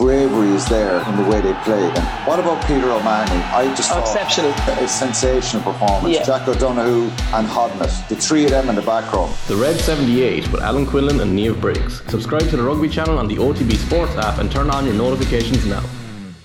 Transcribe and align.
bravery 0.00 0.48
is 0.56 0.66
there 0.66 0.96
in 1.08 1.16
the 1.22 1.28
way 1.30 1.42
they 1.42 1.52
played. 1.62 1.92
And 1.96 2.26
what 2.26 2.38
about 2.40 2.66
Peter 2.66 2.90
O'Mahony? 2.90 3.40
I 3.52 3.72
just 3.74 3.92
Oh, 3.92 4.00
exceptional. 4.00 4.50
a 4.82 4.88
sensational 4.88 5.62
performance. 5.62 6.14
Yeah. 6.16 6.24
Jack 6.24 6.48
O'Donoghue 6.48 7.10
and 7.34 7.46
Hodnett, 7.46 8.08
the 8.08 8.16
three 8.16 8.44
of 8.46 8.50
them 8.50 8.70
in 8.70 8.76
the 8.76 8.82
back 8.82 9.12
row. 9.12 9.28
The 9.46 9.56
Red 9.56 9.78
78 9.78 10.50
with 10.50 10.62
Alan 10.62 10.86
Quinlan 10.86 11.20
and 11.20 11.38
Niamh 11.38 11.60
Briggs. 11.60 12.02
Subscribe 12.08 12.48
to 12.48 12.56
the 12.56 12.62
rugby 12.62 12.88
channel 12.88 13.18
on 13.18 13.28
the 13.28 13.36
OTB 13.36 13.76
Sports 13.76 14.16
app 14.16 14.38
and 14.38 14.50
turn 14.50 14.70
on 14.70 14.86
your 14.86 14.94
notifications 14.94 15.66
now. 15.66 15.82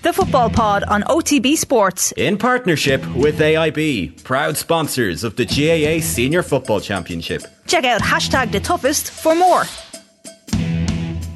The 0.01 0.11
Football 0.13 0.49
Pod 0.49 0.83
on 0.83 1.01
OTB 1.03 1.55
Sports. 1.57 2.11
In 2.17 2.37
partnership 2.37 3.01
with 3.15 3.39
AIB, 3.39 4.23
proud 4.23 4.55
sponsors 4.57 5.23
of 5.23 5.35
the 5.37 5.45
GAA 5.45 5.99
Senior 6.01 6.43
Football 6.43 6.79
Championship. 6.81 7.41
Check 7.65 7.85
out 7.85 8.01
hashtag 8.01 8.51
the 8.51 8.59
toughest 8.59 9.09
for 9.09 9.33
more. 9.33 9.63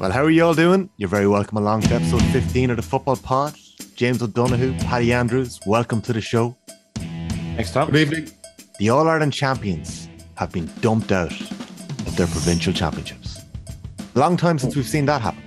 Well, 0.00 0.10
how 0.10 0.24
are 0.24 0.30
you 0.30 0.44
all 0.46 0.54
doing? 0.54 0.88
You're 0.96 1.10
very 1.10 1.28
welcome 1.28 1.58
along 1.58 1.82
to 1.82 1.94
episode 1.94 2.22
15 2.32 2.70
of 2.70 2.76
the 2.76 2.82
Football 2.82 3.16
Pod. 3.16 3.54
James 3.96 4.22
O'Donoghue, 4.22 4.72
Paddy 4.78 5.12
Andrews, 5.12 5.60
welcome 5.66 6.00
to 6.02 6.14
the 6.14 6.22
show. 6.22 6.56
Next 7.54 7.72
time. 7.72 7.86
Good 7.90 7.96
evening. 7.96 8.30
The 8.78 8.88
All 8.88 9.06
Ireland 9.06 9.34
champions 9.34 10.08
have 10.36 10.52
been 10.52 10.70
dumped 10.80 11.12
out 11.12 11.38
of 11.38 12.16
their 12.16 12.26
provincial 12.28 12.72
championships. 12.72 13.40
Long 14.14 14.38
time 14.38 14.58
since 14.58 14.74
we've 14.74 14.88
seen 14.88 15.04
that 15.04 15.20
happen. 15.20 15.42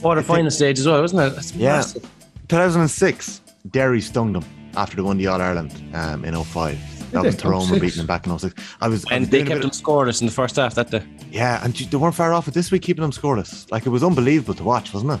Quarter 0.00 0.22
final 0.22 0.50
stage 0.50 0.80
as 0.80 0.86
well, 0.88 1.00
wasn't 1.00 1.22
it? 1.22 1.34
That's 1.36 1.54
Yeah. 1.54 1.76
massive. 1.76 2.02
2006, 2.48 3.40
Derry 3.70 4.00
stung 4.00 4.32
them 4.32 4.44
after 4.76 4.96
they 4.96 5.02
won 5.02 5.16
the 5.16 5.28
All 5.28 5.40
Ireland 5.40 5.80
um, 5.94 6.24
in 6.24 6.34
05. 6.34 6.76
That 7.12 7.24
was 7.24 7.36
Tyrone 7.36 7.68
were 7.70 7.78
beating 7.78 7.98
them 7.98 8.06
back 8.06 8.26
in 8.26 8.38
06. 8.38 8.54
I 8.80 8.88
was, 8.88 9.04
I 9.10 9.14
And 9.14 9.22
was 9.22 9.30
they 9.30 9.38
kept 9.38 9.50
bit 9.50 9.60
them 9.62 9.70
scoreless 9.70 10.20
in 10.20 10.26
the 10.26 10.32
first 10.32 10.56
half 10.56 10.74
that 10.74 10.90
day. 10.90 11.02
yeah, 11.30 11.62
and 11.64 11.74
they 11.74 11.96
weren't 11.96 12.14
far 12.14 12.32
off 12.32 12.48
it 12.48 12.54
this 12.54 12.70
week, 12.70 12.82
keeping 12.82 13.02
them 13.02 13.12
scoreless. 13.12 13.70
Like 13.70 13.86
it 13.86 13.90
was 13.90 14.02
unbelievable 14.02 14.54
to 14.54 14.64
watch, 14.64 14.92
wasn't 14.94 15.20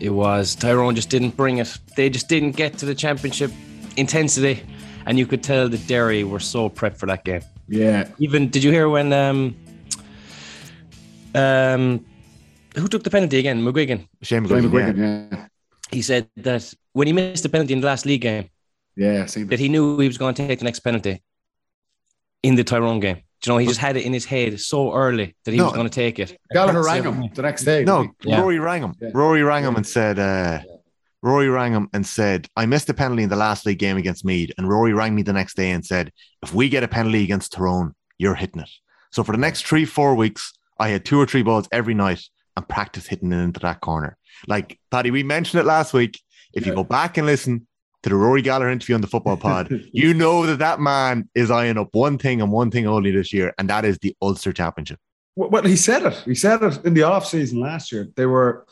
It 0.00 0.10
was. 0.10 0.54
Tyrone 0.54 0.94
just 0.94 1.10
didn't 1.10 1.36
bring 1.36 1.58
it. 1.58 1.78
They 1.96 2.10
just 2.10 2.28
didn't 2.28 2.52
get 2.52 2.76
to 2.78 2.86
the 2.86 2.94
championship 2.94 3.50
intensity. 3.96 4.62
And 5.06 5.18
you 5.18 5.26
could 5.26 5.42
tell 5.42 5.68
that 5.68 5.86
Derry 5.86 6.24
were 6.24 6.40
so 6.40 6.68
prepped 6.68 6.96
for 6.96 7.06
that 7.06 7.24
game. 7.24 7.42
Yeah. 7.68 8.08
Even, 8.18 8.48
did 8.50 8.62
you 8.62 8.70
hear 8.70 8.88
when, 8.88 9.12
um, 9.12 9.56
um, 11.34 12.04
who 12.76 12.88
took 12.88 13.02
the 13.02 13.10
penalty 13.10 13.38
again? 13.38 13.62
McGuigan. 13.62 14.06
Shane 14.22 14.44
Graham 14.44 14.70
McGuigan, 14.70 14.96
yeah. 14.96 15.02
McGuigan, 15.02 15.32
yeah. 15.32 15.46
He 15.90 16.02
said 16.02 16.28
that 16.36 16.72
when 16.92 17.06
he 17.06 17.12
missed 17.12 17.42
the 17.42 17.48
penalty 17.48 17.72
in 17.74 17.80
the 17.80 17.86
last 17.86 18.06
league 18.06 18.22
game, 18.22 18.48
Yeah, 18.96 19.26
seen 19.26 19.46
that 19.48 19.58
he 19.58 19.68
knew 19.68 19.98
he 19.98 20.06
was 20.08 20.18
going 20.18 20.34
to 20.34 20.46
take 20.46 20.58
the 20.58 20.64
next 20.64 20.80
penalty 20.80 21.22
in 22.42 22.54
the 22.56 22.64
Tyrone 22.64 23.00
game. 23.00 23.16
Do 23.40 23.50
you 23.50 23.54
know, 23.54 23.58
he 23.58 23.66
just 23.66 23.80
had 23.80 23.96
it 23.96 24.04
in 24.04 24.12
his 24.12 24.24
head 24.24 24.60
so 24.60 24.92
early 24.94 25.34
that 25.44 25.50
he 25.50 25.56
No. 25.58 25.64
was 25.64 25.72
going 25.72 25.88
to 25.88 25.92
take 25.92 26.18
it. 26.18 26.38
Gallagher 26.52 26.82
rang 26.84 27.02
him 27.02 27.28
the 27.34 27.42
next 27.42 27.64
day. 27.64 27.84
No. 27.84 28.08
Yeah. 28.22 28.40
Rory 28.40 28.58
rang 28.60 28.82
him. 28.82 28.94
Yeah. 29.00 29.10
Rory 29.14 29.42
rang 29.42 29.64
him 29.64 29.74
and 29.74 29.86
said, 29.86 30.18
uh, 30.18 30.60
Rory 31.22 31.48
rang 31.48 31.72
him 31.72 31.88
and 31.92 32.06
said, 32.06 32.46
I 32.56 32.66
missed 32.66 32.88
a 32.88 32.94
penalty 32.94 33.24
in 33.24 33.28
the 33.30 33.36
last 33.36 33.66
league 33.66 33.78
game 33.78 33.96
against 33.96 34.24
Meath. 34.24 34.50
And 34.58 34.68
Rory 34.68 34.92
rang 34.92 35.14
me 35.14 35.22
the 35.22 35.32
next 35.32 35.56
day 35.56 35.70
and 35.70 35.84
said, 35.84 36.12
if 36.42 36.54
we 36.54 36.68
get 36.68 36.84
a 36.84 36.88
penalty 36.88 37.24
against 37.24 37.52
Tyrone, 37.52 37.94
you're 38.18 38.34
hitting 38.36 38.62
it. 38.62 38.70
So 39.10 39.24
for 39.24 39.32
the 39.32 39.38
next 39.38 39.64
three, 39.66 39.84
four 39.84 40.14
weeks, 40.14 40.52
I 40.78 40.88
had 40.90 41.04
two 41.04 41.20
or 41.20 41.26
three 41.26 41.42
balls 41.42 41.68
every 41.72 41.94
night 41.94 42.22
and 42.56 42.68
practice 42.68 43.06
hitting 43.08 43.32
it 43.32 43.36
into 43.38 43.60
that 43.60 43.80
corner. 43.80 44.16
Like, 44.46 44.78
Paddy, 44.90 45.10
we 45.10 45.22
mentioned 45.24 45.60
it 45.60 45.66
last 45.66 45.92
week. 45.92 46.20
If 46.54 46.66
you 46.66 46.74
go 46.74 46.84
back 46.84 47.16
and 47.18 47.26
listen 47.26 47.66
to 48.02 48.08
the 48.10 48.16
Rory 48.16 48.42
Gallagher 48.42 48.70
interview 48.70 48.94
on 48.94 49.00
the 49.00 49.06
football 49.06 49.36
pod, 49.36 49.68
you 49.92 50.14
know 50.14 50.46
that 50.46 50.58
that 50.58 50.80
man 50.80 51.28
is 51.34 51.50
eyeing 51.50 51.78
up 51.78 51.88
one 51.92 52.18
thing 52.18 52.40
and 52.40 52.50
one 52.50 52.70
thing 52.70 52.86
only 52.86 53.10
this 53.10 53.32
year, 53.32 53.54
and 53.58 53.68
that 53.70 53.84
is 53.84 53.98
the 53.98 54.16
Ulster 54.20 54.52
Championship. 54.52 54.98
Well, 55.34 55.62
he 55.62 55.76
said 55.76 56.02
it. 56.02 56.14
He 56.24 56.34
said 56.34 56.62
it 56.62 56.84
in 56.84 56.94
the 56.94 57.04
off 57.04 57.26
season 57.26 57.60
last 57.60 57.90
year. 57.90 58.08
They 58.16 58.26
were 58.26 58.66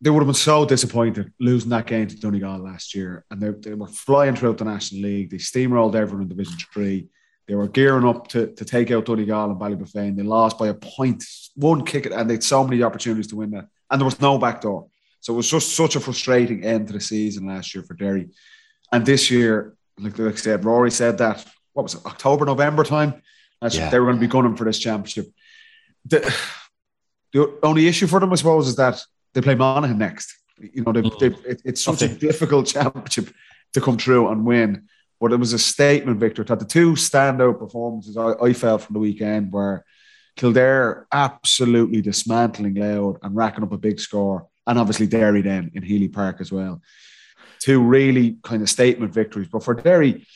they 0.00 0.10
would 0.10 0.20
have 0.20 0.26
been 0.26 0.34
so 0.34 0.66
disappointed 0.66 1.32
losing 1.40 1.70
that 1.70 1.86
game 1.86 2.06
to 2.06 2.18
Donegal 2.18 2.58
last 2.58 2.94
year, 2.94 3.24
and 3.30 3.40
they, 3.40 3.50
they 3.50 3.74
were 3.74 3.86
flying 3.86 4.36
throughout 4.36 4.58
the 4.58 4.64
National 4.64 5.02
League. 5.02 5.30
They 5.30 5.38
steamrolled 5.38 5.94
everyone 5.94 6.22
in 6.22 6.28
Division 6.28 6.58
Three. 6.72 7.08
They 7.48 7.54
were 7.54 7.68
gearing 7.68 8.06
up 8.06 8.28
to, 8.28 8.48
to 8.54 8.64
take 8.64 8.90
out 8.90 9.06
Donegal 9.06 9.50
and 9.50 9.60
Ballybofey. 9.60 10.16
They 10.16 10.22
lost 10.22 10.58
by 10.58 10.68
a 10.68 10.74
point, 10.74 11.24
one 11.54 11.84
kick, 11.84 12.06
and 12.06 12.28
they 12.28 12.34
had 12.34 12.42
so 12.42 12.64
many 12.64 12.82
opportunities 12.82 13.28
to 13.28 13.36
win 13.36 13.52
that, 13.52 13.68
and 13.90 14.00
there 14.00 14.04
was 14.04 14.20
no 14.20 14.36
back 14.36 14.60
door. 14.60 14.88
So 15.26 15.32
it 15.32 15.38
was 15.38 15.50
just 15.50 15.74
such 15.74 15.96
a 15.96 16.00
frustrating 16.00 16.62
end 16.62 16.86
to 16.86 16.92
the 16.92 17.00
season 17.00 17.48
last 17.48 17.74
year 17.74 17.82
for 17.82 17.94
Derry. 17.94 18.28
And 18.92 19.04
this 19.04 19.28
year, 19.28 19.74
like, 19.98 20.16
like 20.20 20.34
I 20.34 20.36
said, 20.36 20.64
Rory 20.64 20.92
said 20.92 21.18
that 21.18 21.44
what 21.72 21.82
was 21.82 21.96
it, 21.96 22.06
October, 22.06 22.44
November 22.44 22.84
time? 22.84 23.20
Yeah. 23.60 23.90
they 23.90 23.98
were 23.98 24.06
going 24.06 24.18
to 24.18 24.20
be 24.20 24.28
gunning 24.28 24.54
for 24.54 24.62
this 24.62 24.78
championship. 24.78 25.26
The, 26.04 26.32
the 27.32 27.58
only 27.64 27.88
issue 27.88 28.06
for 28.06 28.20
them, 28.20 28.32
I 28.32 28.36
suppose, 28.36 28.68
is 28.68 28.76
that 28.76 29.02
they 29.34 29.40
play 29.40 29.56
Monaghan 29.56 29.98
next. 29.98 30.32
You 30.60 30.84
know, 30.84 30.92
they, 30.92 31.02
mm. 31.02 31.18
they, 31.18 31.50
it, 31.50 31.62
it's 31.64 31.82
such 31.82 32.02
a 32.02 32.08
difficult 32.08 32.66
championship 32.74 33.34
to 33.72 33.80
come 33.80 33.98
through 33.98 34.28
and 34.28 34.46
win. 34.46 34.86
But 35.20 35.32
it 35.32 35.40
was 35.40 35.52
a 35.52 35.58
statement, 35.58 36.20
Victor. 36.20 36.44
That 36.44 36.60
the 36.60 36.66
two 36.66 36.92
standout 36.92 37.58
performances 37.58 38.16
I, 38.16 38.34
I 38.34 38.52
felt 38.52 38.82
from 38.82 38.94
the 38.94 39.00
weekend 39.00 39.52
were 39.52 39.84
Kildare 40.36 41.08
absolutely 41.10 42.00
dismantling 42.00 42.76
Louth 42.76 43.18
and 43.24 43.34
racking 43.34 43.64
up 43.64 43.72
a 43.72 43.76
big 43.76 43.98
score, 43.98 44.46
and 44.66 44.78
obviously 44.78 45.06
Derry 45.06 45.42
then 45.42 45.70
in 45.74 45.82
Healy 45.82 46.08
Park 46.08 46.40
as 46.40 46.50
well. 46.50 46.82
Two 47.60 47.82
really 47.82 48.38
kind 48.42 48.62
of 48.62 48.68
statement 48.68 49.12
victories. 49.12 49.48
But 49.48 49.62
for 49.62 49.74
Derry, 49.74 50.26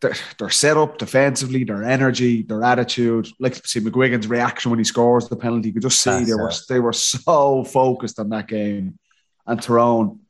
their, 0.00 0.14
their 0.38 0.50
setup 0.50 0.98
defensively, 0.98 1.64
their 1.64 1.82
energy, 1.82 2.42
their 2.42 2.62
attitude, 2.62 3.28
like 3.40 3.54
see 3.66 3.80
McGuigan's 3.80 4.28
reaction 4.28 4.70
when 4.70 4.78
he 4.78 4.84
scores 4.84 5.28
the 5.28 5.36
penalty, 5.36 5.68
you 5.68 5.74
could 5.74 5.82
just 5.82 6.02
see 6.02 6.10
That's 6.10 6.26
they 6.26 6.34
were 6.34 6.52
they 6.68 6.80
were 6.80 6.92
so 6.92 7.64
focused 7.64 8.18
on 8.18 8.28
that 8.30 8.48
game. 8.48 8.98
And 9.46 9.62
Tyrone, 9.62 10.20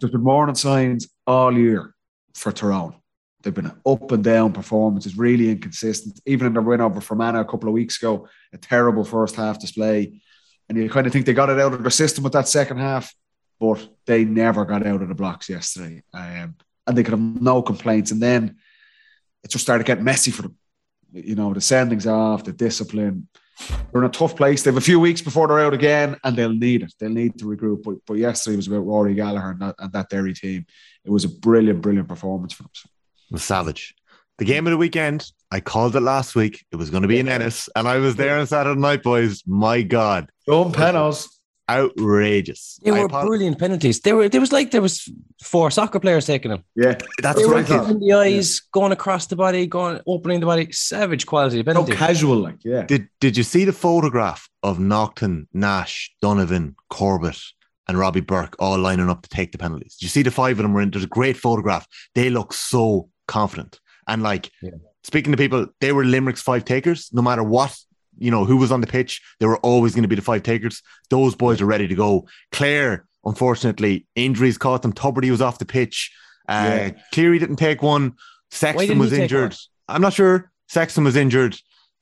there's 0.00 0.12
been 0.12 0.24
warning 0.24 0.56
signs 0.56 1.08
all 1.26 1.56
year 1.56 1.94
for 2.34 2.52
Tyrone. 2.52 2.96
They've 3.42 3.54
been 3.54 3.72
up 3.86 4.10
and 4.10 4.24
down 4.24 4.52
performances, 4.52 5.18
really 5.18 5.50
inconsistent. 5.50 6.18
Even 6.26 6.46
in 6.46 6.54
their 6.54 6.62
win 6.62 6.80
over 6.80 7.00
Fermanagh 7.00 7.40
a 7.40 7.44
couple 7.44 7.68
of 7.68 7.74
weeks 7.74 7.98
ago, 7.98 8.26
a 8.52 8.58
terrible 8.58 9.04
first 9.04 9.36
half 9.36 9.60
display. 9.60 10.20
And 10.68 10.78
you 10.78 10.88
kind 10.88 11.06
of 11.06 11.12
think 11.12 11.26
they 11.26 11.34
got 11.34 11.50
it 11.50 11.60
out 11.60 11.74
of 11.74 11.82
their 11.82 11.90
system 11.90 12.24
with 12.24 12.32
that 12.32 12.48
second 12.48 12.78
half, 12.78 13.14
but 13.60 13.86
they 14.06 14.24
never 14.24 14.64
got 14.64 14.86
out 14.86 15.02
of 15.02 15.08
the 15.08 15.14
blocks 15.14 15.48
yesterday. 15.48 16.02
Um, 16.12 16.56
and 16.86 16.96
they 16.96 17.02
could 17.02 17.12
have 17.12 17.42
no 17.42 17.62
complaints. 17.62 18.10
And 18.10 18.20
then 18.20 18.56
it 19.42 19.50
just 19.50 19.64
started 19.64 19.86
getting 19.86 20.04
messy 20.04 20.30
for 20.30 20.42
them. 20.42 20.56
You 21.12 21.34
know, 21.34 21.52
the 21.52 21.60
sendings 21.60 22.10
off, 22.10 22.44
the 22.44 22.52
discipline. 22.52 23.28
They're 23.92 24.02
in 24.02 24.08
a 24.08 24.12
tough 24.12 24.34
place. 24.34 24.62
They 24.62 24.70
have 24.70 24.78
a 24.78 24.80
few 24.80 24.98
weeks 24.98 25.20
before 25.20 25.46
they're 25.46 25.60
out 25.60 25.74
again, 25.74 26.16
and 26.24 26.36
they'll 26.36 26.52
need 26.52 26.82
it. 26.82 26.92
They'll 26.98 27.10
need 27.10 27.38
to 27.38 27.44
regroup. 27.44 27.84
But, 27.84 27.96
but 28.06 28.14
yesterday 28.14 28.56
was 28.56 28.66
about 28.66 28.86
Rory 28.86 29.14
Gallagher 29.14 29.50
and 29.50 29.60
that, 29.60 29.76
and 29.78 29.92
that 29.92 30.08
Derry 30.08 30.34
team. 30.34 30.66
It 31.04 31.10
was 31.10 31.24
a 31.24 31.28
brilliant, 31.28 31.80
brilliant 31.80 32.08
performance 32.08 32.52
for 32.52 32.64
them. 32.64 33.38
savage. 33.38 33.94
The 34.38 34.44
game 34.44 34.66
of 34.66 34.72
the 34.72 34.76
weekend, 34.76 35.30
I 35.54 35.60
called 35.60 35.94
it 35.96 36.00
last 36.00 36.34
week. 36.34 36.64
It 36.72 36.76
was 36.76 36.90
going 36.90 37.02
to 37.02 37.08
be 37.08 37.18
in 37.20 37.28
Ennis, 37.28 37.68
and 37.76 37.86
I 37.86 37.98
was 37.98 38.16
there 38.16 38.38
on 38.38 38.46
Saturday 38.46 38.80
night, 38.80 39.02
boys. 39.04 39.42
My 39.46 39.82
God, 39.82 40.28
John 40.48 40.72
Penos. 40.72 41.28
outrageous. 41.70 42.78
They 42.84 42.90
were 42.90 43.04
apo- 43.04 43.26
brilliant 43.26 43.58
penalties. 43.58 44.00
They 44.00 44.12
were. 44.12 44.28
There 44.28 44.40
was 44.40 44.52
like 44.52 44.70
there 44.70 44.82
was 44.82 45.08
four 45.42 45.70
soccer 45.70 46.00
players 46.00 46.26
taking 46.26 46.50
them. 46.50 46.64
Yeah. 46.74 46.98
That's 47.22 47.38
They 47.38 47.46
what 47.46 47.54
were 47.54 47.60
I 47.60 47.62
thought. 47.64 47.90
in 47.90 48.00
the 48.00 48.12
eyes, 48.14 48.60
going 48.72 48.92
across 48.92 49.26
the 49.26 49.36
body, 49.36 49.66
going 49.66 50.00
opening 50.06 50.40
the 50.40 50.46
body. 50.46 50.70
Savage 50.72 51.26
quality 51.26 51.58
So 51.58 51.64
penalty. 51.64 51.92
casual, 51.94 52.38
like, 52.38 52.58
yeah. 52.64 52.82
Did 52.82 53.08
Did 53.20 53.36
you 53.36 53.44
see 53.44 53.64
the 53.64 53.72
photograph 53.72 54.48
of 54.62 54.78
Naughton, 54.78 55.48
Nash, 55.52 56.12
Donovan, 56.20 56.74
Corbett, 56.90 57.40
and 57.88 57.98
Robbie 57.98 58.20
Bourke 58.20 58.56
all 58.58 58.78
lining 58.78 59.08
up 59.10 59.22
to 59.22 59.28
take 59.28 59.52
the 59.52 59.58
penalties? 59.58 59.94
Did 59.96 60.02
you 60.06 60.08
see 60.10 60.22
the 60.22 60.30
five 60.30 60.58
of 60.58 60.62
them 60.64 60.72
were 60.74 60.82
in? 60.82 60.90
There's 60.90 61.04
a 61.04 61.08
great 61.08 61.36
photograph. 61.36 61.86
They 62.14 62.28
look 62.30 62.52
so 62.52 63.08
confident 63.28 63.80
and 64.08 64.22
like 64.22 64.50
Yeah. 64.62 64.70
Speaking 65.04 65.32
to 65.32 65.36
people, 65.38 65.66
they 65.80 65.92
were 65.92 66.04
Limerick's 66.04 66.42
five 66.42 66.64
takers. 66.64 67.08
No 67.12 67.22
matter 67.22 67.42
what 67.42 67.76
you 68.18 68.30
know 68.30 68.44
who 68.44 68.56
was 68.56 68.72
on 68.72 68.80
the 68.80 68.86
pitch, 68.86 69.22
they 69.40 69.46
were 69.46 69.58
always 69.58 69.94
going 69.94 70.02
to 70.02 70.08
be 70.08 70.14
the 70.16 70.22
five 70.22 70.42
takers. 70.42 70.82
Those 71.10 71.34
boys 71.34 71.60
are 71.60 71.66
ready 71.66 71.86
to 71.88 71.94
go. 71.94 72.26
Clare, 72.52 73.06
unfortunately, 73.24 74.06
injuries 74.16 74.58
caught 74.58 74.82
them. 74.82 74.92
Tuberty 74.92 75.30
was 75.30 75.42
off 75.42 75.58
the 75.58 75.64
pitch. 75.66 76.12
Uh, 76.48 76.52
Yeah. 76.52 76.90
Cleary 77.12 77.38
didn't 77.38 77.56
take 77.56 77.82
one. 77.82 78.14
Sexton 78.50 78.98
was 78.98 79.12
injured. 79.12 79.56
I'm 79.88 80.00
not 80.02 80.12
sure. 80.12 80.50
Sexton 80.68 81.04
was 81.04 81.16
injured, 81.16 81.56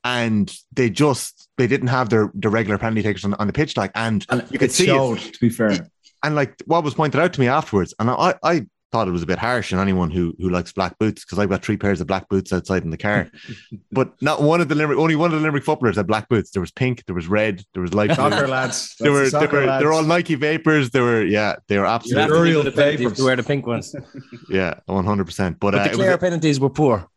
and 0.05 0.55
they 0.73 0.91
just 0.91 1.49
they 1.56 1.67
didn't 1.67 1.88
have 1.88 2.09
their 2.11 2.31
their 2.35 2.50
regular 2.50 2.79
penalty 2.79 3.03
takers 3.03 3.25
on, 3.25 3.35
on 3.35 3.47
the 3.47 3.53
pitch. 3.53 3.77
Like, 3.77 3.91
and 3.94 4.25
And 4.29 4.44
you 4.50 4.59
could 4.59 4.71
see 4.73 4.87
showed, 4.87 5.19
it. 5.19 5.35
to 5.35 5.41
be 5.41 5.49
fair. 5.49 5.88
And 6.23 6.35
like 6.37 6.55
what 6.67 6.85
was 6.85 6.94
pointed 6.94 7.21
out 7.21 7.32
to 7.32 7.41
me 7.41 7.49
afterwards, 7.49 7.94
and 7.99 8.09
I 8.11 8.35
I 8.44 8.67
thought 8.93 9.09
it 9.09 9.11
was 9.11 9.23
a 9.23 9.27
bit 9.27 9.39
harsh 9.39 9.73
on 9.73 9.81
anyone 9.81 10.11
who 10.11 10.35
who 10.39 10.50
likes 10.50 10.73
black 10.73 10.99
boots 10.99 11.25
because 11.25 11.39
I've 11.39 11.49
got 11.49 11.65
three 11.65 11.77
pairs 11.79 12.00
of 12.00 12.06
black 12.06 12.29
boots 12.29 12.53
outside 12.53 12.85
in 12.85 12.91
the 12.91 12.99
car. 12.99 13.31
but 13.93 14.12
not 14.23 14.43
one 14.43 14.61
of 14.61 14.69
the 14.69 14.75
Limerick, 14.75 14.99
only 14.99 15.17
one 15.17 15.33
of 15.33 15.39
the 15.39 15.43
Limerick 15.43 15.65
footballers 15.65 15.97
had 15.97 16.06
black 16.06 16.29
boots. 16.29 16.50
There 16.50 16.61
was 16.61 16.71
pink, 16.71 17.05
there 17.06 17.15
was 17.15 17.27
red, 17.27 17.65
there 17.73 17.83
was 17.83 17.94
light 17.94 18.09
blue. 18.09 18.17
Soccer 18.17 18.47
lads. 18.47 18.94
They 19.00 19.09
were, 19.09 19.21
That's 19.21 19.33
the 19.33 19.39
they 19.41 19.47
were, 19.47 19.67
lads. 19.67 19.83
they're 19.83 19.93
all 19.93 20.03
Nike 20.03 20.35
Vapors. 20.35 20.91
They 20.91 21.00
were, 21.00 21.25
yeah, 21.25 21.56
they 21.69 21.79
were 21.79 21.85
You 21.85 21.91
have 21.91 22.03
absolutely, 22.03 22.29
to 22.29 22.35
Burial 22.35 22.62
think 22.62 22.75
the 22.75 22.83
penalties 22.83 23.12
to 23.19 23.25
wear 23.25 23.37
the 23.37 23.43
pink 23.43 23.67
ones. 23.67 23.94
yeah, 24.50 24.75
one 24.87 25.05
hundred 25.05 25.25
percent. 25.25 25.59
But, 25.59 25.73
But 25.73 25.81
uh, 25.81 25.85
the 25.89 25.94
Clare 25.94 26.11
was 26.12 26.21
penalties 26.21 26.61
were 26.61 26.71
poor. 26.71 27.09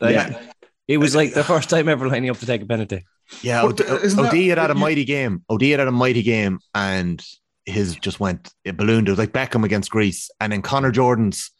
Like, 0.00 0.14
Yeah. 0.14 0.40
It 0.88 0.96
was 0.98 1.14
like 1.14 1.32
the 1.32 1.44
first 1.44 1.70
time 1.70 1.88
ever 1.88 2.08
lining 2.08 2.28
up 2.28 2.38
to 2.38 2.46
take 2.46 2.60
a 2.60 2.66
penalty. 2.66 3.04
Yeah, 3.40 3.62
But, 3.62 3.80
Od- 3.88 4.18
uh, 4.18 4.22
O'D 4.26 4.48
had 4.48 4.58
had 4.58 4.70
a 4.70 4.74
mighty 4.74 5.04
game. 5.04 5.44
O'D 5.48 5.62
had 5.70 5.78
had 5.78 5.88
a 5.88 5.92
mighty 5.92 6.22
game, 6.22 6.58
and 6.74 7.24
his 7.66 7.96
just 7.96 8.20
went 8.20 8.52
it 8.64 8.76
ballooned. 8.76 9.08
It 9.08 9.12
was 9.12 9.18
like 9.18 9.32
Beckham 9.32 9.64
against 9.64 9.90
Greece, 9.90 10.30
and 10.40 10.52
then 10.52 10.62
Connor 10.62 10.90
Jordan's. 10.90 11.50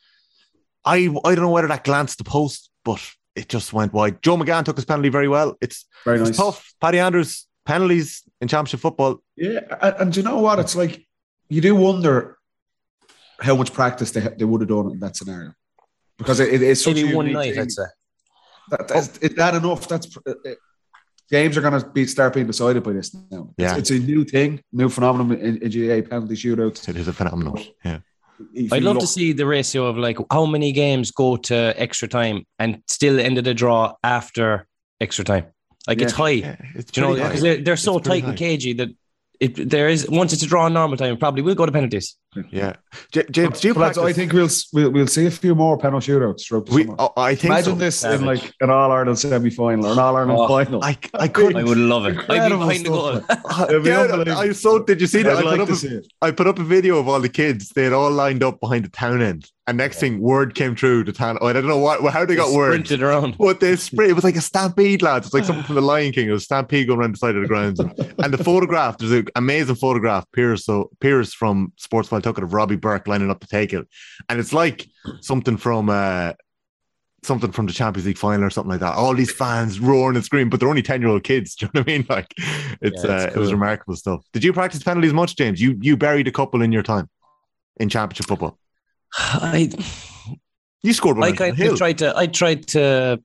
I 0.85 1.09
I 1.25 1.35
don't 1.35 1.45
know 1.45 1.51
whether 1.51 1.69
that 1.69 1.85
glanced 1.85 2.19
the 2.19 2.25
post, 2.25 2.71
but 2.85 3.01
it 3.35 3.49
just 3.49 3.73
went 3.73 3.93
wide. 3.93 4.23
Joe 4.23 4.37
McGann 4.37 4.65
took 4.65 4.77
his 4.77 4.85
penalty 4.85 5.09
very 5.09 5.29
well. 5.29 5.57
It's, 5.61 5.87
Very 6.05 6.21
it's 6.21 6.31
nice. 6.31 6.37
tough. 6.37 6.75
Paddy 6.81 6.99
Andrews 6.99 7.47
penalties 7.65 8.23
in 8.41 8.49
championship 8.49 8.81
football. 8.81 9.23
Yeah, 9.37 9.61
and, 9.81 9.95
and 9.99 10.13
do 10.13 10.21
you 10.21 10.25
know 10.25 10.39
what? 10.39 10.59
It's 10.59 10.77
like 10.77 11.07
you 11.49 11.61
do 11.61 11.75
wonder 11.75 12.39
how 13.41 13.57
much 13.57 13.73
practice 13.73 14.11
they 14.11 14.21
they 14.21 14.45
would 14.45 14.61
have 14.61 14.69
done 14.69 14.91
in 14.93 15.01
that 15.01 15.17
scenario 15.17 15.55
because 16.19 16.41
it, 16.41 16.53
it 16.53 16.63
is 16.63 16.83
such 16.83 16.95
Maybe 16.95 17.13
a 17.13 17.17
one 17.17 17.33
night, 17.33 17.55
thing. 17.55 17.63
I'd 17.63 17.73
say. 17.73 17.85
That, 18.71 18.89
that's, 18.89 19.19
is 19.19 19.35
that 19.35 19.55
enough? 19.55 19.89
That's 19.89 20.17
uh, 20.17 20.31
uh, 20.31 20.51
games 21.33 21.57
are 21.57 21.63
going 21.63 21.81
to 21.81 21.89
be 21.89 22.07
start 22.07 22.35
being 22.35 22.47
decided 22.47 22.83
by 22.85 22.93
this 22.93 23.13
now. 23.31 23.49
It's, 23.57 23.73
Yeah. 23.73 23.77
it's 23.77 23.91
a 23.91 23.99
new 23.99 24.23
thing, 24.25 24.63
new 24.73 24.89
phenomenon 24.89 25.39
in, 25.39 25.57
in 25.65 25.69
GAA 25.71 26.09
penalty 26.09 26.35
shootouts. 26.35 26.89
It 26.89 26.97
is 26.97 27.09
a 27.09 27.13
phenomenon. 27.13 27.59
Yeah. 27.85 28.01
If 28.55 28.73
I'd 28.73 28.83
you 28.83 28.89
love 28.89 28.99
to 28.99 29.07
see 29.07 29.33
the 29.33 29.47
ratio 29.47 29.87
of 29.87 29.97
like 29.97 30.19
how 30.31 30.47
many 30.47 30.73
games 30.73 31.11
go 31.11 31.37
to 31.37 31.57
extra 31.77 32.07
time 32.09 32.45
and 32.59 32.83
still 32.87 33.19
ended 33.19 33.47
a 33.47 33.55
draw 33.55 33.95
after 34.05 34.67
extra 35.01 35.25
time. 35.25 35.47
Like 35.87 36.01
it's 36.01 36.13
high. 36.13 36.31
yeah 36.31 36.57
it's 36.75 36.97
you 36.97 37.03
know, 37.03 37.15
because 37.15 37.41
they're, 37.41 37.61
they're 37.65 37.77
so 37.77 37.97
It's 37.97 38.07
pretty 38.07 38.21
tight 38.23 38.29
and 38.29 38.39
cagey 38.39 38.73
that 38.75 38.89
it, 39.41 39.71
there 39.71 39.89
is 39.89 40.09
once 40.09 40.33
it's 40.33 40.43
a 40.43 40.47
draw 40.47 40.67
in 40.67 40.73
normal 40.75 40.97
time, 40.97 41.15
it 41.15 41.21
probably 41.21 41.43
will 41.43 41.55
go 41.57 41.67
to 41.67 41.73
penalties. 41.73 42.17
Yeah. 42.51 42.77
J- 43.11 43.25
James, 43.31 43.61
do 43.61 43.69
you 43.69 43.75
But 43.75 43.81
practice? 43.95 44.03
I 44.05 44.13
think 44.15 44.33
we'll, 44.33 44.49
we'll 44.73 44.91
we'll 44.91 45.07
see 45.07 45.27
a 45.27 45.31
few 45.31 45.55
more 45.55 45.77
penalty 45.77 46.13
shootouts 46.13 46.47
throughout 46.47 46.67
the 46.67 46.75
we. 46.75 46.85
summer. 46.85 46.97
oh, 46.99 47.13
I 47.17 47.35
think 47.35 47.53
Imagine 47.53 47.75
so. 47.75 47.79
this 47.79 48.05
in 48.05 48.25
like 48.25 48.53
an 48.61 48.71
All 48.71 48.91
Ireland 48.91 49.19
semi 49.19 49.51
final 49.51 49.87
or 49.87 49.93
an 49.93 49.99
All 49.99 50.17
Ireland 50.17 50.39
Oh, 50.41 50.49
final. 50.49 50.83
I 50.83 50.97
I 51.15 51.29
couldn't. 51.29 51.57
I 51.57 51.65
would 51.65 51.77
love 51.79 52.07
it. 52.07 52.17
I'd 52.17 52.27
be 52.29 52.35
Incredible 52.35 52.59
behind 52.67 52.87
the 52.87 52.89
goal. 52.91 53.21
stuff, 53.21 53.41
ah, 53.47 53.67
It'd 53.69 53.83
be 53.85 53.91
Yeah. 53.91 54.39
I 54.39 54.53
so 54.53 54.83
did 54.83 55.01
you 55.01 55.07
see 55.07 55.23
that? 55.23 55.37
I 55.37 55.41
I'd 55.41 55.43
put, 55.43 55.51
like 55.51 55.61
up 55.61 55.67
to 55.69 55.73
a, 55.75 55.77
see 55.77 55.89
it. 55.89 56.07
I 56.23 56.31
put 56.31 56.47
up 56.47 56.59
a 56.59 56.65
video 56.65 56.99
of 56.99 57.07
all 57.09 57.21
the 57.21 57.29
kids. 57.29 57.69
They 57.71 57.85
had 57.85 57.93
all 57.93 58.11
lined 58.11 58.43
up 58.43 58.61
behind 58.61 58.85
the 58.87 58.91
town 58.91 59.21
end, 59.21 59.51
and 59.67 59.77
next 59.77 59.99
thing, 60.01 60.21
word 60.21 60.55
came 60.55 60.75
through 60.75 61.05
the 61.05 61.13
town. 61.13 61.37
Oh, 61.43 61.49
I 61.49 61.53
don't 61.53 61.67
know 61.69 61.77
what 61.79 62.03
how 62.13 62.25
they 62.25 62.35
got 62.37 62.53
word. 62.55 62.73
Sprinted 62.87 63.03
around. 63.03 63.37
But 63.39 63.61
they 63.61 63.77
spray. 63.77 64.09
It 64.09 64.15
was 64.15 64.25
like 64.25 64.37
a 64.37 64.41
stampede, 64.41 65.03
lads. 65.03 65.27
It's 65.27 65.35
like 65.35 65.45
something 65.45 65.65
from 65.67 65.75
the 65.75 65.83
Lion 65.83 66.13
King. 66.13 66.29
It 66.29 66.33
was 66.33 66.45
stampede 66.45 66.87
going 66.89 66.99
around 67.01 67.15
the 67.15 67.19
side 67.19 67.37
of 67.37 67.43
the 67.43 67.49
grounds. 67.49 67.79
And, 67.79 67.93
and 68.19 68.33
the 68.33 68.43
photograph, 68.43 68.97
there's 68.99 69.13
an 69.13 69.27
amazing 69.37 69.77
photograph. 69.77 70.25
Pierce, 70.33 70.65
so 70.65 70.91
Pierce 71.01 71.35
from 71.35 71.73
Sportsfile 71.81 72.22
took 72.23 72.39
it 72.39 72.45
of 72.45 72.55
Robbie 72.55 72.77
Bourke 72.77 73.07
lining 73.09 73.31
up 73.31 73.41
to 73.41 73.47
take 73.47 73.73
it, 73.73 73.87
and 74.29 74.41
it's 74.41 74.53
like 74.53 74.87
something 75.21 75.57
from 75.57 75.91
uh, 75.91 76.33
something 77.23 77.53
from 77.53 77.67
the 77.67 77.73
Champions 77.73 78.07
League 78.07 78.19
final 78.19 78.45
or 78.45 78.51
something 78.51 78.71
like 78.71 78.81
that. 78.81 78.95
All 78.95 79.15
these 79.15 79.33
fans 79.33 79.79
roaring 79.81 80.17
and 80.17 80.25
screaming, 80.25 80.51
but 80.51 80.61
they're 80.61 80.69
only 80.69 80.83
ten 80.83 81.01
year 81.01 81.11
old 81.11 81.25
kids. 81.25 81.55
Do 81.57 81.67
you 81.67 81.71
know 81.75 81.81
what 81.81 81.89
I 81.89 81.93
mean? 81.93 82.07
Like, 82.09 82.33
it's 82.81 83.05
Yeah, 83.05 83.11
uh, 83.11 83.27
it's 83.27 83.37
it 83.37 83.39
was 83.39 83.53
remarkable 83.53 83.97
stuff. 83.97 84.25
Did 84.33 84.45
you 84.45 84.53
practice 84.53 84.83
penalties 84.83 85.13
much, 85.13 85.37
James? 85.37 85.61
You 85.61 85.79
you 85.81 85.97
buried 85.97 86.29
a 86.29 86.33
couple 86.33 86.63
in 86.63 86.73
your 86.73 86.83
time 86.83 87.09
in 87.79 87.89
Championship 87.89 88.27
football. 88.27 88.59
I 89.17 89.71
You 90.83 90.93
scored 90.93 91.17
one. 91.19 91.27
I 91.29 91.31
on 91.31 91.37
kind 91.37 91.57
Hill. 91.57 91.73
of 91.73 91.79
tried 91.79 91.99
to 91.99 92.17
I 92.17 92.27
tried 92.27 92.67
to 92.69 93.23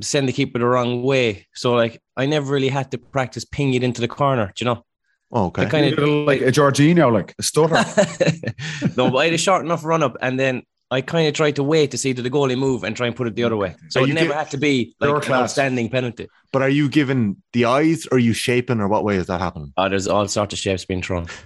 send 0.00 0.28
the 0.28 0.32
keeper 0.32 0.58
the 0.58 0.66
wrong 0.66 1.02
way. 1.02 1.46
So 1.54 1.74
like 1.74 2.00
I 2.16 2.26
never 2.26 2.52
really 2.52 2.68
had 2.68 2.90
to 2.92 2.98
practice 2.98 3.44
ping 3.44 3.74
it 3.74 3.82
into 3.82 4.00
the 4.00 4.08
corner, 4.08 4.52
do 4.54 4.64
you 4.64 4.66
know? 4.66 4.84
Oh, 5.30 5.46
okay. 5.46 5.62
I 5.62 5.66
kind 5.66 5.92
of 5.92 5.98
like 6.26 6.40
a 6.40 6.50
Jorginho, 6.50 7.12
like 7.12 7.34
a 7.38 7.42
stutter. 7.42 7.74
no, 8.96 9.10
but 9.10 9.18
I 9.18 9.24
had 9.26 9.34
a 9.34 9.38
short 9.38 9.64
enough 9.64 9.84
run 9.84 10.02
up, 10.02 10.16
and 10.22 10.40
then 10.40 10.62
I 10.90 11.02
kind 11.02 11.28
of 11.28 11.34
tried 11.34 11.56
to 11.56 11.62
wait 11.62 11.90
to 11.90 11.98
see 11.98 12.14
did 12.14 12.24
the 12.24 12.30
goalie 12.30 12.56
move 12.56 12.82
and 12.82 12.96
try 12.96 13.06
and 13.06 13.14
put 13.14 13.26
it 13.26 13.34
the 13.34 13.44
other 13.44 13.56
way. 13.56 13.76
So 13.90 14.02
it 14.04 14.08
you 14.08 14.14
never 14.14 14.28
get- 14.28 14.36
had 14.38 14.50
to 14.52 14.56
be 14.56 14.94
like 15.00 15.10
an 15.10 15.20
class. 15.20 15.42
outstanding 15.42 15.90
penalty. 15.90 16.28
But 16.50 16.62
are 16.62 16.68
you 16.70 16.88
giving 16.88 17.42
the 17.52 17.66
eyes 17.66 18.06
or 18.10 18.16
are 18.16 18.18
you 18.18 18.32
shaping 18.32 18.80
or 18.80 18.88
what 18.88 19.04
way 19.04 19.16
is 19.16 19.26
that 19.26 19.38
happening? 19.40 19.74
Oh, 19.76 19.88
there's 19.90 20.08
all 20.08 20.26
sorts 20.28 20.54
of 20.54 20.58
shapes 20.58 20.86
being 20.86 21.02
thrown. 21.02 21.26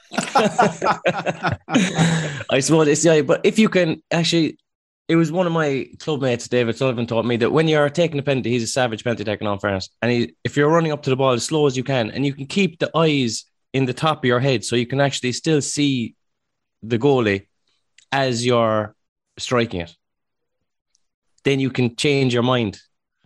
I 0.16 1.58
suppose 2.60 2.86
it's 2.88 3.04
yeah, 3.04 3.22
but 3.22 3.40
if 3.44 3.58
you 3.58 3.68
can 3.68 4.00
actually, 4.12 4.58
it 5.08 5.16
was 5.16 5.30
one 5.30 5.46
of 5.46 5.52
my 5.52 5.86
club 5.98 6.22
mates, 6.22 6.48
David 6.48 6.76
Sullivan, 6.76 7.06
taught 7.06 7.26
me 7.26 7.36
that 7.36 7.50
when 7.52 7.68
you're 7.68 7.90
taking 7.90 8.18
a 8.18 8.22
penalty, 8.22 8.50
he's 8.50 8.62
a 8.62 8.66
savage 8.66 9.04
penalty 9.04 9.24
taker, 9.24 9.46
on 9.46 9.58
fairness. 9.58 9.90
And 10.00 10.10
he, 10.10 10.34
if 10.44 10.56
you're 10.56 10.70
running 10.70 10.92
up 10.92 11.02
to 11.02 11.10
the 11.10 11.16
ball 11.16 11.32
as 11.32 11.44
slow 11.44 11.66
as 11.66 11.76
you 11.76 11.84
can, 11.84 12.10
and 12.10 12.24
you 12.24 12.32
can 12.32 12.46
keep 12.46 12.78
the 12.78 12.90
eyes 12.96 13.44
in 13.74 13.84
the 13.84 13.92
top 13.92 14.18
of 14.18 14.24
your 14.24 14.40
head, 14.40 14.64
so 14.64 14.76
you 14.76 14.86
can 14.86 15.00
actually 15.00 15.32
still 15.32 15.60
see 15.60 16.14
the 16.82 16.98
goalie 16.98 17.46
as 18.12 18.46
you're 18.46 18.94
striking 19.38 19.80
it, 19.82 19.94
then 21.44 21.60
you 21.60 21.70
can 21.70 21.96
change 21.96 22.32
your 22.32 22.42
mind. 22.42 22.78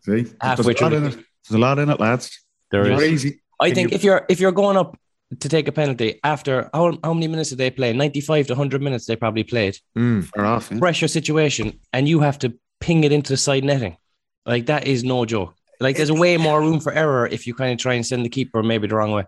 See, 0.03 0.27
Halfway 0.41 0.75
there's 0.75 0.81
a 0.81 0.85
lot 0.85 0.93
in 0.95 1.05
it. 1.05 1.13
There's 1.13 1.55
a 1.55 1.59
lot 1.59 1.79
in 1.79 1.91
it, 1.91 2.01
lads. 2.01 2.45
There 2.71 2.91
is. 2.91 2.99
Crazy. 2.99 3.41
I 3.61 3.71
think 3.73 3.91
you- 3.91 3.95
if 3.97 4.05
you're 4.05 4.27
if 4.29 4.41
you're 4.41 4.53
going 4.53 4.77
up 4.77 4.97
to 5.41 5.49
take 5.49 5.69
a 5.69 5.73
penalty 5.73 6.19
after 6.25 6.71
how, 6.73 6.97
how 7.05 7.13
many 7.13 7.29
minutes 7.29 7.51
did 7.51 7.59
they 7.59 7.71
play? 7.71 7.93
95 7.93 8.47
to 8.49 8.53
100 8.55 8.81
minutes 8.83 9.07
they 9.07 9.17
probably 9.17 9.45
played. 9.45 9.77
Mm. 9.97 10.25
Fair 10.35 10.47
off. 10.47 10.71
Yeah. 10.71 10.79
Pressure 10.79 11.09
situation, 11.09 11.79
and 11.93 12.09
you 12.09 12.21
have 12.21 12.39
to 12.41 12.55
ping 12.81 13.05
it 13.05 13.13
into 13.13 13.33
the 13.33 13.37
side 13.37 13.65
netting. 13.65 13.97
Like 14.47 14.67
that 14.67 14.87
is 14.87 15.05
no 15.05 15.25
joke. 15.27 15.55
Like 15.81 15.97
there's 15.97 16.11
a 16.11 16.15
way 16.15 16.37
more 16.39 16.61
room 16.61 16.81
for 16.81 16.93
error 16.93 17.27
if 17.27 17.47
you 17.47 17.55
kind 17.55 17.73
of 17.73 17.79
try 17.79 17.95
and 17.95 18.05
send 18.07 18.25
the 18.25 18.29
keeper 18.31 18.63
maybe 18.63 18.87
the 18.89 18.97
wrong 18.97 19.13
way. 19.13 19.25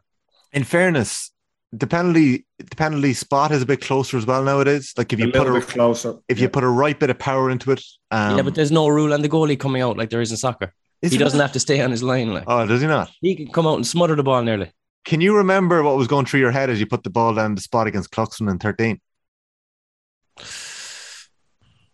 In 0.53 0.65
fairness, 0.65 1.31
the 1.73 1.87
penalty 1.87 2.45
the 2.59 2.75
penalty 2.77 3.13
spot 3.15 3.53
is 3.53 3.63
a 3.63 3.67
bit 3.67 3.81
closer 3.83 4.17
as 4.17 4.27
well 4.27 4.43
nowadays. 4.43 4.93
Like 4.97 5.13
if 5.13 5.21
a 5.21 5.27
you 5.27 5.33
put 5.33 5.47
a 5.47 5.53
bit 5.53 5.69
closer. 5.69 6.15
if 6.29 6.41
you 6.41 6.49
put 6.49 6.65
a 6.65 6.69
right 6.69 6.99
bit 6.99 7.11
of 7.11 7.19
power 7.19 7.51
into 7.51 7.71
it, 7.73 7.83
um, 8.11 8.37
yeah, 8.37 8.43
but 8.43 8.55
there's 8.55 8.73
no 8.73 8.89
rule 8.89 9.13
on 9.13 9.23
the 9.23 9.29
goalie 9.29 9.59
coming 9.61 9.83
out 9.83 9.97
like 9.97 10.11
there 10.11 10.21
is 10.23 10.31
in 10.33 10.37
soccer. 10.39 10.73
is 11.03 11.13
He 11.13 11.19
doesn't 11.19 11.39
not? 11.39 11.45
have 11.45 11.53
to 11.53 11.61
stay 11.61 11.81
on 11.83 11.91
his 11.93 12.03
line. 12.03 12.33
Like 12.33 12.45
Oh, 12.49 12.67
does 12.67 12.81
he 12.81 12.87
not? 12.89 13.11
he 13.21 13.37
can 13.37 13.49
come 13.53 13.67
out 13.67 13.77
and 13.77 13.87
smother 13.87 14.17
the 14.17 14.23
ball 14.25 14.43
nearly. 14.43 14.73
Can 15.05 15.21
you 15.21 15.37
remember 15.37 15.83
what 15.83 15.97
was 15.97 16.07
going 16.09 16.27
through 16.27 16.41
your 16.41 16.51
head 16.51 16.71
as 16.71 16.79
you 16.81 16.87
put 16.87 17.03
the 17.05 17.11
ball 17.11 17.35
down 17.35 17.55
the 17.55 17.61
spot 17.61 17.87
against 17.87 18.11
Cluxton 18.11 18.51
in 18.51 18.59
thirteen? 18.59 19.01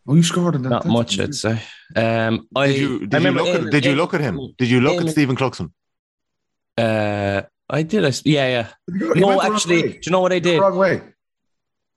Oh, 0.08 0.14
you 0.14 0.22
scored 0.22 0.54
in 0.54 0.62
that. 0.62 0.68
Not 0.70 0.86
much, 0.86 1.18
I'd 1.18 1.34
say. 1.34 1.60
Um, 1.96 2.46
I 2.54 2.68
Did 2.68 2.76
you 2.78 2.96
I 2.96 2.98
did 2.98 3.12
you 3.12 3.18
remember 3.18 3.42
look 3.42 3.54
at 3.66 3.70
did 3.70 3.84
you 3.84 3.90
aiming- 3.92 4.00
look 4.02 4.14
at 4.14 4.20
him? 4.20 4.54
Did 4.58 4.70
you 4.70 4.80
look 4.80 5.00
at 5.02 5.08
Stephen 5.10 5.36
Cluxton? 5.36 5.72
Uh, 6.78 7.42
I 7.68 7.82
did. 7.82 8.04
I, 8.04 8.08
s- 8.08 8.22
yeah, 8.24 8.48
yeah. 8.48 8.68
He 9.14 9.20
No, 9.20 9.40
actually, 9.42 9.82
do 9.82 9.98
you 10.04 10.12
know 10.12 10.20
what 10.20 10.32
I 10.32 10.38
The 10.38 10.50
did? 10.50 10.60
Wrong 10.60 10.76
way. 10.76 11.02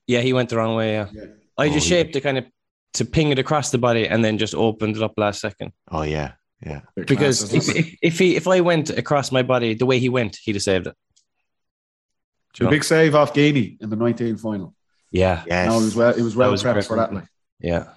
Yeah, 0.07 0.21
he 0.21 0.33
went 0.33 0.49
the 0.49 0.57
wrong 0.57 0.75
way. 0.75 0.93
Yeah, 0.93 1.07
Yeah. 1.13 1.23
I 1.57 1.69
just 1.69 1.91
Oh, 1.91 1.95
yeah. 1.95 2.01
shaped 2.03 2.15
it 2.15 2.21
kind 2.21 2.37
of 2.39 2.45
to 2.93 3.05
ping 3.05 3.29
it 3.29 3.37
across 3.37 3.69
the 3.69 3.77
body 3.77 4.07
and 4.07 4.23
then 4.25 4.37
just 4.39 4.55
opened 4.55 4.95
it 4.97 5.03
up 5.03 5.13
last 5.17 5.41
second. 5.41 5.71
Oh 5.91 6.01
yeah, 6.01 6.31
yeah. 6.65 6.81
Big 6.95 7.07
Because 7.07 7.49
class, 7.49 7.69
if, 7.69 7.75
if, 7.75 7.95
if 8.01 8.19
he 8.19 8.35
if 8.35 8.47
I 8.47 8.61
went 8.61 8.89
across 8.89 9.31
my 9.31 9.43
body 9.43 9.73
the 9.75 9.85
way 9.85 9.99
he 9.99 10.09
went, 10.09 10.37
he'd 10.43 10.55
have 10.55 10.63
saved 10.63 10.87
it. 10.87 10.95
Do 12.55 12.65
the 12.65 12.71
big 12.71 12.83
save 12.83 13.15
off 13.15 13.33
Geaney 13.33 13.79
in 13.81 13.89
the 13.89 13.95
19 13.95 14.37
final. 14.37 14.73
Yeah, 15.11 15.43
Yes. 15.47 15.67
No, 15.69 15.79
he 15.79 15.85
was 15.85 15.95
well. 15.95 16.13
It 16.15 16.21
was 16.21 16.35
well 16.35 16.51
was 16.51 16.63
prepped 16.63 16.87
for 16.87 16.97
that. 16.97 17.13
Like. 17.13 17.25
yeah. 17.59 17.87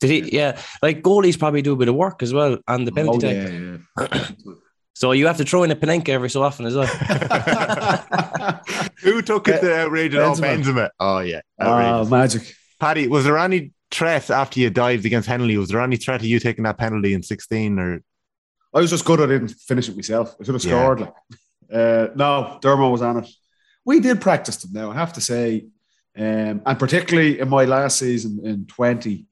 Did 0.00 0.10
he? 0.10 0.36
Yeah, 0.36 0.60
like 0.82 1.02
goalies 1.02 1.38
probably 1.38 1.62
do 1.62 1.72
a 1.72 1.76
bit 1.76 1.88
of 1.88 1.94
work 1.94 2.22
as 2.22 2.32
well 2.32 2.58
on 2.68 2.84
the 2.84 2.92
penalty 2.92 3.26
Oh, 3.26 3.30
yeah, 3.30 3.76
yeah. 4.10 4.28
So 4.94 5.12
you 5.12 5.28
have 5.28 5.36
to 5.36 5.44
throw 5.44 5.62
in 5.62 5.70
a 5.70 5.76
Panenka 5.76 6.08
every 6.08 6.28
so 6.28 6.42
often 6.42 6.66
as 6.66 6.74
well. 6.74 6.86
Who 9.02 9.22
took 9.22 9.46
it 9.48 9.60
the 9.60 9.76
outrageous? 9.78 10.18
Oh, 10.20 10.32
Benzema. 10.42 10.62
Benzema. 10.64 10.90
Oh 10.98 11.18
yeah, 11.20 11.40
Ah, 11.60 12.00
outrageous. 12.00 12.10
magic. 12.10 12.54
Paddy, 12.80 13.06
was 13.08 13.24
there 13.24 13.38
any 13.38 13.72
threat 13.92 14.28
after 14.30 14.58
you 14.60 14.70
dived 14.70 15.06
against 15.06 15.28
Henley? 15.28 15.56
Was 15.56 15.68
there 15.68 15.80
any 15.80 15.96
threat 15.96 16.20
of 16.20 16.26
you 16.26 16.40
taking 16.40 16.64
that 16.64 16.78
penalty 16.78 17.14
in 17.14 17.22
sixteen 17.22 17.78
or? 17.78 18.02
I 18.74 18.80
was 18.80 18.90
just 18.90 19.04
good 19.04 19.20
I 19.20 19.26
didn't 19.26 19.48
finish 19.48 19.88
it 19.88 19.96
myself. 19.96 20.34
I 20.40 20.44
should 20.44 20.54
have 20.54 20.64
Yeah. 20.64 20.70
scored. 20.70 21.00
Like. 21.00 21.14
Uh, 21.72 22.08
no, 22.14 22.58
Dermo 22.62 22.90
was 22.90 23.02
on 23.02 23.18
it. 23.24 23.28
We 23.84 24.00
did 24.00 24.20
practice 24.20 24.56
them 24.56 24.72
now, 24.72 24.90
I 24.90 24.94
have 24.94 25.12
to 25.14 25.20
say. 25.20 25.66
Um, 26.16 26.62
and 26.66 26.78
particularly 26.78 27.38
in 27.40 27.48
my 27.48 27.64
last 27.64 27.98
season 27.98 28.40
in 28.44 28.66
20, 28.66 29.26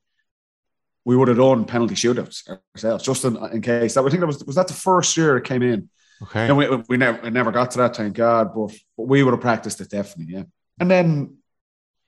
we 1.04 1.16
would 1.16 1.28
have 1.28 1.36
done 1.36 1.64
penalty 1.64 1.94
shootouts 1.94 2.48
ourselves, 2.74 3.04
just 3.04 3.24
in, 3.24 3.36
in 3.52 3.60
case. 3.60 3.94
That 3.94 4.04
I 4.04 4.08
think 4.08 4.20
that 4.20 4.26
was 4.26 4.44
was 4.44 4.56
that 4.56 4.68
the 4.68 4.74
first 4.74 5.16
year 5.16 5.36
it 5.36 5.44
came 5.44 5.62
in. 5.62 5.88
Okay. 6.22 6.46
And 6.48 6.56
we, 6.56 6.68
we 6.88 6.96
never 6.96 7.20
we 7.22 7.30
never 7.30 7.52
got 7.52 7.70
to 7.72 7.78
that, 7.78 7.96
thank 7.96 8.14
God. 8.14 8.54
But, 8.54 8.72
but 8.96 9.04
we 9.06 9.22
would 9.22 9.32
have 9.32 9.40
practiced 9.40 9.80
it 9.80 9.90
definitely, 9.90 10.34
yeah. 10.34 10.44
And 10.80 10.90
then 10.90 11.38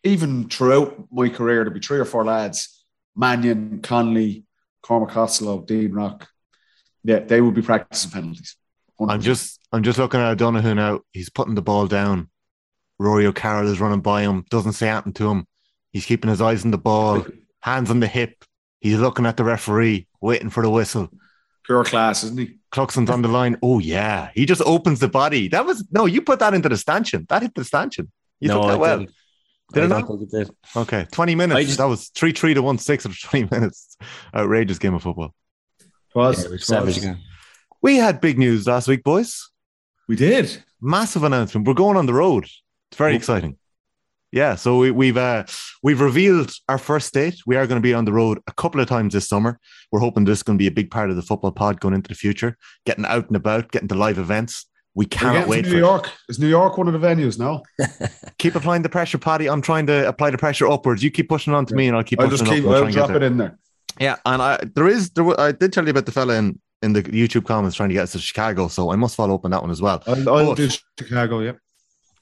even 0.04 0.49
throughout 0.49 1.06
my 1.11 1.28
career, 1.28 1.64
there'd 1.64 1.75
be 1.75 1.80
three 1.80 1.99
or 1.99 2.04
four 2.04 2.25
lads, 2.25 2.85
Mannion, 3.16 3.80
Connolly, 3.82 4.44
Cormac 4.82 5.11
Costello, 5.11 5.61
Dean 5.61 5.92
Rock. 5.92 6.28
Yeah, 7.05 7.21
they 7.21 7.40
would 7.40 7.55
be 7.55 7.62
practicing 7.62 8.11
penalties. 8.11 8.57
I'm 9.00 9.21
just 9.21 9.61
I'm 9.73 9.83
just 9.83 9.99
looking 9.99 10.21
at 10.21 10.31
O'Donoghue 10.31 10.75
now. 10.75 11.00
He's 11.12 11.31
putting 11.31 11.55
the 11.55 11.62
ball 11.62 11.87
down. 11.87 12.28
Rory 12.99 13.26
O'Carroll 13.26 13.69
is 13.69 13.81
running 13.81 14.00
by 14.00 14.23
him. 14.23 14.45
Doesn't 14.50 14.73
say 14.73 14.88
anything 14.88 15.12
to 15.14 15.31
him. 15.31 15.47
He's 15.93 16.05
keeping 16.05 16.28
his 16.31 16.40
eyes 16.43 16.64
on 16.64 16.73
the 16.73 16.78
ball, 16.78 17.25
hands 17.61 17.90
on 17.90 18.00
the 18.00 18.09
hip. 18.09 18.45
He's 18.81 18.99
looking 18.99 19.25
at 19.26 19.37
the 19.37 19.45
referee, 19.45 20.09
waiting 20.21 20.50
for 20.50 20.62
the 20.62 20.71
whistle. 20.71 21.09
pure 21.64 21.85
class, 21.85 22.25
isn't 22.25 22.38
he? 22.38 22.55
Cluxton's 22.73 23.09
on 23.11 23.23
the 23.23 23.28
line. 23.28 23.57
Oh 23.62 23.78
yeah, 23.78 24.31
he 24.35 24.45
just 24.47 24.62
opens 24.62 24.99
the 25.00 25.09
body. 25.09 25.49
That 25.49 25.64
was 25.64 25.85
no. 25.93 26.07
You 26.07 26.21
put 26.23 26.40
that 26.40 26.55
into 26.55 26.69
the 26.69 26.76
stanchion. 26.76 27.25
That 27.28 27.43
hit 27.43 27.55
the 27.55 27.64
stanchion. 27.64 28.11
You 28.40 28.49
no, 28.49 28.55
took 28.55 28.67
that 28.67 28.73
I 28.73 28.76
well. 28.76 28.99
didn't. 28.99 29.14
Did 29.73 29.83
I 29.83 29.85
it 29.85 29.88
don't 29.88 30.07
think 30.07 30.23
it 30.23 30.31
did. 30.37 30.50
Okay, 30.76 31.07
twenty 31.12 31.35
minutes. 31.35 31.67
Just- 31.67 31.78
that 31.78 31.85
was 31.85 32.09
three 32.09 32.33
three 32.33 32.55
to 32.55 32.62
one 32.62 32.78
six 32.78 33.05
of 33.05 33.19
twenty 33.21 33.49
minutes. 33.50 33.97
Outrageous 34.35 34.78
game 34.78 34.95
of 34.95 35.02
football. 35.02 35.35
Was, 36.18 36.40
Yeah, 36.40 36.44
it 36.46 36.50
was 36.50 36.66
savage. 36.66 37.00
We 37.80 37.96
had 37.96 38.20
big 38.20 38.38
news 38.38 38.66
last 38.66 38.88
week, 38.88 39.04
boys. 39.04 39.50
We 40.08 40.16
did. 40.16 40.64
Massive 40.80 41.22
announcement. 41.22 41.66
We're 41.66 41.75
going 41.75 41.96
on 41.96 42.06
the 42.06 42.14
road. 42.14 42.44
It's 42.44 42.96
very 42.96 43.14
exciting. 43.14 43.56
Yeah, 44.32 44.56
so 44.56 44.78
we, 44.78 44.90
we've 44.90 45.16
uh, 45.16 45.44
we've 45.82 46.00
revealed 46.00 46.52
our 46.68 46.76
first 46.76 47.14
date. 47.14 47.40
We 47.46 47.56
are 47.56 47.66
going 47.66 47.80
to 47.80 47.82
be 47.82 47.94
on 47.94 48.04
the 48.04 48.12
road 48.12 48.40
a 48.46 48.52
couple 48.52 48.80
of 48.80 48.88
times 48.88 49.14
this 49.14 49.28
summer. 49.28 49.58
We're 49.92 50.00
hoping 50.00 50.25
this 50.25 50.40
is 50.40 50.42
going 50.42 50.58
to 50.58 50.62
be 50.62 50.66
a 50.66 50.72
big 50.72 50.90
part 50.90 51.08
of 51.10 51.16
the 51.16 51.22
football 51.22 51.52
pod 51.52 51.80
going 51.80 51.94
into 51.94 52.08
the 52.08 52.14
future, 52.14 52.58
getting 52.84 53.06
out 53.06 53.28
and 53.28 53.37
about, 53.37 53.70
getting 53.70 53.88
to 53.88 53.94
live 53.94 54.18
events. 54.18 54.66
We 54.94 55.06
cannot 55.06 55.46
wait 55.46 55.62
to 55.62 55.68
for 55.68 55.75
New 55.75 55.78
it. 55.78 55.87
York. 55.87 56.10
Is 56.28 56.38
New 56.40 56.48
York 56.48 56.76
one 56.76 56.88
of 56.88 57.00
the 57.00 57.06
venues 57.06 57.38
now? 57.38 57.62
Keep 58.38 58.56
applying 58.56 58.82
the 58.82 58.88
pressure, 58.88 59.18
Paddy. 59.18 59.48
I'm 59.48 59.62
trying 59.62 59.87
to 59.87 60.08
apply 60.08 60.30
the 60.30 60.38
pressure 60.38 60.66
upwards. 60.66 61.02
You 61.04 61.10
keep 61.10 61.28
pushing 61.28 61.52
it 61.52 61.56
on 61.56 61.66
to 61.66 61.75
me, 61.76 61.87
and 61.87 61.96
I'll 61.96 62.02
keep 62.02 62.20
I'll 62.20 62.28
pushing 62.28 62.46
just 62.46 62.56
keep. 62.56 62.64
up. 62.66 62.84
I'll 62.84 62.90
drop 62.90 63.10
it 63.10 63.22
in 63.22 63.37
there. 63.37 63.58
Yeah, 64.00 64.17
and 64.25 64.43
I 64.43 64.59
there 64.75 64.88
is 64.88 65.11
there. 65.11 65.25
wa- 65.25 65.37
I 65.38 65.52
did 65.52 65.73
tell 65.73 65.85
you 65.85 65.90
about 65.90 66.07
the 66.07 66.12
fella 66.12 66.35
in 66.35 66.61
in 66.83 66.93
the 66.93 67.02
YouTube 67.02 67.45
comments 67.45 67.76
trying 67.76 67.88
to 67.88 67.95
get 67.95 68.05
us 68.05 68.12
to 68.12 68.19
Chicago, 68.19 68.69
so 68.69 68.90
I 68.93 68.97
must 68.97 69.17
follow 69.17 69.35
up 69.35 69.45
on 69.45 69.50
that 69.50 69.62
one 69.62 69.71
as 69.71 69.83
well. 69.83 70.02
I'll, 70.07 70.28
I'll 70.28 70.55
do 70.55 70.69
Chicago. 70.99 71.40
Yeah. 71.40 71.52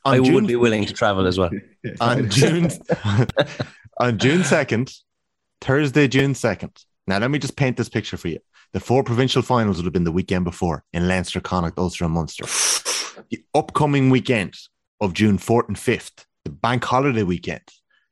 I 0.04 0.20
June, 0.20 0.34
would 0.34 0.46
be 0.46 0.56
willing 0.56 0.84
to 0.84 0.92
travel 0.92 1.26
as 1.26 1.36
well. 1.36 1.50
on 2.00 2.30
June 2.30 2.70
on 4.00 4.18
June 4.18 4.44
second, 4.44 4.92
Thursday, 5.60 6.08
June 6.08 6.34
second. 6.34 6.84
Now 7.06 7.18
let 7.18 7.30
me 7.30 7.38
just 7.38 7.56
paint 7.56 7.76
this 7.76 7.88
picture 7.88 8.16
for 8.16 8.28
you. 8.28 8.38
The 8.72 8.80
four 8.80 9.02
provincial 9.02 9.42
finals 9.42 9.76
would 9.76 9.84
have 9.84 9.92
been 9.92 10.04
the 10.04 10.12
weekend 10.12 10.44
before 10.44 10.84
in 10.92 11.08
Leinster, 11.08 11.40
Connacht, 11.40 11.78
Ulster, 11.78 12.04
and 12.04 12.14
Munster. 12.14 12.46
The 13.30 13.42
upcoming 13.54 14.10
weekend 14.10 14.54
of 15.00 15.14
June 15.14 15.38
fourth 15.38 15.68
and 15.68 15.78
fifth, 15.78 16.26
the 16.44 16.50
bank 16.50 16.84
holiday 16.84 17.22
weekend. 17.22 17.62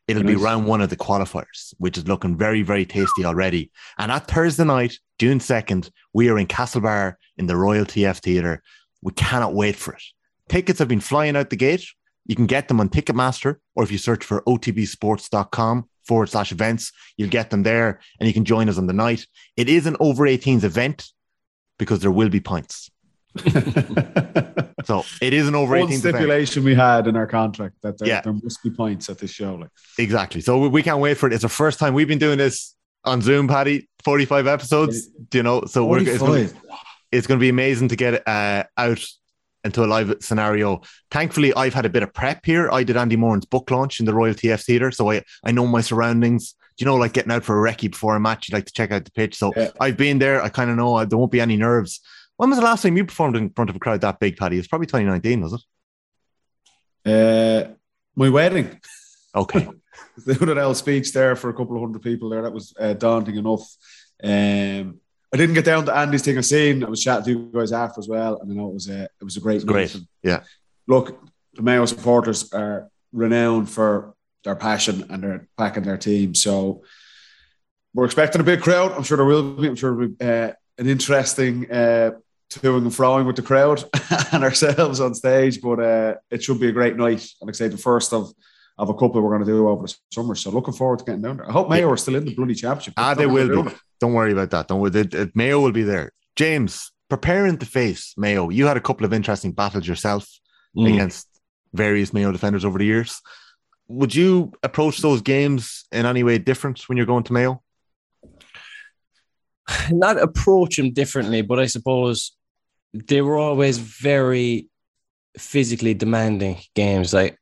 It'll 0.06 0.22
be 0.22 0.36
round 0.36 0.66
one 0.66 0.82
of 0.82 0.90
the 0.90 0.96
qualifiers, 0.96 1.72
which 1.78 1.96
is 1.96 2.06
looking 2.06 2.36
very, 2.36 2.60
very 2.62 2.84
tasty 2.84 3.24
already. 3.24 3.70
And 3.96 4.12
at 4.12 4.28
Thursday 4.28 4.64
night, 4.64 4.98
June 5.18 5.38
2nd, 5.38 5.90
we 6.12 6.28
are 6.28 6.38
in 6.38 6.46
Castlebar 6.46 7.14
in 7.38 7.46
the 7.46 7.56
Royal 7.56 7.86
TF 7.86 8.18
Theatre. 8.18 8.62
We 9.02 9.12
cannot 9.12 9.54
wait 9.54 9.76
for 9.76 9.94
it. 9.94 10.02
Tickets 10.48 10.78
have 10.78 10.88
been 10.88 11.00
flying 11.00 11.36
out 11.36 11.48
the 11.48 11.56
gate. 11.56 11.86
You 12.26 12.36
can 12.36 12.46
get 12.46 12.68
them 12.68 12.80
on 12.80 12.90
Ticketmaster, 12.90 13.56
or 13.74 13.84
if 13.84 13.90
you 13.90 13.98
search 13.98 14.24
for 14.24 14.42
otbsports.com 14.42 15.88
forward 16.02 16.28
slash 16.28 16.52
events, 16.52 16.92
you'll 17.16 17.30
get 17.30 17.50
them 17.50 17.62
there 17.62 18.00
and 18.20 18.26
you 18.26 18.34
can 18.34 18.44
join 18.44 18.68
us 18.68 18.78
on 18.78 18.86
the 18.86 18.92
night. 18.92 19.26
It 19.56 19.68
is 19.70 19.86
an 19.86 19.96
over 20.00 20.24
18s 20.24 20.64
event 20.64 21.10
because 21.78 22.00
there 22.00 22.10
will 22.10 22.28
be 22.28 22.40
pints. 22.40 22.90
So 24.84 25.02
it 25.22 25.32
is 25.32 25.48
an 25.48 25.54
over 25.54 25.78
One 25.78 25.88
18s 25.88 25.98
event. 26.00 26.14
stipulation 26.16 26.62
we 26.62 26.74
had 26.74 27.06
in 27.06 27.16
our 27.16 27.26
contract 27.26 27.76
that 27.82 27.96
there, 27.96 28.06
Yeah. 28.08 28.20
there 28.20 28.34
must 28.34 28.62
be 28.62 28.68
points 28.68 29.08
at 29.08 29.16
this 29.18 29.30
show. 29.30 29.54
Like, 29.54 29.70
Exactly. 29.98 30.42
So 30.42 30.58
we- 30.58 30.68
we 30.68 30.82
can't 30.82 31.00
wait 31.00 31.16
for 31.16 31.26
it. 31.26 31.32
It's 31.32 31.40
the 31.42 31.48
first 31.48 31.78
time 31.78 31.94
we've 31.94 32.06
been 32.08 32.18
doing 32.18 32.36
this 32.36 32.74
on 33.02 33.22
Zoom, 33.22 33.48
Paddy. 33.48 33.88
45 34.04 34.46
episodes, 34.46 35.06
do 35.06 35.38
you 35.38 35.42
know? 35.42 35.64
So 35.64 35.86
we're, 35.86 36.00
it's 36.00 36.18
going 36.18 36.48
to 36.48 36.54
it's 37.12 37.26
going 37.26 37.38
to 37.38 37.40
be 37.40 37.48
amazing 37.48 37.88
to 37.88 37.96
get 37.96 38.26
uh, 38.28 38.64
out 38.76 39.02
into 39.64 39.82
a 39.82 39.86
live 39.86 40.14
scenario. 40.20 40.82
Thankfully, 41.10 41.54
I've 41.54 41.72
had 41.72 41.86
a 41.86 41.88
bit 41.88 42.02
of 42.02 42.12
prep 42.12 42.44
here. 42.44 42.68
I 42.70 42.82
did 42.82 42.98
Andy 42.98 43.16
Moran's 43.16 43.46
book 43.46 43.70
launch 43.70 44.00
in 44.00 44.04
the 44.06 44.12
Royal 44.12 44.34
TF 44.34 44.62
Theatre, 44.64 44.90
so 44.90 45.10
I, 45.10 45.22
I 45.44 45.52
know 45.52 45.66
my 45.66 45.80
surroundings. 45.80 46.54
Do 46.76 46.84
you 46.84 46.86
know, 46.86 46.96
like 46.96 47.14
getting 47.14 47.32
out 47.32 47.44
for 47.44 47.66
a 47.66 47.72
recce 47.72 47.90
before 47.90 48.16
a 48.16 48.20
match, 48.20 48.48
you 48.50 48.54
like 48.54 48.66
to 48.66 48.72
check 48.72 48.90
out 48.90 49.04
the 49.06 49.12
pitch. 49.12 49.36
So 49.36 49.52
Yeah. 49.56 49.70
I've 49.80 49.96
been 49.96 50.18
there. 50.18 50.42
I 50.42 50.50
kind 50.50 50.70
of 50.70 50.76
know 50.76 50.96
uh, 50.96 51.04
there 51.06 51.16
won't 51.16 51.32
be 51.32 51.40
any 51.40 51.56
nerves. 51.56 52.00
When 52.44 52.50
was 52.50 52.58
the 52.58 52.64
last 52.66 52.82
time 52.82 52.94
you 52.94 53.06
performed 53.06 53.36
in 53.36 53.48
front 53.48 53.70
of 53.70 53.76
a 53.76 53.78
crowd 53.78 54.02
that 54.02 54.20
big, 54.20 54.36
Paddy? 54.36 54.58
It's 54.58 54.68
probably 54.68 54.86
2019, 54.86 55.40
was 55.40 55.64
it? 57.06 57.70
uh, 57.70 57.72
my 58.14 58.28
wedding. 58.28 58.78
Okay. 59.34 59.66
the 60.26 60.34
Udall 60.34 60.74
speech 60.74 61.14
there 61.14 61.36
for 61.36 61.48
a 61.48 61.54
couple 61.54 61.74
of 61.74 61.80
hundred 61.80 62.02
people 62.02 62.28
there. 62.28 62.42
That 62.42 62.52
was 62.52 62.74
uh, 62.78 62.92
daunting 62.92 63.36
enough. 63.36 63.62
Um, 64.22 65.00
I 65.32 65.38
didn't 65.38 65.54
get 65.54 65.64
down 65.64 65.86
to 65.86 65.96
Andy's 65.96 66.20
thing 66.20 66.36
I 66.36 66.42
seen. 66.42 66.84
I 66.84 66.90
was 66.90 67.02
chatting 67.02 67.24
to 67.24 67.30
you 67.30 67.50
guys 67.50 67.72
after 67.72 67.98
as 68.00 68.08
well, 68.08 68.38
and 68.38 68.52
I 68.52 68.54
know 68.54 68.68
it 68.68 68.74
was 68.74 68.90
a 68.90 69.04
it 69.04 69.24
was 69.24 69.38
a 69.38 69.40
great, 69.40 69.56
It's 69.56 69.64
great. 69.64 69.94
And 69.94 70.06
Yeah. 70.22 70.42
Look, 70.86 71.18
the 71.54 71.62
Mayo 71.62 71.86
supporters 71.86 72.52
are 72.52 72.90
renowned 73.10 73.70
for 73.70 74.16
their 74.44 74.54
passion 74.54 75.06
and 75.08 75.22
they're 75.22 75.48
backing 75.56 75.84
their 75.84 75.96
team. 75.96 76.34
So 76.34 76.82
we're 77.94 78.04
expecting 78.04 78.42
a 78.42 78.44
big 78.44 78.60
crowd. 78.60 78.92
I'm 78.92 79.02
sure 79.02 79.16
there 79.16 79.24
will 79.24 79.54
be. 79.54 79.66
I'm 79.66 79.76
sure 79.76 79.94
it'll 79.94 80.14
be 80.14 80.22
uh, 80.22 80.52
an 80.76 80.88
interesting 80.88 81.70
uh, 81.70 82.10
toing 82.60 82.78
and 82.78 82.90
froing 82.90 83.26
with 83.26 83.36
the 83.36 83.42
crowd 83.42 83.84
and 84.32 84.44
ourselves 84.44 85.00
on 85.00 85.14
stage. 85.14 85.60
But 85.60 85.80
uh, 85.80 86.14
it 86.30 86.42
should 86.42 86.60
be 86.60 86.68
a 86.68 86.72
great 86.72 86.96
night. 86.96 87.20
And 87.40 87.46
like 87.48 87.54
I 87.54 87.58
say, 87.58 87.68
the 87.68 87.76
first 87.78 88.12
of 88.12 88.32
of 88.76 88.88
a 88.90 88.94
couple 88.94 89.20
we're 89.22 89.30
going 89.30 89.44
to 89.46 89.46
do 89.46 89.68
over 89.68 89.86
the 89.86 89.94
summer. 90.12 90.34
So 90.34 90.50
looking 90.50 90.74
forward 90.74 90.98
to 90.98 91.04
getting 91.04 91.22
down 91.22 91.36
there. 91.36 91.48
I 91.48 91.52
hope 91.52 91.68
Mayo 91.70 91.88
are 91.90 91.96
still 91.96 92.16
in 92.16 92.24
the 92.24 92.34
bloody 92.34 92.54
championship. 92.56 92.94
Ah, 92.96 93.14
they 93.14 93.22
Don't 93.24 93.32
will 93.34 93.62
be. 93.62 93.70
it. 93.70 93.76
Don't 94.00 94.14
worry 94.14 94.32
about 94.32 94.50
that. 94.50 94.66
Don't 94.66 94.80
worry. 94.80 94.90
The- 94.90 95.04
the- 95.04 95.30
Mayo 95.36 95.60
will 95.60 95.70
be 95.70 95.84
there. 95.84 96.10
James, 96.34 96.90
preparing 97.08 97.56
to 97.58 97.66
face 97.66 98.14
Mayo. 98.16 98.48
You 98.48 98.66
had 98.66 98.76
a 98.76 98.80
couple 98.80 99.06
of 99.06 99.12
interesting 99.12 99.52
battles 99.52 99.86
yourself 99.86 100.26
Mm. 100.76 100.92
against 100.92 101.28
various 101.72 102.12
Mayo 102.12 102.32
defenders 102.32 102.64
over 102.64 102.78
the 102.78 102.84
years. 102.84 103.20
Would 103.86 104.12
you 104.12 104.50
approach 104.64 104.98
those 104.98 105.22
games 105.22 105.84
in 105.92 106.04
any 106.04 106.24
way 106.24 106.38
different 106.38 106.88
when 106.88 106.96
you're 106.96 107.06
going 107.06 107.22
to 107.24 107.32
Mayo? 107.32 107.62
not 109.90 110.20
approach 110.20 110.76
them 110.76 110.92
differently, 110.92 111.42
but 111.42 111.58
I 111.58 111.66
suppose 111.66 112.33
they 112.94 113.20
were 113.20 113.36
always 113.36 113.78
very 113.78 114.68
physically 115.36 115.94
demanding 115.94 116.58
games, 116.74 117.12
like 117.12 117.38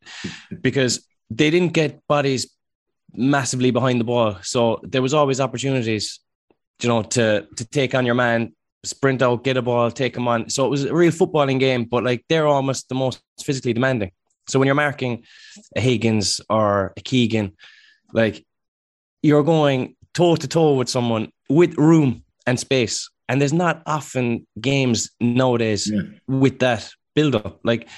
because 0.62 1.06
they 1.30 1.50
didn't 1.50 1.74
get 1.74 2.06
bodies 2.08 2.50
massively 3.14 3.70
behind 3.70 4.00
the 4.00 4.04
ball, 4.04 4.36
so 4.42 4.80
there 4.82 5.02
was 5.02 5.14
always 5.14 5.40
opportunities, 5.40 6.20
you 6.80 6.88
know, 6.88 7.02
to 7.02 7.46
to 7.56 7.64
take 7.66 7.94
on 7.94 8.06
your 8.06 8.14
man, 8.14 8.54
sprint 8.84 9.22
out, 9.22 9.44
get 9.44 9.56
a 9.56 9.62
ball, 9.62 9.90
take 9.90 10.16
him 10.16 10.26
on. 10.26 10.48
So 10.48 10.66
it 10.66 10.70
was 10.70 10.84
a 10.84 10.94
real 10.94 11.12
footballing 11.12 11.60
game, 11.60 11.84
but 11.84 12.02
like 12.02 12.24
they're 12.28 12.46
almost 12.46 12.88
the 12.88 12.94
most 12.94 13.22
physically 13.44 13.74
demanding. 13.74 14.10
So 14.48 14.58
when 14.58 14.66
you're 14.66 14.74
marking 14.74 15.24
a 15.76 15.80
Higgins 15.80 16.40
or 16.48 16.92
a 16.96 17.00
Keegan, 17.00 17.52
like 18.12 18.44
you're 19.22 19.44
going 19.44 19.96
toe 20.14 20.36
to 20.36 20.48
toe 20.48 20.74
with 20.74 20.88
someone 20.88 21.30
with 21.48 21.76
room 21.76 22.24
and 22.46 22.58
space. 22.58 23.08
And 23.28 23.40
there's 23.40 23.52
not 23.52 23.82
often 23.86 24.46
games 24.60 25.10
nowadays 25.20 25.90
Yeah. 25.90 26.02
with 26.28 26.58
that 26.60 26.90
build 27.14 27.34
up. 27.34 27.60
Like 27.64 27.88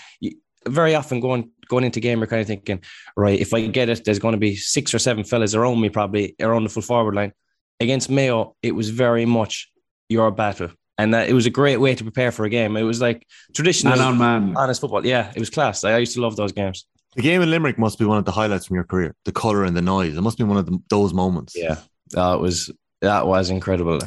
very 0.69 0.95
often 0.95 1.21
going 1.21 1.51
going 1.69 1.85
into 1.85 2.01
game, 2.01 2.19
you're 2.19 2.27
kind 2.27 2.43
of 2.43 2.47
thinking, 2.47 2.83
right, 3.17 3.39
if 3.41 3.55
I 3.55 3.67
get 3.67 3.89
it, 3.89 4.05
there's 4.05 4.19
going 4.19 4.33
to 4.33 4.39
be 4.39 4.55
six 4.55 4.93
or 4.95 4.99
seven 4.99 5.25
fellas 5.25 5.55
around 5.55 5.81
me, 5.81 5.89
probably 5.89 6.35
around 6.41 6.65
the 6.65 6.69
full 6.69 6.83
forward 6.83 7.15
line. 7.15 7.33
Against 7.81 8.11
Mayo, 8.11 8.55
it 8.63 8.73
was 8.73 8.91
very 8.91 9.25
much 9.25 9.71
your 10.09 10.31
battle. 10.31 10.69
And 10.99 11.13
that, 11.15 11.29
it 11.29 11.33
was 11.33 11.47
a 11.47 11.51
great 11.51 11.79
way 11.79 11.95
to 11.95 12.05
prepare 12.05 12.31
for 12.31 12.45
a 12.45 12.49
game. 12.51 12.77
It 12.77 12.83
was 12.83 13.01
like 13.01 13.27
traditional 13.55 13.97
Man 13.97 14.07
on 14.07 14.19
man. 14.19 14.55
honest 14.57 14.81
football. 14.81 15.05
Yeah, 15.05 15.33
it 15.35 15.41
was 15.41 15.51
class. 15.51 15.83
I 15.83 15.99
used 15.99 16.15
to 16.15 16.21
love 16.21 16.37
those 16.37 16.53
games. 16.53 16.87
The 17.17 17.23
game 17.23 17.43
in 17.43 17.51
Limerick 17.51 17.79
must 17.79 17.99
be 17.99 18.05
one 18.05 18.19
of 18.19 18.25
the 18.25 18.31
highlights 18.33 18.67
from 18.67 18.75
your 18.77 18.85
career. 18.85 19.15
The 19.25 19.33
color 19.33 19.65
and 19.65 19.77
the 19.77 19.83
noise. 19.83 20.17
It 20.17 20.21
must 20.21 20.39
be 20.39 20.45
one 20.45 20.57
of 20.57 20.67
the, 20.67 20.79
those 20.91 21.13
moments. 21.13 21.55
Yeah, 21.57 21.79
that 22.11 22.39
was 22.41 22.71
that 23.01 23.27
was 23.27 23.51
incredible. 23.51 23.99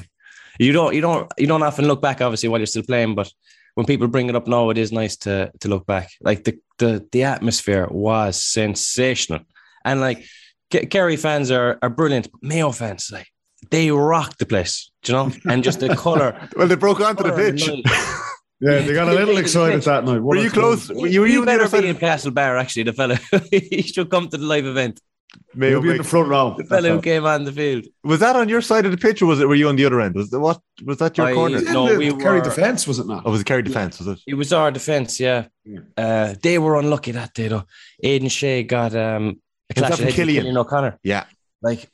Like, 0.60 0.66
you 0.66 0.74
don't 0.74 0.94
you 0.94 1.02
don't 1.02 1.32
you 1.38 1.48
don't 1.48 1.64
often 1.64 1.88
look 1.88 2.02
back, 2.02 2.22
obviously, 2.22 2.50
while 2.50 2.60
you're 2.60 2.68
still 2.68 2.84
playing, 2.84 3.16
but 3.16 3.32
when 3.76 3.86
people 3.86 4.08
bring 4.08 4.28
it 4.28 4.36
up 4.36 4.48
now, 4.48 4.70
it 4.70 4.78
is 4.78 4.92
nice 4.92 5.18
to 5.18 5.52
to 5.60 5.68
look 5.68 5.86
back. 5.86 6.10
Like 6.22 6.44
the 6.44 6.60
the 6.80 7.08
the 7.12 7.24
atmosphere 7.24 7.88
was 7.90 8.42
sensational, 8.42 9.42
and 9.86 10.02
like 10.02 10.26
Ke- 10.74 10.90
Kerry 10.90 11.18
fans 11.18 11.52
are 11.52 11.78
are 11.82 11.90
brilliant. 11.90 12.28
Mayo 12.42 12.72
fans, 12.72 13.10
like 13.12 13.28
they 13.70 13.92
rocked 13.92 14.40
the 14.40 14.46
place, 14.46 14.92
do 15.04 15.12
you 15.12 15.18
know, 15.18 15.32
and 15.50 15.64
just 15.64 15.80
the 15.80 15.96
color. 15.96 16.50
Well, 16.56 16.68
they 16.68 16.76
broke 16.76 17.02
onto 17.02 17.24
the 17.24 17.30
color 17.30 17.52
pitch. 17.52 17.70
Yeah, 18.60 18.80
they 18.80 18.94
got 18.94 19.08
a 19.08 19.14
little 19.14 19.38
excited 19.38 19.84
that 19.84 20.04
night. 20.04 20.20
Were 20.20 20.36
you 20.36 20.50
close? 20.50 20.90
Were 20.90 21.06
you, 21.06 21.22
were 21.22 21.28
He 21.28 21.34
you 21.34 21.42
on 21.42 21.46
the 21.46 21.52
better 21.52 21.68
side 21.68 21.82
be 21.84 21.90
in 21.90 21.96
Castlebar, 21.96 22.60
actually. 22.60 22.84
The 22.84 22.94
fella, 22.94 23.20
he 23.52 23.84
should 23.84 24.10
come 24.10 24.30
to 24.30 24.38
the 24.38 24.46
live 24.46 24.66
event. 24.66 25.00
Mayo? 25.54 25.72
You'll 25.72 25.82
be 25.82 25.92
in 25.92 25.98
the 25.98 26.04
front 26.04 26.30
row. 26.30 26.56
The 26.58 26.64
fella 26.64 26.90
who 26.90 27.02
came 27.02 27.26
on 27.26 27.44
the 27.44 27.52
field. 27.52 27.86
Was 28.04 28.20
that 28.22 28.36
on 28.36 28.48
your 28.50 28.62
side 28.62 28.86
of 28.86 28.92
the 28.92 28.98
pitch, 28.98 29.22
or 29.22 29.26
was 29.26 29.40
it? 29.40 29.48
Were 29.48 29.56
you 29.56 29.68
on 29.70 29.76
the 29.76 29.86
other 29.86 30.00
end? 30.02 30.16
Was 30.16 30.30
the, 30.30 30.40
what? 30.40 30.60
Was 30.86 30.98
that 30.98 31.18
your 31.18 31.28
I- 31.28 31.34
corner? 31.34 31.62
No, 31.62 31.96
we 31.98 32.14
Kerry 32.16 32.40
were- 32.40 32.44
defence, 32.44 32.88
was 32.88 33.00
it 33.00 33.08
not? 33.08 33.24
Oh, 33.26 33.32
was 33.32 33.42
it 33.42 33.46
Kerry 33.46 33.62
defense? 33.64 34.00
Was 34.00 34.08
it? 34.08 34.20
It 34.26 34.34
was 34.36 34.54
our 34.54 34.72
defense, 34.72 35.20
yeah. 35.20 35.48
Yeah. 35.66 35.80
Uh, 35.98 36.36
they 36.42 36.58
were 36.60 36.78
unlucky 36.80 37.12
that 37.12 37.34
day, 37.34 37.48
though. 37.50 37.64
Aidan 38.04 38.28
O'Shea 38.28 38.64
got 38.64 38.96
um, 38.96 39.24
a 39.24 39.28
Was 39.28 39.36
that 39.76 39.76
clash 39.76 40.00
from 40.00 40.08
of 40.08 40.14
Cillian? 40.14 40.44
Cillian 40.44 40.58
O'Connor. 40.58 41.00
Yeah, 41.04 41.26
Like, 41.62 41.90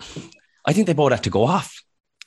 I 0.65 0.73
think 0.73 0.87
they 0.87 0.93
both 0.93 1.11
had 1.11 1.23
to 1.23 1.29
go 1.29 1.43
off, 1.45 1.81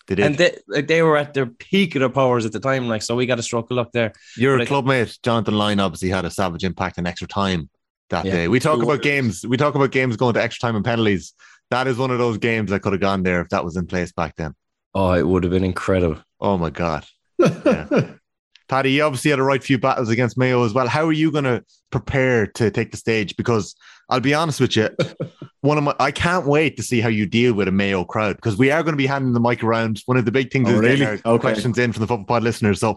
they 0.08 0.16
did. 0.16 0.26
and 0.26 0.34
they 0.36 0.56
like 0.68 0.86
they 0.88 1.02
were 1.02 1.16
at 1.16 1.34
their 1.34 1.46
peak 1.46 1.94
of 1.94 2.00
their 2.00 2.08
powers 2.08 2.44
at 2.46 2.52
the 2.52 2.60
time. 2.60 2.88
Like, 2.88 3.02
so 3.02 3.14
we 3.16 3.26
got 3.26 3.38
a 3.38 3.42
stroke 3.42 3.70
of 3.70 3.76
luck 3.76 3.92
there. 3.92 4.12
Your 4.36 4.58
But 4.58 4.66
I- 4.66 4.70
clubmate 4.70 5.22
Jonathan 5.22 5.56
Lyne, 5.56 5.80
obviously 5.80 6.08
had 6.10 6.24
a 6.24 6.30
savage 6.30 6.64
impact 6.64 6.98
in 6.98 7.06
extra 7.06 7.28
time 7.28 7.68
that 8.10 8.24
Yeah. 8.24 8.32
day. 8.32 8.48
We 8.48 8.60
talk 8.60 8.82
about 8.82 9.02
games. 9.02 9.44
We 9.46 9.56
talk 9.56 9.74
about 9.74 9.90
games 9.90 10.16
going 10.16 10.34
to 10.34 10.42
extra 10.42 10.66
time 10.68 10.76
and 10.76 10.84
penalties. 10.84 11.32
That 11.70 11.86
is 11.88 11.98
one 11.98 12.10
of 12.10 12.18
those 12.18 12.38
games 12.38 12.70
that 12.70 12.80
could 12.80 12.92
have 12.92 13.00
gone 13.00 13.22
there 13.24 13.40
if 13.40 13.48
that 13.48 13.64
was 13.64 13.76
in 13.76 13.86
place 13.86 14.12
back 14.12 14.36
then. 14.36 14.54
Oh, 14.94 15.12
it 15.12 15.26
would 15.26 15.42
have 15.44 15.50
been 15.52 15.64
incredible. 15.64 16.20
Oh 16.40 16.56
my 16.56 16.70
god, 16.70 17.04
Paddy, 18.68 18.92
you 18.92 19.02
obviously 19.04 19.30
had 19.30 19.38
a 19.38 19.44
right 19.44 19.62
few 19.62 19.78
battles 19.78 20.08
against 20.08 20.36
Mayo 20.36 20.64
as 20.64 20.72
well. 20.72 20.88
How 20.88 21.04
are 21.06 21.12
you 21.12 21.30
going 21.30 21.44
to 21.44 21.64
prepare 21.90 22.46
to 22.48 22.70
take 22.70 22.90
the 22.90 22.96
stage? 22.96 23.36
Because 23.36 23.74
I'll 24.10 24.20
be 24.20 24.34
honest 24.34 24.60
with 24.60 24.76
you, 24.76 24.88
one 25.60 25.78
of 25.78 25.84
my 25.84 25.94
I 26.00 26.10
can't 26.10 26.46
wait 26.46 26.76
to 26.76 26.82
see 26.82 27.00
how 27.00 27.08
you 27.08 27.26
deal 27.26 27.54
with 27.54 27.68
a 27.68 27.72
Mayo 27.72 28.04
crowd 28.04 28.36
because 28.36 28.56
we 28.56 28.70
are 28.70 28.82
going 28.82 28.92
to 28.94 28.96
be 28.98 29.06
handing 29.06 29.32
the 29.34 29.40
mic 29.40 29.62
around. 29.62 30.00
One 30.06 30.16
of 30.16 30.24
the 30.24 30.32
big 30.32 30.50
things 30.52 30.68
Oh, 30.68 30.74
is 30.74 30.80
getting 30.80 31.06
really? 31.06 31.22
our 31.24 31.32
Okay. 31.34 31.40
questions 31.42 31.78
in 31.78 31.92
from 31.92 32.00
the 32.00 32.06
football 32.06 32.26
pod 32.26 32.42
listeners. 32.42 32.80
So 32.80 32.96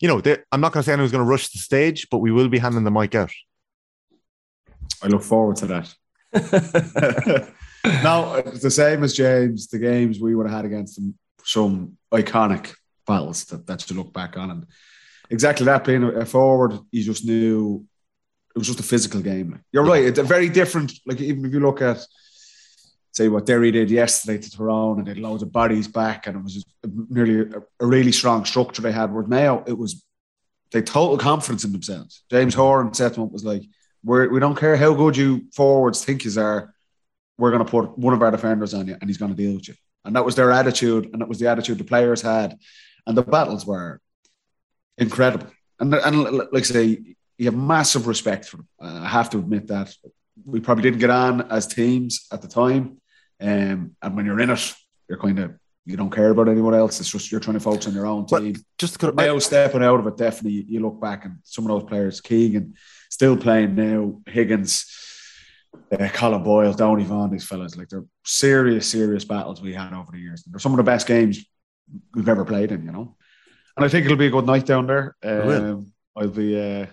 you 0.00 0.08
know, 0.08 0.20
they, 0.20 0.38
I'm 0.52 0.60
not 0.62 0.72
going 0.72 0.82
to 0.82 0.86
say 0.86 0.92
anyone's 0.94 1.12
going 1.12 1.24
to 1.24 1.28
rush 1.30 1.50
the 1.50 1.58
stage, 1.58 2.06
but 2.10 2.18
we 2.18 2.32
will 2.32 2.48
be 2.48 2.58
handing 2.58 2.84
the 2.84 2.90
mic 2.90 3.14
out. 3.14 3.30
I 5.02 5.08
look 5.08 5.22
forward 5.22 5.56
to 5.56 5.66
that. 5.66 5.94
now, 7.84 8.34
it's 8.34 8.62
the 8.62 8.70
same 8.70 9.02
as 9.02 9.14
James, 9.14 9.68
the 9.68 9.78
games 9.78 10.20
we 10.20 10.34
would 10.34 10.46
have 10.46 10.56
had 10.56 10.64
against 10.64 10.96
them, 10.96 11.14
some 11.44 11.96
iconic 12.12 12.74
battles 13.06 13.44
that, 13.46 13.66
that 13.66 13.88
you 13.90 13.96
look 13.96 14.12
back 14.12 14.36
on. 14.36 14.50
And 14.50 14.66
exactly 15.30 15.66
that 15.66 15.84
being 15.84 16.04
a 16.04 16.26
forward, 16.26 16.78
you 16.90 17.02
just 17.02 17.24
knew 17.24 17.86
it 18.54 18.58
was 18.58 18.66
just 18.66 18.80
a 18.80 18.84
physical 18.84 19.20
game. 19.20 19.60
You're 19.72 19.84
right. 19.84 20.04
It's 20.04 20.18
a 20.18 20.24
very 20.24 20.48
different, 20.48 20.92
like 21.06 21.20
even 21.20 21.44
if 21.44 21.52
you 21.52 21.60
look 21.60 21.80
at, 21.82 22.04
say, 23.12 23.28
what 23.28 23.46
Derry 23.46 23.70
did 23.70 23.90
yesterday 23.90 24.38
to 24.38 24.50
Tyrone 24.50 24.98
and 24.98 25.06
they 25.06 25.12
had 25.12 25.18
loads 25.18 25.42
of 25.42 25.52
bodies 25.52 25.88
back 25.88 26.26
and 26.26 26.36
it 26.36 26.42
was 26.42 26.64
nearly 27.08 27.40
a, 27.40 27.62
a 27.80 27.86
really 27.86 28.12
strong 28.12 28.44
structure 28.44 28.82
they 28.82 28.92
had. 28.92 29.12
With 29.12 29.28
Mayo, 29.28 29.64
it 29.66 29.76
was 29.76 30.04
they 30.72 30.82
total 30.82 31.18
confidence 31.18 31.64
in 31.64 31.72
themselves. 31.72 32.22
James 32.30 32.54
Horan 32.54 32.94
set 32.94 33.14
them 33.14 33.24
up 33.24 33.32
was 33.32 33.44
like, 33.44 33.62
we're, 34.04 34.28
we 34.28 34.40
don't 34.40 34.58
care 34.58 34.76
how 34.76 34.94
good 34.94 35.16
you 35.16 35.46
forwards 35.52 36.04
think 36.04 36.24
you 36.24 36.40
are, 36.40 36.74
we're 37.38 37.50
going 37.50 37.64
to 37.64 37.70
put 37.70 37.98
one 37.98 38.14
of 38.14 38.22
our 38.22 38.30
defenders 38.30 38.74
on 38.74 38.86
you 38.86 38.96
and 39.00 39.08
he's 39.08 39.18
going 39.18 39.30
to 39.30 39.36
deal 39.36 39.54
with 39.54 39.68
you. 39.68 39.74
And 40.04 40.16
that 40.16 40.24
was 40.24 40.34
their 40.34 40.50
attitude, 40.50 41.10
and 41.12 41.20
that 41.20 41.28
was 41.28 41.38
the 41.38 41.48
attitude 41.48 41.78
the 41.78 41.84
players 41.84 42.22
had. 42.22 42.58
And 43.06 43.16
the 43.16 43.22
battles 43.22 43.66
were 43.66 44.00
incredible. 44.96 45.46
And, 45.78 45.94
and 45.94 46.22
like 46.24 46.48
I 46.54 46.60
say, 46.62 47.16
you 47.36 47.46
have 47.46 47.54
massive 47.54 48.06
respect 48.06 48.46
for 48.46 48.58
them. 48.58 48.68
Uh, 48.80 49.00
I 49.02 49.08
have 49.08 49.30
to 49.30 49.38
admit 49.38 49.66
that. 49.68 49.94
We 50.44 50.60
probably 50.60 50.82
didn't 50.82 51.00
get 51.00 51.10
on 51.10 51.50
as 51.50 51.66
teams 51.66 52.26
at 52.32 52.40
the 52.40 52.48
time. 52.48 52.98
Um, 53.40 53.96
and 54.02 54.16
when 54.16 54.26
you're 54.26 54.40
in 54.40 54.50
it, 54.50 54.74
you're 55.08 55.18
kind 55.18 55.38
of 55.38 55.54
you 55.86 55.96
don't 55.96 56.14
care 56.14 56.30
about 56.30 56.48
anyone 56.48 56.74
else. 56.74 57.00
It's 57.00 57.10
just 57.10 57.30
you're 57.30 57.40
trying 57.40 57.54
to 57.54 57.60
focus 57.60 57.86
on 57.86 57.94
your 57.94 58.06
own 58.06 58.26
team. 58.26 58.52
But 58.52 58.62
just 58.78 59.00
to, 59.00 59.12
now 59.12 59.38
stepping 59.38 59.82
out 59.82 60.00
of 60.00 60.06
it, 60.06 60.16
definitely 60.16 60.64
you 60.68 60.80
look 60.80 61.00
back 61.00 61.24
and 61.24 61.38
some 61.42 61.64
of 61.64 61.68
those 61.68 61.88
players, 61.88 62.20
Keegan, 62.20 62.74
still 63.10 63.36
playing 63.36 63.74
now, 63.74 64.20
Higgins, 64.26 64.86
uh, 65.92 65.96
Colm 66.08 66.42
Boyle, 66.42 66.72
Donny 66.72 67.04
Vaughan, 67.04 67.30
these 67.30 67.44
fellas, 67.44 67.76
like 67.76 67.88
they're 67.88 68.04
serious, 68.24 68.88
serious 68.88 69.24
battles 69.24 69.60
we 69.60 69.74
had 69.74 69.92
over 69.92 70.10
the 70.12 70.18
years. 70.18 70.42
They're 70.44 70.58
some 70.58 70.72
of 70.72 70.78
the 70.78 70.82
best 70.82 71.06
games 71.06 71.44
we've 72.14 72.28
ever 72.28 72.44
played 72.44 72.72
in, 72.72 72.84
you 72.84 72.92
know. 72.92 73.16
And 73.76 73.84
I 73.84 73.88
think 73.88 74.06
it'll 74.06 74.16
be 74.16 74.26
a 74.26 74.30
good 74.30 74.46
night 74.46 74.64
down 74.64 74.86
there. 74.86 75.16
Um, 75.22 75.92
I'll 76.16 76.28
be, 76.28 76.58
uh, 76.58 76.86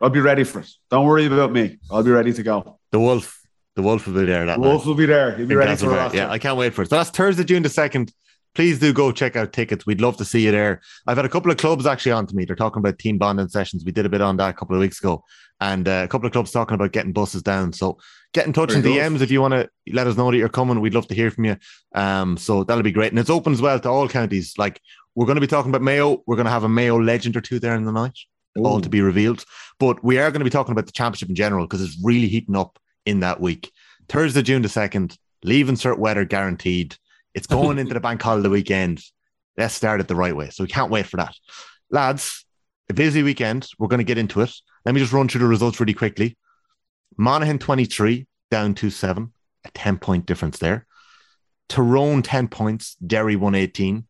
I'll 0.00 0.10
be 0.10 0.20
ready 0.20 0.44
for 0.44 0.60
it. 0.60 0.68
Don't 0.90 1.06
worry 1.06 1.26
about 1.26 1.52
me. 1.52 1.78
I'll 1.90 2.02
be 2.02 2.10
ready 2.10 2.32
to 2.32 2.42
go. 2.42 2.78
The 2.90 3.00
Wolf, 3.00 3.40
the 3.76 3.82
Wolf 3.82 4.06
will 4.06 4.14
be 4.14 4.26
there. 4.26 4.46
That 4.46 4.56
the 4.56 4.60
Wolf 4.60 4.82
night. 4.82 4.88
will 4.88 4.94
be 4.94 5.06
there. 5.06 5.36
He'll 5.36 5.46
be 5.46 5.54
ready 5.54 5.76
for 5.76 6.06
it. 6.06 6.14
Yeah, 6.14 6.30
I 6.30 6.38
can't 6.38 6.56
wait 6.56 6.74
for 6.74 6.82
it. 6.82 6.90
So 6.90 6.96
that's 6.96 7.10
Thursday, 7.10 7.44
June 7.44 7.62
the 7.62 7.68
second. 7.68 8.12
Please 8.54 8.80
do 8.80 8.92
go 8.92 9.12
check 9.12 9.36
out 9.36 9.52
tickets. 9.52 9.86
We'd 9.86 10.00
love 10.00 10.16
to 10.16 10.24
see 10.24 10.44
you 10.44 10.50
there. 10.50 10.80
I've 11.06 11.16
had 11.16 11.26
a 11.26 11.30
couple 11.30 11.52
of 11.52 11.56
clubs 11.56 11.86
actually 11.86 12.12
on 12.12 12.26
to 12.26 12.34
me. 12.34 12.44
They're 12.44 12.56
talking 12.56 12.80
about 12.80 12.98
team 12.98 13.16
bonding 13.16 13.48
sessions. 13.48 13.84
We 13.84 13.92
did 13.92 14.06
a 14.06 14.08
bit 14.08 14.20
on 14.20 14.36
that 14.38 14.50
a 14.50 14.52
couple 14.58 14.74
of 14.74 14.80
weeks 14.80 14.98
ago, 14.98 15.24
and 15.60 15.86
uh, 15.86 16.02
a 16.04 16.08
couple 16.08 16.26
of 16.26 16.32
clubs 16.32 16.50
talking 16.50 16.74
about 16.74 16.92
getting 16.92 17.12
buses 17.12 17.42
down. 17.42 17.72
So 17.72 17.98
get 18.32 18.46
in 18.46 18.52
touch 18.52 18.70
Very 18.70 18.80
in 18.80 18.82
good. 18.84 18.96
DMs 19.00 19.20
if 19.20 19.30
you 19.30 19.40
want 19.40 19.52
to 19.52 19.68
let 19.92 20.06
us 20.06 20.16
know 20.16 20.30
that 20.30 20.36
you're 20.36 20.48
coming. 20.48 20.80
We'd 20.80 20.94
love 20.94 21.06
to 21.08 21.14
hear 21.14 21.30
from 21.30 21.44
you. 21.44 21.56
Um, 21.94 22.36
so 22.36 22.64
that'll 22.64 22.82
be 22.82 22.92
great, 22.92 23.12
and 23.12 23.18
it's 23.18 23.30
open 23.30 23.52
as 23.52 23.62
well 23.62 23.78
to 23.78 23.88
all 23.88 24.08
counties. 24.08 24.54
Like 24.58 24.80
we're 25.14 25.26
going 25.26 25.36
to 25.36 25.40
be 25.40 25.46
talking 25.46 25.70
about 25.70 25.82
Mayo. 25.82 26.22
We're 26.26 26.36
going 26.36 26.46
to 26.46 26.52
have 26.52 26.64
a 26.64 26.68
Mayo 26.68 27.00
legend 27.00 27.36
or 27.36 27.40
two 27.40 27.60
there 27.60 27.76
in 27.76 27.84
the 27.84 27.92
night, 27.92 28.18
all 28.58 28.80
to 28.80 28.88
be 28.88 29.00
revealed. 29.00 29.44
But 29.78 30.02
we 30.02 30.18
are 30.18 30.30
going 30.30 30.40
to 30.40 30.44
be 30.44 30.50
talking 30.50 30.72
about 30.72 30.86
the 30.86 30.92
championship 30.92 31.28
in 31.28 31.34
general 31.36 31.66
because 31.66 31.82
it's 31.82 31.98
really 32.02 32.28
heating 32.28 32.56
up 32.56 32.78
in 33.06 33.20
that 33.20 33.40
week. 33.40 33.70
Thursday, 34.08 34.42
June 34.42 34.62
the 34.62 34.68
second. 34.68 35.16
Leave 35.44 35.68
insert 35.68 35.98
weather 35.98 36.24
guaranteed. 36.24 36.96
It's 37.34 37.46
going 37.46 37.78
into 37.78 37.94
the 37.94 38.00
bank 38.00 38.22
holiday 38.22 38.48
weekend. 38.48 39.02
Let's 39.56 39.74
start 39.74 40.00
it 40.00 40.08
the 40.08 40.16
right 40.16 40.34
way. 40.34 40.50
So 40.50 40.64
we 40.64 40.68
can't 40.68 40.90
wait 40.90 41.06
for 41.06 41.16
that. 41.18 41.34
Lads, 41.90 42.44
a 42.88 42.94
busy 42.94 43.22
weekend. 43.22 43.68
We're 43.78 43.88
going 43.88 43.98
to 43.98 44.04
get 44.04 44.18
into 44.18 44.40
it. 44.40 44.52
Let 44.84 44.94
me 44.94 45.00
just 45.00 45.12
run 45.12 45.28
through 45.28 45.40
the 45.40 45.46
results 45.46 45.80
really 45.80 45.94
quickly. 45.94 46.36
Monaghan 47.16 47.58
23, 47.58 48.26
down 48.50 48.74
to 48.74 48.90
7, 48.90 49.32
a 49.64 49.70
10 49.70 49.98
point 49.98 50.26
difference 50.26 50.58
there. 50.58 50.86
Tyrone 51.68 52.22
10 52.22 52.48
points, 52.48 52.96
Derry 52.96 53.36
118, 53.36 54.06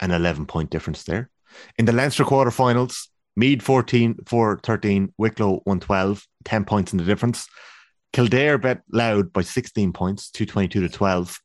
an 0.00 0.10
11 0.10 0.46
point 0.46 0.70
difference 0.70 1.04
there. 1.04 1.30
In 1.78 1.84
the 1.84 1.92
Leinster 1.92 2.24
quarterfinals, 2.24 3.08
Meath 3.36 3.62
14, 3.62 4.16
4 4.26 4.60
13, 4.62 5.12
Wicklow 5.18 5.60
112, 5.64 6.26
10 6.44 6.64
points 6.64 6.92
in 6.92 6.98
the 6.98 7.04
difference. 7.04 7.46
Kildare 8.12 8.58
bet 8.58 8.82
Louth 8.90 9.32
by 9.32 9.42
16 9.42 9.92
points, 9.92 10.30
222 10.30 10.80
to 10.82 10.88
12. 10.88 11.38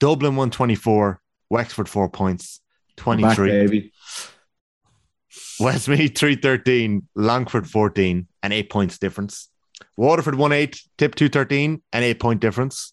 Dublin 0.00 0.34
124, 0.34 1.20
Wexford 1.50 1.88
4 1.88 2.08
points, 2.08 2.60
Back, 2.96 3.04
23. 3.04 3.50
baby. 3.50 3.92
Westmeath 5.60 6.18
313, 6.18 7.06
Longford 7.14 7.68
14, 7.68 8.26
and 8.42 8.52
8 8.52 8.70
points 8.70 8.98
difference. 8.98 9.48
Waterford 9.96 10.34
1 10.34 10.52
8, 10.52 10.82
Tip 10.98 11.14
213, 11.14 11.82
and 11.92 12.04
8 12.04 12.18
point 12.18 12.40
difference. 12.40 12.92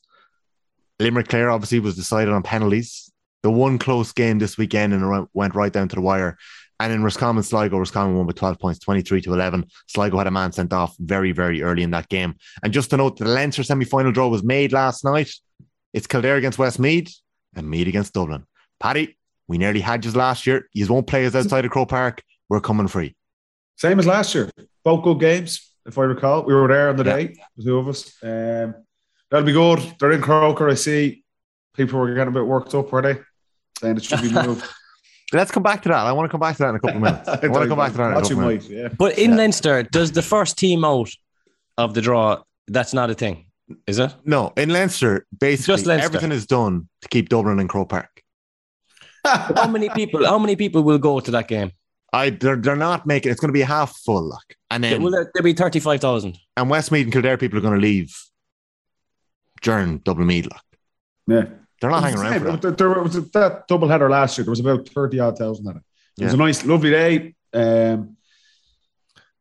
Limerick 0.99 1.27
Clare 1.27 1.49
obviously 1.49 1.79
was 1.79 1.95
decided 1.95 2.33
on 2.33 2.43
penalties. 2.43 3.11
The 3.43 3.51
one 3.51 3.79
close 3.79 4.11
game 4.11 4.39
this 4.39 4.57
weekend 4.57 4.93
and 4.93 5.27
went 5.33 5.55
right 5.55 5.71
down 5.71 5.87
to 5.89 5.95
the 5.95 6.01
wire. 6.01 6.37
And 6.79 6.93
in 6.93 7.03
Roscommon 7.03 7.43
Sligo, 7.43 7.77
Roscommon 7.77 8.15
won 8.15 8.27
with 8.27 8.35
12 8.35 8.59
points, 8.59 8.79
23 8.79 9.21
to 9.21 9.33
11. 9.33 9.65
Sligo 9.87 10.17
had 10.17 10.27
a 10.27 10.31
man 10.31 10.51
sent 10.51 10.73
off 10.73 10.95
very, 10.99 11.31
very 11.31 11.63
early 11.63 11.83
in 11.83 11.91
that 11.91 12.09
game. 12.09 12.35
And 12.61 12.73
just 12.73 12.89
to 12.91 12.97
note, 12.97 13.17
the 13.17 13.25
Leinster 13.25 13.63
semi 13.63 13.85
final 13.85 14.11
draw 14.11 14.27
was 14.27 14.43
made 14.43 14.73
last 14.73 15.03
night. 15.03 15.31
It's 15.97 16.05
Kildare 16.05 16.36
against 16.36 16.60
Westmeath 16.60 17.12
and 17.55 17.67
Meath 17.67 17.88
against 17.88 18.13
Dublin. 18.13 18.45
Paddy, 18.79 19.17
we 19.47 19.57
nearly 19.57 19.79
had 19.79 20.05
you 20.05 20.12
last 20.12 20.45
year. 20.45 20.69
You 20.71 20.86
won't 20.86 21.07
play 21.07 21.25
us 21.25 21.33
outside 21.33 21.65
of 21.65 21.71
Croke 21.71 21.89
Park. 21.89 22.21
We're 22.49 22.62
coming 22.62 22.88
free. 22.88 23.15
Same 23.77 23.97
as 23.97 24.05
last 24.05 24.36
year. 24.36 24.51
Both 24.83 25.03
good 25.03 25.19
games, 25.19 25.73
if 25.88 25.97
I 25.97 26.03
recall. 26.03 26.43
We 26.43 26.53
were 26.53 26.67
there 26.67 26.89
on 26.89 26.97
the 26.97 27.03
Yeah. 27.03 27.15
day, 27.15 27.36
the 27.57 27.63
two 27.63 27.77
of 27.79 27.88
us. 27.88 28.13
Um, 28.21 28.75
that'll 29.31 29.43
be 29.47 29.53
good. 29.53 29.79
They're 29.99 30.12
in 30.12 30.21
Croker. 30.21 30.69
I 30.69 30.75
see 30.75 31.23
people 31.75 31.97
were 31.99 32.13
getting 32.13 32.27
a 32.27 32.31
bit 32.31 32.45
worked 32.45 32.75
up, 32.75 32.91
were 32.91 33.01
they? 33.01 33.17
Saying 33.79 33.97
it 33.97 34.03
should 34.03 34.21
be 34.21 34.31
moved. 34.31 34.63
Let's 35.33 35.49
come 35.49 35.63
back 35.63 35.81
to 35.81 35.89
that. 35.89 36.05
I 36.05 36.12
want 36.12 36.27
to 36.27 36.31
come 36.31 36.41
back 36.41 36.57
to 36.57 36.63
that 36.63 36.69
in 36.69 36.75
a 36.75 36.79
couple 36.79 36.97
of 36.97 37.01
minutes. 37.01 37.27
I 37.43 37.47
want 37.47 37.63
to 37.63 37.69
come 37.69 37.77
back 37.79 37.91
to 37.93 37.97
that 37.97 38.12
in 38.12 38.17
a 38.17 38.21
couple 38.21 38.31
of 38.33 38.38
minutes. 38.45 38.69
might, 38.69 38.77
yeah. 38.77 38.88
But 38.95 39.17
in 39.17 39.36
Leinster, 39.36 39.81
does 39.81 40.12
the 40.12 40.21
first 40.21 40.60
team 40.60 40.86
out 40.86 41.10
of 41.79 41.95
the 41.95 42.01
draw, 42.01 42.43
that's 42.67 42.93
not 42.93 43.10
a 43.10 43.15
thing, 43.15 43.46
is 43.86 43.99
it? 43.99 44.13
No, 44.25 44.53
in 44.58 44.69
Leinster, 44.69 45.25
basically 45.39 45.73
Just 45.75 45.86
Leinster. 45.86 46.06
everything 46.06 46.32
is 46.32 46.45
done 46.45 46.88
to 47.01 47.08
keep 47.10 47.30
Dublin 47.30 47.60
and 47.60 47.69
Croke 47.69 47.89
Park. 47.89 48.21
How 49.25 49.67
many 49.69 49.89
people? 49.89 50.25
How 50.25 50.39
many 50.39 50.56
people 50.56 50.84
will 50.84 50.97
go 50.99 51.19
to 51.19 51.32
that 51.32 51.47
game? 51.47 51.71
I 52.13 52.30
they're, 52.30 52.56
they're 52.56 52.75
not 52.77 53.06
making 53.06 53.32
it's 53.32 53.41
going 53.41 53.49
to 53.49 53.53
be 53.53 53.62
half 53.62 53.95
full, 53.97 54.30
like, 54.30 54.56
and 54.71 54.82
then 54.84 55.01
Will 55.03 55.12
there, 55.12 55.30
there 55.34 55.43
be 55.43 55.53
thirty-five 55.53 55.99
thousand? 55.99 56.38
and 56.56 56.69
Westmeath 56.69 57.03
and 57.03 57.12
Kildare 57.13 57.38
people 57.38 57.58
are 57.60 57.62
going 57.62 57.73
to 57.75 57.82
leave 57.82 58.15
during 59.62 59.97
Dublin 59.99 60.27
Meath, 60.27 60.47
like. 60.49 60.62
Yeah. 61.27 61.45
They're 61.82 61.89
not 61.91 62.03
hanging 62.03 62.19
around 62.19 62.39
for 62.39 62.51
that. 62.51 62.62
There, 62.62 62.71
there 62.71 63.03
was 63.03 63.32
that 63.32 63.67
double 63.67 63.88
header 63.88 64.10
last 64.10 64.38
year. 64.38 64.45
There 64.45 64.51
was 64.51 64.62
about 64.62 64.88
30 64.89 65.19
odd 65.19 65.38
thousand 65.38 65.67
at 65.67 65.75
it. 65.75 65.82
It 66.19 66.23
was 66.23 66.34
a 66.34 66.38
nice, 66.38 66.65
lovely 66.65 66.89
day. 66.89 67.36
Um, 67.53 68.17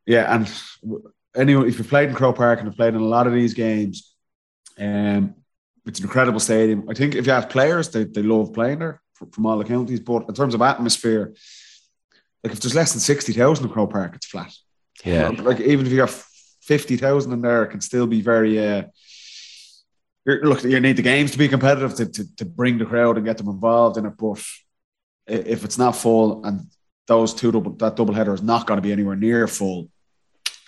yeah, 0.05 0.35
and 0.35 0.51
w- 0.83 1.11
anyway, 1.35 1.67
if 1.69 1.79
you've 1.79 1.87
played 1.87 2.09
in 2.09 2.15
Croke 2.15 2.35
Park 2.35 2.59
and 2.59 2.67
have 2.67 2.75
played 2.77 2.93
in 2.93 2.99
a 3.01 3.05
lot 3.05 3.25
of 3.25 3.33
these 3.33 3.55
games, 3.55 4.06
um, 4.79 5.35
it's 5.85 5.99
an 5.99 6.05
incredible 6.05 6.39
stadium. 6.39 6.87
I 6.89 6.93
think 6.93 7.15
if 7.15 7.25
you 7.25 7.31
ask 7.31 7.49
players, 7.49 7.89
they, 7.89 8.03
they 8.03 8.21
love 8.21 8.53
playing 8.53 8.79
there 8.79 9.01
from, 9.13 9.45
all 9.45 9.57
the 9.57 9.63
counties. 9.63 9.99
But 9.99 10.27
in 10.27 10.33
terms 10.33 10.53
of 10.53 10.61
atmosphere, 10.61 11.33
like 12.43 12.53
if 12.53 12.59
there's 12.59 12.75
less 12.75 12.91
than 12.91 12.99
60,000 12.99 13.65
in 13.65 13.71
Croke 13.71 13.91
Park, 13.91 14.15
it's 14.15 14.25
flat. 14.25 14.53
Yeah. 15.03 15.29
Like 15.29 15.59
even 15.61 15.85
if 15.85 15.91
you 15.91 16.01
have 16.01 16.25
50,000 16.61 17.31
in 17.31 17.41
there, 17.41 17.63
it 17.63 17.71
can 17.71 17.81
still 17.81 18.07
be 18.07 18.21
very. 18.21 18.59
Uh, 18.59 18.83
you're- 20.25 20.41
look, 20.41 20.63
you 20.63 20.79
need 20.79 20.97
the 20.97 21.01
games 21.01 21.31
to 21.31 21.37
be 21.37 21.47
competitive 21.47 21.95
to, 21.95 22.05
to, 22.05 22.35
to 22.35 22.45
bring 22.45 22.77
the 22.77 22.85
crowd 22.85 23.15
and 23.17 23.25
get 23.25 23.37
them 23.37 23.47
involved 23.47 23.97
in 23.97 24.05
it. 24.05 24.13
But 24.17 24.43
if 25.25 25.63
it's 25.63 25.77
not 25.77 25.95
full 25.95 26.43
and 26.45 26.67
those 27.07 27.33
two 27.33 27.51
double 27.51 27.71
that 27.73 27.95
double 27.95 28.13
header 28.13 28.33
is 28.33 28.41
not 28.41 28.67
going 28.67 28.77
to 28.77 28.81
be 28.81 28.91
anywhere 28.91 29.15
near 29.15 29.47
full, 29.47 29.89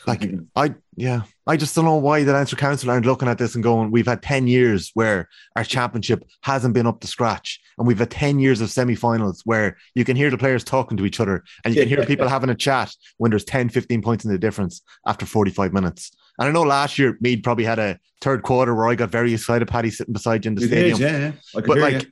Like 0.07 0.23
I 0.55 0.75
yeah, 0.95 1.21
I 1.47 1.57
just 1.57 1.75
don't 1.75 1.85
know 1.85 1.95
why 1.95 2.23
the 2.23 2.33
Leinster 2.33 2.55
Council 2.55 2.91
aren't 2.91 3.05
looking 3.05 3.27
at 3.27 3.38
this 3.38 3.55
and 3.55 3.63
going, 3.63 3.89
we've 3.89 4.05
had 4.05 4.21
10 4.21 4.47
years 4.47 4.91
where 4.93 5.29
our 5.55 5.63
championship 5.63 6.23
hasn't 6.41 6.73
been 6.73 6.85
up 6.85 6.99
to 7.01 7.07
scratch. 7.07 7.59
And 7.77 7.88
we've 7.88 7.99
had 7.99 8.12
10 8.12 8.39
years 8.39 8.59
of 8.59 8.69
semi-finals 8.69 9.41
where 9.45 9.77
you 9.95 10.03
can 10.03 10.17
hear 10.17 10.29
the 10.29 10.38
players 10.38 10.63
talking 10.63 10.97
to 10.97 11.05
each 11.05 11.19
other 11.19 11.43
and 11.63 11.73
you 11.73 11.81
can 11.81 11.89
hear 11.89 12.05
people 12.05 12.27
having 12.27 12.49
a 12.49 12.55
chat 12.55 12.93
when 13.17 13.31
there's 13.31 13.45
10, 13.45 13.69
15 13.69 14.01
points 14.01 14.25
in 14.25 14.31
the 14.31 14.38
difference 14.38 14.81
after 15.07 15.25
45 15.25 15.71
minutes. 15.73 16.12
And 16.38 16.49
I 16.49 16.51
know 16.51 16.63
last 16.63 16.99
year 16.99 17.17
Meath 17.21 17.43
probably 17.43 17.65
had 17.65 17.79
a 17.79 17.97
third 18.21 18.43
quarter 18.43 18.75
where 18.75 18.88
I 18.88 18.95
got 18.95 19.09
very 19.09 19.33
excited, 19.33 19.67
Paddy 19.67 19.89
sitting 19.89 20.13
beside 20.13 20.45
you 20.45 20.49
in 20.49 20.55
the 20.55 20.62
You 20.62 20.67
stadium. 20.67 20.97
did, 20.97 21.12
yeah, 21.12 21.19
yeah. 21.19 21.31
But 21.53 21.77
like, 21.77 22.03
you. 22.03 22.12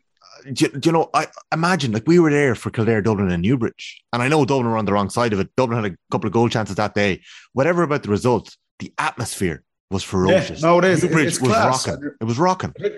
Do, 0.54 0.68
do 0.68 0.80
you 0.84 0.92
know, 0.92 1.10
I 1.14 1.28
imagine 1.52 1.92
like 1.92 2.08
we 2.08 2.20
were 2.20 2.32
there 2.32 2.56
for 2.56 2.70
Kildare, 2.70 3.02
Dublin, 3.02 3.32
and 3.32 3.42
Newbridge, 3.44 4.02
and 4.14 4.22
I 4.22 4.28
know 4.28 4.46
Dublin 4.46 4.70
were 4.72 4.78
on 4.78 4.86
the 4.86 4.94
wrong 4.94 5.10
side 5.10 5.34
of 5.34 5.40
it. 5.40 5.50
Dublin 5.56 5.84
had 5.84 5.92
a 5.94 5.98
couple 6.12 6.28
of 6.28 6.34
goal 6.34 6.50
chances 6.50 6.76
that 6.76 6.94
day. 6.96 7.22
Whatever 7.54 7.84
about 7.84 8.04
the 8.04 8.10
result, 8.10 8.56
the 8.80 8.94
atmosphere 8.98 9.64
was 9.90 10.04
ferocious. 10.04 10.62
no, 10.62 10.80
it 10.80 10.86
is. 10.86 11.04
Newbridge 11.04 11.28
It's 11.28 11.40
was 11.42 11.52
class. 11.52 11.88
rocking. 11.88 12.12
It 12.20 12.24
was 12.26 12.38
rocking. 12.38 12.74
they 12.80 12.90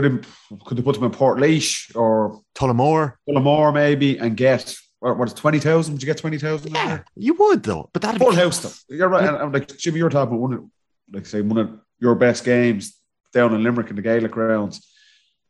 didn't, 0.00 0.26
could 0.64 0.78
they 0.78 0.82
put 0.82 0.94
them 0.94 1.04
in 1.04 1.10
Portlaoise 1.10 1.94
or 1.96 2.40
Tullamore, 2.54 3.14
Tullamore 3.28 3.72
maybe 3.74 4.18
and 4.18 4.36
get 4.36 4.76
What, 5.00 5.18
what 5.18 5.28
is 5.28 5.34
twenty 5.34 5.58
thousand? 5.58 5.94
Would 5.94 6.02
you 6.02 6.06
get 6.06 6.18
twenty 6.18 6.38
thousand? 6.38 6.72
Yeah, 6.74 7.00
you 7.16 7.34
would 7.34 7.62
though, 7.62 7.90
but 7.92 8.02
that'd 8.02 8.20
full 8.20 8.30
be 8.30 8.36
house 8.36 8.60
though. 8.60 8.94
You're 8.94 9.08
right. 9.08 9.28
And 9.42 9.52
like 9.52 9.76
Jimmy, 9.76 9.98
you're 9.98 10.08
talking 10.10 10.28
about 10.34 10.40
one 10.40 10.52
of, 10.54 10.64
like 11.12 11.26
say 11.26 11.40
one 11.40 11.58
of 11.58 11.80
your 12.00 12.14
best 12.14 12.44
games 12.44 12.96
down 13.32 13.52
in 13.54 13.62
Limerick 13.64 13.90
in 13.90 13.96
the 13.96 14.02
Gaelic 14.02 14.30
grounds. 14.30 14.86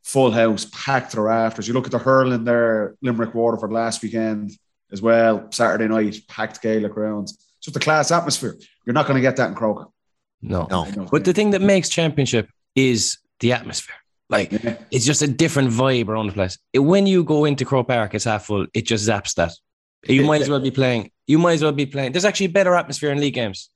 Full 0.05 0.31
house, 0.31 0.67
packed 0.73 1.11
to 1.11 1.17
the 1.17 1.23
rafters. 1.23 1.67
You 1.67 1.75
look 1.75 1.87
at 1.87 1.90
the 1.93 1.99
hurling 1.99 2.45
there, 2.45 2.95
Limerick 3.03 3.35
Waterford 3.35 3.73
last 3.73 4.03
weekend 4.03 4.53
as 4.93 5.01
well. 5.01 5.49
Saturday 5.51 5.88
night, 5.88 6.17
packed 6.29 6.61
Gaelic 6.62 6.93
grounds. 6.93 7.38
Just 7.62 7.77
a 7.77 7.81
class 7.81 8.11
atmosphere. 8.11 8.57
You're 8.85 8.93
not 8.95 9.07
going 9.07 9.17
to 9.17 9.23
get 9.23 9.37
that 9.37 9.49
in 9.49 9.55
Croker. 9.55 9.87
No. 10.43 10.67
No. 10.71 10.87
But 11.11 11.25
the 11.25 11.33
thing 11.33 11.51
that 11.51 11.62
makes 11.62 11.88
championship 11.88 12.51
is 12.75 13.17
the 13.40 13.53
atmosphere. 13.53 13.95
Like 14.29 14.53
Yeah. 14.53 14.77
it's 14.90 15.07
just 15.07 15.23
a 15.23 15.27
different 15.29 15.71
vibe 15.71 16.09
around 16.09 16.27
the 16.27 16.33
place. 16.35 16.59
It- 16.75 16.81
when 16.81 17.07
you 17.07 17.25
go 17.25 17.47
into 17.47 17.64
Croke 17.64 17.88
Park, 17.88 18.14
it's 18.14 18.25
half 18.25 18.45
full. 18.45 18.67
It 18.75 18.83
just 18.83 19.09
zaps 19.09 19.35
that. 19.37 19.53
You 20.07 20.25
might 20.25 20.43
as 20.43 20.51
well 20.51 20.61
be 20.61 20.71
playing. 20.71 21.11
You 21.27 21.38
might 21.38 21.55
as 21.55 21.62
well 21.62 21.73
be 21.73 21.87
playing. 21.87 22.12
There's 22.12 22.27
actually 22.27 22.47
a 22.47 22.51
better 22.51 22.75
atmosphere 22.75 23.11
in 23.11 23.19
league 23.21 23.35
games. 23.35 23.71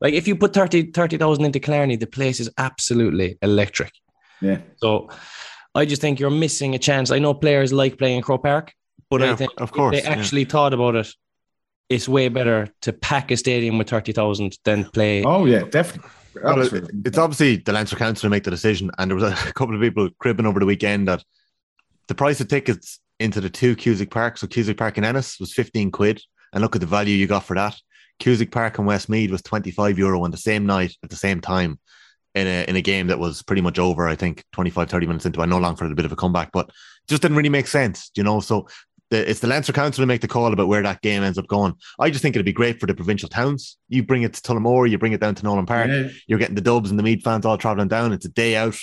Like 0.00 0.14
if 0.14 0.26
you 0.26 0.34
put 0.34 0.52
30 0.52 0.90
30,000 0.90 1.44
into 1.44 1.60
Clarny, 1.60 1.98
the 1.98 2.06
place 2.08 2.40
is 2.40 2.50
absolutely 2.58 3.38
electric. 3.40 3.92
Yeah. 4.40 4.58
So 4.78 5.10
I 5.74 5.84
just 5.84 6.00
think 6.02 6.18
you're 6.18 6.30
missing 6.30 6.74
a 6.74 6.78
chance. 6.78 7.10
I 7.10 7.18
know 7.18 7.34
players 7.34 7.72
like 7.72 7.98
playing 7.98 8.18
in 8.18 8.22
Croke 8.22 8.42
Park, 8.42 8.72
but 9.08 9.20
Yeah, 9.20 9.32
I 9.32 9.36
think 9.36 9.52
of 9.58 9.68
if 9.68 9.72
course, 9.72 9.96
they 9.96 10.02
yeah. 10.02 10.10
actually 10.10 10.44
thought 10.44 10.74
about 10.74 10.96
it, 10.96 11.08
it's 11.88 12.08
way 12.08 12.28
better 12.28 12.68
to 12.82 12.92
pack 12.92 13.30
a 13.30 13.36
stadium 13.36 13.78
with 13.78 13.88
30,000 13.88 14.56
than 14.64 14.84
play. 14.86 15.22
Oh 15.24 15.44
yeah, 15.46 15.62
definitely. 15.62 16.10
Well, 16.42 16.60
it's 17.04 17.18
obviously 17.18 17.56
the 17.56 17.72
Leinster 17.72 17.96
Council 17.96 18.22
to 18.22 18.30
make 18.30 18.44
the 18.44 18.50
decision, 18.50 18.90
and 18.98 19.10
there 19.10 19.16
was 19.16 19.24
a 19.24 19.34
couple 19.54 19.74
of 19.74 19.80
people 19.80 20.08
cribbing 20.18 20.46
over 20.46 20.60
the 20.60 20.66
weekend 20.66 21.08
that 21.08 21.24
the 22.06 22.14
price 22.14 22.40
of 22.40 22.48
tickets 22.48 23.00
into 23.18 23.40
the 23.40 23.50
two 23.50 23.74
Cusack 23.76 24.10
Park, 24.10 24.38
so 24.38 24.46
Cusack 24.46 24.76
Park 24.76 24.96
in 24.98 25.04
Ennis 25.04 25.38
was 25.40 25.52
15 25.52 25.90
quid, 25.90 26.22
and 26.52 26.62
look 26.62 26.76
at 26.76 26.80
the 26.80 26.86
value 26.86 27.16
you 27.16 27.26
got 27.26 27.44
for 27.44 27.54
that. 27.54 27.76
Cusack 28.20 28.50
Park 28.50 28.78
in 28.78 28.84
Westmeath 28.86 29.30
was 29.30 29.42
25 29.42 29.98
euro 29.98 30.22
on 30.22 30.30
the 30.30 30.36
same 30.36 30.66
night 30.66 30.94
at 31.02 31.10
the 31.10 31.16
same 31.16 31.40
time 31.40 31.78
in 32.34 32.46
a 32.46 32.64
in 32.68 32.76
a 32.76 32.82
game 32.82 33.08
that 33.08 33.18
was 33.18 33.42
pretty 33.42 33.62
much 33.62 33.78
over, 33.78 34.06
I 34.08 34.14
think 34.14 34.44
25, 34.52 34.88
30 34.88 35.06
minutes 35.06 35.26
into. 35.26 35.40
I 35.42 35.46
know 35.46 35.58
Longford 35.58 35.86
had 35.86 35.92
a 35.92 35.96
bit 35.96 36.04
of 36.04 36.12
a 36.12 36.16
comeback, 36.16 36.52
but 36.52 36.68
it 36.68 36.74
just 37.08 37.22
didn't 37.22 37.36
really 37.36 37.48
make 37.48 37.66
sense, 37.66 38.10
you 38.16 38.22
know. 38.22 38.40
So 38.40 38.68
the, 39.10 39.28
it's 39.28 39.40
the 39.40 39.48
Leinster 39.48 39.72
Council 39.72 40.02
to 40.02 40.06
make 40.06 40.20
the 40.20 40.28
call 40.28 40.52
about 40.52 40.68
where 40.68 40.82
that 40.82 41.02
game 41.02 41.22
ends 41.24 41.38
up 41.38 41.48
going. 41.48 41.74
I 41.98 42.10
just 42.10 42.22
think 42.22 42.36
it'd 42.36 42.46
be 42.46 42.52
great 42.52 42.78
for 42.78 42.86
the 42.86 42.94
provincial 42.94 43.28
towns. 43.28 43.76
You 43.88 44.02
bring 44.04 44.22
it 44.22 44.34
to 44.34 44.40
Tullamore, 44.40 44.88
you 44.88 44.98
bring 44.98 45.12
it 45.12 45.20
down 45.20 45.34
to 45.34 45.44
Nolan 45.44 45.66
Park 45.66 45.88
Yeah. 45.88 46.08
you're 46.28 46.38
getting 46.38 46.54
the 46.54 46.60
dubs 46.60 46.90
and 46.90 46.98
the 46.98 47.02
Meath 47.02 47.24
fans 47.24 47.44
all 47.44 47.58
traveling 47.58 47.88
down. 47.88 48.12
It's 48.12 48.26
a 48.26 48.30
day 48.30 48.54
out. 48.56 48.76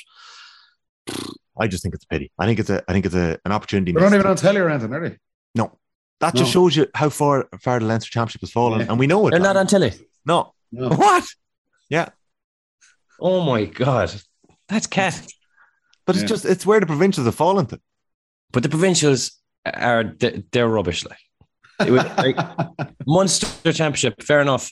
I 1.60 1.68
just 1.68 1.82
think 1.84 1.96
it's 1.96 2.04
a 2.04 2.08
pity. 2.08 2.32
I 2.38 2.46
think 2.46 2.60
it's 2.60 2.70
a 2.70 2.84
I 2.88 2.94
think 2.94 3.06
it's 3.06 3.16
a, 3.16 3.40
an 3.46 3.52
opportunity. 3.52 3.92
They're 3.92 4.02
not 4.04 4.14
even 4.14 4.28
on 4.28 4.36
telly 4.36 4.60
or 4.60 4.70
anything, 4.70 4.94
are 4.94 5.10
they? 5.10 5.18
no, 5.56 5.78
that 6.20 6.36
just 6.36 6.52
shows 6.52 6.76
you 6.76 6.88
how 6.94 7.10
far 7.10 7.48
far 7.62 7.80
the 7.80 7.86
Leinster 7.86 8.12
Championship 8.12 8.42
has 8.42 8.52
fallen, 8.52 8.82
Yeah. 8.82 8.88
and 8.90 9.00
we 9.00 9.08
know 9.08 9.26
it. 9.28 9.32
They're 9.32 9.40
not 9.40 9.56
on 9.58 9.68
telly. 9.68 9.94
no, 10.26 10.54
No. 10.72 10.90
what? 10.90 11.24
Yeah, 11.90 12.10
Oh 13.20 13.42
my 13.42 13.66
God. 13.66 14.14
That's 14.70 14.88
cat. 14.88 15.20
but 16.06 16.16
it's 16.16 16.24
Yeah. 16.24 16.28
just 16.30 16.46
it's 16.46 16.66
where 16.66 16.80
the 16.80 16.86
provincials 16.86 17.26
have 17.26 17.36
fallen 17.36 17.66
to. 17.68 17.80
But 18.52 18.64
the 18.64 18.70
provincials 18.70 19.32
are 19.66 20.04
they- 20.04 20.44
they're 20.52 20.68
rubbish. 20.70 21.04
Like, 21.06 21.20
it 21.88 21.92
was, 21.92 22.04
like 22.18 22.38
Munster 23.06 23.74
Championship, 23.74 24.22
fair 24.24 24.40
enough. 24.42 24.72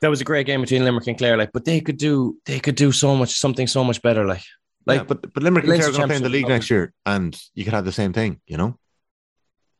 That 0.00 0.08
was 0.10 0.20
a 0.20 0.24
great 0.24 0.46
game 0.46 0.60
between 0.60 0.84
Limerick 0.84 1.06
and 1.08 1.18
Clare. 1.18 1.36
Like, 1.36 1.50
but 1.52 1.64
they 1.64 1.80
could 1.80 1.96
do 1.96 2.36
they 2.46 2.60
could 2.60 2.74
do 2.76 2.92
so 2.92 3.16
much 3.16 3.32
something 3.34 3.66
so 3.66 3.82
much 3.82 4.02
better. 4.02 4.24
Like, 4.26 4.42
like 4.86 5.00
yeah, 5.00 5.04
but 5.04 5.32
but 5.34 5.42
Limerick 5.42 5.64
and 5.64 5.74
Clare 5.74 5.88
are 5.88 5.92
going 5.92 6.00
to 6.02 6.06
play 6.08 6.16
in 6.16 6.22
the 6.22 6.28
league 6.28 6.48
next 6.48 6.68
year, 6.70 6.92
and 7.06 7.34
you 7.54 7.64
could 7.64 7.72
have 7.74 7.84
the 7.86 7.92
same 7.92 8.12
thing. 8.12 8.40
You 8.46 8.56
know, 8.58 8.78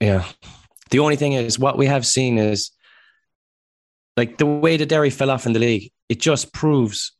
yeah. 0.00 0.24
The 0.90 0.98
only 1.00 1.16
thing 1.16 1.32
is 1.34 1.58
what 1.58 1.76
we 1.78 1.86
have 1.86 2.04
seen 2.06 2.38
is 2.38 2.70
like 4.16 4.38
the 4.38 4.46
way 4.46 4.76
the 4.76 4.86
Derry 4.86 5.10
fell 5.10 5.30
off 5.30 5.46
in 5.46 5.52
the 5.52 5.58
league. 5.58 5.90
It 6.08 6.20
just 6.20 6.52
proves 6.52 7.12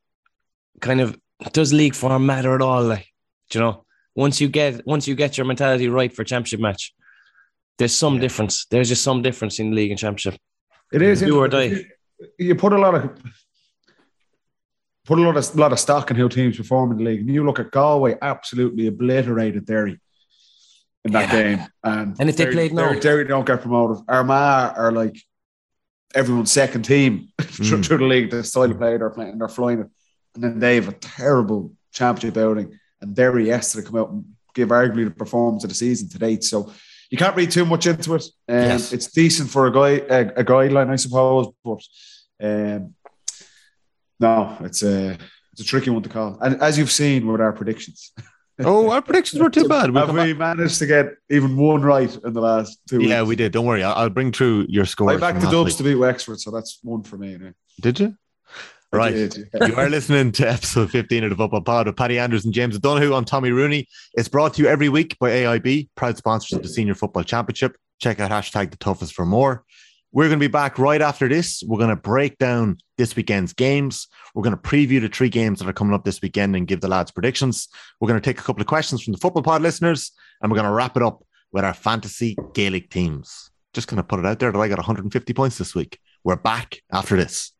kind 0.81 1.01
of 1.01 1.17
does 1.53 1.73
league 1.73 1.95
form 1.95 2.27
matter 2.27 2.55
at 2.55 2.63
all? 2.63 2.83
Like, 2.83 3.07
do 3.51 3.59
you 3.59 3.65
know, 3.65 3.85
once 4.15 4.41
you 4.41 4.49
get 4.49 4.87
once 4.87 5.07
you 5.09 5.15
get 5.15 5.37
your 5.37 5.47
mentality 5.47 5.89
right 5.89 6.13
for 6.15 6.25
championship 6.25 6.61
match, 6.61 6.95
there's 7.79 7.95
some 7.97 8.15
Yeah. 8.15 8.21
difference. 8.23 8.67
There's 8.71 8.89
just 8.89 9.03
some 9.03 9.23
difference 9.23 9.59
in 9.59 9.75
league 9.75 9.91
and 9.91 9.99
championship. 9.99 10.37
It 10.93 11.03
is 11.03 11.21
Do 11.21 11.39
or 11.41 11.47
interesting. 11.47 11.87
You 12.39 12.55
put 12.55 12.73
a 12.73 12.79
lot 12.79 12.95
of 12.95 13.11
put 15.07 15.19
a 15.19 15.23
lot 15.23 15.37
of 15.37 15.55
lot 15.57 15.73
of 15.73 15.79
stock 15.79 16.11
in 16.11 16.17
how 16.17 16.29
teams 16.29 16.57
perform 16.57 16.93
in 16.93 16.99
the 16.99 17.05
league. 17.05 17.21
And 17.21 17.29
you 17.31 17.45
look 17.45 17.59
at 17.59 17.71
Galway, 17.71 18.17
absolutely 18.23 18.87
obliterated 18.87 19.67
Derry 19.67 20.01
in 21.05 21.13
that 21.13 21.33
Yeah. 21.33 21.43
game. 21.57 21.67
And, 21.83 22.17
And 22.19 22.31
if 22.31 22.37
they 22.37 22.45
Derry- 22.45 22.55
played 22.55 22.73
now- 22.73 22.89
Derry, 22.89 23.01
Derry 23.01 23.25
don't 23.25 23.47
get 23.47 23.61
promoted. 23.61 24.03
Armagh 24.09 24.73
are 24.79 24.93
like 24.93 25.17
everyone's 26.15 26.53
second 26.53 26.83
team 26.85 27.29
through, 27.41 27.79
Mm. 27.79 27.85
through 27.85 27.99
the 27.99 28.05
league. 28.05 28.31
The 28.31 28.43
style 28.45 28.71
of 28.71 28.79
play 28.79 28.97
they're 28.97 29.11
playing, 29.11 29.39
they're 29.39 29.49
flying 29.49 29.81
it. 29.81 29.89
And 30.35 30.43
then 30.45 30.59
they 30.59 30.75
have 30.77 30.89
a 30.89 30.93
terrible 30.93 31.73
championship 31.93 32.37
outing. 32.37 32.79
And 33.01 33.15
Derry 33.15 33.47
yesterday 33.47 33.87
come 33.87 33.97
out 33.97 34.11
and 34.11 34.25
give 34.55 34.69
arguably 34.69 35.05
the 35.05 35.11
performance 35.11 35.65
of 35.65 35.71
the 35.71 35.75
season 35.75 36.09
to 36.11 36.19
date. 36.19 36.45
So 36.45 36.73
you 37.11 37.19
can't 37.19 37.37
read 37.37 37.51
too 37.51 37.65
much 37.65 37.87
into 37.87 38.15
it. 38.15 38.25
Um, 38.49 38.57
Yes. 38.57 38.93
It's 38.93 39.09
decent 39.09 39.51
for 39.51 39.67
a 39.67 39.73
guy 39.73 39.91
a, 40.09 40.29
a 40.41 40.45
guideline, 40.45 40.91
I 40.91 40.97
suppose, 40.97 41.49
but 41.65 41.81
um, 42.43 42.95
no, 44.21 44.57
it's 44.61 44.83
a 44.83 45.17
it's 45.53 45.61
a 45.61 45.65
tricky 45.65 45.91
one 45.91 46.03
to 46.03 46.09
call. 46.09 46.39
And 46.41 46.61
as 46.61 46.77
you've 46.79 46.91
seen 46.91 47.27
with 47.27 47.41
our 47.41 47.53
predictions, 47.53 48.13
oh, 48.61 48.91
our 48.91 49.03
predictions 49.03 49.41
were 49.43 49.51
too 49.51 49.69
bad. 49.69 49.91
We'll 49.91 50.13
we 50.13 50.35
managed 50.35 50.79
to 50.81 50.87
get 50.87 51.15
even 51.31 51.57
one 51.57 51.83
right 51.83 52.13
in 52.25 52.33
the 52.33 52.41
last 52.41 52.79
two 52.89 52.99
back- 53.01 53.09
Yeah, 53.09 53.21
weeks? 53.23 53.29
we 53.29 53.37
did. 53.37 53.53
Don't 53.53 53.67
worry. 53.67 53.85
I'll, 53.85 53.95
I'll 53.95 54.11
bring 54.11 54.33
through 54.33 54.67
your 54.69 54.85
score. 54.87 55.11
I 55.11 55.17
backed 55.17 55.41
the 55.41 55.51
Dubs 55.51 55.77
to 55.77 55.83
beat 55.85 55.95
Wexford, 55.97 56.41
so 56.41 56.51
that's 56.51 56.79
one 56.83 57.03
for 57.03 57.17
me. 57.17 57.39
Did 57.81 58.01
you? 58.01 58.17
Right. 58.95 59.37
you 59.67 59.75
are 59.77 59.91
listening 59.91 60.31
to 60.33 60.49
episode 60.49 60.91
15 60.91 61.25
of 61.25 61.31
the 61.31 61.37
Football 61.37 61.63
Pod 61.63 61.87
with 61.87 61.97
Paddy 61.97 62.19
Andrews 62.19 62.45
and 62.45 62.55
James 62.55 62.77
O'Donoghue 62.77 63.13
on 63.13 63.25
Tommy 63.25 63.51
Rooney. 63.51 63.89
It's 64.15 64.29
brought 64.29 64.55
to 64.55 64.63
you 64.63 64.69
every 64.69 64.89
week 64.89 65.19
by 65.19 65.31
AIB, 65.31 65.89
proud 65.97 66.17
sponsors 66.17 66.53
of 66.53 66.63
the 66.63 66.69
Senior 66.69 66.95
Football 66.95 67.25
Championship. 67.25 67.77
Check 68.01 68.21
out 68.21 68.31
hashtag 68.31 68.71
the 68.71 68.77
toughest 68.77 69.15
for 69.15 69.27
more. 69.27 69.65
We're 70.13 70.29
going 70.29 70.39
to 70.39 70.45
be 70.45 70.53
back 70.53 70.79
right 70.79 71.03
after 71.03 71.29
this. 71.29 71.61
We're 71.67 71.79
going 71.79 71.91
to 71.91 71.97
break 71.97 72.39
down 72.39 72.79
this 72.97 73.17
weekend's 73.17 73.53
games. 73.53 74.07
We're 74.33 74.45
going 74.45 74.57
to 74.57 74.63
preview 74.63 75.01
the 75.01 75.09
three 75.09 75.29
games 75.29 75.59
that 75.59 75.69
are 75.69 75.73
coming 75.73 75.93
up 75.93 76.05
this 76.05 76.23
weekend 76.23 76.55
and 76.55 76.69
give 76.69 76.81
the 76.81 76.87
lads 76.87 77.11
predictions. 77.11 77.67
We're 78.01 78.07
going 78.07 78.21
to 78.21 78.25
take 78.25 78.39
a 78.39 78.45
couple 78.45 78.61
of 78.61 78.69
questions 78.69 79.03
from 79.03 79.11
the 79.11 79.19
Football 79.19 79.43
Pod 79.43 79.61
listeners, 79.61 80.13
and 80.41 80.53
we're 80.53 80.57
going 80.57 80.69
to 80.69 80.73
wrap 80.73 80.97
it 80.97 81.03
up 81.03 81.25
with 81.51 81.65
our 81.65 81.75
fantasy 81.75 82.37
Gaelic 82.53 82.91
teams. 82.91 83.51
Just 83.73 83.89
going 83.89 83.97
to 83.97 84.05
put 84.05 84.21
it 84.21 84.27
out 84.27 84.39
there 84.39 84.53
that 84.53 84.59
I 84.59 84.69
got 84.69 84.79
150 84.79 85.33
points 85.33 85.59
this 85.59 85.75
week. 85.75 85.99
We're 86.23 86.37
back 86.37 86.81
after 86.93 87.17
this. 87.17 87.54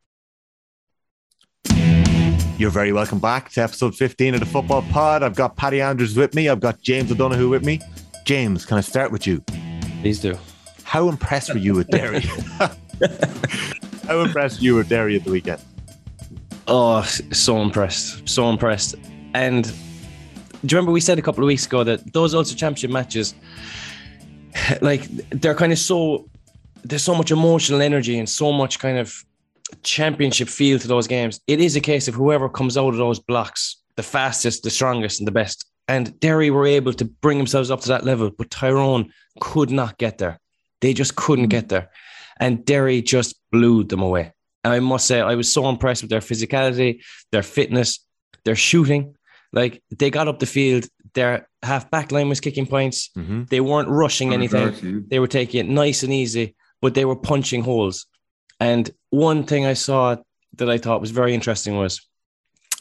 You're 2.57 2.71
very 2.71 2.93
welcome 2.93 3.19
back 3.19 3.51
to 3.51 3.63
episode 3.63 3.97
15 3.97 4.35
of 4.35 4.41
the 4.41 4.47
Football 4.47 4.83
Pod. 4.83 5.25
I've 5.25 5.35
got 5.35 5.57
Paddy 5.57 5.81
Andrews 5.81 6.17
with 6.17 6.37
me. 6.37 6.49
I've 6.49 6.61
got 6.61 6.81
James 6.81 7.11
O'Donoghue 7.11 7.49
with 7.49 7.65
me. 7.65 7.81
James, 8.25 8.65
can 8.65 8.79
I 8.79 8.81
start 8.81 9.11
with 9.11 9.27
you? 9.27 9.43
Please 10.03 10.21
do. 10.21 10.39
How 10.85 11.09
impressed 11.09 11.53
were 11.53 11.59
you 11.59 11.75
with 11.75 11.89
Derry? 11.89 12.21
How 14.07 14.21
impressed 14.21 14.61
were 14.61 14.65
you 14.65 14.77
with 14.77 14.89
Derry 14.89 15.17
at 15.17 15.25
the 15.25 15.33
weekend? 15.33 15.61
Oh, 16.69 17.03
so 17.03 17.61
impressed. 17.61 18.29
So 18.29 18.49
impressed. 18.49 18.95
And 19.35 19.65
do 19.65 19.71
you 20.63 20.77
remember 20.77 20.93
we 20.93 21.01
said 21.01 21.19
a 21.19 21.23
couple 21.23 21.43
of 21.43 21.49
weeks 21.49 21.67
ago 21.67 21.83
that 21.83 22.13
those 22.13 22.37
Ulster 22.37 22.55
Championship 22.57 22.93
matches, 22.93 23.35
like, 24.81 25.09
they're 25.31 25.57
kind 25.57 25.73
of 25.73 25.79
so, 25.79 26.31
there's 26.85 27.03
so 27.03 27.17
much 27.17 27.33
emotional 27.33 27.83
energy 27.83 28.17
and 28.17 28.29
so 28.29 28.53
much 28.53 28.79
kind 28.79 28.97
of 28.97 29.25
championship 29.83 30.49
feel 30.49 30.79
to 30.79 30.89
those 30.89 31.07
games. 31.07 31.41
It 31.47 31.61
is 31.61 31.77
a 31.77 31.81
case 31.81 32.09
of 32.09 32.15
whoever 32.15 32.49
comes 32.49 32.77
out 32.77 32.89
of 32.89 32.97
those 32.97 33.19
blocks, 33.19 33.83
the 33.97 34.03
fastest, 34.03 34.63
the 34.63 34.71
strongest, 34.71 35.21
and 35.21 35.27
the 35.27 35.33
best. 35.33 35.67
And 35.89 36.19
Derry 36.21 36.51
were 36.51 36.67
able 36.67 36.93
to 36.95 37.05
bring 37.05 37.39
themselves 37.39 37.71
up 37.71 37.81
to 37.81 37.89
that 37.89 38.05
level, 38.05 38.31
but 38.31 38.51
Tyrone 38.51 39.13
could 39.41 39.71
not 39.71 39.99
get 39.99 40.19
there. 40.19 40.41
They 40.81 40.95
just 40.95 41.17
couldn't 41.17 41.49
get 41.49 41.69
there. 41.69 41.91
And 42.41 42.65
Derry 42.65 43.03
just 43.03 43.37
blew 43.53 43.85
them 43.85 44.01
away. 44.01 44.33
And 44.65 44.73
I 44.73 44.81
must 44.81 45.07
say, 45.07 45.21
I 45.21 45.35
was 45.35 45.53
so 45.53 45.69
impressed 45.69 46.03
with 46.03 46.11
their 46.11 46.21
physicality, 46.21 47.03
their 47.33 47.43
fitness, 47.43 48.01
their 48.45 48.57
shooting. 48.57 49.15
Like 49.53 49.83
they 49.97 50.11
got 50.11 50.27
up 50.27 50.39
the 50.39 50.47
field, 50.47 50.87
their 51.13 51.49
half 51.63 51.91
back 51.91 52.11
line 52.11 52.29
was 52.29 52.41
kicking 52.41 52.67
points. 52.67 53.11
Mm-hmm. 53.17 53.45
They 53.51 53.61
weren't 53.61 53.89
rushing 53.89 54.33
anything. 54.33 55.05
They 55.09 55.19
were 55.19 55.29
taking 55.29 55.61
it 55.61 55.71
nice 55.71 56.03
and 56.03 56.13
easy, 56.13 56.57
but 56.81 56.95
they 56.95 57.05
were 57.05 57.17
punching 57.17 57.63
holes. 57.63 58.07
And 58.61 58.91
one 59.11 59.45
thing 59.45 59.67
I 59.67 59.75
saw 59.75 60.17
that 60.57 60.71
I 60.71 60.79
thought 60.79 61.01
was 61.01 61.11
very 61.11 61.35
interesting 61.35 61.77
was 61.77 62.01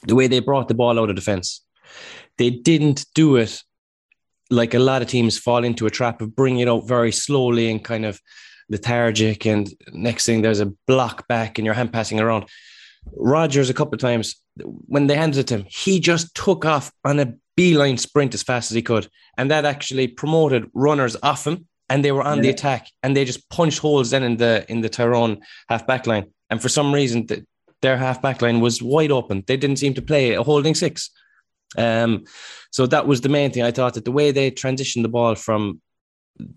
the 0.03 0.15
way 0.15 0.27
they 0.27 0.39
brought 0.39 0.67
the 0.67 0.73
ball 0.73 0.99
out 0.99 1.09
of 1.09 1.15
defense. 1.15 1.61
They 2.37 2.49
didn't 2.49 3.05
do 3.13 3.37
it 3.37 3.61
like 4.49 4.73
a 4.73 4.79
lot 4.79 5.01
of 5.01 5.07
teams 5.07 5.37
fall 5.37 5.63
into 5.63 5.85
a 5.85 5.91
trap 5.91 6.21
of 6.21 6.35
bringing 6.35 6.61
it 6.61 6.69
out 6.69 6.87
very 6.87 7.11
slowly 7.11 7.69
and 7.69 7.83
kind 7.83 8.05
of 8.05 8.19
lethargic. 8.69 9.45
And 9.45 9.69
next 9.91 10.25
thing, 10.25 10.41
there's 10.41 10.59
a 10.59 10.73
block 10.87 11.27
back 11.27 11.57
and 11.57 11.65
you're 11.65 11.73
hand 11.73 11.93
passing 11.93 12.19
around. 12.19 12.45
Rogers, 13.15 13.69
a 13.69 13.73
couple 13.73 13.95
of 13.95 13.99
times, 13.99 14.35
when 14.63 15.07
they 15.07 15.15
handed 15.15 15.39
it 15.39 15.47
to 15.47 15.55
him, 15.55 15.65
he 15.67 15.99
just 15.99 16.33
took 16.35 16.65
off 16.65 16.91
on 17.03 17.19
a 17.19 17.33
beeline 17.55 17.97
sprint 17.97 18.33
as 18.33 18.43
fast 18.43 18.71
as 18.71 18.75
he 18.75 18.81
could. 18.81 19.07
And 19.37 19.51
that 19.51 19.65
actually 19.65 20.07
promoted 20.07 20.69
runners 20.73 21.17
off 21.21 21.45
him 21.45 21.67
and 21.93 22.03
they 22.03 22.11
were 22.11 22.23
on 22.23 22.41
the 22.41 22.49
attack, 22.49 22.89
and 23.03 23.15
they 23.15 23.23
just 23.23 23.47
punched 23.49 23.77
holes 23.77 24.09
then 24.09 24.23
in 24.23 24.37
the 24.37 24.65
in 24.67 24.81
the 24.81 24.89
Tyrone 24.89 25.37
half 25.69 25.85
back 25.85 26.07
line. 26.07 26.25
And 26.49 26.59
for 26.59 26.67
some 26.67 26.91
reason, 26.91 27.27
th- 27.27 27.43
their 27.83 27.97
half 27.97 28.19
back 28.19 28.41
line 28.41 28.61
was 28.61 28.81
wide 28.81 29.11
open. 29.11 29.43
They 29.45 29.57
didn't 29.57 29.77
seem 29.77 29.93
to 29.93 30.01
play 30.01 30.33
a 30.33 30.41
holding 30.41 30.73
six. 30.73 31.11
Um, 31.77 32.23
so 32.71 32.87
that 32.87 33.05
was 33.05 33.21
the 33.21 33.29
main 33.29 33.51
thing. 33.51 33.61
I 33.61 33.69
thought 33.69 33.93
that 33.93 34.05
the 34.05 34.11
way 34.11 34.31
they 34.31 34.49
transitioned 34.49 35.03
the 35.03 35.09
ball 35.09 35.35
from 35.35 35.81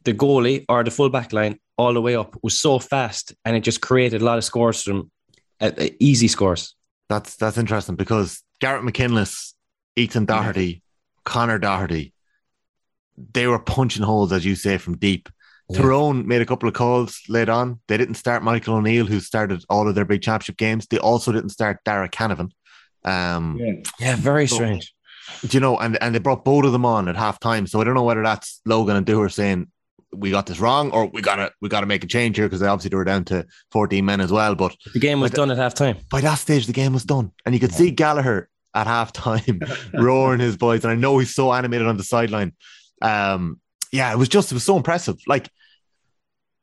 the 0.05 0.15
goalie 0.15 0.65
or 0.71 0.83
the 0.83 0.91
full 0.91 1.11
back 1.11 1.35
line 1.35 1.59
all 1.77 1.93
the 1.93 2.01
way 2.01 2.17
up 2.17 2.35
was 2.43 2.59
so 2.59 2.79
fast, 2.79 3.35
and 3.45 3.55
it 3.55 3.61
just 3.61 3.83
created 3.83 4.23
a 4.23 4.25
lot 4.25 4.39
of 4.39 4.45
scores 4.45 4.83
from 4.83 5.11
uh, 5.61 5.71
uh, 5.77 5.89
easy 6.01 6.29
scores. 6.29 6.75
That's 7.11 7.37
that's 7.37 7.59
interesting 7.59 7.97
because 7.97 8.43
Garrett 8.63 8.85
McKinless, 8.85 9.55
Ethan 9.97 10.25
Doherty, 10.25 10.83
Connor 11.25 11.59
Doherty, 11.59 12.15
they 13.33 13.47
were 13.47 13.59
punching 13.59 14.03
holes, 14.03 14.33
as 14.33 14.45
you 14.45 14.55
say, 14.55 14.79
from 14.79 14.97
deep. 14.97 15.29
Yeah. 15.69 15.79
Tyrone 15.81 16.29
made 16.29 16.43
a 16.43 16.47
couple 16.47 16.69
of 16.69 16.75
calls 16.75 17.21
late 17.29 17.49
on. 17.49 17.81
They 17.89 17.97
didn't 17.97 18.15
start 18.17 18.43
Michael 18.43 18.75
O'Neill, 18.77 19.07
who 19.07 19.19
started 19.21 19.65
all 19.69 19.89
of 19.89 19.95
their 19.95 20.05
big 20.05 20.23
championship 20.23 20.57
games. 20.57 20.87
They 20.87 20.99
also 20.99 21.33
didn't 21.33 21.51
start 21.51 21.79
Darragh 21.85 22.13
Canavan. 22.13 22.51
Um, 23.05 23.59
Yeah. 23.59 23.73
Yeah, 23.99 24.17
very 24.17 24.47
So- 24.47 24.57
strange. 24.57 24.93
do 25.49 25.57
you 25.57 25.61
know, 25.61 25.77
and, 25.79 26.01
and 26.01 26.15
they 26.15 26.19
brought 26.21 26.45
both 26.45 26.65
of 26.65 26.73
them 26.73 26.85
on 26.87 27.09
at 27.09 27.17
half 27.17 27.41
time. 27.41 27.67
So 27.67 27.81
I 27.81 27.85
don't 27.85 27.95
know 27.95 28.05
whether 28.05 28.23
that's 28.23 28.61
Logan 28.65 28.97
and 28.97 29.05
Dooher 29.07 29.33
saying 29.33 29.67
we 30.13 30.31
got 30.31 30.47
this 30.47 30.61
wrong 30.61 30.91
or 30.93 31.07
we 31.07 31.21
gotta 31.21 31.51
we 31.61 31.69
gotta 31.69 31.85
make 31.87 32.05
a 32.05 32.07
change 32.07 32.37
here 32.37 32.47
because 32.47 32.61
they 32.61 32.67
obviously 32.69 32.91
they 32.91 32.97
were 32.97 33.05
down 33.05 33.25
to 33.25 33.45
14 33.73 34.05
men 34.05 34.21
as 34.21 34.31
well. 34.31 34.55
But 34.55 34.77
The 34.95 35.01
game 35.01 35.19
was 35.21 35.33
But- 35.33 35.37
done 35.37 35.51
at 35.51 35.57
half 35.59 35.75
time. 35.75 35.97
by 36.11 36.21
that 36.21 36.37
stage 36.37 36.67
the 36.67 36.73
game 36.73 36.93
was 36.93 37.05
done. 37.05 37.33
And 37.45 37.55
you 37.55 37.61
could 37.61 37.73
see 37.73 37.91
Gallagher 37.91 38.49
at 38.73 38.87
half 38.87 39.13
time 39.13 39.61
roaring 39.95 40.39
his 40.41 40.57
boys. 40.57 40.85
And 40.85 40.93
I 40.93 40.95
know 40.97 41.19
he's 41.19 41.35
so 41.35 41.53
animated 41.53 41.89
on 41.89 41.97
the 41.97 42.05
sideline. 42.05 42.53
Um, 43.03 43.61
yeah, 43.93 44.13
it 44.13 44.19
was 44.19 44.29
just 44.29 44.51
it 44.53 44.55
was 44.55 44.65
so 44.65 44.77
impressive. 44.77 45.17
Like 45.27 45.49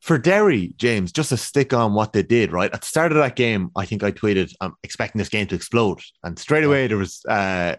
for 0.04 0.17
Derry, 0.17 0.74
James, 0.78 1.13
just 1.13 1.30
to 1.30 1.38
stick 1.38 1.74
on 1.74 1.93
what 1.93 2.12
they 2.12 2.24
did, 2.24 2.52
right? 2.52 2.74
At 2.74 2.82
the 2.82 2.88
start 2.88 3.13
of 3.13 3.17
that 3.19 3.38
game, 3.38 3.72
I 3.74 3.86
think 3.86 4.04
I 4.04 4.12
tweeted, 4.12 4.54
I'm 4.60 4.74
expecting 4.84 5.17
this 5.17 5.30
game 5.30 5.48
to 5.48 5.56
explode. 5.56 6.02
And 6.24 6.38
straight 6.38 6.65
away 6.65 6.88
there 6.88 6.98
was 6.98 7.24
uh, 7.26 7.78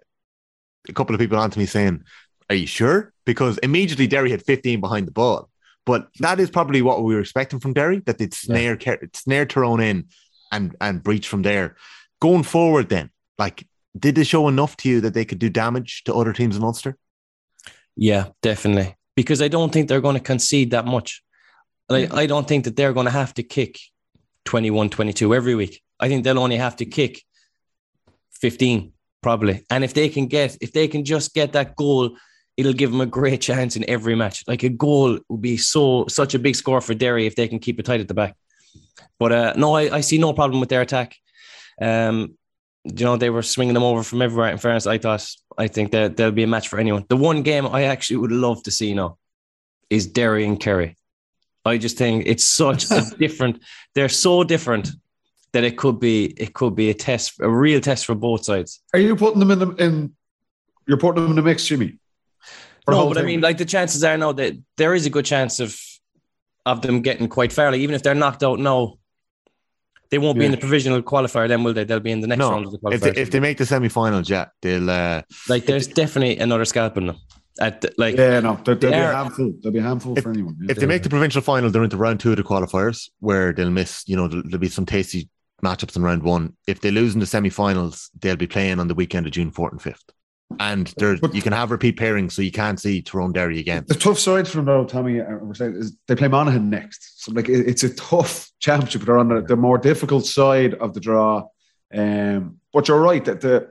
a 0.89 0.93
couple 0.95 1.15
of 1.15 1.21
people 1.21 1.39
onto 1.39 1.61
me 1.61 1.67
saying, 1.67 2.03
Are 2.49 2.57
you 2.57 2.67
sure? 2.67 3.13
Because 3.27 3.59
immediately 3.59 4.07
Derry 4.07 4.31
had 4.31 4.43
15 4.43 4.81
behind 4.81 5.07
the 5.07 5.13
ball. 5.13 5.51
But 5.85 6.09
that 6.21 6.41
is 6.41 6.49
probably 6.49 6.81
what 6.81 7.05
we 7.05 7.15
were 7.15 7.21
expecting 7.21 7.61
from 7.61 7.75
Derry, 7.75 7.99
that 8.07 8.17
they'd 8.17 8.33
snare 8.33 8.79
snare 9.13 9.45
Tyrone 9.45 9.83
in 9.83 10.09
and 10.51 10.75
and 10.81 11.03
breach 11.03 11.29
from 11.29 11.43
there. 11.43 11.77
Going 12.23 12.43
forward, 12.43 12.89
then, 12.89 13.11
like, 13.39 13.67
did 13.99 14.15
they 14.15 14.25
show 14.25 14.49
enough 14.49 14.79
to 14.79 14.89
you 14.89 15.03
that 15.03 15.13
they 15.13 15.27
could 15.27 15.39
do 15.39 15.51
damage 15.51 16.05
to 16.05 16.15
other 16.15 16.33
teams 16.33 16.57
in 16.57 16.63
Ulster? 16.63 16.97
Yeah, 17.97 18.29
definitely. 18.43 18.97
Because 19.17 19.41
I 19.41 19.49
don't 19.49 19.73
think 19.73 19.89
they're 19.89 20.01
going 20.01 20.17
to 20.17 20.23
concede 20.23 20.73
that 20.73 20.87
much. 20.87 21.23
Like, 21.89 22.13
I 22.13 22.27
don't 22.27 22.49
think 22.49 22.65
that 22.65 22.77
they're 22.77 22.93
going 22.93 23.07
to 23.07 23.11
have 23.13 23.35
to 23.35 23.43
kick 23.43 23.79
21, 24.47 24.91
22 24.91 25.35
every 25.35 25.55
week. 25.55 25.83
I 26.01 26.09
think 26.09 26.25
they'll 26.25 26.39
only 26.39 26.57
have 26.57 26.77
to 26.77 26.85
kick 26.85 27.23
15 28.41 28.93
probably. 29.23 29.65
And 29.71 29.85
if 29.85 29.95
they 29.95 30.09
can 30.09 30.27
get, 30.27 30.57
if 30.61 30.73
they 30.73 30.89
can 30.89 31.05
just 31.05 31.35
get 31.35 31.53
that 31.53 31.77
goal, 31.77 32.17
it'll 32.57 32.73
give 32.73 32.91
them 32.91 33.01
a 33.01 33.07
great 33.07 33.41
chance 33.41 33.77
in 33.77 33.89
every 33.89 34.15
match. 34.15 34.45
Like 34.47 34.63
a 34.63 34.69
goal 34.69 35.19
would 35.29 35.41
be 35.41 35.57
so, 35.57 36.07
such 36.09 36.35
a 36.35 36.39
big 36.39 36.57
score 36.57 36.81
for 36.81 36.95
Derry 36.95 37.27
if 37.27 37.37
they 37.37 37.49
can 37.49 37.59
keep 37.59 37.81
it 37.81 37.85
tight 37.87 38.01
at 38.01 38.09
the 38.09 38.15
back. 38.15 38.37
But 39.19 39.33
uh, 39.33 39.53
no, 39.57 39.75
I, 39.75 39.97
I 39.97 40.01
see 40.01 40.19
no 40.19 40.33
problem 40.33 40.61
with 40.61 40.69
their 40.69 40.83
attack. 40.83 41.17
Um, 41.81 42.37
you 42.85 43.05
know, 43.05 43.17
they 43.17 43.31
were 43.31 43.43
swinging 43.43 43.75
them 43.75 43.83
over 43.83 44.03
from 44.03 44.23
everywhere. 44.23 44.51
In 44.51 44.59
fairness, 44.59 44.87
I 44.87 44.99
thought, 44.99 45.27
I 45.57 45.69
think 45.69 45.93
that 45.93 46.17
there'll 46.17 46.33
be 46.33 46.43
a 46.43 46.47
match 46.47 46.69
for 46.69 46.79
anyone. 46.79 47.05
The 47.09 47.17
one 47.17 47.43
game 47.43 47.67
I 47.67 47.85
actually 47.85 48.19
would 48.19 48.33
love 48.33 48.63
to 48.65 48.71
see 48.71 48.93
now 48.93 49.17
is 49.89 50.07
Derry 50.07 50.45
and 50.45 50.61
Kerry. 50.61 50.97
I 51.65 51.79
just 51.79 51.97
think 51.97 52.25
it's 52.27 52.45
such 52.45 52.91
a 52.91 53.03
different. 53.19 53.63
They're 53.95 54.11
so 54.11 54.45
different 54.45 54.91
that 55.53 55.65
it 55.65 55.79
could 55.79 55.99
be 55.99 56.27
it 56.37 56.53
could 56.53 56.75
be 56.75 56.91
a 56.91 56.95
test, 56.95 57.41
a 57.41 57.49
real 57.49 57.81
test 57.81 58.05
for 58.05 58.15
both 58.15 58.45
sides. 58.45 58.83
Are 58.93 58.99
you 58.99 59.17
putting 59.17 59.41
them 59.41 59.51
in 59.51 59.59
the 59.59 59.71
in? 59.77 60.15
You're 60.87 60.99
putting 60.99 61.23
them 61.23 61.31
in 61.31 61.37
the 61.37 61.43
mix, 61.43 61.67
Jimmy. 61.67 61.99
No, 62.87 63.09
but 63.09 63.17
I 63.17 63.23
mean, 63.23 63.41
like 63.41 63.57
the 63.57 63.65
chances 63.65 64.05
are 64.05 64.19
now 64.19 64.33
that 64.33 64.55
there 64.77 64.95
is 64.95 65.07
a 65.07 65.11
good 65.11 65.25
chance 65.25 65.59
of 65.59 65.81
of 66.67 66.83
them 66.83 67.01
getting 67.01 67.29
quite 67.29 67.53
fairly, 67.53 67.81
even 67.83 67.95
if 67.95 68.03
they're 68.03 68.15
knocked 68.15 68.43
out 68.43 68.59
now. 68.59 68.99
They 70.15 70.19
won't 70.19 70.39
be 70.39 70.45
in 70.45 70.53
the 70.53 70.57
provisional 70.57 71.03
qualifier, 71.03 71.49
then 71.49 71.65
will 71.65 71.73
they? 71.75 71.83
They'll 71.83 71.99
be 71.99 72.13
in 72.13 72.21
the 72.21 72.29
next 72.29 72.39
round 72.39 72.67
of 72.67 72.71
the 72.73 72.79
if 72.93 73.01
they, 73.01 73.11
if 73.21 73.33
they 73.33 73.41
make 73.41 73.59
the 73.59 73.67
semi-finals, 73.67 74.31
yeah, 74.31 74.47
they'll. 74.63 74.89
Uh, 74.89 75.23
like, 75.49 75.67
there's 75.67 75.89
definitely 75.89 76.39
another 76.39 76.65
scalp 76.65 76.97
in 76.97 77.07
them. 77.09 77.17
At 77.61 77.81
the- 77.81 77.93
like, 77.99 78.17
yeah, 78.17 78.39
no, 78.39 78.55
there, 78.65 78.77
there'll 78.77 78.79
be 78.79 78.87
They 78.87 79.03
a 79.03 79.07
are- 79.09 79.13
handful. 79.25 79.53
There'll 79.61 79.73
be 79.73 79.79
a 79.81 79.83
handful 79.83 80.15
for 80.15 80.31
anyone. 80.31 80.57
yeah. 80.61 80.71
if 80.71 80.79
they 80.79 80.87
make 80.87 81.03
the 81.03 81.09
provincial 81.09 81.43
final, 81.43 81.69
they're 81.69 81.83
into 81.83 81.97
round 81.97 82.21
two 82.21 82.31
of 82.31 82.37
the 82.37 82.45
qualifiers, 82.45 83.11
where 83.19 83.53
they'll 83.53 83.71
miss. 83.71 84.05
You 84.07 84.15
know, 84.17 84.29
there'll, 84.29 84.45
there'll 84.45 84.59
be 84.61 84.69
some 84.69 84.87
tasty 84.87 85.29
matchups 85.65 85.97
in 85.97 86.03
round 86.05 86.23
one. 86.23 86.55
If 86.69 86.81
they 86.81 86.93
lose 86.93 87.15
in 87.15 87.19
the 87.21 87.27
semi-finals, 87.27 88.09
they'll 88.21 88.37
be 88.37 88.47
playing 88.47 88.79
on 88.79 88.87
the 88.87 88.95
weekend 88.95 89.27
of 89.27 89.33
June 89.33 89.51
fourth 89.51 89.73
and 89.73 89.83
fifth. 89.83 90.05
And 90.61 90.93
there, 90.99 91.17
But- 91.17 91.35
you 91.35 91.43
can 91.43 91.53
have 91.53 91.71
repeat 91.71 91.97
pairings, 91.99 92.33
so 92.33 92.43
you 92.43 92.53
can't 92.53 92.79
see 92.79 93.03
Tyrone 93.03 93.33
Derry 93.33 93.59
again. 93.59 93.85
The 93.89 93.95
tough 93.95 94.19
side 94.19 94.47
for 94.47 94.59
them, 94.59 94.67
though, 94.67 94.85
Tommy, 94.85 95.21
uh, 95.21 95.37
we're 95.41 95.55
saying 95.55 95.75
is 95.77 95.97
they 96.07 96.15
play 96.15 96.29
Monaghan 96.29 96.71
next. 96.71 97.25
So, 97.25 97.33
like, 97.33 97.49
it- 97.49 97.67
it's 97.69 97.83
a 97.83 97.95
tough 97.95 98.51
championship. 98.61 99.03
They're 99.03 99.19
on 99.19 99.29
the, 99.29 99.41
the 99.43 99.57
more 99.57 99.79
difficult 99.79 100.27
side 100.27 100.75
of 100.75 100.95
the 100.95 101.01
draw. 101.01 101.49
Um, 101.93 102.59
but 102.73 102.89
you're 102.89 103.01
right 103.01 103.25
that 103.25 103.41
the 103.41 103.71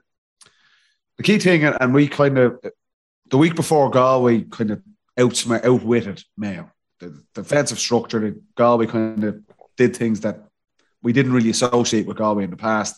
the 1.18 1.24
key 1.24 1.38
thing, 1.38 1.64
and 1.64 1.94
we 1.94 2.08
kind 2.08 2.38
of 2.40 2.60
the 3.30 3.38
week 3.38 3.56
before 3.56 3.90
Galway 3.92 4.42
kind 4.42 4.72
of 4.72 4.82
outsmart, 5.20 5.64
outwitted 5.64 6.24
Mayo. 6.38 6.72
The 7.00 7.24
defensive 7.36 7.80
structure, 7.80 8.20
the 8.20 8.42
Galway 8.56 8.88
kind 8.88 9.24
of 9.24 9.40
did 9.78 9.96
things 9.96 10.22
that 10.22 10.44
we 11.04 11.14
didn't 11.14 11.34
really 11.34 11.50
associate 11.52 12.08
with 12.08 12.18
Galway 12.18 12.46
in 12.46 12.50
the 12.50 12.58
past. 12.58 12.96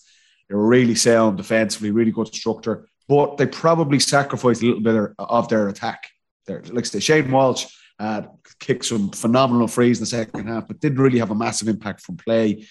They 0.48 0.56
were 0.56 0.66
really 0.68 0.96
sound 0.96 1.38
defensively, 1.38 1.92
really 1.92 2.12
good 2.12 2.34
structure, 2.34 2.88
but 3.08 3.38
they 3.38 3.46
probably 3.46 4.00
sacrificed 4.00 4.62
a 4.62 4.66
little 4.66 4.82
bit 4.82 5.14
of 5.20 5.50
their 5.50 5.68
attack. 5.68 6.10
There, 6.48 6.64
like 6.72 6.86
say, 6.86 7.00
Shane 7.00 7.32
Walsh 7.32 7.66
uh, 8.00 8.24
kicked 8.60 8.86
some 8.86 9.10
phenomenal 9.10 9.68
frees 9.68 10.00
in 10.00 10.04
the 10.04 10.08
second 10.08 10.48
half, 10.48 10.68
but 10.68 10.80
didn't 10.80 11.00
really 11.00 11.20
have 11.20 11.32
a 11.32 11.36
massive 11.36 11.68
impact 11.68 12.02
from 12.02 12.18
play. 12.18 12.68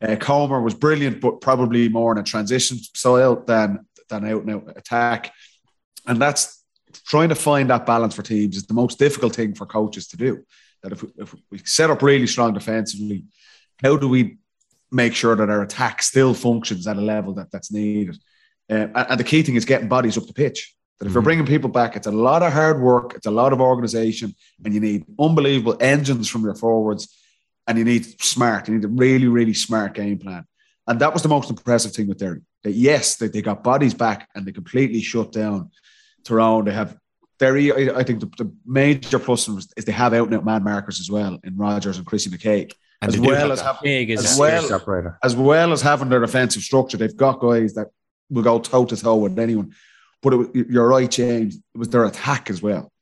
Uh, 0.00 0.16
Comer 0.16 0.60
was 0.60 0.74
brilliant, 0.74 1.20
but 1.20 1.40
probably 1.40 1.88
more 1.88 2.12
in 2.12 2.18
a 2.18 2.22
transition 2.22 2.78
style 2.78 3.42
than 3.44 3.86
than 4.08 4.24
out 4.24 4.42
and 4.42 4.50
out 4.50 4.76
attack. 4.76 5.32
And 6.06 6.20
that's 6.20 6.62
trying 7.06 7.30
to 7.30 7.34
find 7.34 7.70
that 7.70 7.86
balance 7.86 8.14
for 8.14 8.22
teams 8.22 8.56
is 8.56 8.66
the 8.66 8.74
most 8.74 8.98
difficult 8.98 9.34
thing 9.34 9.54
for 9.54 9.66
coaches 9.66 10.08
to 10.08 10.16
do. 10.16 10.44
That 10.82 10.92
if 10.92 11.02
we, 11.02 11.08
if 11.18 11.34
we 11.50 11.58
set 11.64 11.90
up 11.90 12.02
really 12.02 12.26
strong 12.26 12.52
defensively, 12.52 13.24
how 13.82 13.96
do 13.96 14.08
we 14.08 14.38
make 14.92 15.14
sure 15.14 15.34
that 15.34 15.50
our 15.50 15.62
attack 15.62 16.02
still 16.02 16.34
functions 16.34 16.86
at 16.86 16.96
a 16.96 17.00
level 17.00 17.34
that 17.34 17.50
that's 17.50 17.72
needed? 17.72 18.18
Uh, 18.70 18.74
and, 18.74 18.96
and 19.10 19.20
the 19.20 19.24
key 19.24 19.42
thing 19.42 19.54
is 19.54 19.64
getting 19.64 19.88
bodies 19.88 20.16
up 20.16 20.26
the 20.26 20.32
pitch. 20.32 20.74
That 20.98 21.06
if 21.06 21.12
you're 21.12 21.22
bringing 21.22 21.44
people 21.44 21.68
back, 21.68 21.94
it's 21.94 22.06
a 22.06 22.12
lot 22.12 22.42
of 22.42 22.52
hard 22.52 22.80
work, 22.80 23.14
it's 23.14 23.26
a 23.26 23.30
lot 23.30 23.52
of 23.52 23.60
organization, 23.60 24.34
and 24.64 24.72
you 24.72 24.80
need 24.80 25.04
unbelievable 25.20 25.76
engines 25.78 26.26
from 26.26 26.42
your 26.42 26.54
forwards, 26.54 27.14
and 27.66 27.76
you 27.76 27.84
need 27.84 28.20
smart, 28.22 28.66
you 28.66 28.74
need 28.74 28.84
a 28.84 28.88
really, 28.88 29.28
really 29.28 29.52
smart 29.52 29.92
game 29.94 30.18
plan. 30.18 30.46
And 30.86 31.00
that 31.00 31.12
was 31.12 31.22
the 31.22 31.28
most 31.28 31.50
impressive 31.50 31.92
thing 31.92 32.08
with 32.08 32.18
Derry. 32.18 32.40
That 32.62 32.72
yes, 32.72 33.16
they, 33.16 33.28
they 33.28 33.42
got 33.42 33.62
bodies 33.62 33.92
back 33.92 34.28
and 34.34 34.46
they 34.46 34.52
completely 34.52 35.00
shut 35.00 35.32
down 35.32 35.70
Tyrone. 36.24 36.64
They 36.64 36.72
have 36.72 36.96
Derry, 37.38 37.90
I, 37.90 37.98
I 37.98 38.02
think 38.02 38.20
the, 38.20 38.30
the 38.38 38.52
major 38.64 39.18
plus 39.18 39.48
is 39.48 39.66
they 39.84 39.92
have 39.92 40.14
out 40.14 40.28
and 40.28 40.36
out 40.36 40.44
man 40.44 40.64
markers 40.64 41.00
as 41.00 41.10
well 41.10 41.38
in 41.44 41.56
Rogers 41.56 41.98
and 41.98 42.06
Chrissy 42.06 42.30
McKaigue. 42.30 42.72
And 43.02 43.12
as 43.12 43.20
well 43.20 43.36
have 43.36 43.50
as 43.50 43.60
have, 43.60 43.78
as 44.20 44.38
well- 44.38 44.62
as 45.22 45.36
well 45.36 45.72
as 45.72 45.82
having 45.82 46.08
their 46.08 46.20
defensive 46.20 46.62
structure, 46.62 46.96
they've 46.96 47.14
got 47.16 47.40
guys 47.40 47.74
that 47.74 47.88
will 48.30 48.42
go 48.42 48.58
toe 48.58 48.84
to 48.86 48.96
toe 48.96 49.16
with 49.16 49.38
anyone. 49.38 49.74
But 50.22 50.32
it, 50.32 50.36
was- 50.36 50.48
you're 50.54 50.88
right, 50.88 51.10
James. 51.10 51.56
It 51.56 51.78
was 51.78 51.88
their 51.88 52.04
attack 52.04 52.50
as 52.50 52.62
well. 52.62 52.92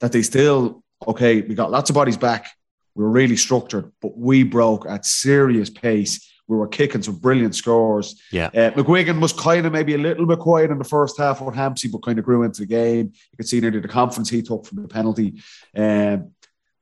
That 0.00 0.12
they 0.12 0.22
still, 0.22 0.82
okay, 1.06 1.40
we 1.42 1.54
got 1.54 1.70
lots 1.70 1.90
of 1.90 1.94
bodies 1.94 2.16
back. 2.16 2.50
We 2.94 3.04
were 3.04 3.10
really 3.10 3.36
structured, 3.36 3.92
but 4.02 4.16
we 4.18 4.42
broke 4.42 4.86
at 4.88 5.06
serious 5.06 5.70
pace. 5.70 6.28
We 6.48 6.56
were 6.58 6.66
kicking 6.68 7.02
some 7.02 7.16
brilliant 7.16 7.54
scores. 7.54 8.20
Yeah. 8.32 8.46
Uh, 8.48 8.70
McGuigan 8.72 9.20
was 9.20 9.32
kind 9.32 9.64
of 9.64 9.72
maybe 9.72 9.94
a 9.94 9.98
little 9.98 10.26
bit 10.26 10.40
quiet 10.40 10.70
in 10.70 10.78
the 10.78 10.84
first 10.84 11.16
half 11.16 11.40
with 11.40 11.54
Hampsey, 11.54 11.90
but 11.90 12.02
kind 12.02 12.18
of 12.18 12.24
grew 12.24 12.42
into 12.42 12.60
the 12.62 12.66
game. 12.66 13.12
You 13.30 13.36
could 13.36 13.48
see 13.48 13.60
nearly 13.60 13.80
the 13.80 13.88
confidence 13.88 14.28
he 14.28 14.42
took 14.42 14.66
from 14.66 14.82
the 14.82 14.88
penalty. 14.88 15.40
Um, 15.74 16.32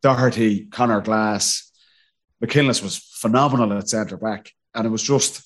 Doherty, 0.02 0.64
Connor 0.64 1.02
Glass, 1.02 1.70
McKinless 2.40 2.82
was 2.82 2.96
phenomenal 2.96 3.76
at 3.76 3.88
centre 3.88 4.16
back. 4.16 4.50
And 4.74 4.86
it 4.86 4.90
was 4.90 5.02
just, 5.02 5.42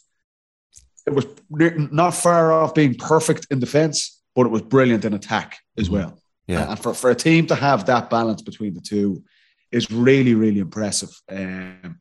it 1.07 1.13
was 1.13 1.27
not 1.51 2.15
far 2.15 2.53
off 2.53 2.75
being 2.75 2.95
perfect 2.95 3.47
in 3.51 3.59
defence, 3.59 4.23
but 4.35 4.47
it 4.47 4.51
was 4.51 4.63
brilliant 4.63 5.05
in 5.05 5.15
attack 5.15 5.59
as 5.79 5.91
well. 5.91 6.19
Yeah. 6.47 6.71
And 6.71 6.79
for, 6.79 6.95
for 6.95 7.11
a 7.11 7.15
team 7.15 7.47
to 7.47 7.55
have 7.55 7.87
that 7.87 8.11
balance 8.11 8.43
between 8.43 8.75
the 8.75 8.81
two 8.81 9.23
is 9.71 9.91
really, 9.91 10.35
really 10.35 10.61
impressive. 10.61 11.11
Um, 11.29 12.01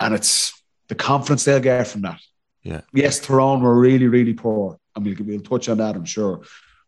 and 0.00 0.14
it's 0.14 0.52
the 0.88 0.94
confidence 0.94 1.44
they'll 1.44 1.60
get 1.60 1.86
from 1.86 2.02
that. 2.02 2.20
Yeah. 2.62 2.80
Yes, 2.92 3.20
Tyrone 3.20 3.62
were 3.62 3.78
really, 3.78 4.06
really 4.06 4.34
poor. 4.34 4.78
And 4.94 5.04
we'll, 5.04 5.16
we'll 5.20 5.40
touch 5.40 5.68
on 5.68 5.78
that, 5.78 5.96
I'm 5.96 6.04
sure. 6.04 6.42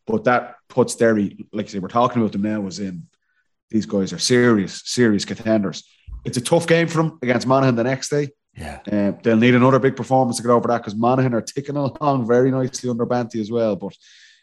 But 0.06 0.24
that 0.24 0.56
puts 0.68 0.94
Derry, 0.94 1.46
like 1.52 1.66
I 1.66 1.68
say, 1.68 1.78
we're 1.78 1.88
talking 1.88 2.22
about 2.22 2.32
them 2.32 2.42
now, 2.42 2.60
was 2.60 2.78
in 2.78 3.06
these 3.70 3.86
guys 3.86 4.12
are 4.12 4.18
serious, 4.18 4.82
serious 4.84 5.24
contenders. 5.24 5.84
It's 6.24 6.36
a 6.36 6.40
tough 6.40 6.66
game 6.66 6.88
for 6.88 6.98
them 7.02 7.18
against 7.22 7.46
Monaghan 7.46 7.74
the 7.74 7.84
next 7.84 8.08
day. 8.10 8.28
Yeah. 8.56 8.80
Um, 8.90 9.18
they'll 9.22 9.36
need 9.36 9.54
another 9.54 9.78
big 9.78 9.96
performance 9.96 10.38
to 10.38 10.42
get 10.42 10.50
over 10.50 10.68
that 10.68 10.78
because 10.78 10.94
Monaghan 10.94 11.34
are 11.34 11.42
ticking 11.42 11.76
along 11.76 12.26
very 12.26 12.50
nicely 12.50 12.88
under 12.88 13.06
Banty 13.06 13.40
as 13.40 13.50
well. 13.50 13.76
But 13.76 13.96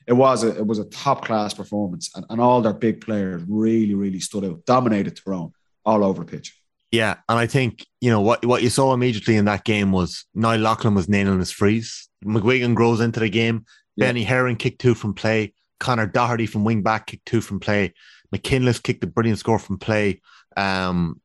it 0.07 0.13
was 0.13 0.43
a 0.43 0.57
it 0.57 0.65
was 0.65 0.79
a 0.79 0.85
top 0.85 1.25
class 1.25 1.53
performance, 1.53 2.11
and, 2.15 2.25
and 2.29 2.39
all 2.39 2.61
their 2.61 2.73
big 2.73 3.01
players 3.01 3.43
really, 3.47 3.95
really 3.95 4.19
stood 4.19 4.45
out, 4.45 4.65
dominated 4.65 5.17
Tyrone 5.17 5.53
all 5.85 6.03
over 6.03 6.23
the 6.23 6.31
pitch. 6.31 6.59
Yeah, 6.91 7.15
and 7.27 7.39
I 7.39 7.47
think 7.47 7.85
you 8.01 8.11
know 8.11 8.21
what 8.21 8.45
what 8.45 8.61
you 8.61 8.69
saw 8.69 8.93
immediately 8.93 9.35
in 9.35 9.45
that 9.45 9.63
game 9.63 9.91
was 9.91 10.25
Niall 10.35 10.59
Loughlin 10.59 10.93
was 10.93 11.09
nailing 11.09 11.39
his 11.39 11.51
frees. 11.51 12.09
McGuigan 12.23 12.75
grows 12.75 12.99
into 12.99 13.19
the 13.19 13.29
game. 13.29 13.65
Yeah. 13.95 14.07
Benny 14.07 14.23
Heron 14.23 14.57
kicked 14.57 14.79
two 14.79 14.93
from 14.93 15.13
play. 15.13 15.53
Connor 15.79 16.07
Doherty 16.07 16.45
from 16.45 16.63
wing 16.63 16.81
back 16.81 17.07
kicked 17.07 17.25
two 17.25 17.41
from 17.41 17.59
play. 17.59 17.93
McKinless 18.31 18.79
kicked 18.79 19.03
a 19.03 19.07
brilliant 19.07 19.39
score 19.39 19.59
from 19.59 19.77
play. 19.77 20.21
Um, 20.55 21.21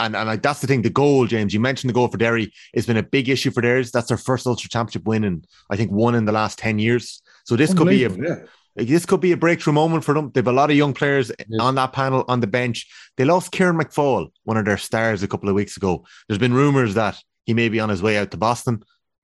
and 0.00 0.16
and 0.16 0.28
like 0.28 0.42
that's 0.42 0.60
the 0.60 0.66
thing. 0.66 0.82
The 0.82 0.90
goal, 0.90 1.26
James, 1.26 1.54
you 1.54 1.60
mentioned 1.60 1.88
the 1.90 1.94
goal 1.94 2.08
for 2.08 2.16
Derry. 2.16 2.52
It's 2.72 2.86
been 2.86 2.96
a 2.96 3.02
big 3.02 3.28
issue 3.28 3.50
for 3.50 3.62
theirs. 3.62 3.92
That's 3.92 4.08
their 4.08 4.16
first 4.16 4.46
Ulster 4.46 4.68
Championship 4.68 5.04
win, 5.06 5.24
and 5.24 5.46
I 5.70 5.76
think 5.76 5.90
one 5.92 6.14
in 6.14 6.24
the 6.24 6.32
last 6.32 6.58
ten 6.58 6.78
years. 6.78 7.22
So 7.44 7.56
this 7.56 7.72
could 7.74 7.88
be 7.88 8.04
a 8.04 8.10
yeah. 8.10 8.36
this 8.76 9.06
could 9.06 9.20
be 9.20 9.32
a 9.32 9.36
breakthrough 9.36 9.72
moment 9.72 10.04
for 10.04 10.14
them. 10.14 10.30
They've 10.32 10.46
a 10.46 10.52
lot 10.52 10.70
of 10.70 10.76
young 10.76 10.94
players 10.94 11.30
Yeah. 11.48 11.62
on 11.62 11.74
that 11.76 11.92
panel 11.92 12.24
on 12.28 12.40
the 12.40 12.46
bench. 12.46 12.86
They 13.16 13.24
lost 13.24 13.52
Kieran 13.52 13.76
McFall, 13.78 14.30
one 14.44 14.56
of 14.56 14.64
their 14.64 14.78
stars, 14.78 15.22
a 15.22 15.28
couple 15.28 15.48
of 15.48 15.54
weeks 15.54 15.76
ago. 15.76 16.04
There's 16.28 16.38
been 16.38 16.54
rumors 16.54 16.94
that 16.94 17.22
he 17.44 17.54
may 17.54 17.68
be 17.68 17.80
on 17.80 17.88
his 17.88 18.02
way 18.02 18.18
out 18.18 18.30
to 18.30 18.36
Boston. 18.36 18.82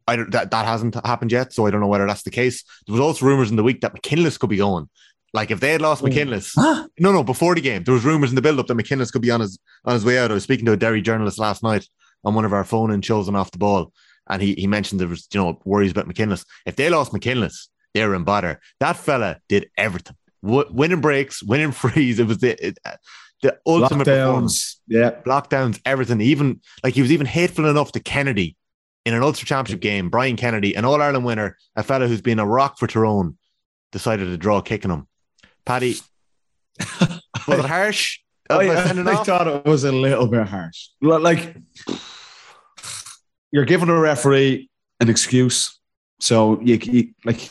I 0.09 0.17
that 0.17 0.51
that 0.51 0.67
hasn't 0.67 0.95
happened 1.07 1.33
yet, 1.33 1.53
so 1.53 1.67
I 1.67 1.71
don't 1.71 1.81
know 1.81 1.89
whether 1.89 2.07
that's 2.07 2.23
the 2.23 2.31
case. 2.31 2.65
There 2.87 2.93
was 2.93 3.01
also 3.01 3.27
rumors 3.27 3.51
in 3.51 3.57
the 3.57 3.65
week 3.65 3.81
that 3.81 3.95
McKinless 3.95 4.39
could 4.39 4.51
be 4.51 4.59
going. 4.59 4.89
Like 5.37 5.51
if 5.51 5.61
they 5.61 5.73
had 5.73 5.83
lost 5.83 6.03
McKinless, 6.03 6.57
no, 6.57 7.13
no, 7.13 7.23
before 7.23 7.55
the 7.55 7.61
game, 7.61 7.85
there 7.85 7.93
was 7.93 8.07
rumors 8.07 8.31
in 8.31 8.37
the 8.37 8.41
build-up 8.41 8.69
that 8.69 8.75
McKinless 8.75 9.11
could 9.11 9.21
be 9.21 9.31
on 9.31 9.41
his 9.41 9.59
on 9.85 9.93
his 9.93 10.03
way 10.03 10.19
out. 10.19 10.31
I 10.31 10.35
was 10.35 10.45
speaking 10.45 10.65
to 10.65 10.73
a 10.73 10.79
Derry 10.79 11.03
journalist 11.03 11.39
last 11.39 11.63
night 11.63 11.87
on 12.25 12.35
one 12.35 12.47
of 12.47 12.55
our 12.55 12.65
phone 12.65 12.91
and 12.91 13.05
shows 13.05 13.29
and 13.29 13.37
off 13.37 13.51
the 13.51 13.59
ball, 13.59 13.93
and 14.31 14.41
he 14.41 14.55
he 14.55 14.67
mentioned 14.67 14.99
there 14.99 15.07
was 15.07 15.29
you 15.35 15.39
know 15.39 15.61
worries 15.67 15.93
about 15.93 16.07
McKinless. 16.07 16.47
If 16.65 16.77
they 16.77 16.89
lost 16.89 17.13
McKinless, 17.13 17.69
they 17.93 18.03
were 18.07 18.15
in 18.15 18.25
bother. 18.25 18.61
That 18.81 18.97
fella 18.97 19.39
did 19.47 19.69
everything, 19.77 20.17
w- 20.43 20.71
winning 20.71 21.03
breaks, 21.03 21.43
winning 21.43 21.73
frees. 21.83 22.19
It 22.19 22.27
was 22.27 22.39
the 22.39 22.69
it, 22.69 22.79
uh, 22.87 22.97
the 23.43 23.59
ultimate 23.67 24.07
performance. 24.07 24.81
Lockdowns, 24.89 24.89
yeah. 24.89 25.11
Lockdowns, 25.27 25.81
everything. 25.85 26.23
Even 26.23 26.63
like 26.83 26.95
he 26.95 27.03
was 27.03 27.13
even 27.13 27.27
hateful 27.27 27.67
enough 27.67 27.93
to 27.93 28.01
Kennedy 28.01 28.57
in 29.05 29.13
an 29.13 29.23
Ulster 29.23 29.45
Championship 29.45 29.83
game. 29.83 30.09
Brian 30.09 30.37
Kennedy, 30.37 30.75
an 30.75 30.87
All 30.87 31.03
Ireland 31.03 31.27
winner, 31.27 31.59
a 31.77 31.83
fella 31.83 32.09
who's 32.09 32.23
been 32.23 32.39
a 32.39 32.47
rock 32.47 32.79
for 32.79 32.87
Tyrone, 32.87 33.37
decided 33.93 34.25
to 34.25 34.39
draw 34.39 34.63
kicking 34.63 34.91
him. 34.91 35.07
Paddy, 35.67 35.97
was 37.49 37.59
it 37.59 37.65
harsh? 37.65 38.21
Oh, 38.49 38.61
of 38.61 38.69
I, 38.69 38.75
us 38.75 38.97
I 38.97 39.25
thought 39.25 39.49
it 39.49 39.65
was 39.65 39.83
a 39.83 39.91
little 39.91 40.29
bit 40.29 40.47
harsh. 40.47 40.89
Like 41.03 41.57
you're 43.51 43.65
giving 43.65 43.89
a 43.89 43.99
referee 43.99 44.71
an 45.01 45.11
excuse, 45.11 45.79
so 46.21 46.61
you, 46.61 46.77
you 46.77 47.09
like 47.25 47.51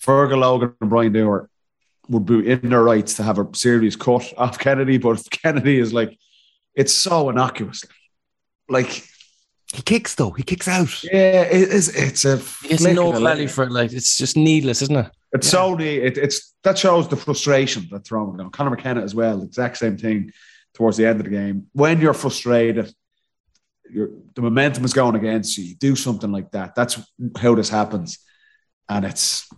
Fergal 0.00 0.38
Logan 0.38 0.74
and 0.80 0.88
Brian 0.88 1.12
Dooher 1.12 1.48
would 2.08 2.24
be 2.24 2.48
in 2.48 2.70
their 2.70 2.84
rights 2.84 3.14
to 3.14 3.24
have 3.24 3.38
a 3.38 3.48
serious 3.52 3.96
cut 3.96 4.32
off 4.38 4.58
Kennedy, 4.58 4.98
but 4.98 5.20
Kennedy 5.30 5.80
is 5.80 5.92
like 5.92 6.16
it's 6.76 6.92
so 6.92 7.28
innocuous. 7.28 7.84
Like 8.68 9.04
he 9.74 9.82
kicks 9.82 10.14
though. 10.14 10.30
He 10.30 10.44
kicks 10.44 10.68
out. 10.68 11.02
yeah, 11.02 11.42
it 11.42 11.68
is. 11.70 11.88
It's 11.88 12.24
a 12.24 12.40
It's 12.64 12.84
no 12.84 13.12
of 13.12 13.20
value 13.20 13.48
for 13.48 13.64
it. 13.64 13.72
Like 13.72 13.92
it's 13.92 14.16
just 14.16 14.36
needless, 14.36 14.82
isn't 14.82 14.96
it? 14.96 15.10
It's 15.32 15.48
so 15.48 15.74
neat. 15.74 16.02
It, 16.02 16.18
it's 16.18 16.54
that 16.62 16.78
shows 16.78 17.08
the 17.08 17.16
frustration 17.16 17.88
that 17.90 18.04
Tyrone 18.04 18.36
down. 18.36 18.50
Conor 18.50 18.70
McKenna 18.70 19.02
as 19.02 19.14
well. 19.14 19.42
Exact 19.42 19.76
same 19.76 19.96
thing 19.96 20.32
towards 20.74 20.96
the 20.96 21.06
end 21.06 21.20
of 21.20 21.24
the 21.24 21.30
game. 21.30 21.66
When 21.72 22.00
you're 22.00 22.14
frustrated, 22.14 22.92
you're, 23.90 24.10
the 24.34 24.42
momentum 24.42 24.84
is 24.84 24.92
going 24.92 25.16
against 25.16 25.58
you. 25.58 25.64
You 25.64 25.74
do 25.74 25.96
something 25.96 26.30
like 26.30 26.52
that. 26.52 26.74
That's 26.74 26.98
how 27.38 27.54
this 27.54 27.68
happens, 27.68 28.18
and 28.88 29.04
it's 29.04 29.48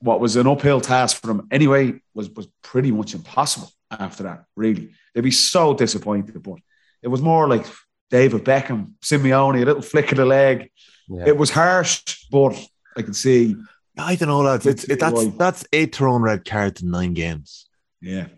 what 0.00 0.20
was 0.20 0.36
an 0.36 0.46
uphill 0.46 0.80
task 0.80 1.20
for 1.20 1.28
them 1.28 1.48
anyway. 1.50 2.00
Was 2.14 2.30
was 2.30 2.48
pretty 2.62 2.90
much 2.90 3.14
impossible 3.14 3.70
after 3.90 4.24
that. 4.24 4.44
Really, 4.56 4.90
they'd 5.14 5.20
be 5.20 5.30
so 5.30 5.74
disappointed. 5.74 6.42
But 6.42 6.58
it 7.02 7.08
was 7.08 7.22
more 7.22 7.46
like 7.46 7.66
David 8.10 8.44
Beckham, 8.44 8.92
Simeone, 9.02 9.62
a 9.62 9.66
little 9.66 9.82
flick 9.82 10.12
of 10.12 10.18
the 10.18 10.24
leg. 10.24 10.70
Yeah. 11.08 11.28
It 11.28 11.36
was 11.36 11.50
harsh, 11.50 12.24
but 12.30 12.58
I 12.96 13.02
can 13.02 13.14
see. 13.14 13.54
I 13.98 14.14
don't 14.14 14.28
know, 14.28 14.40
lads. 14.40 14.66
It's 14.66 14.84
it, 14.84 15.00
that's 15.00 15.24
Right. 15.24 15.38
that's 15.38 15.64
eight 15.72 15.92
Tyrone 15.92 16.22
red 16.22 16.44
cards 16.44 16.82
in 16.82 16.90
nine 16.90 17.14
games. 17.14 17.66
Yeah. 18.00 18.28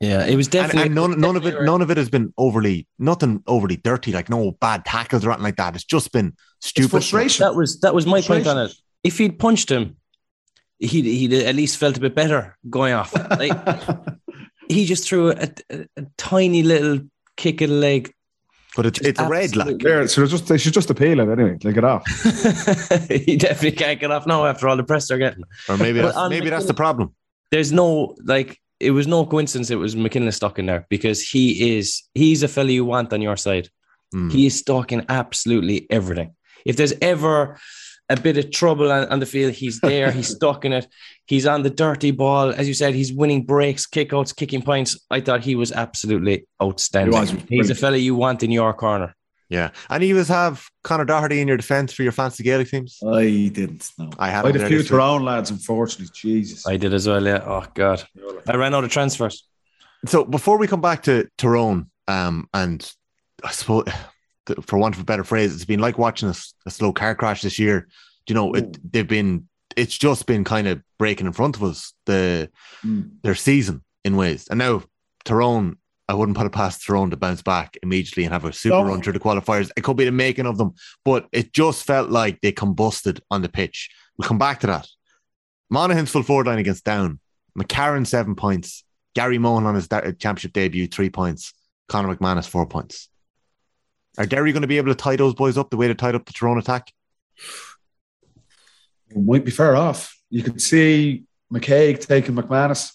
Yeah, 0.00 0.26
it 0.26 0.36
was 0.36 0.48
definitely. 0.48 0.82
and 0.86 0.94
none, 0.94 1.18
none 1.20 1.36
of 1.36 1.42
it, 1.42 1.50
definitely- 1.52 1.66
none 1.66 1.80
of 1.82 1.90
it 1.90 1.96
has 1.96 2.10
been 2.10 2.34
overly, 2.36 2.86
nothing 2.98 3.42
overly 3.46 3.76
dirty, 3.76 4.12
like 4.12 4.28
no 4.28 4.50
bad 4.50 4.84
tackles 4.84 5.24
or 5.24 5.30
anything 5.30 5.44
like 5.44 5.56
that. 5.56 5.74
It's 5.76 5.84
just 5.84 6.12
been 6.12 6.34
It's 6.58 6.68
stupid. 6.68 6.90
frustration. 6.90 7.44
That 7.44 7.54
was 7.54 7.80
that 7.80 7.94
was 7.94 8.06
my 8.06 8.20
point 8.20 8.46
on 8.46 8.58
it. 8.58 8.74
If 9.02 9.18
he'd 9.18 9.38
punched 9.38 9.70
him, 9.70 9.96
he'd 10.78 11.04
he'd 11.04 11.32
at 11.32 11.54
least 11.54 11.76
felt 11.78 11.96
a 11.96 12.00
bit 12.00 12.14
better 12.14 12.56
going 12.68 12.92
off. 12.92 13.14
Like, 13.14 13.52
he 14.68 14.84
just 14.84 15.06
threw 15.08 15.30
a, 15.30 15.48
a, 15.70 15.86
a 15.96 16.06
tiny 16.18 16.62
little 16.62 17.00
kick 17.36 17.60
of 17.60 17.70
the 17.70 17.76
leg. 17.76 18.13
But 18.76 18.86
it's, 18.86 19.00
it's 19.00 19.20
a 19.20 19.28
red, 19.28 19.54
like. 19.54 19.68
Absolutely. 19.68 19.90
There, 19.90 20.08
so 20.08 20.26
just 20.26 20.48
they 20.48 20.58
should 20.58 20.74
just 20.74 20.90
appeal 20.90 21.20
it 21.20 21.28
anyway. 21.28 21.56
Take 21.58 21.76
it 21.76 21.84
off. 21.84 22.04
he 23.08 23.36
definitely 23.36 23.72
can't 23.72 24.00
get 24.00 24.10
off 24.10 24.26
now 24.26 24.46
after 24.46 24.68
all 24.68 24.76
the 24.76 24.82
press 24.82 25.08
they're 25.08 25.18
getting. 25.18 25.44
Or 25.68 25.76
maybe 25.76 26.00
that's, 26.00 26.16
on 26.16 26.30
maybe 26.30 26.50
that's 26.50 26.66
the 26.66 26.74
problem. 26.74 27.14
There's 27.50 27.70
no 27.70 28.16
like 28.24 28.58
it 28.80 28.90
was 28.90 29.06
no 29.06 29.24
coincidence 29.26 29.70
it 29.70 29.76
was 29.76 29.94
McKinless 29.94 30.36
stuck 30.36 30.58
in 30.58 30.66
there 30.66 30.86
because 30.90 31.22
he 31.22 31.76
is 31.76 32.02
he's 32.14 32.42
a 32.42 32.48
fella 32.48 32.70
you 32.70 32.84
want 32.84 33.12
on 33.12 33.22
your 33.22 33.36
side. 33.36 33.68
Mm. 34.12 34.32
He 34.32 34.46
is 34.46 34.58
stuck 34.58 34.90
in 34.92 35.06
absolutely 35.08 35.86
everything. 35.90 36.34
If 36.64 36.76
there's 36.76 36.94
ever 37.00 37.58
a 38.08 38.16
bit 38.16 38.36
of 38.36 38.50
trouble 38.50 38.92
on, 38.92 39.08
on 39.08 39.20
the 39.20 39.26
field, 39.26 39.52
he's 39.52 39.80
there. 39.80 40.10
he's 40.10 40.28
stuck 40.36 40.64
in 40.64 40.72
it. 40.72 40.86
He's 41.26 41.46
on 41.46 41.62
the 41.62 41.70
dirty 41.70 42.10
ball, 42.10 42.50
as 42.50 42.68
you 42.68 42.74
said. 42.74 42.94
He's 42.94 43.12
winning 43.12 43.44
breaks, 43.44 43.86
kickouts, 43.86 44.34
kicking 44.34 44.62
points. 44.62 44.98
I 45.10 45.20
thought 45.20 45.42
he 45.42 45.54
was 45.54 45.72
absolutely 45.72 46.46
outstanding. 46.62 47.14
He 47.14 47.20
was. 47.20 47.44
He's 47.48 47.70
a 47.70 47.74
fella 47.74 47.96
you 47.96 48.14
want 48.14 48.42
in 48.42 48.50
your 48.50 48.74
corner. 48.74 49.14
Yeah. 49.48 49.70
And 49.90 50.02
you 50.02 50.14
was 50.14 50.28
have 50.28 50.66
Connor 50.82 51.04
Doherty 51.04 51.40
in 51.40 51.48
your 51.48 51.56
defence 51.56 51.92
for 51.92 52.02
your 52.02 52.12
fancy 52.12 52.42
Gaelic 52.42 52.68
teams. 52.68 52.98
I 53.06 53.50
didn't 53.52 53.90
know. 53.98 54.10
I 54.18 54.30
had 54.30 54.44
I 54.44 54.48
had 54.48 54.56
a 54.56 54.66
few 54.66 54.78
this 54.78 54.90
week. 54.90 54.98
Tyrone 54.98 55.22
lads, 55.22 55.50
unfortunately. 55.50 56.12
Jesus. 56.14 56.66
I 56.66 56.76
did 56.76 56.94
as 56.94 57.06
well. 57.06 57.24
Yeah. 57.24 57.42
Oh 57.44 57.64
God, 57.74 58.02
I 58.48 58.56
ran 58.56 58.74
out 58.74 58.84
of 58.84 58.90
transfers. 58.90 59.46
So 60.06 60.24
before 60.24 60.58
we 60.58 60.66
come 60.66 60.80
back 60.80 61.04
to 61.04 61.28
Tyrone, 61.38 61.90
um, 62.08 62.48
and 62.52 62.90
I 63.42 63.52
suppose, 63.52 63.84
for 64.62 64.78
want 64.78 64.94
of 64.94 65.00
a 65.00 65.04
better 65.04 65.24
phrase, 65.24 65.54
it's 65.54 65.64
been 65.64 65.80
like 65.80 65.98
watching 65.98 66.28
a 66.66 66.70
slow 66.70 66.92
car 66.92 67.14
crash 67.14 67.42
this 67.42 67.58
year. 67.58 67.88
You 68.28 68.34
know, 68.34 68.52
it, 68.54 68.78
they've 68.92 69.06
been, 69.06 69.48
it's 69.76 69.96
just 69.96 70.26
been 70.26 70.44
kind 70.44 70.66
of 70.66 70.82
breaking 70.98 71.26
in 71.26 71.32
front 71.32 71.56
of 71.56 71.62
us 71.62 71.92
the 72.06 72.50
Mm. 72.84 73.10
their 73.22 73.34
season 73.34 73.82
in 74.04 74.16
ways. 74.16 74.46
And 74.48 74.58
now 74.58 74.82
Tyrone, 75.24 75.76
I 76.08 76.14
wouldn't 76.14 76.36
put 76.36 76.46
it 76.46 76.52
past 76.52 76.84
Tyrone 76.86 77.10
to 77.10 77.16
bounce 77.16 77.40
back 77.42 77.78
immediately 77.82 78.24
and 78.24 78.32
have 78.32 78.44
a 78.44 78.52
super 78.52 78.76
run 78.84 79.00
through 79.02 79.14
the 79.14 79.20
qualifiers. 79.20 79.70
It 79.76 79.84
could 79.84 79.96
be 79.96 80.04
the 80.04 80.12
making 80.12 80.46
of 80.46 80.58
them, 80.58 80.74
but 81.04 81.26
it 81.32 81.52
just 81.54 81.84
felt 81.86 82.10
like 82.10 82.40
they 82.42 82.52
combusted 82.52 83.20
on 83.30 83.40
the 83.42 83.48
pitch. 83.48 83.90
We'll 84.18 84.28
come 84.28 84.38
back 84.38 84.60
to 84.60 84.66
that. 84.66 84.86
Monaghan's 85.70 86.10
full 86.10 86.22
forward 86.22 86.46
line 86.46 86.58
against 86.58 86.84
Down. 86.84 87.20
McCarron, 87.58 88.06
seven 88.06 88.34
points. 88.34 88.84
Gary 89.14 89.38
Mohan 89.38 89.64
on 89.64 89.74
his 89.76 89.88
championship 89.88 90.52
debut, 90.52 90.86
three 90.88 91.08
points. 91.08 91.52
Conor 91.88 92.14
McManus, 92.14 92.48
four 92.48 92.66
points. 92.66 93.08
Are 94.18 94.26
Derry 94.26 94.52
going 94.52 94.62
to 94.62 94.68
be 94.68 94.76
able 94.78 94.88
to 94.88 94.94
tie 94.94 95.16
those 95.16 95.34
boys 95.34 95.58
up 95.58 95.70
the 95.70 95.76
way 95.76 95.88
they 95.88 95.94
tied 95.94 96.14
up 96.14 96.24
the 96.24 96.32
Tyrone 96.32 96.58
attack? 96.58 96.92
We 99.14 99.22
might 99.22 99.44
be 99.44 99.50
fair 99.50 99.76
off. 99.76 100.16
You 100.30 100.42
could 100.42 100.60
see 100.60 101.24
McKaigue 101.52 102.06
taking 102.06 102.34
McManus, 102.34 102.92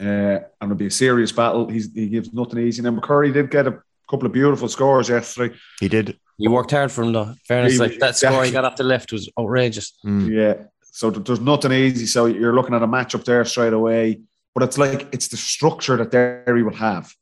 uh, 0.00 0.02
and 0.02 0.44
it'll 0.62 0.74
be 0.74 0.86
a 0.86 0.90
serious 0.90 1.32
battle. 1.32 1.68
He's, 1.68 1.92
he 1.92 2.08
gives 2.08 2.32
nothing 2.32 2.58
easy. 2.60 2.82
Now, 2.82 2.90
McCurry 2.90 3.32
did 3.32 3.50
get 3.50 3.66
a 3.66 3.82
couple 4.08 4.26
of 4.26 4.32
beautiful 4.32 4.68
scores 4.68 5.08
yesterday. 5.08 5.54
He 5.80 5.88
did. 5.88 6.18
You 6.38 6.50
worked 6.50 6.70
hard 6.70 6.92
for 6.92 7.02
him, 7.02 7.12
though. 7.12 7.34
Fairness, 7.46 7.74
He- 7.74 7.78
like 7.78 7.98
that 7.98 8.16
score 8.16 8.44
he 8.44 8.50
got 8.52 8.64
off 8.64 8.76
the 8.76 8.84
left 8.84 9.12
was 9.12 9.28
outrageous. 9.38 9.98
Mm. 10.04 10.30
Yeah. 10.30 10.64
So 10.82 11.10
th- 11.10 11.26
there's 11.26 11.40
nothing 11.40 11.72
easy. 11.72 12.06
So 12.06 12.26
you're 12.26 12.54
looking 12.54 12.74
at 12.74 12.82
a 12.82 12.86
matchup 12.86 13.24
there 13.24 13.44
straight 13.44 13.72
away. 13.72 14.20
But 14.54 14.62
it's 14.64 14.78
like 14.78 15.08
it's 15.12 15.28
the 15.28 15.36
structure 15.36 15.96
that 15.96 16.10
Derry 16.10 16.62
will 16.62 16.74
have. 16.74 17.12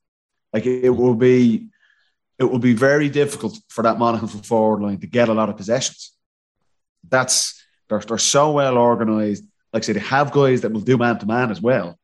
Like 0.53 0.65
it, 0.67 0.85
it 0.85 0.91
will 0.91 1.15
be, 1.15 1.69
it 2.39 2.45
will 2.45 2.59
be 2.59 2.75
very 2.75 3.09
difficult 3.09 3.59
for 3.69 3.83
that 3.83 3.99
Monaghan 3.99 4.29
forward 4.29 4.83
line 4.83 4.99
to 5.01 5.07
get 5.07 5.29
a 5.29 5.35
lot 5.35 5.49
of 5.49 5.57
possessions. 5.57 6.13
That's 7.09 7.63
they're, 7.89 8.01
they're 8.01 8.19
so 8.19 8.53
well 8.53 8.77
organized. 8.77 9.45
Like 9.73 9.83
I 9.83 9.87
say, 9.87 9.93
they 9.95 10.01
have 10.01 10.33
guys 10.33 10.63
that 10.63 10.73
will 10.73 10.81
do 10.81 10.99
man 10.99 11.19
to 11.19 11.27
man 11.27 11.51
as 11.51 11.61
well. 11.61 11.99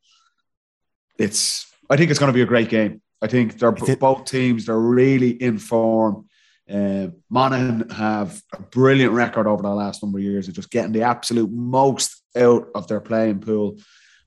It's 1.19 1.67
I 1.91 1.97
think 1.97 2.11
it's 2.11 2.19
going 2.19 2.33
to 2.33 2.37
be 2.37 2.43
a 2.43 2.47
great 2.47 2.69
game. 2.69 3.03
I 3.21 3.27
think 3.27 3.59
they're 3.59 3.73
both 3.73 4.25
teams. 4.25 4.67
They're 4.67 4.79
really 4.79 5.31
in 5.31 5.59
form. 5.59 6.29
Uh, 6.73 7.09
Monaghan 7.29 7.91
have 7.91 8.41
a 8.53 8.63
brilliant 8.63 9.13
record 9.13 9.47
over 9.47 9.63
the 9.63 9.69
last 9.69 10.03
number 10.03 10.19
of 10.19 10.25
years 10.25 10.49
of 10.49 10.55
just 10.55 10.71
getting 10.71 10.93
the 10.93 11.03
absolute 11.03 11.51
most 11.51 12.23
out 12.37 12.69
of 12.75 12.89
their 12.89 13.01
playing 13.01 13.41
pool. 13.41 13.79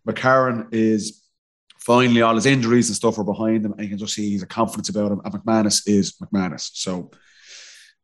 McCarron 0.07 0.67
is 0.71 1.24
finally 1.85 2.21
all 2.21 2.35
his 2.35 2.45
injuries 2.45 2.89
and 2.89 2.95
stuff 2.95 3.17
are 3.19 3.23
behind 3.23 3.63
him, 3.65 3.73
and 3.73 3.81
you 3.83 3.89
can 3.89 3.97
just 3.97 4.13
see 4.15 4.29
he's 4.29 4.43
a 4.43 4.47
confidence 4.47 4.89
about 4.89 5.11
him. 5.11 5.21
And 5.23 5.33
McManus 5.33 5.83
is 5.87 6.13
McManus. 6.13 6.71
So 6.73 7.11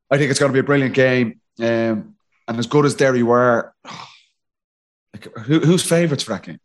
I 0.10 0.18
think 0.18 0.30
it's 0.30 0.40
going 0.40 0.52
to 0.52 0.54
be 0.54 0.60
a 0.60 0.64
brilliant 0.64 0.94
game. 0.94 1.40
Um, 1.60 2.16
and 2.48 2.58
as 2.60 2.68
good 2.68 2.86
as 2.86 2.96
Derry 2.96 3.24
were, 3.24 3.74
like, 5.14 5.26
who, 5.40 5.60
who's 5.60 5.84
favourites 5.84 6.24
for 6.24 6.32
that 6.34 6.44
game? 6.44 6.60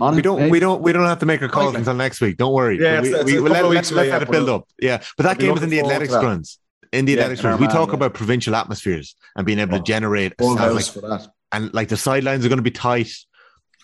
We 0.00 0.22
don't, 0.22 0.40
eh? 0.42 0.48
we 0.48 0.60
don't, 0.60 0.80
we 0.80 0.92
don't 0.92 1.06
have 1.06 1.18
to 1.20 1.26
make 1.26 1.42
a 1.42 1.48
call 1.48 1.68
Okay. 1.68 1.78
until 1.78 1.94
next 1.94 2.20
week. 2.20 2.36
Don't 2.36 2.52
worry. 2.52 2.78
Yeah, 2.80 3.00
we, 3.00 3.08
it's- 3.08 3.22
it's 3.22 3.32
we, 3.32 3.38
let, 3.40 3.50
let, 3.50 3.62
weeks 3.64 3.74
let's 3.74 3.90
let 3.92 4.06
yeah, 4.06 4.22
it 4.22 4.30
build 4.30 4.48
up. 4.48 4.68
Yeah, 4.80 4.98
but 5.16 5.24
that 5.24 5.30
I'll 5.30 5.34
game 5.36 5.52
was 5.54 5.62
in 5.64 5.70
the 5.70 5.80
athletics 5.80 6.16
grounds. 6.16 6.60
In 6.92 7.04
the 7.04 7.12
Yeah, 7.14 7.18
athletics 7.22 7.40
grounds, 7.42 7.60
we 7.60 7.66
Armagh, 7.66 7.76
talk 7.76 7.88
yeah. 7.88 7.94
about 7.94 8.14
provincial 8.14 8.54
atmospheres 8.54 9.16
and 9.34 9.44
being 9.44 9.58
able 9.58 9.72
to 9.72 9.80
Oh. 9.80 9.84
generate 9.84 10.34
a 10.38 10.44
sound 10.44 10.74
like, 10.76 10.84
for 10.84 11.00
that. 11.00 11.26
and 11.50 11.74
like 11.74 11.88
the 11.88 11.96
sidelines 11.96 12.46
are 12.46 12.48
going 12.48 12.58
to 12.58 12.62
be 12.62 12.70
tight. 12.70 13.10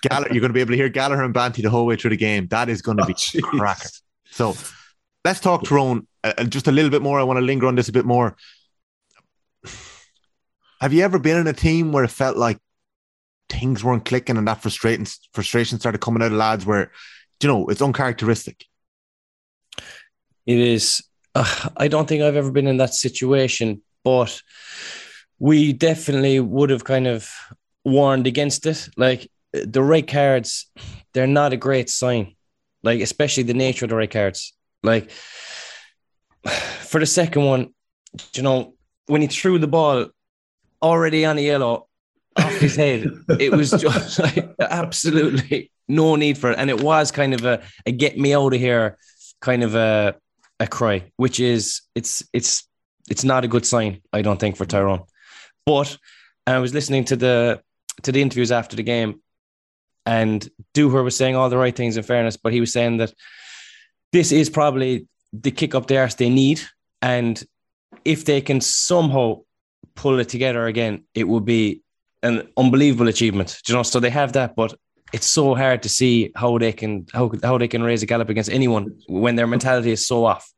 Gall- 0.09 0.23
you're 0.31 0.41
going 0.41 0.51
to 0.51 0.55
be 0.55 0.61
able 0.61 0.71
to 0.73 0.77
hear 0.77 0.89
Gallagher 0.89 1.23
and 1.23 1.35
Banty 1.35 1.63
the 1.63 1.71
whole 1.71 1.87
way 1.87 1.97
through 1.97 2.11
the 2.11 2.17
game. 2.17 2.47
That 2.49 2.69
is 2.69 2.83
going 2.83 2.97
to 2.99 3.05
Oh, 3.05 3.07
be 3.07 3.15
jeez. 3.15 3.43
cracker. 3.43 3.89
So 4.31 4.57
let's 5.25 5.41
talk 5.41 5.65
Tyrone 5.65 6.07
uh, 6.23 6.33
uh, 6.39 6.45
just 6.45 6.69
a 6.69 6.73
little 6.73 6.91
bit 6.91 7.03
more. 7.03 7.19
I 7.19 7.23
want 7.23 7.39
to 7.39 7.43
linger 7.45 7.67
on 7.67 7.75
this 7.75 7.89
a 7.89 7.93
bit 7.93 8.05
more. 8.05 8.37
Have 10.81 10.93
you 10.93 11.03
ever 11.03 11.19
been 11.19 11.39
in 11.39 11.47
a 11.47 11.53
team 11.53 11.93
where 11.93 12.05
it 12.05 12.11
felt 12.11 12.37
like 12.37 12.59
things 13.49 13.83
weren't 13.85 14.05
clicking 14.05 14.37
and 14.37 14.47
that 14.49 14.61
frustrating 14.63 15.07
frustration 15.33 15.79
started 15.79 15.99
coming 16.01 16.23
out 16.23 16.33
of 16.33 16.39
lads 16.39 16.67
where, 16.67 16.91
you 17.43 17.49
know, 17.49 17.67
it's 17.69 17.81
uncharacteristic? 17.83 18.65
It 20.47 20.59
is. 20.59 21.03
Uh, 21.35 21.69
I 21.77 21.89
don't 21.89 22.07
think 22.09 22.23
I've 22.23 22.37
ever 22.37 22.51
been 22.51 22.67
in 22.67 22.77
that 22.79 22.95
situation, 22.95 23.83
but 24.03 24.43
we 25.39 25.73
definitely 25.73 26.39
would 26.41 26.71
have 26.71 26.85
kind 26.85 27.07
of 27.07 27.31
warned 27.85 28.27
against 28.27 28.67
it. 28.67 28.89
Like 28.97 29.31
the 29.55 29.83
red 29.83 30.09
cards, 30.09 30.71
they're 31.13 31.27
not 31.27 31.53
a 31.53 31.57
great 31.57 31.89
sign. 31.89 32.35
Like 32.83 33.01
especially 33.01 33.45
the 33.45 33.55
nature 33.55 33.87
of 33.87 33.91
the 33.91 33.97
red 33.97 34.11
cards. 34.11 34.53
Like 34.83 35.11
for 36.81 37.01
the 37.01 37.07
second 37.07 37.45
one, 37.45 37.75
you 38.35 38.43
know, 38.43 38.75
when 39.07 39.21
he 39.21 39.27
threw 39.27 39.59
the 39.59 39.67
ball 39.67 40.09
already 40.83 41.25
on 41.25 41.37
the 41.37 41.43
yellow 41.43 41.89
off 42.37 42.59
his 42.59 42.77
head, 42.77 43.11
it 43.39 43.53
was 43.53 43.71
just 43.79 44.19
like 44.19 44.55
absolutely 44.61 45.71
no 45.89 46.17
need 46.17 46.39
for 46.39 46.51
it, 46.51 46.59
and 46.59 46.71
it 46.71 46.83
was 46.83 47.11
kind 47.11 47.35
of 47.35 47.45
a, 47.45 47.63
a 47.87 47.93
get 47.93 48.19
me 48.19 48.35
out 48.35 48.55
of 48.55 48.61
here 48.61 48.99
kind 49.41 49.63
of 49.63 49.75
a 49.75 50.17
a 50.61 50.67
cry, 50.67 51.11
which 51.17 51.41
is 51.41 51.83
it's 51.95 52.23
it's 52.33 52.67
it's 53.11 53.25
not 53.25 53.45
a 53.45 53.49
good 53.49 53.67
sign, 53.67 54.01
I 54.13 54.23
don't 54.23 54.41
think, 54.41 54.57
for 54.57 54.65
Tyrone. 54.65 55.03
But 55.67 55.97
I 56.47 56.59
was 56.59 56.75
listening 56.75 57.05
to 57.07 57.17
the 57.17 57.61
to 58.03 58.13
the 58.13 58.23
interviews 58.23 58.53
after 58.53 58.77
the 58.77 58.83
game, 58.83 59.21
and 60.07 60.49
Dooher 60.75 61.03
was 61.03 61.17
saying 61.17 61.37
all 61.37 61.49
the 61.49 61.57
right 61.57 61.75
things 61.75 61.97
in 61.97 62.03
fairness, 62.03 62.37
but 62.37 62.53
he 62.53 62.61
was 62.61 62.73
saying 62.73 62.99
that 62.99 63.13
this 64.13 64.33
is 64.33 64.51
probably 64.51 65.09
the 65.33 65.51
kick 65.51 65.75
up 65.75 65.87
the 65.87 65.99
arse 65.99 66.15
they 66.15 66.31
need, 66.31 66.61
and 67.03 67.43
if 68.05 68.25
they 68.25 68.41
can 68.41 68.61
somehow 68.61 69.41
pull 69.95 70.19
it 70.19 70.29
together 70.29 70.67
again, 70.67 71.05
it 71.15 71.25
would 71.25 71.45
be 71.45 71.83
an 72.23 72.49
unbelievable 72.57 73.09
achievement. 73.09 73.61
Do 73.65 73.73
you 73.73 73.77
know, 73.77 73.83
so 73.83 74.01
they 74.01 74.11
have 74.11 74.33
that, 74.33 74.57
but 74.57 74.75
it's 75.13 75.27
so 75.27 75.55
hard 75.55 75.83
to 75.83 75.89
see 75.89 76.33
how 76.35 76.59
they 76.59 76.73
can 76.73 77.07
how 77.13 77.31
how 77.43 77.59
they 77.59 77.69
can 77.69 77.83
raise 77.83 78.03
a 78.03 78.07
gallop 78.07 78.29
against 78.29 78.51
anyone 78.51 78.99
when 79.07 79.37
their 79.37 79.47
mentality 79.47 79.93
is 79.93 80.07
so 80.07 80.25
off. 80.25 80.51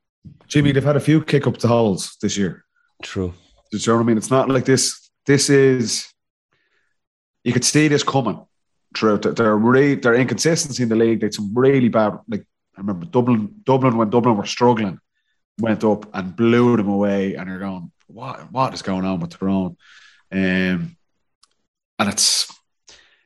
Jimmy, 0.48 0.72
they've 0.72 0.82
had 0.82 0.96
a 0.96 1.00
few 1.00 1.22
kick 1.22 1.46
up 1.46 1.58
the 1.58 1.68
holes 1.68 2.16
this 2.22 2.36
year. 2.36 2.64
True. 3.02 3.34
Do 3.70 3.78
you 3.78 3.86
know 3.86 3.96
what 3.96 4.02
I 4.02 4.06
mean? 4.06 4.16
It's 4.16 4.30
not 4.30 4.48
like 4.48 4.64
this. 4.64 5.10
This 5.26 5.50
is 5.50 6.12
you 7.44 7.52
could 7.52 7.64
see 7.64 7.88
this 7.88 8.02
coming 8.02 8.44
throughout. 8.96 9.22
the- 9.22 9.32
Their 9.32 9.56
re, 9.56 9.94
their 9.94 10.14
inconsistency 10.14 10.82
in 10.82 10.88
the 10.88 10.96
league. 10.96 11.20
They 11.20 11.26
had 11.26 11.34
some 11.34 11.52
really 11.54 11.88
bad. 11.88 12.18
Like 12.28 12.44
I 12.76 12.80
remember 12.80 13.06
Dublin. 13.06 13.54
Dublin 13.64 13.96
when 13.96 14.10
Dublin 14.10 14.36
were 14.36 14.46
struggling, 14.46 14.98
went 15.60 15.84
up 15.84 16.08
and 16.14 16.34
blew 16.36 16.76
them 16.76 16.88
away. 16.88 17.34
And 17.34 17.48
you're 17.48 17.58
going, 17.58 17.90
what? 18.08 18.50
What 18.52 18.74
is 18.74 18.82
going 18.82 19.04
on 19.04 19.20
with 19.20 19.30
Tyrone? 19.38 19.76
Um, 20.32 20.96
and 21.98 22.08
it's 22.08 22.52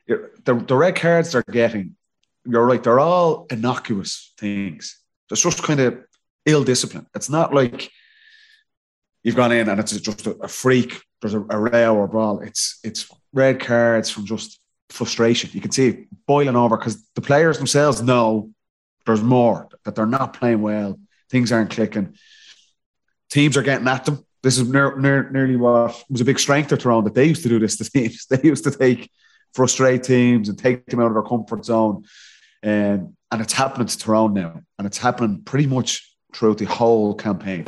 the 0.07 0.29
the 0.67 0.75
red 0.75 0.95
cards 0.95 1.31
they're 1.31 1.43
getting. 1.43 1.95
You're 2.45 2.65
right. 2.65 2.81
They're 2.83 2.99
all 2.99 3.45
innocuous 3.51 4.33
things. 4.37 4.97
It's 5.29 5.41
just 5.41 5.63
kind 5.63 5.79
of 5.79 5.99
ill 6.45 6.63
discipline. 6.63 7.05
It's 7.15 7.29
not 7.29 7.53
like 7.53 7.89
you've 9.23 9.35
gone 9.35 9.51
in 9.51 9.69
and 9.69 9.79
it's 9.79 9.95
just 9.99 10.25
a, 10.27 10.31
a 10.41 10.47
freak. 10.47 11.01
There's 11.21 11.35
a, 11.35 11.41
a 11.49 11.59
row 11.59 11.95
or 11.95 12.07
brawl. 12.07 12.39
It's 12.39 12.79
it's 12.83 13.07
red 13.33 13.59
cards 13.59 14.09
from 14.09 14.25
just 14.25 14.59
frustration. 14.91 15.49
You 15.53 15.61
can 15.61 15.71
see 15.71 15.87
it 15.87 16.25
boiling 16.25 16.55
over 16.55 16.77
because 16.77 17.03
the 17.15 17.21
players 17.21 17.57
themselves 17.57 18.01
know 18.01 18.51
there's 19.05 19.23
more 19.23 19.67
that 19.83 19.95
they're 19.95 20.05
not 20.05 20.33
playing 20.33 20.61
well. 20.61 20.99
Things 21.29 21.51
aren't 21.51 21.71
clicking. 21.71 22.15
Teams 23.29 23.57
are 23.57 23.63
getting 23.63 23.87
at 23.87 24.05
them. 24.05 24.25
This 24.43 24.57
is 24.57 24.67
near, 24.67 24.97
near, 24.97 25.29
nearly 25.29 25.55
what 25.55 26.03
was 26.09 26.21
a 26.21 26.25
big 26.25 26.39
strength 26.39 26.71
of 26.71 26.79
Tyrone 26.79 27.03
that 27.03 27.13
they 27.13 27.25
used 27.25 27.43
to 27.43 27.49
do 27.49 27.59
this 27.59 27.77
to 27.77 27.89
teams. 27.89 28.25
They 28.25 28.41
used 28.43 28.63
to 28.65 28.71
take 28.71 29.09
frustrate 29.53 30.03
teams 30.03 30.49
and 30.49 30.57
take 30.57 30.85
them 30.85 30.99
out 30.99 31.07
of 31.07 31.13
their 31.13 31.23
comfort 31.23 31.65
zone. 31.65 32.03
Um, 32.63 33.15
and 33.31 33.41
it's 33.41 33.53
happening 33.53 33.87
to 33.87 33.97
Tyrone 33.97 34.33
now. 34.33 34.61
And 34.77 34.85
it's 34.85 34.97
happening 34.97 35.43
pretty 35.43 35.67
much 35.67 36.11
throughout 36.33 36.57
the 36.57 36.65
whole 36.65 37.15
campaign. 37.15 37.65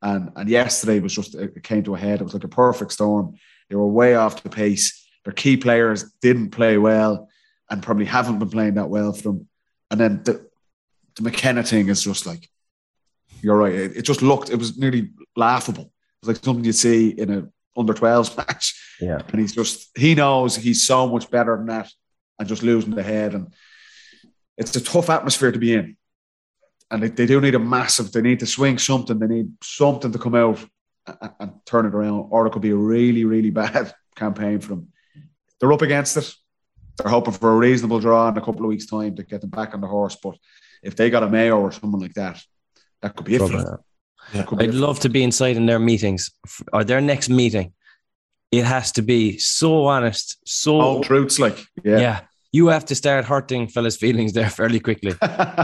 And 0.00 0.32
and 0.34 0.48
yesterday 0.48 0.98
was 0.98 1.14
just 1.14 1.34
it 1.34 1.62
came 1.62 1.84
to 1.84 1.94
a 1.94 1.98
head. 1.98 2.20
It 2.20 2.24
was 2.24 2.34
like 2.34 2.44
a 2.44 2.48
perfect 2.48 2.92
storm. 2.92 3.36
They 3.68 3.76
were 3.76 3.86
way 3.86 4.14
off 4.16 4.42
the 4.42 4.48
pace. 4.48 5.01
Their 5.24 5.32
key 5.32 5.56
players 5.56 6.12
didn't 6.20 6.50
play 6.50 6.78
well 6.78 7.28
and 7.70 7.82
probably 7.82 8.04
haven't 8.04 8.38
been 8.38 8.50
playing 8.50 8.74
that 8.74 8.90
well 8.90 9.12
for 9.12 9.22
them. 9.22 9.48
And 9.90 10.00
then 10.00 10.22
the 10.24 10.48
the 11.16 11.22
McKenna 11.22 11.62
thing 11.62 11.88
is 11.88 12.04
just 12.04 12.26
like 12.26 12.48
you're 13.42 13.56
right. 13.56 13.74
It, 13.74 13.96
it 13.98 14.02
just 14.02 14.22
looked 14.22 14.50
it 14.50 14.56
was 14.56 14.78
nearly 14.78 15.10
laughable. 15.36 15.84
It 15.84 16.26
was 16.26 16.36
like 16.36 16.44
something 16.44 16.64
you'd 16.64 16.74
see 16.74 17.10
in 17.10 17.30
a 17.30 17.48
under 17.76 17.94
12s 17.94 18.36
match. 18.48 18.96
Yeah. 19.00 19.20
And 19.28 19.40
he's 19.40 19.54
just 19.54 19.96
he 19.96 20.14
knows 20.14 20.56
he's 20.56 20.86
so 20.86 21.08
much 21.08 21.30
better 21.30 21.56
than 21.56 21.66
that 21.66 21.90
and 22.38 22.48
just 22.48 22.62
losing 22.62 22.94
the 22.94 23.02
head. 23.02 23.34
And 23.34 23.52
it's 24.56 24.74
a 24.76 24.80
tough 24.80 25.10
atmosphere 25.10 25.52
to 25.52 25.58
be 25.58 25.74
in 25.74 25.96
and 26.92 27.02
they, 27.02 27.08
they 27.08 27.26
do 27.26 27.40
need 27.40 27.54
a 27.54 27.58
massive. 27.58 28.12
They 28.12 28.20
need 28.20 28.40
to 28.40 28.46
swing 28.46 28.78
something. 28.78 29.18
They 29.18 29.26
need 29.26 29.52
something 29.62 30.12
to 30.12 30.18
come 30.18 30.34
out 30.34 30.62
and, 31.06 31.32
and 31.40 31.52
turn 31.64 31.86
it 31.86 31.94
around, 31.94 32.28
or 32.30 32.46
it 32.46 32.50
could 32.52 32.62
be 32.62 32.70
a 32.70 32.76
really, 32.76 33.24
really 33.24 33.50
bad 33.62 33.94
campaign 34.14 34.60
for 34.60 34.68
them. 34.68 34.91
They're 35.62 35.72
up 35.72 35.82
against 35.82 36.16
it. 36.16 36.34
They're 36.98 37.10
hoping 37.10 37.34
for 37.34 37.52
a 37.52 37.56
reasonable 37.56 38.00
draw 38.00 38.28
in 38.28 38.36
a 38.36 38.40
couple 38.40 38.64
of 38.64 38.68
weeks' 38.68 38.86
time 38.86 39.14
to 39.14 39.22
get 39.22 39.42
them 39.42 39.50
back 39.50 39.74
on 39.74 39.80
the 39.80 39.86
horse. 39.86 40.16
But 40.20 40.36
if 40.82 40.96
they 40.96 41.08
got 41.08 41.22
a 41.22 41.28
Mayo 41.28 41.60
or 41.60 41.70
someone 41.70 42.00
like 42.00 42.14
that, 42.14 42.42
that 43.00 43.14
could 43.14 43.26
be 43.26 43.36
it. 43.36 43.38
For 43.38 43.46
them. 43.46 43.78
That 44.32 44.48
could 44.48 44.58
be 44.58 44.64
I'd 44.64 44.70
it 44.70 44.74
love 44.74 44.98
to 45.00 45.08
be 45.08 45.22
inside 45.22 45.56
in 45.56 45.66
their 45.66 45.78
meetings 45.78 46.32
or 46.72 46.82
their 46.82 47.00
next 47.00 47.28
meeting. 47.28 47.74
It 48.50 48.64
has 48.64 48.90
to 48.92 49.02
be 49.02 49.38
so 49.38 49.86
honest, 49.86 50.36
so 50.44 50.72
them. 50.72 50.80
Old 50.80 51.04
truths, 51.04 51.38
like 51.38 51.58
yeah, 51.84 51.98
yeah. 51.98 52.20
You 52.50 52.66
have 52.66 52.84
to 52.86 52.96
start 52.96 53.24
hurting 53.24 53.68
fellas' 53.68 53.96
feelings 53.96 54.32
there 54.32 54.50
fairly 54.58 54.80
quickly. 54.80 55.14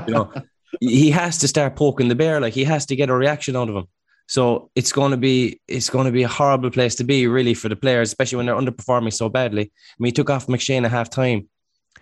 You 0.06 0.14
know, 0.14 0.32
he 0.80 1.10
has 1.10 1.38
to 1.38 1.48
start 1.48 1.74
poking 1.74 2.06
the 2.06 2.14
bear. 2.14 2.40
Like 2.40 2.54
he 2.54 2.62
has 2.64 2.86
to 2.86 2.94
get 2.94 3.10
a 3.10 3.16
reaction 3.16 3.56
out 3.56 3.68
of 3.68 3.74
him. 3.74 3.86
So 4.28 4.70
it's 4.74 4.92
going 4.92 5.10
to 5.12 5.16
be 5.16 5.60
it's 5.66 5.88
going 5.88 6.04
to 6.04 6.12
be 6.12 6.22
a 6.22 6.28
horrible 6.28 6.70
place 6.70 6.94
to 6.96 7.04
be, 7.04 7.26
really, 7.26 7.54
for 7.54 7.70
the 7.70 7.76
players, 7.76 8.10
especially 8.10 8.36
when 8.36 8.46
they're 8.46 8.54
underperforming 8.54 9.12
so 9.12 9.30
badly. 9.30 9.62
I 9.62 9.96
mean, 9.98 10.08
he 10.08 10.12
took 10.12 10.28
off 10.30 10.46
McShane 10.46 10.84
at 10.84 10.90
half 10.90 11.08
time. 11.08 11.48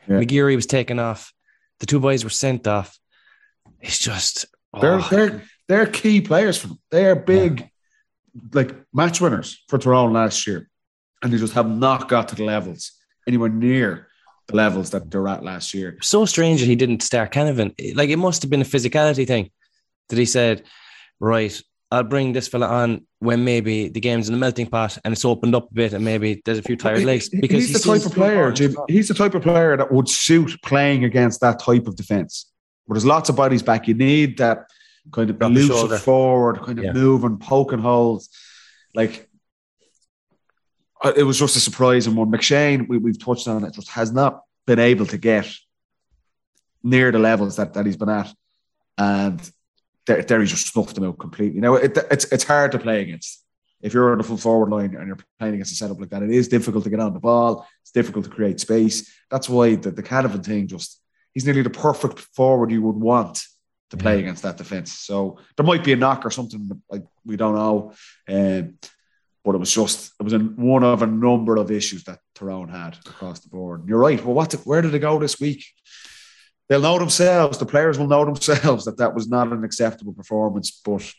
Yeah. 0.08 0.18
McGeary 0.18 0.56
was 0.56 0.66
taken 0.66 0.98
off. 0.98 1.32
The 1.78 1.86
two 1.86 2.00
boys 2.00 2.24
were 2.24 2.30
sent 2.30 2.66
off. 2.66 2.98
It's 3.80 3.98
just 3.98 4.46
they're 4.80 4.98
oh, 4.98 5.08
they're 5.08 5.42
they're 5.68 5.86
key 5.86 6.20
players 6.20 6.58
for. 6.58 6.68
They're 6.90 7.14
big, 7.14 7.70
like 8.52 8.74
match 8.92 9.20
winners 9.20 9.62
for 9.68 9.78
Tyrone 9.78 10.12
last 10.12 10.48
year, 10.48 10.68
and 11.22 11.32
they 11.32 11.38
just 11.38 11.54
have 11.54 11.70
not 11.70 12.08
got 12.08 12.28
to 12.28 12.34
the 12.34 12.44
levels 12.44 12.90
anywhere 13.28 13.50
near 13.50 14.08
the 14.48 14.56
levels 14.56 14.90
that 14.90 15.10
they're 15.10 15.28
at 15.28 15.44
last 15.44 15.74
year. 15.74 15.98
so 16.02 16.24
strange 16.24 16.60
that 16.60 16.66
he 16.66 16.76
didn't 16.76 17.02
start 17.02 17.32
Canavan. 17.32 17.74
Like 17.96 18.10
it 18.10 18.16
must 18.16 18.42
have 18.42 18.50
been 18.50 18.62
a 18.62 18.64
physicality 18.64 19.26
thing 19.26 19.50
that 20.08 20.18
he 20.18 20.24
said, 20.24 20.62
right, 21.18 21.60
I'll 21.90 22.02
bring 22.02 22.32
this 22.32 22.48
fella 22.48 22.66
on 22.66 23.06
when 23.20 23.44
maybe 23.44 23.88
the 23.88 24.00
game's 24.00 24.28
in 24.28 24.34
the 24.34 24.40
melting 24.40 24.66
pot 24.66 24.98
and 25.04 25.12
it's 25.12 25.24
opened 25.24 25.54
up 25.54 25.70
a 25.70 25.74
bit 25.74 25.92
and 25.92 26.04
maybe 26.04 26.42
there's 26.44 26.58
a 26.58 26.62
few 26.62 26.76
tired 26.76 27.04
legs. 27.04 27.28
Because 27.28 27.64
he's 27.64 27.68
he 27.68 27.72
the 27.74 27.98
type 27.98 28.06
of 28.06 28.12
player, 28.12 28.50
Jim. 28.50 28.76
He's 28.88 29.08
the 29.08 29.14
type 29.14 29.34
of 29.34 29.42
player 29.42 29.76
that 29.76 29.92
would 29.92 30.08
suit 30.08 30.60
playing 30.62 31.04
against 31.04 31.40
that 31.42 31.60
type 31.60 31.86
of 31.86 31.94
defense. 31.96 32.50
Where 32.86 32.94
there's 32.94 33.06
lots 33.06 33.28
of 33.28 33.36
bodies 33.36 33.62
back, 33.62 33.86
you 33.86 33.94
need 33.94 34.38
that 34.38 34.68
kind 35.12 35.30
of 35.30 35.38
Drop 35.38 35.50
elusive 35.52 36.02
forward, 36.02 36.60
kind 36.62 36.78
of 36.78 36.86
Yeah. 36.86 36.92
moving, 36.92 37.38
poking 37.38 37.78
holes. 37.78 38.28
Like 38.94 39.28
it 41.16 41.22
was 41.22 41.38
just 41.38 41.56
a 41.56 41.60
surprise. 41.60 42.08
And 42.08 42.16
one 42.16 42.30
McShane, 42.30 42.88
we, 42.88 42.98
we've 42.98 43.18
touched 43.18 43.46
on 43.46 43.64
it, 43.64 43.74
just 43.74 43.90
has 43.90 44.12
not 44.12 44.42
been 44.66 44.80
able 44.80 45.06
to 45.06 45.18
get 45.18 45.48
near 46.82 47.12
the 47.12 47.18
levels 47.18 47.56
that, 47.56 47.74
that 47.74 47.86
he's 47.86 47.96
been 47.96 48.08
at. 48.08 48.32
And 48.98 49.40
he 50.06 50.22
just 50.46 50.72
snuffed 50.72 50.94
them 50.94 51.04
out 51.04 51.18
completely. 51.18 51.60
Now 51.60 51.74
it, 51.74 51.96
it's 52.10 52.24
it's 52.32 52.44
hard 52.44 52.72
to 52.72 52.78
play 52.78 53.02
against. 53.02 53.42
If 53.82 53.92
you're 53.92 54.10
on 54.12 54.18
the 54.18 54.24
full 54.24 54.38
forward 54.38 54.70
line 54.70 54.96
and 54.96 55.06
you're 55.06 55.18
playing 55.38 55.54
against 55.54 55.72
a 55.72 55.76
setup 55.76 56.00
like 56.00 56.10
that, 56.10 56.22
it 56.22 56.30
is 56.30 56.48
difficult 56.48 56.84
to 56.84 56.90
get 56.90 57.00
on 57.00 57.12
the 57.12 57.20
ball. 57.20 57.66
It's 57.82 57.92
difficult 57.92 58.24
to 58.24 58.30
create 58.30 58.58
space. 58.58 59.12
That's 59.30 59.48
why 59.48 59.74
the, 59.76 59.90
the 59.90 60.02
Canavan 60.02 60.44
thing 60.44 60.66
just 60.66 61.00
he's 61.34 61.44
nearly 61.44 61.62
the 61.62 61.70
perfect 61.70 62.20
forward 62.20 62.70
you 62.70 62.82
would 62.82 62.96
want 62.96 63.42
to 63.90 63.96
play 63.96 64.14
Yeah. 64.14 64.20
against 64.20 64.42
that 64.44 64.56
defense. 64.56 64.92
So 64.92 65.38
there 65.56 65.66
might 65.66 65.84
be 65.84 65.92
a 65.92 65.96
knock 65.96 66.24
or 66.24 66.30
something 66.30 66.82
like 66.90 67.04
we 67.24 67.36
don't 67.36 67.54
know. 67.54 67.92
Um, 68.28 68.78
but 69.44 69.54
it 69.54 69.58
was 69.58 69.72
just 69.72 70.12
it 70.18 70.22
was 70.24 70.32
a, 70.32 70.38
one 70.40 70.82
of 70.82 71.02
a 71.02 71.06
number 71.06 71.56
of 71.56 71.70
issues 71.70 72.02
that 72.04 72.18
Tyrone 72.34 72.68
had 72.68 72.96
across 73.06 73.40
the 73.40 73.48
board. 73.48 73.84
You're 73.86 73.98
right. 73.98 74.24
Well, 74.24 74.34
what? 74.34 74.52
where 74.64 74.82
did 74.82 74.92
they 74.92 74.98
go 74.98 75.18
this 75.18 75.38
week? 75.38 75.64
They'll 76.68 76.80
know 76.80 76.98
themselves. 76.98 77.58
The 77.58 77.66
players 77.66 77.98
will 77.98 78.08
know 78.08 78.24
themselves 78.24 78.84
that 78.86 78.98
that 78.98 79.14
was 79.14 79.28
not 79.28 79.52
an 79.52 79.64
acceptable 79.64 80.12
performance. 80.12 80.80
But 80.84 81.12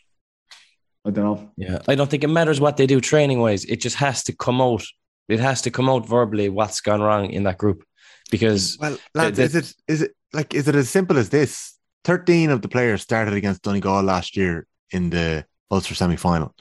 I 1.04 1.10
don't 1.10 1.24
know. 1.24 1.50
Yeah, 1.56 1.78
I 1.88 1.94
don't 1.94 2.10
think 2.10 2.24
it 2.24 2.28
matters 2.28 2.60
what 2.60 2.76
they 2.76 2.86
do 2.86 3.00
training 3.00 3.40
wise. 3.40 3.64
It 3.64 3.80
just 3.80 3.96
has 3.96 4.22
to 4.24 4.36
come 4.36 4.60
out. 4.60 4.84
It 5.28 5.40
has 5.40 5.62
to 5.62 5.70
come 5.70 5.88
out 5.88 6.06
verbally 6.06 6.48
what's 6.48 6.80
gone 6.80 7.00
wrong 7.00 7.30
in 7.30 7.44
that 7.44 7.58
group, 7.58 7.84
because 8.30 8.76
Well, 8.80 8.98
lads, 9.14 9.36
the- 9.36 9.44
is 9.44 9.54
it 9.54 9.74
is 9.86 10.02
it 10.02 10.12
like 10.32 10.54
is 10.54 10.68
it 10.68 10.74
as 10.74 10.88
simple 10.90 11.16
as 11.18 11.28
this? 11.30 11.74
Thirteen 12.04 12.50
of 12.50 12.62
the 12.62 12.68
players 12.68 13.02
started 13.02 13.34
against 13.34 13.62
Donegal 13.62 14.02
last 14.02 14.36
year 14.36 14.66
in 14.90 15.10
the 15.10 15.44
Ulster 15.70 15.94
semi 15.94 16.16
final. 16.16 16.54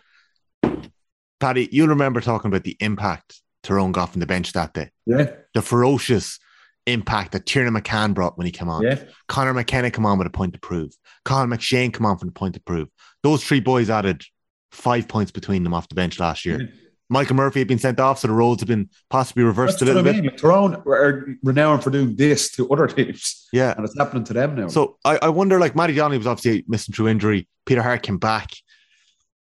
Paddy, 1.39 1.69
you'll 1.71 1.87
remember 1.89 2.19
talking 2.19 2.49
about 2.49 2.63
the 2.63 2.75
impact 2.79 3.41
Tyrone 3.63 3.91
got 3.91 4.11
from 4.11 4.19
the 4.21 4.25
bench 4.25 4.53
that 4.53 4.73
day. 4.73 4.89
Yeah, 5.05 5.29
The 5.53 5.61
ferocious 5.61 6.39
impact 6.87 7.33
that 7.33 7.45
Tiernan 7.45 7.73
McCann 7.73 8.13
brought 8.13 8.37
when 8.37 8.45
he 8.45 8.51
came 8.51 8.69
on. 8.69 8.81
yeah. 8.83 8.99
Connor 9.27 9.53
McKenna 9.53 9.91
come 9.91 10.05
on 10.05 10.17
with 10.17 10.27
a 10.27 10.31
point 10.31 10.53
to 10.53 10.59
prove. 10.59 10.91
Colin 11.25 11.49
McShane 11.49 11.93
come 11.93 12.05
on 12.05 12.17
from 12.17 12.29
the 12.29 12.33
point 12.33 12.55
to 12.55 12.61
prove. 12.61 12.87
Those 13.23 13.43
three 13.43 13.59
boys 13.59 13.89
added 13.89 14.23
five 14.71 15.07
points 15.07 15.31
between 15.31 15.63
them 15.63 15.73
off 15.73 15.89
the 15.89 15.95
bench 15.95 16.19
last 16.19 16.45
year. 16.45 16.61
Yeah. 16.61 16.67
Michael 17.09 17.37
Murphy 17.37 17.59
had 17.59 17.69
been 17.69 17.79
sent 17.79 18.01
off, 18.01 18.19
so 18.19 18.27
the 18.27 18.33
roles 18.33 18.59
have 18.59 18.67
been 18.67 18.89
possibly 19.09 19.43
reversed 19.43 19.79
That's 19.79 19.83
a 19.83 19.93
little 19.93 20.01
I 20.01 20.11
bit. 20.11 20.15
mean. 20.15 20.25
Like, 20.25 20.37
Tyrone 20.37 20.75
are 20.75 21.25
renowned 21.41 21.81
for 21.81 21.89
doing 21.89 22.17
this 22.17 22.51
to 22.57 22.69
other 22.69 22.85
teams, 22.87 23.47
Yeah. 23.53 23.73
and 23.77 23.85
it's 23.85 23.97
happening 23.97 24.25
to 24.25 24.33
them 24.33 24.55
now. 24.55 24.67
So 24.67 24.97
I, 25.05 25.17
I 25.21 25.29
wonder, 25.29 25.57
like 25.57 25.73
Matty 25.73 25.93
Donnelly 25.93 26.17
was 26.17 26.27
obviously 26.27 26.65
missing 26.67 26.93
through 26.93 27.07
injury. 27.07 27.47
Peter 27.65 27.81
Harte 27.81 28.03
came 28.03 28.17
back. 28.17 28.51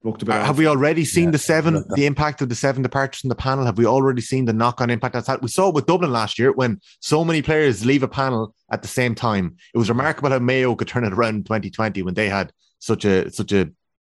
Looked 0.05 0.23
a 0.23 0.25
bit. 0.27 0.35
Uh, 0.37 0.45
have 0.45 0.59
we 0.59 0.67
already 0.67 1.05
seen 1.05 1.25
Yeah, 1.27 1.31
the 1.33 1.39
seven, 1.39 1.77
about 1.77 1.97
the 1.97 2.07
impact 2.07 2.41
of 2.43 2.49
the 2.49 2.55
seven 2.55 2.83
departures 2.83 3.21
from 3.21 3.29
the 3.29 3.35
panel? 3.35 3.65
Have 3.65 3.79
we 3.79 3.87
already 3.87 4.21
seen 4.23 4.45
the 4.45 4.53
knock-on 4.53 4.91
impact 4.91 5.15
that's 5.15 5.27
had? 5.27 5.43
We 5.43 5.49
saw 5.49 5.69
it 5.69 5.75
with 5.75 5.87
Dublin 5.87 6.13
last 6.13 6.39
year 6.39 6.53
when 6.53 6.81
so 7.01 7.25
many 7.25 7.43
players 7.43 7.85
leave 7.85 8.03
a 8.03 8.09
panel 8.09 8.55
at 8.71 8.83
the 8.83 8.89
same 8.89 9.15
time. 9.15 9.57
It 9.75 9.79
was 9.79 9.89
remarkable 9.89 10.31
how 10.31 10.39
Mayo 10.39 10.75
could 10.75 10.89
turn 10.89 11.05
it 11.05 11.13
around 11.13 11.35
in 11.37 11.45
2020 11.45 12.03
when 12.03 12.15
they 12.15 12.29
had 12.29 12.53
such 12.79 13.05
a 13.05 13.31
such 13.33 13.53
a 13.53 13.71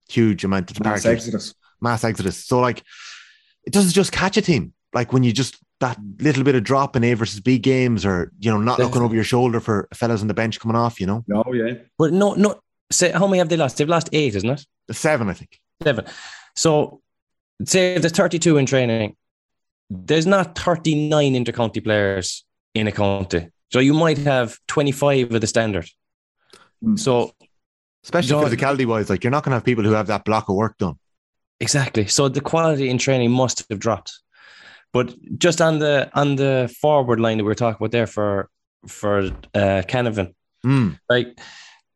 huge 0.10 0.44
amount 0.44 0.72
of 0.72 0.80
Mass 0.80 1.04
departures, 1.04 1.06
exodus? 1.28 1.56
mass 1.82 2.04
exodus. 2.04 2.46
So 2.46 2.60
like, 2.60 2.84
it 3.66 3.74
doesn't 3.74 3.94
just 3.94 4.12
catch 4.12 4.38
a 4.38 4.42
team. 4.42 4.74
Like 4.94 5.14
when 5.14 5.24
you 5.24 5.32
just 5.34 5.58
that 5.82 6.00
little 6.20 6.44
bit 6.44 6.56
of 6.56 6.64
drop 6.64 6.96
in 6.96 7.04
A 7.04 7.14
versus 7.16 7.42
B 7.42 7.60
games, 7.60 8.06
or 8.06 8.32
you 8.40 8.50
know, 8.50 8.58
not 8.60 8.80
looking 8.80 9.02
over 9.02 9.14
your 9.14 9.24
shoulder 9.26 9.60
for 9.60 9.88
fellas 9.94 10.22
on 10.22 10.28
the 10.28 10.34
bench 10.34 10.60
coming 10.60 10.78
off. 10.78 11.00
You 11.02 11.08
know, 11.08 11.26
Oh 11.34 11.52
yeah. 11.54 11.74
but 11.98 12.14
no, 12.14 12.34
no. 12.34 12.60
Say 12.92 13.12
how 13.12 13.28
many 13.28 13.40
have 13.40 13.50
they 13.50 13.58
lost? 13.58 13.78
They've 13.78 13.90
lost 13.90 14.10
eight, 14.14 14.36
isn't 14.36 14.50
it? 14.50 14.66
the 14.88 14.94
seven, 14.94 15.30
I 15.30 15.34
think. 15.34 15.60
Seven. 15.84 16.06
So 16.56 17.02
say 17.66 17.96
if 17.96 18.02
there's 18.02 18.14
32 18.14 18.58
in 18.58 18.66
training, 18.66 19.16
there's 19.90 20.26
not 20.26 20.58
39 20.58 21.34
intercounty 21.34 21.84
players 21.84 22.44
in 22.74 22.88
a 22.88 22.92
county. 22.92 23.50
So 23.72 23.80
you 23.80 23.94
might 23.94 24.18
have 24.20 24.58
25 24.68 25.34
of 25.34 25.42
the 25.42 25.48
standard. 25.48 25.88
Mm. 26.84 26.98
So 27.00 27.34
Especially 28.04 28.30
John- 28.30 28.46
physicality 28.46 28.86
wise, 28.86 29.10
like 29.10 29.24
you're 29.24 29.32
not 29.32 29.44
going 29.44 29.52
to 29.52 29.56
have 29.56 29.66
people 29.66 29.84
who 29.84 29.92
have 29.94 30.08
that 30.08 30.26
block 30.26 30.48
of 30.50 30.56
work 30.56 30.78
done. 30.78 30.96
Exactly. 31.60 32.06
So 32.08 32.30
the 32.30 32.42
quality 32.42 32.90
in 32.90 32.98
training 32.98 33.32
must 33.32 33.66
have 33.70 33.80
dropped. 33.80 34.20
But 34.94 35.14
just 35.40 35.60
on 35.62 35.80
the 35.80 36.10
on 36.14 36.36
the 36.36 36.74
forward 36.82 37.20
line 37.20 37.38
that 37.38 37.44
we 37.44 37.48
were 37.50 37.56
talking 37.56 37.78
about 37.78 37.92
there 37.92 38.08
for 38.08 38.50
for 38.88 39.20
uh 39.54 39.82
Canavan, 39.88 40.34
Mm. 40.66 41.00
like 41.10 41.38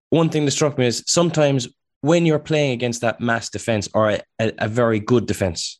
one 0.09 0.29
thing 0.29 0.45
that 0.45 0.51
struck 0.51 0.77
me 0.77 0.85
is 0.87 1.03
sometimes 1.07 1.67
when 2.01 2.25
you're 2.25 2.39
playing 2.39 2.71
against 2.71 3.01
that 3.01 3.19
mass 3.19 3.49
defense 3.49 3.89
or 3.93 4.09
a, 4.11 4.21
a, 4.39 4.67
very 4.67 4.99
good 4.99 5.25
defense, 5.25 5.79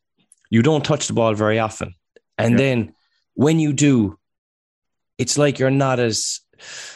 you 0.50 0.62
don't 0.62 0.84
touch 0.84 1.08
the 1.08 1.14
ball 1.14 1.34
very 1.34 1.60
often. 1.60 1.94
And 2.38 2.52
Yeah. 2.52 2.58
then 2.58 2.94
when 3.36 3.60
you 3.60 3.74
do, 3.74 4.18
it's 5.18 5.38
like 5.38 5.60
you're 5.60 5.72
not 5.72 6.00
as 6.00 6.42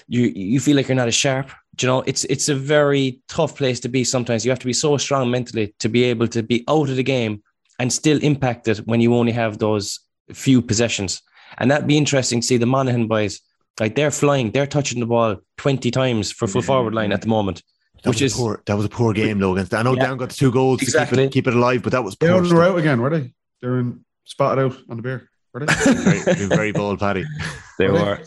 you 0.07 0.23
you 0.35 0.59
feel 0.59 0.75
like 0.75 0.87
you're 0.87 0.95
not 0.95 1.07
as 1.07 1.15
sharp. 1.15 1.49
Do 1.75 1.85
You 1.85 1.91
know, 1.91 2.03
it's 2.05 2.25
it's 2.25 2.49
a 2.49 2.55
very 2.55 3.21
tough 3.27 3.55
place 3.55 3.79
to 3.81 3.89
be 3.89 4.03
sometimes. 4.03 4.43
You 4.45 4.51
have 4.51 4.59
to 4.59 4.65
be 4.65 4.73
so 4.73 4.97
strong 4.97 5.31
mentally 5.31 5.73
to 5.79 5.89
be 5.89 6.03
able 6.03 6.27
to 6.29 6.43
be 6.43 6.63
out 6.67 6.89
of 6.89 6.95
the 6.97 7.03
game 7.03 7.41
and 7.79 7.91
still 7.91 8.19
impact 8.21 8.67
it 8.67 8.79
when 8.79 9.01
you 9.01 9.15
only 9.15 9.31
have 9.31 9.57
those 9.57 9.99
few 10.33 10.61
possessions. 10.61 11.21
And 11.57 11.71
that'd 11.71 11.87
be 11.87 11.97
interesting 11.97 12.41
to 12.41 12.47
see 12.47 12.57
the 12.57 12.65
Monaghan 12.65 13.07
boys. 13.07 13.39
Like 13.79 13.95
they're 13.95 14.11
flying, 14.11 14.51
they're 14.51 14.67
touching 14.67 14.99
the 14.99 15.05
ball 15.05 15.37
20 15.57 15.89
times 15.91 16.31
for 16.31 16.47
full 16.47 16.61
forward 16.61 16.93
line 16.93 17.11
at 17.11 17.21
the 17.21 17.27
moment. 17.27 17.63
That 18.03 18.09
Which 18.09 18.21
was 18.21 18.33
is- 18.33 18.37
a 18.37 18.41
poor, 18.41 18.63
that 18.65 18.75
was 18.75 18.85
a 18.85 18.89
poor 18.89 19.13
game 19.13 19.39
though 19.39 19.53
against. 19.53 19.73
I 19.73 19.81
know 19.81 19.95
Yeah. 19.95 20.03
Down 20.07 20.17
got 20.17 20.29
the 20.29 20.35
two 20.35 20.51
goals 20.51 20.79
to 20.81 20.85
keep, 20.85 21.17
it, 21.17 21.31
keep 21.31 21.47
it 21.47 21.53
alive, 21.55 21.83
but 21.83 21.91
that 21.93 22.03
was 22.03 22.15
They 22.17 22.27
poor. 22.27 22.41
were 22.41 22.45
stuff. 22.47 22.59
out 22.59 22.77
again, 22.77 23.01
were 23.01 23.09
they? 23.09 23.33
They 23.61 23.67
were 23.69 23.79
in, 23.79 24.03
spotted 24.25 24.61
out 24.61 24.77
on 24.89 24.97
the 24.97 25.03
beer. 25.03 25.29
Were 25.53 25.65
they? 25.65 25.73
very, 25.93 26.23
been 26.37 26.49
very 26.49 26.71
bold, 26.71 26.99
Paddy. 26.99 27.23
They 27.79 27.87
Were 27.89 28.19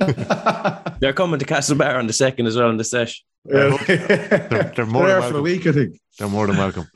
they? 0.00 0.06
were. 0.06 0.82
They're 1.00 1.12
coming 1.12 1.38
to 1.40 1.44
Castlebar 1.46 1.98
on 1.98 2.06
the 2.06 2.12
second 2.12 2.46
as 2.46 2.56
well 2.56 2.70
in 2.70 2.76
the 2.76 2.84
sesh. 2.84 3.24
Yeah. 3.44 3.76
They're, 3.86 4.72
they're 4.74 4.86
more 4.86 5.06
there 5.06 5.20
than 5.20 5.28
for 5.30 5.36
the 5.36 5.42
welcome. 5.42 5.42
week, 5.42 5.66
I 5.66 5.72
think. 5.72 6.00
They're 6.18 6.28
more 6.28 6.46
than 6.46 6.56
welcome. 6.56 6.86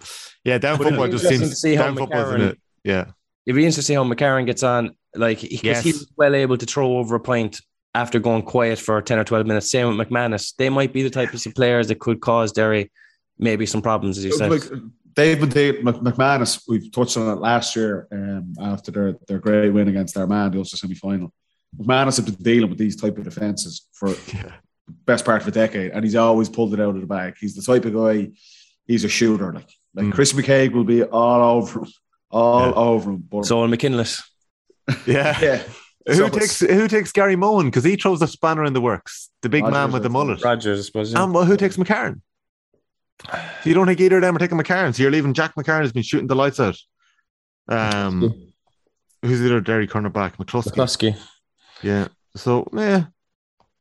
Yeah, 0.45 0.59
down 0.59 0.79
football 0.79 1.09
just 1.09 1.29
seems 1.29 1.49
to 1.51 1.55
see 1.57 1.75
how 1.77 1.85
down 1.85 1.97
football's 1.97 2.35
in 2.35 2.41
McCarron- 2.41 2.51
it. 2.53 2.59
Yeah, 2.85 3.05
It'd 3.47 3.57
be 3.57 3.65
interesting 3.65 3.83
to 3.83 3.83
see 3.83 3.95
how 3.95 4.05
McCarron 4.05 4.47
gets 4.47 4.63
on. 4.63 4.97
Like, 5.15 5.41
because 5.43 5.63
Yes. 5.63 5.85
he 5.85 5.93
was 5.93 6.11
well 6.17 6.35
able 6.35 6.57
to 6.57 6.67
throw 6.67 6.97
over 6.97 7.15
a 7.17 7.21
point 7.21 7.61
after 7.95 8.19
going 8.19 8.43
quiet 8.43 8.79
for 8.79 9.01
10 9.03 9.19
or 9.19 9.25
12 9.25 9.47
minutes. 9.47 9.71
Same 9.71 9.97
with 9.97 10.09
McManus. 10.09 10.55
They 10.57 10.69
might 10.71 10.93
be 10.93 11.03
the 11.03 11.11
type 11.11 11.33
of 11.35 11.55
players 11.55 11.89
that 11.89 11.99
could 11.99 12.21
cause 12.21 12.53
Derry 12.53 12.91
maybe 13.39 13.67
some 13.67 13.83
problems, 13.83 14.19
as 14.19 14.25
you 14.25 14.33
said. 14.33 14.51
Like 14.51 14.63
Dave 15.15 15.43
and 15.43 15.53
Dave 15.53 15.75
McManus, 15.85 16.63
we've 16.69 16.91
touched 16.91 17.17
on 17.17 17.29
it 17.37 17.41
last 17.41 17.77
year 17.77 18.09
um, 18.13 18.55
after 18.61 18.91
their, 18.91 19.17
their 19.29 19.39
great 19.39 19.71
win 19.71 19.89
against 19.89 20.17
Armagh, 20.17 20.53
the 20.53 20.59
Ulster 20.59 20.77
semi 20.77 20.95
final. 20.95 21.33
McManus 21.79 22.17
has 22.17 22.21
been 22.21 22.35
dealing 22.37 22.71
with 22.71 22.79
these 22.79 22.97
type 22.97 23.19
of 23.19 23.25
defenses 23.25 23.89
for 23.93 24.09
yeah. 24.35 24.53
best 25.07 25.25
part 25.25 25.43
of 25.43 25.49
a 25.49 25.51
decade, 25.51 25.91
and 25.93 26.05
he's 26.05 26.17
always 26.17 26.49
pulled 26.49 26.73
it 26.75 26.81
out 26.81 26.95
of 26.95 27.01
the 27.01 27.07
bag. 27.07 27.35
He's 27.41 27.55
the 27.55 27.63
type 27.63 27.85
of 27.85 27.95
guy. 27.95 28.31
He's 28.87 29.05
a 29.05 29.09
shooter. 29.09 29.53
Like 29.53 29.69
like 29.95 30.07
Mm. 30.07 30.13
Chris 30.13 30.33
McKaigue 30.33 30.73
will 30.73 30.85
be 30.85 31.03
all 31.03 31.59
over 31.59 31.81
him, 31.81 31.89
all 32.31 32.69
Yeah. 32.69 32.73
over 32.75 33.11
him. 33.11 33.25
But 33.31 33.45
so, 33.45 33.67
McKinless. 33.67 34.23
yeah. 35.07 35.39
yeah, 35.43 35.63
Who 36.07 36.15
So 36.15 36.29
takes 36.29 36.59
who 36.61 36.89
takes 36.89 37.13
Gary 37.13 37.37
Mohan 37.37 37.67
because 37.67 37.85
he 37.85 37.97
throws 37.97 38.21
the 38.21 38.27
spanner 38.27 38.65
in 38.65 38.73
the 38.73 38.81
works? 38.81 39.31
The 39.43 39.49
big 39.49 39.63
man 39.65 39.93
with 39.93 40.03
the 40.03 40.09
I 40.09 40.13
mullet. 40.13 40.43
Rogers, 40.45 40.81
I 40.81 40.83
suppose. 40.83 41.15
And 41.15 41.33
well, 41.33 41.45
who 41.45 41.57
takes 41.57 41.77
McCarron? 41.77 42.21
So 43.31 43.39
you 43.65 43.75
don't 43.75 43.87
think 43.87 44.01
either 44.01 44.17
of 44.17 44.23
them 44.23 44.35
are 44.35 44.39
taking 44.41 44.59
McCarron. 44.59 44.95
So 44.95 45.03
you're 45.03 45.13
leaving 45.13 45.33
Jack 45.33 45.55
McCarron 45.55 45.83
has 45.83 45.93
been 45.93 46.03
shooting 46.03 46.27
the 46.27 46.35
lights 46.35 46.59
out. 46.59 46.77
Um, 47.69 48.35
who's 49.23 49.39
the 49.41 49.47
other 49.47 49.61
Derry 49.61 49.87
cornerback? 49.87 50.37
McCluskey. 50.39 50.73
McCluskey. 50.73 51.17
Yeah. 51.83 52.09
So 52.35 52.67
yeah, 52.73 53.05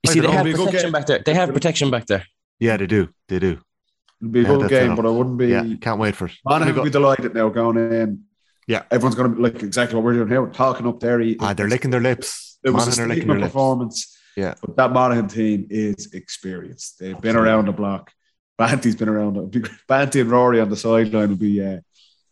You 0.03 0.11
see, 0.13 0.19
they 0.19 0.30
have 0.32 0.45
Be 0.45 0.51
a 0.51 0.53
good 0.53 0.65
protection 0.67 0.88
game. 0.88 0.91
back 0.91 1.05
there. 1.07 1.19
They 1.26 1.34
have 1.34 1.51
protection 1.53 1.89
back 1.89 2.05
there. 2.05 2.26
yeah, 2.59 2.78
they 2.78 2.86
do. 2.86 3.09
They 3.30 3.39
do. 3.39 3.59
it'll 4.22 4.32
be 4.32 4.39
a 4.39 4.43
Yeah, 4.43 4.47
good 4.49 4.61
that's 4.61 4.69
game, 4.69 4.86
enough. 4.86 4.97
but 4.97 5.05
I 5.07 5.09
wouldn't 5.09 5.38
be. 5.38 5.47
Yeah, 5.47 5.63
can't 5.82 5.99
wait 5.99 6.15
for 6.15 6.26
it. 6.26 6.34
Monaghan 6.45 6.74
We 6.76 6.80
will 6.80 6.84
be 6.86 6.89
got- 6.91 6.99
delighted 6.99 7.34
now 7.34 7.49
going 7.49 7.78
in. 7.78 8.24
Yeah. 8.72 8.84
everyone's 8.89 9.15
going 9.15 9.30
to 9.32 9.36
be 9.36 9.41
like 9.43 9.61
exactly 9.63 9.95
what 9.95 10.03
we're 10.05 10.13
doing 10.13 10.30
here. 10.30 10.41
We're 10.41 10.51
talking 10.53 10.88
up 10.88 10.99
there. 10.99 11.22
Ah, 11.39 11.53
they're 11.53 11.67
licking 11.67 11.91
their 11.91 11.99
lips. 12.01 12.57
It 12.63 12.69
was 12.69 12.86
Monaghan 12.86 12.99
a 12.99 13.03
are 13.03 13.07
licking 13.09 13.22
statement 13.22 13.39
their 13.39 13.45
lips. 13.45 13.53
performance. 13.53 14.17
Yeah. 14.38 14.53
But 14.61 14.76
that 14.78 14.91
Monaghan 14.93 15.28
team 15.28 15.67
is 15.69 16.13
experienced. 16.13 16.99
They've 16.99 17.19
been 17.19 17.36
around 17.36 17.65
the 17.65 17.74
block. 17.74 18.11
Banty's 18.57 18.95
been 18.95 19.09
around. 19.09 19.34
Banty 19.88 20.22
and 20.22 20.30
Rory 20.32 20.61
on 20.61 20.69
the 20.69 20.78
sideline 20.78 21.30
will 21.30 21.36
be 21.36 21.63
uh, 21.63 21.80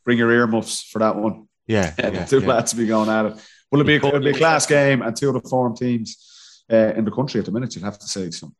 bring 0.05 0.17
your 0.17 0.31
earmuffs 0.31 0.83
for 0.83 0.99
that 0.99 1.15
one. 1.15 1.47
Yeah, 1.67 1.93
Yeah, 1.99 2.25
two 2.25 2.39
yeah. 2.39 2.47
lads 2.47 2.73
will 2.73 2.79
be 2.83 2.87
going 2.87 3.09
at 3.09 3.25
it. 3.25 3.33
Well, 3.71 3.81
it'll 3.81 3.83
be, 3.87 3.95
it'll 3.95 4.19
be 4.19 4.29
a 4.29 4.33
class 4.33 4.65
game 4.65 5.01
and 5.01 5.15
two 5.15 5.27
of 5.29 5.41
the 5.41 5.47
form 5.49 5.75
teams 5.75 6.63
uh, 6.71 6.93
in 6.95 7.03
the 7.05 7.11
country 7.11 7.39
at 7.39 7.45
the 7.45 7.51
minute. 7.51 7.75
You'll 7.75 7.85
have 7.85 7.99
to 7.99 8.07
say 8.07 8.31
so. 8.31 8.51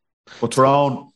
But 0.42 0.52
Tyrone, 0.52 1.12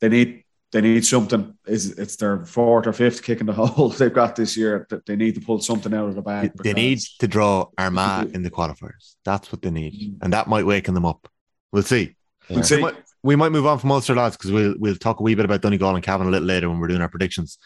they 0.00 0.08
need 0.08 0.44
they 0.72 0.80
need 0.80 1.04
something. 1.06 1.54
Is 1.66 1.98
it's 1.98 2.16
their 2.16 2.44
fourth 2.44 2.86
or 2.86 2.92
fifth 2.92 3.22
kick 3.22 3.40
in 3.40 3.46
the 3.46 3.52
hole 3.52 3.90
they've 3.90 4.12
got 4.12 4.36
this 4.36 4.56
year. 4.56 4.86
That 4.90 5.06
they 5.06 5.16
need 5.16 5.34
to 5.36 5.40
pull 5.40 5.60
something 5.60 5.92
out 5.94 6.08
of 6.08 6.14
the 6.14 6.22
bag. 6.22 6.52
They 6.62 6.72
need 6.72 7.00
to 7.20 7.28
draw 7.28 7.66
Armagh 7.78 8.34
in 8.34 8.42
the 8.42 8.50
qualifiers. 8.50 9.14
That's 9.24 9.52
what 9.52 9.62
they 9.62 9.70
need, 9.70 9.92
Mm. 9.94 10.18
and 10.22 10.32
that 10.32 10.48
might 10.48 10.66
waken 10.66 10.94
them 10.94 11.04
up. 11.06 11.28
We'll 11.72 11.82
see. 11.82 12.16
We'll 12.50 12.62
see. 12.62 12.76
We 12.76 12.82
might, 12.82 12.94
we 13.22 13.36
might 13.36 13.52
move 13.52 13.66
on 13.66 13.78
from 13.78 13.92
Ulster 13.92 14.14
lads 14.16 14.36
because 14.36 14.50
we'll 14.50 14.74
we'll 14.78 14.96
talk 14.96 15.20
a 15.20 15.22
wee 15.22 15.34
bit 15.34 15.44
about 15.44 15.60
Donegal 15.62 15.94
and 15.94 16.04
Cavan 16.04 16.26
a 16.26 16.30
little 16.30 16.48
later 16.48 16.68
when 16.68 16.80
we're 16.80 16.88
doing 16.88 17.02
our 17.02 17.08
predictions. 17.08 17.58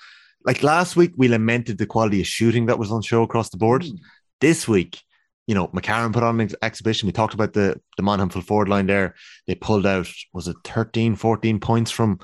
Like 0.44 0.62
last 0.62 0.96
week, 0.96 1.12
we 1.16 1.28
lamented 1.28 1.78
the 1.78 1.86
quality 1.86 2.20
of 2.20 2.26
shooting 2.26 2.66
that 2.66 2.78
was 2.78 2.92
on 2.92 3.02
show 3.02 3.22
across 3.22 3.50
the 3.50 3.56
board. 3.56 3.82
Mm. 3.82 3.98
This 4.40 4.68
week, 4.68 5.00
you 5.46 5.54
know, 5.54 5.68
McCarron 5.68 6.12
put 6.12 6.22
on 6.22 6.36
an 6.40 6.42
ex- 6.42 6.54
exhibition. 6.62 7.06
We 7.06 7.12
talked 7.12 7.34
about 7.34 7.52
the 7.52 7.80
the 7.96 8.02
Monaghan 8.02 8.30
full 8.30 8.42
forward 8.42 8.68
line 8.68 8.86
there. 8.86 9.14
They 9.46 9.54
pulled 9.54 9.86
out 9.86 10.08
was 10.32 10.46
it 10.48 10.56
13, 10.64 11.16
14 11.16 11.58
points 11.60 11.90
from 11.90 12.18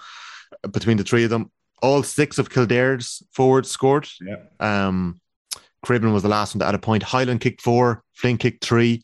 between 0.71 0.97
the 0.97 1.05
three 1.05 1.25
of 1.25 1.31
them. 1.31 1.51
All 1.83 2.03
six 2.03 2.39
of 2.39 2.49
Kildare's 2.51 3.23
forwards 3.33 3.71
scored. 3.71 4.09
Yeah. 4.21 4.37
Um, 4.61 5.21
Cribbin 5.85 6.13
was 6.13 6.23
the 6.23 6.29
last 6.29 6.55
one 6.55 6.61
to 6.61 6.67
add 6.67 6.77
a 6.77 6.79
point. 6.79 7.03
Hyland 7.03 7.41
kicked 7.41 7.61
four, 7.61 8.05
Flynn 8.15 8.39
kicked 8.39 8.65
three, 8.65 9.03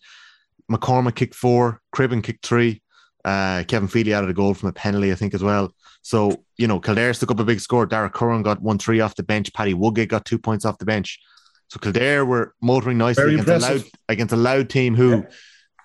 McCormack 0.70 1.16
kicked 1.16 1.34
four, 1.34 1.80
Cribbin 1.94 2.22
kicked 2.22 2.46
three. 2.46 2.82
Uh, 3.24 3.64
Kevin 3.66 3.88
Feely 3.88 4.14
added 4.14 4.30
a 4.30 4.34
goal 4.34 4.54
from 4.54 4.68
a 4.68 4.72
penalty, 4.72 5.10
I 5.10 5.16
think, 5.16 5.34
as 5.34 5.42
well. 5.42 5.74
So, 6.02 6.44
you 6.56 6.66
know, 6.68 6.78
Kildare 6.78 7.12
took 7.12 7.30
up 7.32 7.40
a 7.40 7.44
big 7.44 7.60
score. 7.60 7.84
Darragh 7.84 8.12
Kirwan 8.12 8.42
got 8.44 8.62
1 8.62 8.78
3 8.78 9.00
off 9.00 9.16
the 9.16 9.24
bench. 9.24 9.52
Paddy 9.52 9.74
Woodgate 9.74 10.08
got 10.08 10.24
two 10.24 10.38
points 10.38 10.64
off 10.64 10.78
the 10.78 10.84
bench. 10.86 11.18
So 11.68 11.78
Kildare 11.80 12.24
were 12.24 12.54
motoring 12.62 12.96
nicely 12.96 13.34
against 13.34 13.48
a, 13.48 13.58
Louth, 13.58 13.90
against 14.08 14.32
a 14.32 14.36
Louth 14.36 14.68
team 14.68 14.94
who, 14.94 15.10
Yeah. 15.10 15.22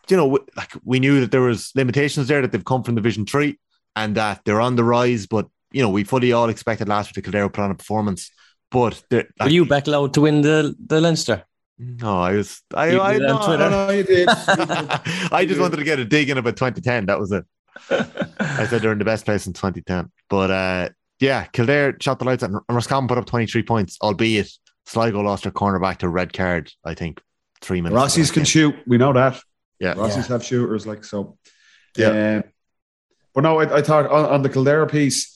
you 0.09 0.17
know, 0.17 0.39
like 0.55 0.71
we 0.85 0.99
knew 0.99 1.19
that 1.21 1.31
there 1.31 1.41
was 1.41 1.71
limitations 1.75 2.27
there, 2.27 2.41
that 2.41 2.51
they've 2.51 2.63
come 2.63 2.83
from 2.83 2.95
Division 2.95 3.25
3 3.25 3.59
and 3.95 4.15
that 4.15 4.41
they're 4.45 4.61
on 4.61 4.75
the 4.75 4.83
rise. 4.83 5.25
But, 5.25 5.47
you 5.73 5.81
know, 5.81 5.89
we 5.89 6.03
fully 6.05 6.31
all 6.31 6.49
expected 6.49 6.87
last 6.87 7.09
week 7.09 7.15
that 7.15 7.23
Kildare 7.23 7.43
would 7.43 7.53
put 7.53 7.63
on 7.63 7.71
a 7.71 7.75
performance. 7.75 8.31
But 8.71 9.03
they're 9.09 9.27
Were 9.39 9.49
you 9.49 9.65
back 9.65 9.87
Louth 9.87 10.13
to 10.13 10.21
win 10.21 10.41
the, 10.41 10.73
the 10.85 11.01
Leinster? 11.01 11.43
no, 11.77 12.21
I 12.21 12.33
was, 12.33 12.61
I, 12.73 12.91
You 12.91 13.01
I, 13.01 13.13
did 13.13 13.23
it 13.23 13.29
on 13.29 13.41
no, 13.41 13.45
Twitter. 13.45 13.69
No, 13.69 13.87
no, 13.87 13.91
you 13.91 14.03
did. 14.03 14.27
I 15.31 15.45
just 15.47 15.59
wanted 15.59 15.77
to 15.77 15.83
get 15.83 15.99
a 15.99 16.05
dig 16.05 16.29
in 16.29 16.37
about 16.37 16.55
2010. 16.55 17.07
That 17.07 17.19
was 17.19 17.31
it. 17.31 17.45
I 17.89 18.65
said 18.67 18.81
they're 18.81 18.91
in 18.91 18.99
the 18.99 19.05
best 19.05 19.25
place 19.25 19.47
in 19.47 19.53
2010. 19.53 20.11
But 20.29 20.51
uh, 20.51 20.89
yeah, 21.19 21.45
Kildare 21.45 21.97
shot 21.99 22.19
the 22.19 22.25
lights 22.25 22.43
out 22.43 22.51
and 22.51 22.61
Roscommon 22.69 23.07
put 23.07 23.17
up 23.17 23.25
23 23.25 23.63
points, 23.63 23.97
albeit 24.01 24.49
Sligo 24.85 25.21
lost 25.21 25.43
their 25.43 25.51
cornerback 25.51 25.97
to 25.97 26.09
red 26.09 26.33
card, 26.33 26.71
I 26.85 26.93
think, 26.93 27.21
three 27.61 27.81
minutes. 27.81 28.15
into 28.15 28.21
Rossies 28.21 28.31
can 28.31 28.41
game. 28.41 28.45
shoot. 28.45 28.75
We 28.85 28.97
know 28.97 29.13
that. 29.13 29.39
Yeah. 29.79 29.95
Rossies 29.95 30.27
have 30.27 30.43
shooters, 30.45 30.85
like 30.85 31.03
so. 31.03 31.37
Yeah. 31.97 32.37
Um, 32.37 32.43
but 33.33 33.41
no, 33.41 33.59
I, 33.59 33.77
I 33.77 33.81
thought 33.81 34.09
on, 34.09 34.25
on 34.25 34.41
the 34.43 34.49
Kildare 34.49 34.85
piece, 34.85 35.32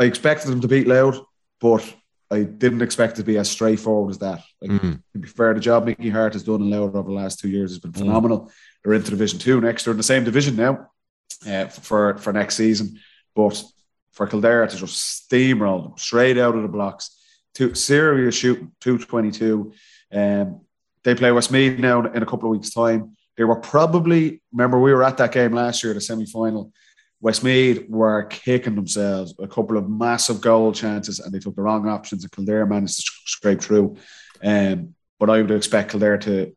I 0.00 0.04
expected 0.04 0.50
them 0.50 0.60
to 0.60 0.68
beat 0.68 0.86
Louth, 0.86 1.18
but 1.60 1.94
I 2.30 2.42
didn't 2.44 2.82
expect 2.82 3.14
it 3.14 3.22
to 3.22 3.26
be 3.26 3.36
as 3.38 3.50
straightforward 3.50 4.10
as 4.10 4.18
that. 4.18 4.40
Like, 4.60 4.70
Mhm. 4.70 5.02
to 5.12 5.18
be 5.18 5.28
fair, 5.28 5.52
the 5.54 5.60
job 5.60 5.84
Mickey 5.84 6.08
Harte 6.10 6.32
has 6.32 6.42
done 6.44 6.62
in 6.62 6.70
Louth 6.70 6.94
over 6.94 7.08
the 7.08 7.14
last 7.14 7.38
two 7.40 7.48
years 7.50 7.72
has 7.72 7.78
been 7.78 7.92
phenomenal. 7.92 8.50
They're 8.82 8.94
into 8.94 9.10
Division 9.10 9.38
Two 9.38 9.60
next. 9.60 9.84
They're 9.84 9.92
in 9.92 9.98
the 9.98 10.02
same 10.02 10.24
division 10.24 10.56
now 10.56 10.88
uh, 11.46 11.66
for 11.66 12.16
for 12.18 12.32
next 12.32 12.56
season. 12.56 12.98
But 13.36 13.62
for 14.12 14.26
Kildare 14.26 14.66
to 14.66 14.76
just 14.76 15.28
steamroll 15.30 15.82
them 15.84 15.92
straight 15.96 16.38
out 16.38 16.54
of 16.54 16.62
the 16.62 16.68
blocks, 16.68 17.16
two 17.54 17.74
serious 17.74 18.34
shooting, 18.34 18.72
two 18.80 18.98
twenty 18.98 19.30
two. 19.30 19.72
Um, 20.12 20.62
they 21.04 21.14
play 21.14 21.32
Westmeath 21.32 21.78
now 21.78 22.00
in 22.06 22.22
a 22.22 22.26
couple 22.26 22.50
of 22.50 22.56
weeks' 22.56 22.70
time. 22.72 23.16
They 23.36 23.44
were 23.44 23.56
probably 23.56 24.42
remember 24.52 24.80
we 24.80 24.92
were 24.92 25.04
at 25.04 25.16
that 25.18 25.32
game 25.32 25.52
last 25.52 25.82
year, 25.84 25.94
the 25.94 26.00
semi 26.00 26.26
final. 26.26 26.72
Westmeath 27.22 27.88
were 27.88 28.24
kicking 28.24 28.74
themselves, 28.74 29.32
a 29.38 29.46
couple 29.46 29.76
of 29.76 29.88
massive 29.88 30.40
goal 30.40 30.72
chances, 30.72 31.20
and 31.20 31.32
they 31.32 31.38
took 31.38 31.54
the 31.54 31.62
wrong 31.62 31.88
options, 31.88 32.24
and 32.24 32.32
Kildare 32.32 32.66
managed 32.66 32.96
to 32.96 33.12
scrape 33.26 33.60
through. 33.60 33.96
Um, 34.42 34.96
but 35.20 35.30
I 35.30 35.40
would 35.40 35.52
expect 35.52 35.92
Kildare 35.92 36.18
to 36.18 36.52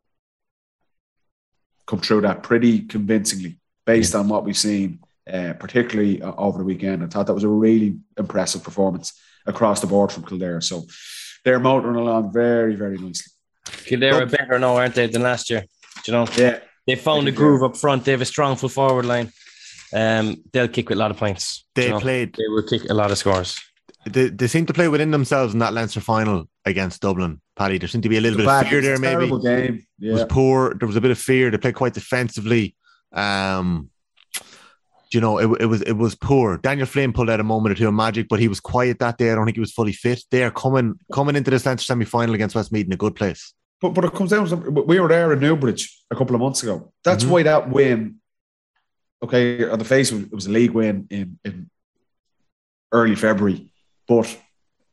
come 1.86 2.00
through 2.00 2.22
that 2.22 2.42
pretty 2.42 2.80
convincingly 2.80 3.60
based 3.86 4.16
on 4.16 4.28
what 4.28 4.44
we've 4.44 4.58
seen, 4.58 4.98
uh, 5.32 5.52
particularly 5.52 6.20
uh, 6.20 6.32
over 6.36 6.58
the 6.58 6.64
weekend. 6.64 7.04
I 7.04 7.06
thought 7.06 7.28
that 7.28 7.34
was 7.34 7.44
a 7.44 7.48
really 7.48 7.98
impressive 8.18 8.64
performance 8.64 9.12
across 9.46 9.80
the 9.80 9.86
board 9.86 10.10
from 10.10 10.24
Kildare. 10.24 10.60
So 10.60 10.84
they're 11.44 11.60
motoring 11.60 11.94
along 11.94 12.32
very, 12.32 12.74
very 12.74 12.98
nicely. 12.98 13.32
Kildare 13.84 14.22
are 14.22 14.26
better 14.26 14.58
now, 14.58 14.74
aren't 14.74 14.96
they, 14.96 15.06
than 15.06 15.22
last 15.22 15.48
year? 15.48 15.64
Do 16.02 16.10
you 16.10 16.18
know? 16.18 16.26
Yeah, 16.36 16.58
They 16.88 16.96
found 16.96 17.28
a 17.28 17.32
groove 17.32 17.62
up 17.62 17.76
front. 17.76 18.04
They 18.04 18.10
have 18.10 18.20
a 18.20 18.24
strong 18.24 18.56
full 18.56 18.68
forward 18.68 19.04
line. 19.04 19.30
Um, 19.96 20.42
they'll 20.52 20.68
kick 20.68 20.88
with 20.90 20.98
a 20.98 21.00
lot 21.00 21.10
of 21.10 21.16
points. 21.16 21.64
They 21.74 21.84
you 21.86 21.90
know? 21.92 22.00
played, 22.00 22.34
They 22.36 22.48
will 22.48 22.62
kick 22.62 22.82
a 22.90 22.94
lot 22.94 23.10
of 23.10 23.18
scores. 23.18 23.58
they, 24.04 24.28
they 24.28 24.46
seem 24.46 24.66
to 24.66 24.72
play 24.74 24.88
within 24.88 25.10
themselves 25.10 25.54
in 25.54 25.60
that 25.60 25.72
Leinster 25.72 26.00
final 26.00 26.48
against 26.64 27.00
Dublin. 27.00 27.40
Paddy, 27.56 27.78
there 27.78 27.88
seemed 27.88 28.02
to 28.02 28.08
be 28.10 28.18
a 28.18 28.20
little 28.20 28.36
bit 28.36 28.46
of 28.46 28.68
fear 28.68 28.82
there, 28.82 28.98
maybe. 28.98 29.16
terrible 29.26 29.38
game. 29.42 29.86
It 30.00 30.12
was 30.12 30.24
poor. 30.28 30.74
There 30.74 30.86
was 30.86 30.96
a 30.96 31.00
bit 31.00 31.10
of 31.10 31.18
fear. 31.18 31.50
They 31.50 31.56
played 31.58 31.74
quite 31.74 31.94
defensively. 31.94 32.76
Um, 33.12 33.88
you 35.12 35.20
know, 35.20 35.38
it, 35.38 35.62
it 35.62 35.66
was 35.66 35.80
it 35.82 35.92
was 35.92 36.14
poor. 36.14 36.58
Daniel 36.58 36.86
Flynn 36.86 37.12
pulled 37.12 37.30
out 37.30 37.40
a 37.40 37.44
moment 37.44 37.72
or 37.72 37.76
two 37.76 37.88
of 37.88 37.94
magic, 37.94 38.28
but 38.28 38.40
he 38.40 38.48
was 38.48 38.60
quiet 38.60 38.98
that 38.98 39.16
day. 39.16 39.30
I 39.30 39.34
don't 39.36 39.44
think 39.46 39.56
he 39.56 39.60
was 39.60 39.72
fully 39.72 39.92
fit. 39.92 40.22
They 40.30 40.42
are 40.42 40.50
coming 40.50 40.98
coming 41.12 41.36
into 41.36 41.50
this 41.50 41.64
Leinster 41.64 41.86
semi 41.86 42.04
final 42.04 42.34
against 42.34 42.54
Westmeath 42.56 42.86
in 42.86 42.92
a 42.92 42.96
good 42.96 43.14
place. 43.14 43.54
but 43.80 43.90
but 43.94 44.04
it 44.04 44.12
comes 44.12 44.30
down 44.30 44.46
to. 44.48 44.56
We 44.56 45.00
were 45.00 45.08
there 45.08 45.32
in 45.32 45.38
Newbridge 45.40 45.96
a 46.10 46.16
couple 46.16 46.34
of 46.34 46.42
months 46.42 46.62
ago. 46.62 46.92
That's 47.04 47.24
Mhm. 47.24 47.28
why 47.30 47.42
that 47.44 47.70
win. 47.70 48.16
Okay, 49.22 49.68
on 49.68 49.78
the 49.78 49.84
face, 49.84 50.12
it 50.12 50.16
was, 50.16 50.24
it 50.24 50.32
was 50.34 50.46
a 50.46 50.50
league 50.50 50.72
win 50.72 51.06
in 51.10 51.38
in 51.44 51.70
early 52.92 53.14
February, 53.14 53.70
but 54.06 54.36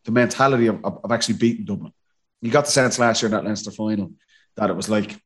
the 0.06 0.12
mentality 0.12 0.68
of, 0.68 0.84
of, 0.84 1.00
of 1.04 1.12
actually 1.12 1.36
beating 1.36 1.66
Dublin. 1.66 1.94
You 2.42 2.52
got 2.52 2.66
the 2.66 2.72
sense 2.72 3.00
last 3.00 3.22
year 3.22 3.28
in 3.28 3.32
that 3.34 3.44
Leinster 3.46 3.72
final 3.72 4.12
that 4.58 4.70
it 4.70 4.76
was 4.76 4.90
like 4.90 5.18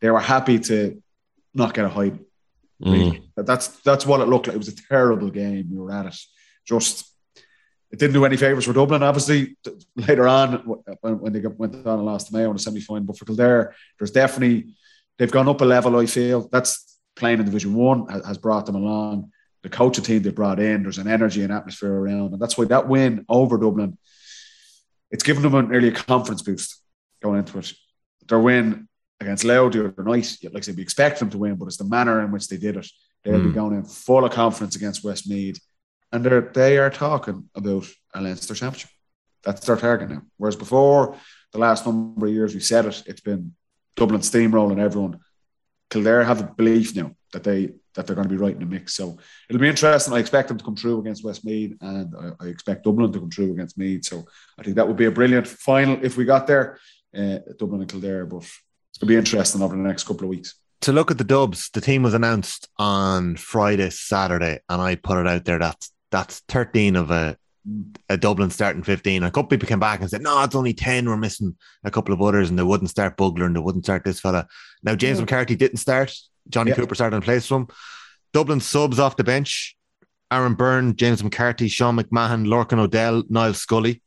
they 0.00 0.10
were 0.10 0.20
happy 0.20 0.58
to 0.58 1.02
not 1.54 1.74
get 1.74 1.84
a 1.86 1.88
hide. 1.88 2.18
Mm. 2.82 2.92
Really. 2.92 3.22
That- 3.36 3.46
That's 3.46 3.68
that's 3.82 4.06
what 4.06 4.20
it 4.20 4.28
looked 4.28 4.46
like. 4.46 4.54
It 4.54 4.58
was 4.58 4.68
a 4.68 4.76
terrible 4.88 5.30
game. 5.30 5.68
We 5.70 5.78
were 5.78 5.92
at 5.92 6.06
it. 6.06 6.16
Just 6.66 7.06
it 7.90 7.98
didn't 7.98 8.14
do 8.14 8.24
any 8.24 8.36
favors 8.36 8.64
for 8.64 8.72
Dublin. 8.72 9.02
Obviously, 9.02 9.56
later 9.94 10.26
on 10.28 10.56
when, 11.00 11.18
when 11.20 11.32
they 11.32 11.40
got, 11.40 11.56
went 11.56 11.74
on 11.86 11.98
and 11.98 12.04
lost 12.06 12.26
to 12.28 12.34
Mayo 12.34 12.50
in 12.50 12.56
the 12.56 12.62
semi 12.62 12.80
final, 12.80 13.04
but 13.04 13.16
for 13.18 13.24
Kildare, 13.24 13.74
there's 13.98 14.10
definitely 14.10 14.74
they've 15.18 15.30
gone 15.30 15.48
up 15.48 15.60
a 15.60 15.64
level. 15.64 15.96
I 15.98 16.06
feel 16.06 16.48
that's 16.50 16.95
playing 17.16 17.38
in 17.40 17.44
Division 17.46 17.74
One 17.74 18.06
has, 18.08 18.38
brought 18.38 18.66
them 18.66 18.76
along. 18.76 19.32
The 19.62 19.68
coaching 19.70 20.04
team 20.04 20.22
they 20.22 20.30
brought 20.30 20.60
in, 20.60 20.82
there's 20.84 20.98
an 20.98 21.08
energy 21.08 21.42
and 21.42 21.52
atmosphere 21.52 21.92
around, 21.92 22.32
and 22.32 22.40
that's 22.40 22.56
why 22.56 22.66
that 22.66 22.86
win 22.88 23.24
over 23.28 23.56
Dublin, 23.58 23.98
it's 25.10 25.24
given 25.24 25.42
them 25.42 25.54
an 25.54 25.74
early 25.74 25.90
conference 25.90 26.42
boost 26.42 26.80
going 27.22 27.38
into 27.40 27.58
it. 27.58 27.72
Their 28.28 28.38
win 28.38 28.86
against 29.20 29.44
Louth 29.44 29.72
the 29.72 29.88
other 29.88 30.04
night, 30.04 30.36
like 30.44 30.56
I 30.56 30.60
said, 30.60 30.76
we 30.76 30.82
expect 30.82 31.18
them 31.18 31.30
to 31.30 31.38
win, 31.38 31.56
but 31.56 31.66
it's 31.66 31.78
the 31.78 31.84
manner 31.84 32.22
in 32.22 32.30
which 32.30 32.46
they 32.48 32.58
did 32.58 32.76
it. 32.76 32.86
They'll 33.24 33.40
be 33.40 33.50
Mm. 33.50 33.54
going 33.54 33.76
in 33.76 33.84
full 33.84 34.24
of 34.24 34.30
confidence 34.32 34.76
against 34.76 35.02
Westmeath, 35.02 35.58
and 36.12 36.22
they're 36.24 36.42
they 36.54 36.78
are 36.78 36.90
talking 36.90 37.48
about 37.54 37.86
a 38.14 38.20
Leinster 38.20 38.54
championship. 38.54 38.90
That's 39.42 39.64
their 39.66 39.76
target 39.76 40.10
now. 40.10 40.22
Whereas 40.36 40.54
before 40.56 41.16
the 41.52 41.58
last 41.58 41.86
number 41.86 42.26
of 42.26 42.32
years, 42.32 42.54
we 42.54 42.60
said 42.60 42.86
it, 42.86 43.02
it's 43.06 43.20
been 43.20 43.54
Dublin 43.96 44.20
steamrolling 44.20 44.78
everyone. 44.78 45.18
Kildare 45.90 46.24
have 46.24 46.40
a 46.40 46.44
belief 46.44 46.96
now 46.96 47.12
that 47.32 47.44
they 47.44 47.72
that 47.94 48.06
they're 48.06 48.16
going 48.16 48.28
to 48.28 48.34
be 48.34 48.40
right 48.40 48.52
in 48.52 48.60
the 48.60 48.66
mix. 48.66 48.94
So 48.94 49.18
it'll 49.48 49.60
be 49.60 49.68
interesting. 49.68 50.12
I 50.12 50.18
expect 50.18 50.48
them 50.48 50.58
to 50.58 50.64
come 50.64 50.76
through 50.76 51.00
against 51.00 51.24
Westmeath, 51.24 51.76
and 51.80 52.14
I, 52.14 52.44
I 52.44 52.48
expect 52.48 52.84
Dublin 52.84 53.12
to 53.12 53.20
come 53.20 53.30
through 53.30 53.52
against 53.52 53.78
Meath. 53.78 54.04
So 54.04 54.24
I 54.58 54.62
think 54.62 54.76
that 54.76 54.86
would 54.86 54.96
be 54.96 55.06
a 55.06 55.10
brilliant 55.10 55.46
final 55.48 55.98
if 56.02 56.16
we 56.16 56.24
got 56.24 56.46
there, 56.46 56.78
uh, 57.16 57.38
Dublin 57.58 57.80
and 57.80 57.90
Kildare. 57.90 58.26
But 58.26 58.48
it'll 58.96 59.08
be 59.08 59.16
interesting 59.16 59.62
over 59.62 59.76
the 59.76 59.82
next 59.82 60.04
couple 60.04 60.24
of 60.24 60.30
weeks. 60.30 60.54
To 60.82 60.92
look 60.92 61.10
at 61.10 61.18
the 61.18 61.24
dubs, 61.24 61.70
the 61.70 61.80
team 61.80 62.02
was 62.02 62.14
announced 62.14 62.68
on 62.76 63.36
Friday, 63.36 63.90
Saturday, 63.90 64.60
and 64.68 64.80
I 64.82 64.96
put 64.96 65.18
it 65.18 65.26
out 65.26 65.44
there. 65.44 65.58
that 65.58 65.88
that's 66.10 66.40
13 66.48 66.96
of 66.96 67.10
a 67.10 67.36
a 68.08 68.16
Dublin 68.16 68.50
starting 68.50 68.82
15. 68.82 69.22
A 69.22 69.30
couple 69.30 69.48
people 69.48 69.68
came 69.68 69.80
back 69.80 70.00
and 70.00 70.08
said, 70.08 70.22
no, 70.22 70.42
it's 70.42 70.54
only 70.54 70.72
10. 70.72 71.08
We're 71.08 71.16
missing 71.16 71.56
a 71.84 71.90
couple 71.90 72.14
of 72.14 72.22
others, 72.22 72.48
and 72.48 72.58
they 72.58 72.62
wouldn't 72.62 72.90
start 72.90 73.16
Bugler 73.16 73.46
and 73.46 73.56
they 73.56 73.60
wouldn't 73.60 73.84
start 73.84 74.04
this 74.04 74.20
fella. 74.20 74.46
Now, 74.82 74.94
James 74.94 75.18
Yeah. 75.18 75.22
McCarthy 75.22 75.56
didn't 75.56 75.78
start. 75.78 76.14
Johnny 76.48 76.70
Yeah. 76.70 76.76
Cooper 76.76 76.94
started 76.94 77.16
in 77.16 77.22
place 77.22 77.46
for 77.46 77.56
him. 77.58 77.68
Dublin 78.32 78.60
subs 78.60 78.98
off 78.98 79.16
the 79.16 79.24
bench. 79.24 79.76
Aaron 80.30 80.54
Byrne, 80.54 80.96
James 80.96 81.22
McCarthy, 81.22 81.68
Sean 81.68 81.96
McMahon, 81.96 82.46
Lorcan 82.46 82.78
O'Dell, 82.78 83.22
Niall 83.28 83.54
Scully. 83.54 84.02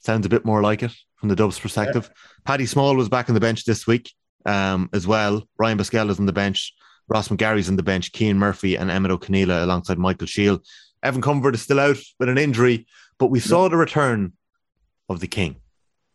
Sounds 0.00 0.26
a 0.26 0.28
bit 0.28 0.44
more 0.44 0.60
like 0.62 0.82
it 0.82 0.92
from 1.16 1.28
the 1.28 1.36
Dubs 1.36 1.58
perspective. 1.58 2.10
Paddy 2.44 2.66
Small 2.66 2.96
was 2.96 3.08
back 3.08 3.28
on 3.28 3.34
the 3.34 3.40
bench 3.40 3.64
this 3.64 3.86
week 3.86 4.12
um, 4.46 4.90
as 4.92 5.06
well. 5.06 5.48
Ryan 5.58 5.78
Basquel 5.78 6.10
is 6.10 6.18
on 6.18 6.26
the 6.26 6.32
bench. 6.32 6.74
Ross 7.08 7.28
McGarry's 7.28 7.68
on 7.68 7.76
the 7.76 7.82
bench. 7.82 8.12
Cian 8.14 8.38
Murphy 8.38 8.76
and 8.76 8.90
Emmett 8.90 9.12
O'Keneela 9.12 9.62
alongside 9.62 9.98
Michael 9.98 10.26
Shield. 10.26 10.66
Evan 11.04 11.22
Cumberland 11.22 11.54
is 11.54 11.62
still 11.62 11.78
out 11.78 11.98
with 12.18 12.28
an 12.28 12.38
injury, 12.38 12.86
but 13.18 13.26
we 13.26 13.38
saw 13.40 13.68
the 13.68 13.76
return 13.76 14.32
of 15.08 15.20
the 15.20 15.26
king. 15.26 15.56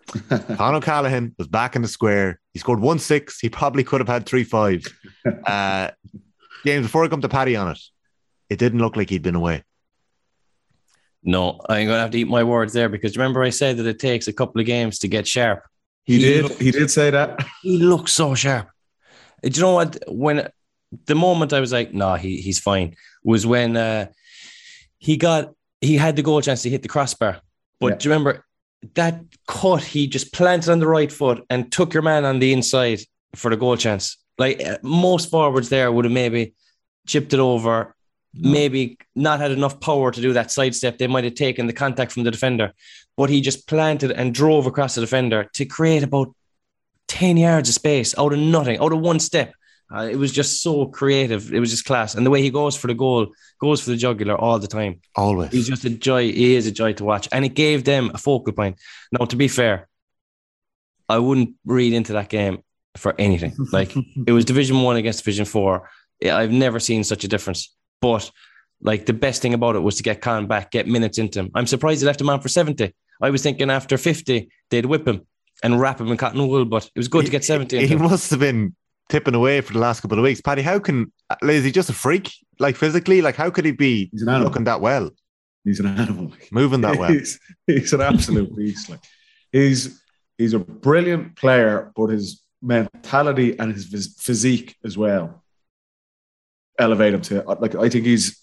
Con 0.29 0.73
O'Callaghan 0.75 1.35
was 1.37 1.47
back 1.47 1.75
in 1.75 1.83
the 1.83 1.87
square. 1.87 2.39
He 2.53 2.59
scored 2.59 2.79
one 2.79 2.97
six. 2.99 3.39
He 3.39 3.49
probably 3.49 3.83
could 3.83 4.01
have 4.01 4.07
had 4.07 4.25
three 4.25 4.43
five. 4.43 4.83
Uh, 5.45 5.91
James, 6.65 6.85
before 6.87 7.03
I 7.03 7.07
come 7.07 7.21
to 7.21 7.29
Paddy 7.29 7.55
on 7.55 7.71
it, 7.71 7.79
it 8.49 8.57
didn't 8.57 8.79
look 8.79 8.95
like 8.95 9.09
he'd 9.09 9.21
been 9.21 9.35
away. 9.35 9.63
No, 11.23 11.59
I'm 11.69 11.85
going 11.85 11.97
to 11.97 11.99
have 11.99 12.11
to 12.11 12.19
eat 12.19 12.27
my 12.27 12.43
words 12.43 12.73
there 12.73 12.89
because 12.89 13.17
remember 13.17 13.43
I 13.43 13.49
said 13.49 13.77
that 13.77 13.85
it 13.85 13.99
takes 13.99 14.27
a 14.27 14.33
couple 14.33 14.59
of 14.61 14.65
games 14.67 14.99
to 14.99 15.07
get 15.07 15.27
sharp. 15.27 15.63
He, 16.05 16.17
did. 16.19 16.43
looked- 16.43 16.61
he 16.61 16.71
did 16.71 16.89
say 16.89 17.09
that. 17.11 17.45
he 17.61 17.77
looks 17.77 18.13
so 18.13 18.33
sharp. 18.33 18.69
Do 19.43 19.49
you 19.49 19.61
know 19.61 19.73
what? 19.73 19.97
When 20.07 20.49
the 21.05 21.15
moment 21.15 21.53
I 21.53 21.59
was 21.59 21.71
like, 21.71 21.93
"No, 21.93 22.15
he 22.15 22.41
he's 22.41 22.59
fine," 22.59 22.95
was 23.23 23.45
when 23.45 23.77
uh, 23.77 24.07
he 24.99 25.17
got 25.17 25.53
he 25.81 25.95
had 25.97 26.15
the 26.15 26.21
goal 26.21 26.41
chance 26.41 26.61
to 26.63 26.69
hit 26.69 26.81
the 26.81 26.89
crossbar. 26.89 27.39
But 27.79 27.87
Yeah. 27.87 27.95
do 27.95 28.09
you 28.09 28.13
remember 28.13 28.45
that 28.95 29.21
cut? 29.47 29.81
He 29.83 30.07
just 30.07 30.33
planted 30.33 30.69
on 30.71 30.79
the 30.79 30.87
right 30.87 31.11
foot 31.11 31.45
and 31.49 31.71
took 31.71 31.93
your 31.93 32.03
man 32.03 32.25
on 32.25 32.39
the 32.39 32.51
inside 32.53 32.99
for 33.35 33.49
the 33.49 33.57
goal 33.57 33.77
chance. 33.77 34.17
Like 34.37 34.61
uh, 34.63 34.77
most 34.83 35.29
forwards 35.29 35.69
there 35.69 35.91
would 35.91 36.05
have 36.05 36.11
maybe 36.13 36.53
chipped 37.07 37.33
it 37.33 37.39
over, 37.39 37.95
maybe 38.33 38.97
not 39.15 39.39
had 39.39 39.51
enough 39.51 39.79
power 39.79 40.11
to 40.11 40.21
do 40.21 40.33
that 40.33 40.51
sidestep. 40.51 40.97
They 40.97 41.07
might 41.07 41.23
have 41.23 41.35
taken 41.35 41.67
the 41.67 41.73
contact 41.73 42.11
from 42.11 42.23
the 42.23 42.31
defender, 42.31 42.73
but 43.17 43.29
he 43.29 43.41
just 43.41 43.67
planted 43.67 44.11
and 44.11 44.33
drove 44.33 44.65
across 44.65 44.95
the 44.95 45.01
defender 45.01 45.49
to 45.53 45.65
create 45.65 46.03
about 46.03 46.33
10 47.07 47.37
yards 47.37 47.69
of 47.69 47.75
space 47.75 48.13
out 48.17 48.33
of 48.33 48.39
nothing, 48.39 48.79
out 48.79 48.93
of 48.93 48.99
one 48.99 49.19
step. 49.19 49.53
Uh, 49.93 50.07
it 50.11 50.17
was 50.17 50.31
just 50.31 50.61
so 50.61 50.85
creative. 50.85 51.51
It 51.51 51.59
was 51.59 51.71
just 51.71 51.85
class, 51.85 52.13
and 52.15 52.25
the 52.25 52.29
way 52.29 52.41
he 52.41 52.51
goes 52.51 52.77
for 52.77 52.87
the 52.87 52.93
goal, 52.93 53.27
goes 53.59 53.81
for 53.81 53.89
the 53.89 53.97
jugular 53.97 54.35
all 54.35 54.59
the 54.59 54.67
time. 54.67 55.01
Always. 55.15 55.51
He's 55.51 55.67
just 55.67 55.83
a 55.85 55.89
joy. 55.89 56.31
He 56.31 56.55
is 56.55 56.67
a 56.67 56.71
joy 56.71 56.93
to 56.93 57.03
watch, 57.03 57.27
and 57.31 57.43
it 57.43 57.55
gave 57.55 57.83
them 57.85 58.11
a 58.13 58.17
focal 58.17 58.53
point. 58.53 58.79
Now, 59.11 59.25
to 59.25 59.35
be 59.35 59.47
fair, 59.47 59.87
I 61.07 61.17
wouldn't 61.17 61.55
read 61.65 61.93
into 61.93 62.13
that 62.13 62.29
game 62.29 62.63
for 62.97 63.15
anything. 63.17 63.55
Like 63.71 63.95
it 64.27 64.31
was 64.31 64.45
Division 64.45 64.81
One 64.81 64.95
against 64.95 65.19
Division 65.19 65.45
Four. 65.45 65.89
I've 66.23 66.51
never 66.51 66.79
seen 66.79 67.03
such 67.03 67.23
a 67.23 67.27
difference. 67.27 67.75
But 68.01 68.29
like 68.81 69.05
the 69.05 69.13
best 69.13 69.41
thing 69.41 69.53
about 69.53 69.75
it 69.75 69.79
was 69.79 69.97
to 69.97 70.03
get 70.03 70.21
Con 70.21 70.47
back, 70.47 70.71
get 70.71 70.87
minutes 70.87 71.17
into 71.17 71.39
him. 71.39 71.51
I'm 71.55 71.67
surprised 71.67 72.01
they 72.01 72.05
left 72.05 72.21
him 72.21 72.29
on 72.29 72.41
for 72.41 72.49
70. 72.49 72.93
I 73.21 73.29
was 73.29 73.43
thinking 73.43 73.69
after 73.69 73.97
50 73.97 74.49
they'd 74.69 74.85
whip 74.85 75.07
him 75.07 75.25
and 75.63 75.79
wrap 75.79 75.99
him 75.99 76.07
in 76.07 76.17
cotton 76.17 76.47
wool, 76.47 76.65
but 76.65 76.85
it 76.85 76.99
was 76.99 77.07
good 77.07 77.25
to 77.25 77.31
get 77.31 77.43
70. 77.43 77.79
He, 77.79 77.87
he 77.87 77.95
must 77.95 78.29
have 78.31 78.39
been 78.39 78.75
tipping 79.09 79.35
away 79.35 79.59
for 79.61 79.73
the 79.73 79.79
last 79.79 80.01
couple 80.01 80.17
of 80.17 80.23
weeks. 80.23 80.39
Paddy, 80.39 80.61
how 80.61 80.79
can 80.79 81.11
is 81.43 81.63
he 81.65 81.71
just 81.71 81.89
a 81.89 81.93
freak? 81.93 82.31
Like 82.59 82.75
physically, 82.75 83.21
like 83.21 83.35
how 83.35 83.49
could 83.49 83.65
he 83.65 83.71
be 83.71 84.09
looking 84.13 84.65
that 84.65 84.81
well, 84.81 85.09
He's 85.65 85.79
an 85.79 85.87
animal. 85.87 86.31
moving 86.51 86.81
that 86.81 86.97
well? 86.97 87.11
He's, 87.11 87.39
he's 87.67 87.93
an 87.93 88.01
absolute 88.01 88.55
beast. 88.55 88.89
Like 88.89 88.99
he's 89.51 90.01
he's 90.37 90.53
a 90.53 90.59
brilliant 90.59 91.35
player, 91.35 91.91
but 91.95 92.07
his 92.07 92.41
mentality 92.61 93.57
and 93.57 93.73
his 93.73 93.89
phys- 93.89 94.19
physique 94.21 94.75
as 94.83 94.97
well 94.97 95.43
elevate 96.77 97.13
him 97.13 97.21
to 97.21 97.41
like 97.59 97.75
I 97.75 97.89
think 97.89 98.05
he's 98.05 98.41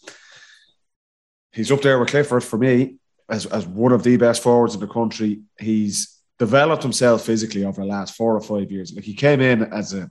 he's 1.52 1.70
up 1.72 1.82
there 1.82 1.98
with 1.98 2.08
Clifford 2.10 2.44
for 2.44 2.58
me 2.58 2.96
as 3.28 3.46
as 3.46 3.66
one 3.66 3.92
of 3.92 4.02
the 4.02 4.16
best 4.16 4.42
forwards 4.42 4.74
in 4.74 4.80
the 4.80 4.86
country. 4.86 5.40
He's 5.58 6.18
developed 6.38 6.82
himself 6.82 7.24
physically 7.24 7.64
over 7.64 7.80
the 7.80 7.86
last 7.86 8.14
four 8.14 8.34
or 8.36 8.40
five 8.40 8.70
years. 8.70 8.92
Like 8.94 9.04
he 9.04 9.14
came 9.14 9.40
in 9.40 9.62
as 9.72 9.94
a 9.94 10.10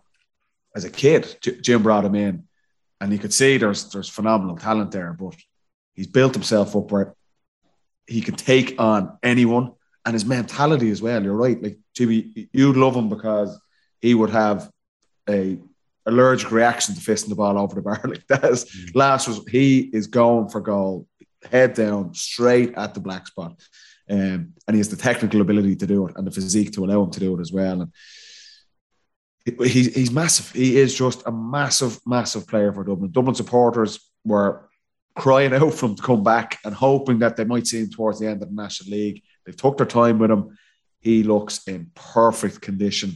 as 0.75 0.83
a 0.83 0.89
kid, 0.89 1.37
J- 1.41 1.59
Jim 1.61 1.83
brought 1.83 2.05
him 2.05 2.15
in, 2.15 2.43
and 2.99 3.11
you 3.11 3.19
could 3.19 3.33
see 3.33 3.57
there's 3.57 3.89
there's 3.91 4.09
phenomenal 4.09 4.57
talent 4.57 4.91
there, 4.91 5.13
but 5.13 5.35
he's 5.93 6.07
built 6.07 6.33
himself 6.33 6.75
up 6.75 6.91
where 6.91 7.15
he 8.07 8.21
can 8.21 8.35
take 8.35 8.79
on 8.79 9.17
anyone 9.23 9.71
and 10.05 10.13
his 10.13 10.25
mentality 10.25 10.91
as 10.91 11.01
well. 11.01 11.23
You're 11.23 11.33
right. 11.33 11.61
Like 11.61 11.77
Jimmy, 11.95 12.49
you'd 12.53 12.77
love 12.77 12.95
him 12.95 13.09
because 13.09 13.59
he 14.01 14.13
would 14.13 14.29
have 14.29 14.69
a 15.27 15.57
allergic 16.05 16.51
reaction 16.51 16.93
to 16.93 17.01
fisting 17.01 17.29
the 17.29 17.35
ball 17.35 17.57
over 17.57 17.75
the 17.75 17.81
bar. 17.81 18.01
Like 18.07 18.27
that 18.27 18.45
is 18.45 18.91
last 18.93 19.27
was 19.27 19.43
he 19.49 19.79
is 19.79 20.07
going 20.07 20.49
for 20.49 20.61
goal, 20.61 21.07
head 21.51 21.73
down, 21.73 22.13
straight 22.13 22.75
at 22.75 22.93
the 22.93 22.99
black 22.99 23.27
spot. 23.27 23.59
Um, 24.07 24.53
and 24.67 24.75
he 24.75 24.77
has 24.77 24.89
the 24.89 24.97
technical 24.97 25.41
ability 25.41 25.75
to 25.77 25.87
do 25.87 26.07
it 26.07 26.15
and 26.15 26.27
the 26.27 26.31
physique 26.31 26.73
to 26.73 26.85
allow 26.85 27.03
him 27.03 27.11
to 27.11 27.19
do 27.19 27.35
it 27.35 27.41
as 27.41 27.51
well. 27.51 27.81
And 27.81 27.91
he's, 29.45 29.93
he's 29.93 30.11
massive. 30.11 30.51
He 30.51 30.77
is 30.77 30.95
just 30.95 31.23
a 31.25 31.31
massive, 31.31 31.99
massive 32.05 32.47
player 32.47 32.73
for 32.73 32.83
Dublin. 32.83 33.11
Dublin 33.11 33.35
supporters 33.35 33.99
were 34.23 34.69
crying 35.15 35.53
out 35.53 35.73
for 35.73 35.85
him 35.87 35.95
to 35.95 36.01
come 36.01 36.23
back 36.23 36.59
and 36.65 36.73
hoping 36.73 37.19
that 37.19 37.37
they 37.37 37.45
might 37.45 37.67
see 37.67 37.79
him 37.79 37.89
towards 37.89 38.19
the 38.19 38.27
end 38.27 38.41
of 38.41 38.49
the 38.49 38.55
National 38.55 38.91
League. 38.91 39.23
They've 39.45 39.55
took 39.55 39.77
their 39.77 39.85
time 39.85 40.19
with 40.19 40.31
him. 40.31 40.57
He 40.99 41.23
looks 41.23 41.67
in 41.67 41.91
perfect 41.93 42.61
condition. 42.61 43.13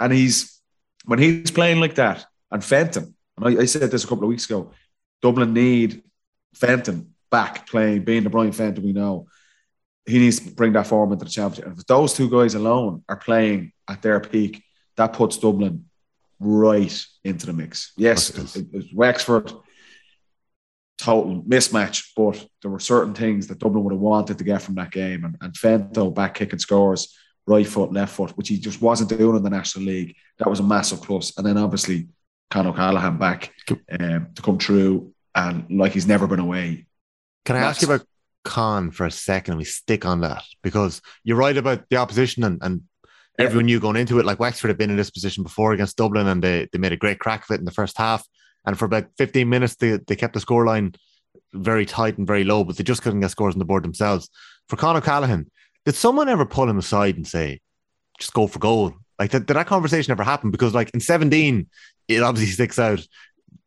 And 0.00 0.12
he's, 0.12 0.60
when 1.04 1.18
he's 1.18 1.50
playing 1.50 1.80
like 1.80 1.96
that, 1.96 2.24
and 2.50 2.64
Fenton, 2.64 3.14
and 3.36 3.58
I, 3.58 3.62
I 3.62 3.64
said 3.66 3.90
this 3.90 4.04
a 4.04 4.06
couple 4.06 4.24
of 4.24 4.30
weeks 4.30 4.46
ago, 4.46 4.72
Dublin 5.20 5.52
need 5.52 6.02
Fenton 6.54 7.14
back 7.30 7.68
playing, 7.68 8.04
being 8.04 8.24
the 8.24 8.30
Brian 8.30 8.52
Fenton 8.52 8.82
we 8.82 8.92
know. 8.92 9.26
He 10.06 10.18
needs 10.18 10.40
to 10.40 10.50
bring 10.50 10.72
that 10.72 10.86
form 10.86 11.12
into 11.12 11.26
the 11.26 11.30
championship. 11.30 11.66
And 11.66 11.78
if 11.78 11.86
those 11.86 12.14
two 12.14 12.30
guys 12.30 12.54
alone 12.54 13.04
are 13.08 13.16
playing 13.16 13.72
at 13.88 14.00
their 14.00 14.20
peak, 14.20 14.62
that 14.98 15.12
puts 15.12 15.38
Dublin 15.38 15.86
right 16.40 17.04
into 17.24 17.46
the 17.46 17.52
mix. 17.52 17.92
Yes, 17.96 18.30
it, 18.30 18.56
it 18.56 18.72
was 18.72 18.92
Wexford, 18.92 19.52
total 20.98 21.42
mismatch, 21.42 22.10
but 22.16 22.44
there 22.60 22.70
were 22.70 22.80
certain 22.80 23.14
things 23.14 23.46
that 23.46 23.60
Dublin 23.60 23.84
would 23.84 23.92
have 23.92 24.00
wanted 24.00 24.38
to 24.38 24.44
get 24.44 24.60
from 24.60 24.74
that 24.74 24.90
game. 24.90 25.24
And, 25.24 25.36
and 25.40 25.54
Fento 25.54 26.12
back 26.12 26.34
kicking 26.34 26.58
scores, 26.58 27.16
right 27.46 27.66
foot, 27.66 27.92
left 27.92 28.14
foot, 28.14 28.36
which 28.36 28.48
he 28.48 28.58
just 28.58 28.82
wasn't 28.82 29.10
doing 29.10 29.36
in 29.36 29.42
the 29.42 29.50
National 29.50 29.86
League. 29.86 30.16
That 30.38 30.50
was 30.50 30.60
a 30.60 30.64
massive 30.64 31.00
plus. 31.00 31.36
And 31.38 31.46
then 31.46 31.56
obviously, 31.56 32.08
Con 32.50 32.66
O'Callaghan 32.66 33.18
back 33.18 33.52
um, 33.70 34.28
to 34.34 34.42
come 34.42 34.58
through 34.58 35.12
and 35.34 35.66
like 35.70 35.92
he's 35.92 36.06
never 36.06 36.26
been 36.26 36.40
away. 36.40 36.86
Can 37.44 37.56
I 37.56 37.60
ask 37.60 37.82
you 37.82 37.88
about 37.88 38.06
Con 38.44 38.90
for 38.90 39.06
a 39.06 39.10
second? 39.10 39.58
We 39.58 39.64
stick 39.64 40.04
on 40.04 40.20
that 40.22 40.42
because 40.62 41.02
you're 41.22 41.36
right 41.36 41.56
about 41.56 41.84
the 41.88 41.96
opposition 41.96 42.42
and, 42.44 42.58
and 42.62 42.82
everyone 43.38 43.66
knew 43.66 43.80
going 43.80 43.96
into 43.96 44.18
it. 44.18 44.26
Like 44.26 44.40
Wexford 44.40 44.68
had 44.70 44.78
been 44.78 44.90
in 44.90 44.96
this 44.96 45.10
position 45.10 45.42
before 45.42 45.72
against 45.72 45.96
Dublin 45.96 46.26
and 46.26 46.42
they, 46.42 46.68
they 46.72 46.78
made 46.78 46.92
a 46.92 46.96
great 46.96 47.18
crack 47.20 47.44
of 47.48 47.54
it 47.54 47.60
in 47.60 47.64
the 47.64 47.70
first 47.70 47.96
half. 47.96 48.26
And 48.66 48.78
for 48.78 48.84
about 48.84 49.06
15 49.16 49.48
minutes, 49.48 49.76
they, 49.76 49.98
they 50.06 50.16
kept 50.16 50.34
the 50.34 50.40
scoreline 50.40 50.94
very 51.54 51.86
tight 51.86 52.18
and 52.18 52.26
very 52.26 52.44
low, 52.44 52.64
but 52.64 52.76
they 52.76 52.84
just 52.84 53.02
couldn't 53.02 53.20
get 53.20 53.30
scores 53.30 53.54
on 53.54 53.58
the 53.58 53.64
board 53.64 53.84
themselves. 53.84 54.28
For 54.68 54.76
Con 54.76 54.96
O'Callaghan, 54.96 55.50
did 55.84 55.94
someone 55.94 56.28
ever 56.28 56.44
pull 56.44 56.68
him 56.68 56.78
aside 56.78 57.16
and 57.16 57.26
say, 57.26 57.60
just 58.18 58.34
go 58.34 58.46
for 58.46 58.58
goal? 58.58 58.94
Like, 59.18 59.30
did, 59.30 59.46
did 59.46 59.54
that 59.54 59.66
conversation 59.66 60.10
ever 60.10 60.24
happen? 60.24 60.50
Because, 60.50 60.74
like, 60.74 60.90
in 60.92 61.00
17, 61.00 61.66
it 62.08 62.22
obviously 62.22 62.52
sticks 62.54 62.78
out. 62.78 63.06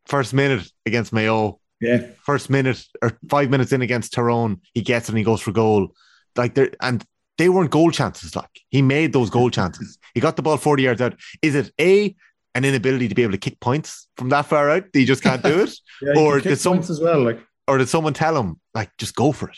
First 0.06 0.34
minute 0.34 0.70
against 0.86 1.14
Mayo, 1.14 1.60
Yeah. 1.80 2.08
first 2.24 2.50
minute 2.50 2.86
or 3.02 3.18
five 3.30 3.50
minutes 3.50 3.72
in 3.72 3.82
against 3.82 4.14
Tyrone, 4.14 4.62
he 4.74 4.82
gets 4.82 5.08
it 5.08 5.12
and 5.14 5.18
he 5.18 5.24
goes 5.24 5.42
for 5.42 5.52
goal. 5.52 5.94
Like 6.36 6.54
there 6.56 6.72
and 6.82 7.04
they 7.38 7.50
weren't 7.50 7.72
goal 7.72 7.92
chances. 7.92 8.36
Like 8.36 8.50
he 8.70 8.82
made 8.82 9.14
those 9.14 9.30
goal 9.30 9.50
chances. 9.50 9.98
He 10.14 10.20
got 10.20 10.36
the 10.36 10.42
ball 10.42 10.58
40 10.58 10.84
yards 10.84 11.02
out. 11.02 11.16
Is 11.42 11.56
it 11.56 11.72
A, 11.80 12.16
an 12.56 12.66
inability 12.66 13.08
to 13.08 13.16
be 13.16 13.24
able 13.24 13.32
to 13.32 13.38
kick 13.38 13.60
points 13.60 14.08
from 14.18 14.30
that 14.30 14.46
far 14.46 14.70
out? 14.70 14.84
You 14.94 15.06
just 15.06 15.24
can't 15.24 15.42
do 15.44 15.62
it? 15.64 15.72
Yeah, 16.02 16.14
Or 16.20 16.40
did 16.40 16.58
some- 16.60 16.80
as 16.80 17.00
well. 17.00 17.22
Like 17.24 17.40
or 17.68 17.78
did 17.78 17.88
someone 17.90 18.14
tell 18.14 18.36
him, 18.38 18.60
like, 18.74 18.90
just 18.98 19.16
go 19.16 19.32
for 19.32 19.50
it? 19.50 19.58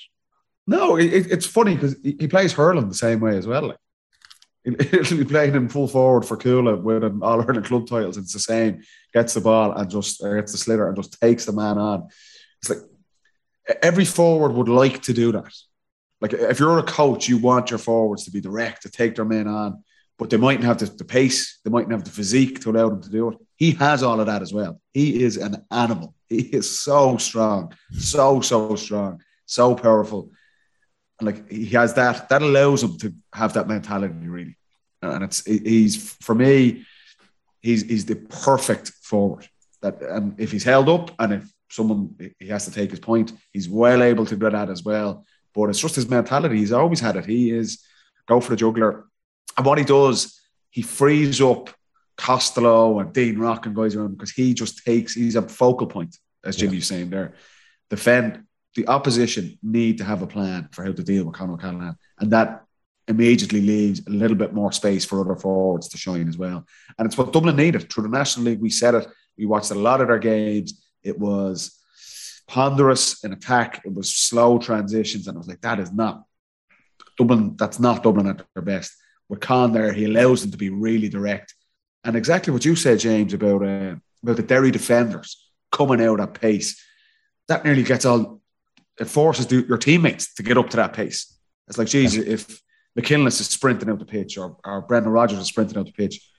no, 0.67 0.97
it, 0.97 1.11
it- 1.13 1.31
it's 1.31 1.45
funny 1.45 1.73
because 1.75 1.95
he, 2.03 2.15
he 2.19 2.27
plays 2.27 2.53
hurling 2.53 2.87
the 2.89 2.95
same 2.95 3.19
way 3.21 3.37
as 3.37 3.47
well. 3.47 3.67
Like 3.69 3.77
He- 4.65 4.87
he'll 5.03 5.17
be 5.17 5.25
playing 5.25 5.55
in 5.55 5.67
full 5.69 5.87
forward 5.87 6.25
for 6.25 6.37
Cuala 6.37 6.81
with 6.81 7.03
an 7.03 7.21
All 7.23 7.41
Ireland 7.41 7.65
club 7.65 7.87
titles. 7.87 8.17
It's 8.17 8.33
the 8.33 8.39
same. 8.39 8.81
Gets 9.13 9.33
the 9.33 9.41
ball 9.41 9.71
and 9.71 9.89
just 9.89 10.21
gets 10.21 10.51
the 10.51 10.57
sliotar 10.57 10.87
and 10.89 10.95
just 10.95 11.19
takes 11.19 11.45
the 11.45 11.51
man 11.53 11.77
on. 11.77 12.07
It's 12.61 12.69
like 12.69 12.79
every 13.81 14.05
forward 14.05 14.51
would 14.53 14.69
like 14.69 15.01
to 15.03 15.13
do 15.13 15.31
that. 15.33 15.53
Like 16.23 16.31
if 16.31 16.57
you're 16.57 16.79
a 16.79 16.83
coach, 16.83 17.27
you 17.27 17.37
want 17.37 17.69
your 17.69 17.79
forwards 17.79 18.23
to 18.23 18.31
be 18.31 18.39
direct, 18.39 18.83
to 18.83 18.89
take 18.89 19.15
their 19.15 19.25
men 19.25 19.45
on, 19.45 19.83
but 20.17 20.29
they 20.29 20.37
mightn't 20.37 20.63
have 20.63 20.77
the, 20.77 20.85
the 20.85 21.03
pace, 21.03 21.59
they 21.65 21.69
mightn't 21.69 21.91
have 21.91 22.05
the 22.05 22.11
physique 22.11 22.61
to 22.61 22.71
allow 22.71 22.87
them 22.87 23.01
to 23.01 23.09
do 23.09 23.31
it. 23.31 23.37
He 23.57 23.71
has 23.71 24.03
all 24.03 24.21
of 24.21 24.27
that 24.27 24.41
as 24.41 24.53
well. 24.53 24.79
He 24.93 25.21
is 25.21 25.35
an 25.35 25.65
animal. 25.69 26.15
He 26.29 26.43
is 26.43 26.79
so 26.79 27.17
strong, 27.17 27.73
so 27.91 28.39
so 28.39 28.77
strong, 28.77 29.21
so 29.45 29.75
powerful, 29.75 30.31
and 31.19 31.25
like 31.25 31.51
he 31.51 31.65
has 31.75 31.93
that. 31.95 32.29
That 32.29 32.41
allows 32.41 32.83
him 32.83 32.97
to 32.99 33.13
have 33.33 33.51
that 33.55 33.67
mentality, 33.67 34.13
really. 34.13 34.57
And 35.01 35.25
it's 35.25 35.43
he's 35.45 36.13
for 36.21 36.35
me, 36.35 36.85
he's 37.61 37.83
he's 37.83 38.05
the 38.05 38.15
perfect 38.15 38.93
forward. 39.01 39.45
That 39.81 40.01
and 40.01 40.39
if 40.39 40.53
he's 40.53 40.63
held 40.63 40.87
up, 40.87 41.11
and 41.19 41.33
if 41.33 41.53
someone 41.69 42.15
he 42.39 42.47
has 42.47 42.63
to 42.63 42.71
take 42.71 42.91
his 42.91 43.01
point, 43.01 43.33
he's 43.51 43.67
well 43.67 44.01
able 44.01 44.25
to 44.27 44.37
do 44.37 44.49
that 44.49 44.69
as 44.69 44.83
well. 44.83 45.25
But 45.53 45.69
it's 45.69 45.79
just 45.79 45.95
his 45.95 46.09
mentality. 46.09 46.57
He's 46.57 46.71
always 46.71 46.99
had 46.99 47.15
it. 47.15 47.25
He 47.25 47.51
is 47.51 47.83
go 48.27 48.39
for 48.39 48.51
the 48.51 48.55
juggler. 48.55 49.05
And 49.55 49.65
what 49.65 49.77
he 49.77 49.83
does, 49.83 50.39
he 50.69 50.81
frees 50.81 51.41
up 51.41 51.69
Costello 52.17 52.99
and 52.99 53.13
Dean 53.13 53.37
Rock 53.37 53.65
and 53.65 53.75
guys 53.75 53.95
around 53.95 54.17
because 54.17 54.31
he 54.31 54.53
just 54.53 54.83
takes, 54.83 55.13
he's 55.13 55.35
a 55.35 55.41
focal 55.41 55.87
point, 55.87 56.17
as 56.43 56.55
Jimmy 56.55 56.77
was 56.77 56.87
saying 56.87 57.09
there. 57.09 57.33
Defend 57.89 58.43
the 58.75 58.87
opposition 58.87 59.57
need 59.61 59.99
to 59.99 60.03
have 60.03 60.21
a 60.21 60.27
plan 60.27 60.69
for 60.71 60.83
how 60.83 60.91
to 60.91 61.03
deal 61.03 61.25
with 61.25 61.35
Con 61.35 61.51
O'Callaghan. 61.51 61.95
And 62.19 62.31
that 62.31 62.63
immediately 63.07 63.61
leaves 63.61 64.01
a 64.07 64.09
little 64.09 64.37
bit 64.37 64.53
more 64.53 64.71
space 64.71 65.05
for 65.05 65.21
other 65.21 65.35
forwards 65.35 65.89
to 65.89 65.97
shine 65.97 66.27
as 66.27 66.37
well. 66.37 66.65
And 66.97 67.05
it's 67.05 67.17
what 67.17 67.33
Dublin 67.33 67.55
needed. 67.55 67.91
Through 67.91 68.03
the 68.03 68.09
National 68.09 68.45
League, 68.45 68.61
we 68.61 68.69
said 68.69 68.95
it. 68.95 69.07
We 69.37 69.45
watched 69.45 69.71
a 69.71 69.75
lot 69.75 70.01
of 70.01 70.07
their 70.07 70.19
games. 70.19 70.81
It 71.03 71.19
was 71.19 71.77
ponderous 72.53 73.23
in 73.23 73.33
attack. 73.33 73.81
It 73.83 73.93
was 73.93 74.13
slow 74.13 74.59
transitions. 74.59 75.27
And 75.27 75.35
I 75.35 75.39
was 75.39 75.47
like, 75.47 75.61
that 75.61 75.79
is 75.79 75.91
not 75.91 76.23
Dublin. 77.17 77.55
That's 77.57 77.79
not 77.79 78.03
Dublin 78.03 78.27
at 78.27 78.45
their 78.53 78.63
best. 78.63 78.93
With 79.27 79.39
Con 79.39 79.71
there, 79.73 79.91
he 79.91 80.05
allows 80.05 80.41
them 80.41 80.51
to 80.51 80.57
be 80.57 80.69
really 80.69 81.09
direct. 81.09 81.55
And 82.03 82.15
exactly 82.15 82.53
what 82.53 82.65
you 82.65 82.75
said, 82.75 82.99
James, 82.99 83.33
about 83.33 83.63
uh, 83.63 83.95
about 84.21 84.37
the 84.37 84.43
Derry 84.43 84.71
defenders 84.71 85.29
coming 85.71 86.01
out 86.01 86.19
at 86.19 86.39
pace. 86.39 86.69
That 87.47 87.65
nearly 87.65 87.83
gets 87.83 88.05
all. 88.05 88.41
It 88.99 89.07
forces 89.07 89.47
the, 89.47 89.65
your 89.67 89.79
teammates 89.79 90.35
to 90.35 90.43
get 90.43 90.57
up 90.57 90.69
to 90.69 90.77
that 90.77 90.93
pace. 90.93 91.35
It's 91.67 91.79
like, 91.79 91.87
geez, 91.87 92.15
if 92.15 92.61
McKinless 92.95 93.39
is 93.39 93.47
sprinting 93.47 93.89
out 93.89 93.97
the 93.97 94.05
pitch 94.05 94.37
or, 94.37 94.57
or 94.63 94.81
Brendan 94.81 95.11
Rogers 95.11 95.39
is 95.39 95.47
sprinting 95.47 95.79
out 95.79 95.87
the 95.87 95.91
pitch, 95.91 96.29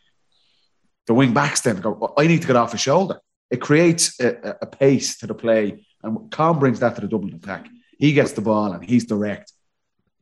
the 1.08 1.14
wing 1.14 1.34
backs 1.34 1.62
then 1.62 1.80
go, 1.80 2.14
I 2.16 2.28
need 2.28 2.42
to 2.42 2.46
get 2.46 2.56
off 2.56 2.72
his 2.72 2.80
shoulder. 2.82 3.18
It 3.50 3.60
creates 3.60 4.20
a- 4.20 4.58
a 4.62 4.66
pace 4.66 5.18
to 5.18 5.26
the 5.26 5.34
play. 5.34 5.84
And 6.04 6.30
Con 6.30 6.58
brings 6.58 6.80
that 6.80 6.94
to 6.94 7.00
the 7.00 7.08
Dublin 7.08 7.34
attack. 7.34 7.66
He 7.98 8.12
gets 8.12 8.32
the 8.32 8.40
ball 8.40 8.72
and 8.72 8.84
he's 8.84 9.04
direct. 9.06 9.52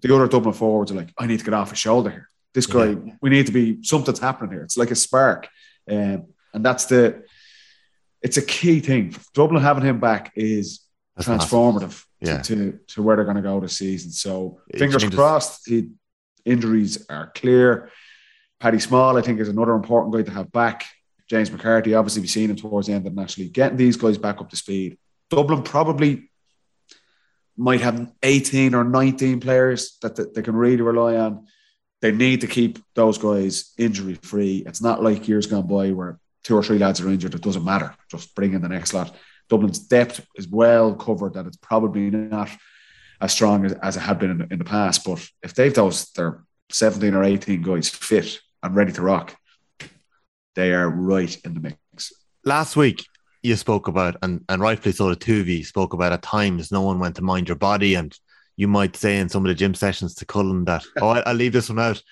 The 0.00 0.14
other 0.14 0.28
Dublin 0.28 0.54
forwards 0.54 0.90
are 0.92 0.94
like, 0.94 1.10
I 1.18 1.26
need 1.26 1.38
to 1.38 1.44
get 1.44 1.54
off 1.54 1.70
his 1.70 1.78
shoulder 1.78 2.10
here. 2.10 2.28
This 2.54 2.66
guy, 2.66 2.96
we 3.20 3.30
need 3.30 3.46
to 3.46 3.52
be, 3.52 3.82
something's 3.82 4.18
happening 4.18 4.52
here. 4.52 4.62
It's 4.62 4.76
like 4.76 4.90
a 4.90 4.94
spark. 4.94 5.48
Um, 5.90 6.26
and 6.54 6.64
that's 6.64 6.84
the, 6.86 7.24
it's 8.20 8.36
a 8.36 8.42
key 8.42 8.80
thing. 8.80 9.14
Dublin 9.34 9.62
having 9.62 9.84
him 9.84 10.00
back 10.00 10.32
is 10.36 10.80
That's 11.16 11.28
transformative 11.28 12.04
Yeah. 12.20 12.42
to, 12.42 12.54
to, 12.72 12.78
to 12.88 13.02
where 13.02 13.16
they're 13.16 13.24
going 13.24 13.36
to 13.36 13.42
go 13.42 13.58
this 13.60 13.76
season. 13.76 14.10
So 14.10 14.60
It 14.68 14.78
fingers 14.78 15.02
changes- 15.02 15.18
crossed. 15.18 15.68
He, 15.68 15.88
injuries 16.44 17.06
are 17.08 17.30
clear. 17.34 17.90
Paddy 18.60 18.78
Small, 18.80 19.16
I 19.16 19.22
think, 19.22 19.40
is 19.40 19.48
another 19.48 19.72
important 19.74 20.14
guy 20.14 20.22
to 20.22 20.30
have 20.30 20.52
back. 20.52 20.84
James 21.28 21.50
McCarthy, 21.50 21.94
obviously, 21.94 22.20
we've 22.20 22.30
seen 22.30 22.50
him 22.50 22.56
towards 22.56 22.86
the 22.88 22.92
end 22.92 23.06
of 23.06 23.14
the 23.14 23.20
National 23.20 23.44
League. 23.46 23.54
Getting 23.54 23.76
these 23.78 23.96
guys 23.96 24.18
back 24.18 24.40
up 24.40 24.50
to 24.50 24.56
speed. 24.56 24.98
Dublin 25.32 25.62
probably 25.62 26.30
might 27.56 27.80
have 27.80 28.12
18 28.22 28.74
or 28.74 28.84
19 28.84 29.40
players 29.40 29.96
that, 30.02 30.34
they 30.34 30.42
can 30.42 30.54
really 30.54 30.82
rely 30.82 31.16
on. 31.16 31.46
They 32.02 32.12
need 32.12 32.42
to 32.42 32.46
keep 32.46 32.78
those 32.94 33.16
guys 33.16 33.72
injury 33.78 34.14
free. 34.22 34.62
It's 34.66 34.82
not 34.82 35.02
like 35.02 35.28
years 35.28 35.46
gone 35.46 35.66
by 35.66 35.90
where 35.92 36.18
two 36.44 36.54
or 36.54 36.62
three 36.62 36.76
lads 36.78 37.00
are 37.00 37.08
injured. 37.08 37.34
It 37.34 37.40
doesn't 37.40 37.64
matter. 37.64 37.94
Just 38.10 38.34
bring 38.34 38.52
in 38.52 38.60
the 38.60 38.68
next 38.68 38.92
lot. 38.92 39.14
Dublin's 39.48 39.78
depth 39.78 40.26
is 40.36 40.48
well 40.48 40.94
covered 40.94 41.32
that 41.34 41.46
it's 41.46 41.56
probably 41.56 42.10
not 42.10 42.50
as 43.20 43.32
strong 43.32 43.64
as, 43.64 43.72
as 43.82 43.96
it 43.96 44.00
had 44.00 44.18
been 44.18 44.32
in, 44.32 44.38
the- 44.38 44.48
in 44.52 44.58
the 44.58 44.64
past. 44.64 45.02
But 45.04 45.26
if 45.42 45.54
they've 45.54 45.72
those, 45.72 46.10
their 46.12 46.44
17 46.70 47.14
or 47.14 47.24
18 47.24 47.62
guys 47.62 47.88
fit 47.88 48.38
and 48.62 48.74
ready 48.76 48.92
to 48.92 49.02
rock, 49.02 49.34
they 50.56 50.74
are 50.74 50.90
right 50.90 51.34
in 51.42 51.54
the 51.54 51.60
mix. 51.60 52.12
last 52.44 52.76
week 52.76 53.06
you 53.42 53.56
spoke 53.56 53.88
about, 53.88 54.16
and, 54.22 54.44
and 54.48 54.62
rightfully 54.62 54.92
so, 54.92 55.08
the 55.08 55.16
two 55.16 55.40
of 55.40 55.48
you 55.48 55.64
spoke 55.64 55.92
about 55.92 56.12
at 56.12 56.22
times 56.22 56.70
no 56.70 56.82
one 56.82 56.98
went 56.98 57.16
to 57.16 57.22
mind 57.22 57.48
your 57.48 57.56
body. 57.56 57.94
And 57.94 58.16
you 58.56 58.68
might 58.68 58.96
say 58.96 59.18
in 59.18 59.28
some 59.28 59.44
of 59.44 59.48
the 59.48 59.54
gym 59.54 59.74
sessions 59.74 60.14
to 60.16 60.24
Cullen 60.24 60.64
that, 60.66 60.84
oh, 61.00 61.08
I, 61.08 61.20
I'll 61.20 61.34
leave 61.34 61.52
this 61.52 61.68
one 61.68 61.78
out. 61.80 62.02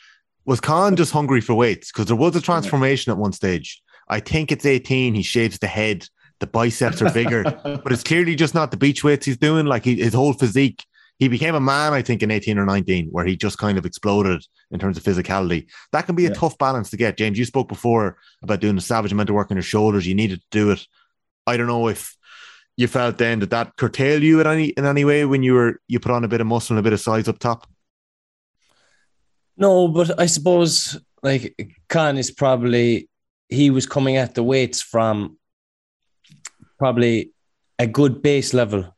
Was 0.45 0.61
Con 0.61 0.97
just 0.97 1.13
hungry 1.13 1.41
for 1.41 1.55
weights? 1.55 1.93
Because 1.93 2.07
there 2.07 2.17
was 2.17 2.35
a 2.35 2.41
transformation 2.41 3.13
at 3.13 3.19
one 3.19 3.33
stage. 3.33 3.81
I 4.09 4.21
think 4.21 4.51
it's 4.51 4.67
18. 4.67 5.15
He 5.15 5.23
shaves 5.23 5.59
the 5.59 5.69
head, 5.69 6.07
the 6.41 6.47
biceps 6.47 7.01
are 7.03 7.13
bigger, 7.13 7.45
but 7.65 7.93
it's 7.93 8.03
clearly 8.03 8.35
just 8.35 8.55
not 8.55 8.71
the 8.73 8.77
beach 8.77 9.05
weights 9.05 9.27
he's 9.27 9.37
doing. 9.37 9.67
Like 9.67 9.85
he, 9.85 9.97
his 9.97 10.15
whole 10.15 10.33
physique, 10.33 10.85
he 11.19 11.29
became 11.29 11.55
a 11.55 11.61
man, 11.61 11.93
I 11.93 12.03
think, 12.03 12.23
in 12.23 12.31
18 12.31 12.59
or 12.59 12.65
19, 12.65 13.09
where 13.13 13.27
he 13.27 13.37
just 13.37 13.59
kind 13.59 13.77
of 13.79 13.85
exploded 13.87 14.45
in 14.71 14.81
terms 14.81 14.97
of 14.97 15.05
physicality. 15.05 15.69
That 15.93 16.07
can 16.07 16.17
be 16.17 16.25
a 16.25 16.31
Yeah. 16.31 16.35
tough 16.35 16.57
balance 16.59 16.91
to 16.91 16.97
get. 16.97 17.19
James, 17.19 17.39
you 17.39 17.45
spoke 17.45 17.69
before 17.69 18.17
about 18.43 18.61
doing 18.61 18.79
a 18.79 18.81
savage 18.81 19.13
amount 19.13 19.29
of 19.29 19.37
work 19.37 19.51
on 19.51 19.59
your 19.59 19.63
shoulders. 19.63 20.07
You 20.07 20.15
needed 20.15 20.41
to 20.41 20.47
do 20.51 20.71
it. 20.71 20.85
I 21.47 21.57
don't 21.57 21.67
know 21.67 21.89
if 21.89 22.17
you 22.77 22.87
felt 22.89 23.19
then 23.19 23.41
that 23.41 23.51
that 23.51 23.77
curtail 23.77 24.23
you 24.23 24.41
in 24.41 24.47
any 24.47 24.69
in 24.69 24.85
any 24.87 25.05
way 25.05 25.25
when 25.25 25.43
you 25.43 25.55
were 25.55 25.81
you 25.89 26.01
put 26.01 26.13
on 26.13 26.25
a 26.25 26.29
bit 26.29 26.41
of 26.41 26.47
muscle 26.47 26.75
and 26.77 26.81
a 26.81 26.83
bit 26.83 26.93
of 26.93 27.01
size 27.01 27.29
up 27.29 27.39
top. 27.39 27.67
No, 29.57 29.89
but 29.89 30.19
I 30.19 30.27
suppose 30.27 30.99
like 31.23 31.55
Con 31.89 32.17
is 32.17 32.31
probably 32.31 33.09
he 33.49 33.71
was 33.71 33.87
coming 33.87 34.17
at 34.17 34.35
the 34.35 34.43
weights 34.43 34.81
from 34.81 35.37
probably 36.79 37.33
a 37.79 37.87
good 37.87 38.23
base 38.23 38.55
level 38.55 38.97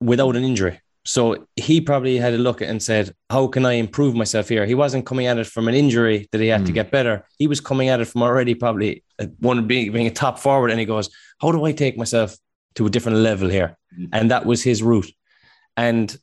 without 0.00 0.36
an 0.36 0.44
injury. 0.44 0.78
So 1.04 1.48
he 1.56 1.80
probably 1.80 2.16
had 2.16 2.32
a 2.32 2.38
look 2.38 2.62
at 2.62 2.68
and 2.68 2.80
said, 2.80 3.12
How 3.28 3.48
can 3.48 3.66
I 3.66 3.72
improve 3.72 4.14
myself 4.14 4.48
here? 4.48 4.64
He 4.66 4.74
wasn't 4.76 5.04
coming 5.06 5.26
at 5.26 5.36
it 5.38 5.48
from 5.48 5.66
an 5.66 5.74
injury 5.74 6.28
that 6.30 6.40
he 6.40 6.46
had 6.46 6.64
to 6.66 6.70
Hmm. 6.70 6.74
get 6.74 6.92
better. 6.92 7.24
He 7.38 7.48
was 7.48 7.60
coming 7.60 7.88
at 7.88 8.00
it 8.00 8.04
from 8.04 8.22
already 8.22 8.54
probably 8.54 9.02
one 9.40 9.66
being, 9.66 9.90
being 9.92 10.06
a 10.06 10.12
top 10.12 10.38
forward. 10.38 10.70
And 10.70 10.78
he 10.78 10.86
goes, 10.86 11.10
How 11.42 11.52
do 11.52 11.64
I 11.64 11.72
take 11.72 11.98
myself 11.98 12.36
to 12.76 12.86
a 12.86 12.90
different 12.90 13.18
level 13.18 13.48
here? 13.48 13.76
Mhm. 13.98 14.08
And 14.12 14.30
that 14.30 14.46
was 14.46 14.62
his 14.62 14.82
route. 14.82 15.12
And 15.76 16.16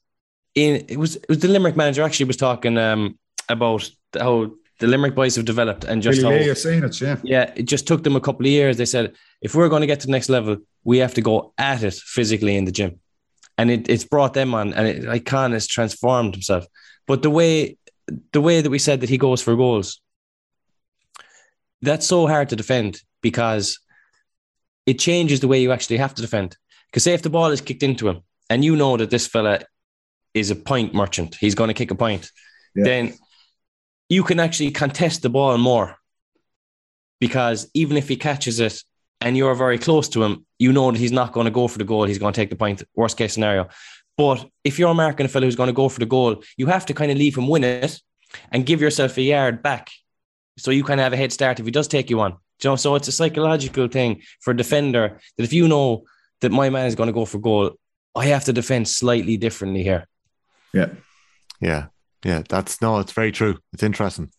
in 0.56 0.86
it 0.88 0.98
was 0.98 1.18
it 1.18 1.30
was 1.30 1.40
the 1.40 1.48
Limerick 1.48 1.76
manager 1.76 2.04
actually 2.04 2.26
was 2.26 2.38
talking 2.38 2.78
um, 2.78 3.20
about 3.50 3.90
how 4.18 4.52
the 4.80 4.88
Limerick 4.88 5.14
boys 5.14 5.36
have 5.36 5.46
developed 5.46 5.84
and 5.84 6.02
just 6.02 6.22
Billy 6.22 6.46
how 6.46 6.52
I've 6.52 6.58
seen 6.58 6.84
it, 6.84 7.02
yeah. 7.02 7.18
yeah, 7.24 7.54
it 7.56 7.64
just 7.64 7.86
took 7.86 8.04
them 8.04 8.16
a 8.16 8.22
couple 8.22 8.46
of 8.46 8.52
years. 8.52 8.78
They 8.78 8.86
said, 8.86 9.14
if 9.42 9.54
we're 9.54 9.70
going 9.70 9.82
to 9.82 9.88
get 9.88 10.00
to 10.02 10.08
the 10.08 10.12
next 10.12 10.30
level, 10.30 10.58
we 10.86 11.00
have 11.00 11.14
to 11.16 11.22
go 11.22 11.54
at 11.58 11.84
it 11.84 11.94
physically 11.94 12.56
in 12.56 12.66
the 12.66 12.72
gym. 12.72 13.00
And 13.58 13.70
it, 13.70 13.90
it's 13.90 14.06
brought 14.06 14.34
them 14.34 14.54
on, 14.54 14.74
and 14.74 14.88
it, 14.88 15.04
like 15.04 15.26
Con 15.26 15.52
has 15.52 15.68
transformed 15.68 16.34
himself. 16.34 16.66
But 17.08 17.24
the 17.24 17.30
way, 17.30 17.78
the 18.32 18.40
way 18.40 18.62
that 18.62 18.70
we 18.70 18.80
said 18.80 19.02
that 19.02 19.10
he 19.10 19.18
goes 19.18 19.42
for 19.42 19.56
goals, 19.58 20.00
that's 21.82 22.06
so 22.06 22.26
hard 22.26 22.48
to 22.50 22.56
defend 22.56 23.02
because 23.22 23.80
it 24.90 24.98
changes 25.00 25.40
the 25.40 25.48
way 25.48 25.62
you 25.62 25.72
actually 25.72 25.98
have 25.98 26.16
to 26.16 26.22
defend. 26.22 26.58
Because 26.88 27.04
say 27.04 27.14
if 27.14 27.22
the 27.22 27.30
ball 27.30 27.52
is 27.52 27.62
kicked 27.62 27.84
into 27.84 28.10
him, 28.10 28.22
and 28.50 28.66
you 28.66 28.76
know 28.76 28.98
that 28.98 29.12
this 29.12 29.28
fella 29.28 29.60
is 30.34 30.50
a 30.50 30.56
point 30.56 30.94
merchant, 30.94 31.36
he's 31.36 31.56
going 31.56 31.68
to 31.68 31.74
kick 31.82 31.92
a 31.92 31.96
point, 31.96 32.32
Yeah. 32.76 32.84
then 32.86 33.04
you 34.10 34.24
can 34.24 34.40
actually 34.40 34.72
contest 34.72 35.22
the 35.22 35.30
ball 35.30 35.58
more 35.58 35.98
because 37.20 37.70
even 37.74 37.98
if 37.98 38.08
he 38.08 38.16
catches 38.16 38.60
it 38.60 38.82
and 39.22 39.38
you're 39.38 39.56
very 39.66 39.78
close 39.78 40.10
to 40.10 40.24
him, 40.24 40.46
you 40.58 40.72
know 40.74 40.92
that 40.92 40.98
he's 41.00 41.12
not 41.12 41.34
going 41.34 41.46
to 41.46 41.52
go 41.52 41.68
for 41.68 41.78
the 41.78 41.84
goal. 41.84 42.06
He's 42.06 42.18
going 42.18 42.34
to 42.34 42.42
take 42.42 42.50
the 42.50 42.56
point, 42.56 42.82
worst 42.96 43.18
case 43.18 43.34
scenario. 43.34 43.68
But 44.18 44.50
if 44.64 44.80
you're 44.80 44.96
marking 44.96 45.26
a 45.26 45.30
fellow 45.30 45.46
who's 45.46 45.56
going 45.56 45.68
to 45.68 45.74
go 45.84 45.90
for 45.90 46.00
the 46.00 46.06
goal, 46.06 46.44
you 46.58 46.66
have 46.68 46.86
to 46.88 46.94
kind 46.94 47.12
of 47.12 47.18
leave 47.18 47.38
him 47.38 47.48
win 47.48 47.64
it 47.64 48.02
and 48.52 48.66
give 48.66 48.82
yourself 48.82 49.18
a 49.18 49.22
yard 49.22 49.62
back 49.62 49.90
so 50.58 50.72
you 50.72 50.84
kind 50.84 51.00
of 51.00 51.04
have 51.04 51.14
a 51.14 51.18
head 51.18 51.32
start 51.32 51.60
if 51.60 51.66
he 51.66 51.72
does 51.72 51.88
take 51.88 52.10
you 52.10 52.20
on. 52.22 52.38
Do 52.60 52.68
you 52.68 52.72
know, 52.72 52.76
so 52.76 52.96
it's 52.96 53.08
a 53.08 53.12
psychological 53.12 53.88
thing 53.88 54.22
for 54.42 54.52
a 54.52 54.58
defender 54.58 55.20
that 55.38 55.44
if 55.44 55.54
you 55.54 55.68
know 55.68 56.04
that 56.42 56.52
my 56.52 56.70
man 56.70 56.86
is 56.88 56.96
going 56.96 57.08
to 57.08 57.14
go 57.14 57.26
for 57.26 57.40
goal, 57.40 57.74
I 58.16 58.26
have 58.28 58.46
to 58.46 58.54
defend 58.54 58.88
slightly 58.88 59.38
differently 59.38 59.84
here. 59.84 60.08
Yeah. 60.74 60.90
Yeah, 61.62 61.88
yeah, 62.24 62.44
that's 62.48 62.82
no, 62.82 63.00
it's 63.00 63.12
very 63.12 63.32
true. 63.34 63.58
It's 63.74 63.84
interesting, 63.84 64.32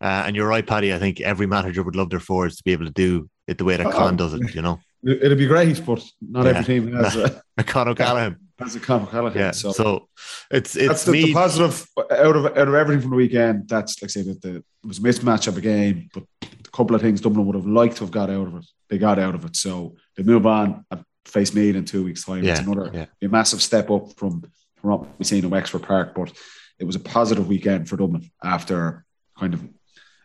uh, 0.00 0.24
and 0.26 0.34
you're 0.34 0.48
right, 0.48 0.66
Paddy. 0.66 0.94
I 0.94 0.98
think 0.98 1.20
every 1.20 1.46
manager 1.46 1.82
would 1.82 1.96
love 1.96 2.08
their 2.08 2.18
forwards 2.20 2.56
to 2.56 2.64
be 2.64 2.72
able 2.72 2.86
to 2.86 2.90
do 2.92 3.28
it 3.46 3.58
the 3.58 3.64
way 3.64 3.76
that 3.76 3.86
Oh. 3.86 3.90
Con 3.90 4.16
does 4.16 4.32
it. 4.32 4.54
You 4.54 4.62
know, 4.62 4.80
It- 5.02 5.22
It'd 5.24 5.36
be 5.36 5.46
great, 5.46 5.84
but 5.84 6.02
not 6.22 6.44
Yeah. 6.46 6.50
every 6.52 6.64
team 6.64 6.92
has 6.94 7.14
a, 7.58 7.64
Con 7.64 7.88
O'Callaghan. 7.88 8.36
has 8.58 8.74
a 8.76 8.80
Con 8.80 9.02
O'Callaghan. 9.02 9.38
Yeah, 9.38 9.50
so, 9.50 9.72
so, 9.72 10.08
it's 10.50 10.76
it's 10.76 10.88
that's 10.88 11.04
the, 11.04 11.12
me. 11.12 11.22
the 11.24 11.32
positive 11.34 11.86
out 12.10 12.36
of 12.36 12.46
out 12.46 12.68
of 12.68 12.74
everything 12.74 13.02
from 13.02 13.10
the 13.10 13.16
weekend. 13.16 13.68
That's 13.68 14.00
like 14.00 14.08
I 14.08 14.12
say 14.12 14.22
that 14.22 14.40
the 14.40 14.56
it 14.56 14.64
was 14.86 14.96
a 14.98 15.02
mismatch 15.02 15.46
of 15.48 15.58
a 15.58 15.60
game, 15.60 16.08
but 16.14 16.22
a 16.42 16.46
couple 16.72 16.96
of 16.96 17.02
things 17.02 17.20
Dublin 17.20 17.46
would 17.46 17.56
have 17.56 17.66
liked 17.66 17.96
to 17.96 18.04
have 18.04 18.10
got 18.10 18.30
out 18.30 18.46
of 18.48 18.56
it. 18.56 18.66
They 18.88 18.98
got 18.98 19.18
out 19.18 19.34
of 19.34 19.44
it, 19.44 19.56
so 19.56 19.96
they 20.16 20.22
move 20.22 20.46
on 20.46 20.84
and 20.90 21.04
face 21.24 21.54
Meath 21.54 21.76
in 21.76 21.84
two 21.84 22.04
weeks' 22.04 22.24
time. 22.24 22.44
Yeah, 22.44 22.52
it's 22.52 22.60
another 22.60 22.90
yeah. 22.92 23.06
a 23.22 23.28
massive 23.28 23.62
step 23.62 23.90
up 23.90 24.16
from 24.16 24.42
from 24.76 24.90
what 24.90 25.18
we've 25.18 25.26
seen 25.26 25.44
in 25.44 25.50
Wexford 25.50 25.82
Park, 25.82 26.14
but 26.14 26.32
it 26.78 26.84
was 26.84 26.96
a 26.96 27.00
positive 27.00 27.46
weekend 27.46 27.88
for 27.88 27.96
Dublin 27.96 28.30
after 28.42 29.04
kind 29.38 29.54
of 29.54 29.62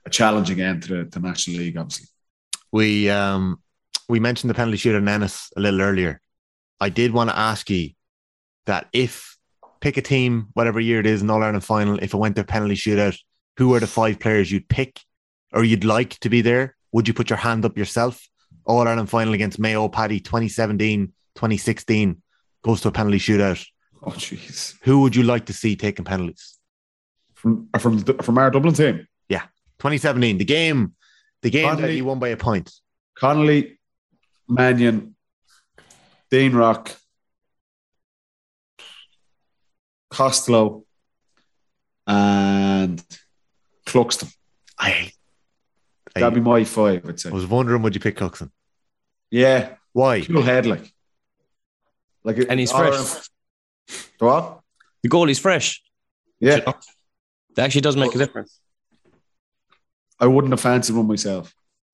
a 0.05 0.09
challenging 0.09 0.61
end 0.61 0.83
to 0.83 1.03
the 1.03 1.05
to 1.11 1.19
National 1.19 1.57
League, 1.57 1.77
obviously. 1.77 2.07
we 2.71 3.09
um 3.09 3.59
we 4.09 4.19
mentioned 4.19 4.49
the 4.49 4.53
penalty 4.53 4.77
shooter 4.77 4.97
in 4.97 5.07
Ennis 5.07 5.51
a 5.55 5.59
little 5.59 5.81
earlier. 5.81 6.21
I 6.79 6.89
did 6.89 7.11
want 7.11 7.29
to 7.29 7.37
ask 7.37 7.69
you 7.69 7.91
that 8.65 8.87
if 8.93 9.37
pick 9.81 9.97
a 9.97 10.01
team, 10.01 10.47
whatever 10.53 10.79
year 10.79 10.99
it 10.99 11.05
is, 11.05 11.21
in 11.21 11.29
All 11.29 11.43
Ireland 11.43 11.63
final, 11.63 11.99
if 11.99 12.13
it 12.13 12.17
went 12.17 12.35
to 12.35 12.43
penalty 12.43 12.75
shootout, 12.75 13.17
who 13.57 13.73
are 13.73 13.79
the 13.79 13.87
five 13.87 14.19
players 14.19 14.51
you'd 14.51 14.69
pick 14.69 15.01
or 15.53 15.63
you'd 15.63 15.83
like 15.85 16.17
to 16.19 16.29
be 16.29 16.41
there? 16.41 16.75
Would 16.91 17.07
you 17.07 17.13
put 17.13 17.29
your 17.29 17.37
hand 17.37 17.65
up 17.65 17.77
yourself? 17.77 18.27
All 18.65 18.87
Ireland 18.87 19.09
final 19.09 19.33
against 19.33 19.59
Mayo 19.59 19.87
Paddy 19.87 20.19
2017, 20.19 21.07
2016 21.35 22.21
goes 22.63 22.81
to 22.81 22.89
a 22.89 22.91
penalty 22.91 23.17
shootout. 23.19 23.65
Oh, 24.03 24.11
jeez. 24.11 24.75
Who 24.83 25.01
would 25.01 25.15
you 25.15 25.23
like 25.23 25.45
to 25.47 25.53
see 25.53 25.75
taking 25.75 26.05
penalties? 26.05 26.57
From 27.33 27.69
uh, 27.73 27.77
from 27.79 27.99
from 28.03 28.37
our 28.37 28.49
Dublin 28.51 28.73
team, 28.73 29.07
Yeah. 29.29 29.43
2017, 29.79 30.37
the 30.39 30.45
game, 30.45 30.93
the 31.43 31.49
game 31.51 31.67
that 31.67 31.75
Connolly. 31.75 31.97
you 31.97 32.05
won 32.05 32.19
by 32.19 32.29
a 32.29 32.37
point. 32.37 32.71
Connolly, 33.15 33.79
Mannion, 34.49 35.15
Dean 36.31 36.53
Rock, 36.53 36.95
Costello, 40.09 40.83
and 42.05 43.03
Cluxton. 43.85 44.33
I, 44.79 45.11
I, 46.17 46.19
That'd 46.21 46.35
be 46.35 46.41
my 46.41 46.63
five, 46.63 47.07
I'd 47.07 47.19
say. 47.19 47.29
I 47.29 47.33
was 47.33 47.45
wondering, 47.45 47.81
would 47.81 47.93
you 47.95 48.01
pick 48.01 48.17
Cluxton? 48.17 48.51
Yeah, 49.31 49.75
Why? 49.93 50.21
cool 50.21 50.41
head, 50.41 50.65
like. 50.65 50.91
Like 52.23 52.37
And 52.49 52.59
he's 52.59 52.71
fresh. 52.71 52.93
around- 52.93 53.21
What? 54.19 54.59
The 55.03 55.09
goalie's 55.09 55.39
fresh. 55.39 55.81
Yeah, 56.39 56.59
That 57.55 57.65
actually 57.65 57.81
does 57.81 57.95
make 57.97 58.13
a 58.13 58.17
difference. 58.17 58.59
I 60.19 60.27
wouldn't 60.27 60.51
have 60.53 60.61
fancied 60.61 60.95
one 60.95 61.07
myself. 61.07 61.53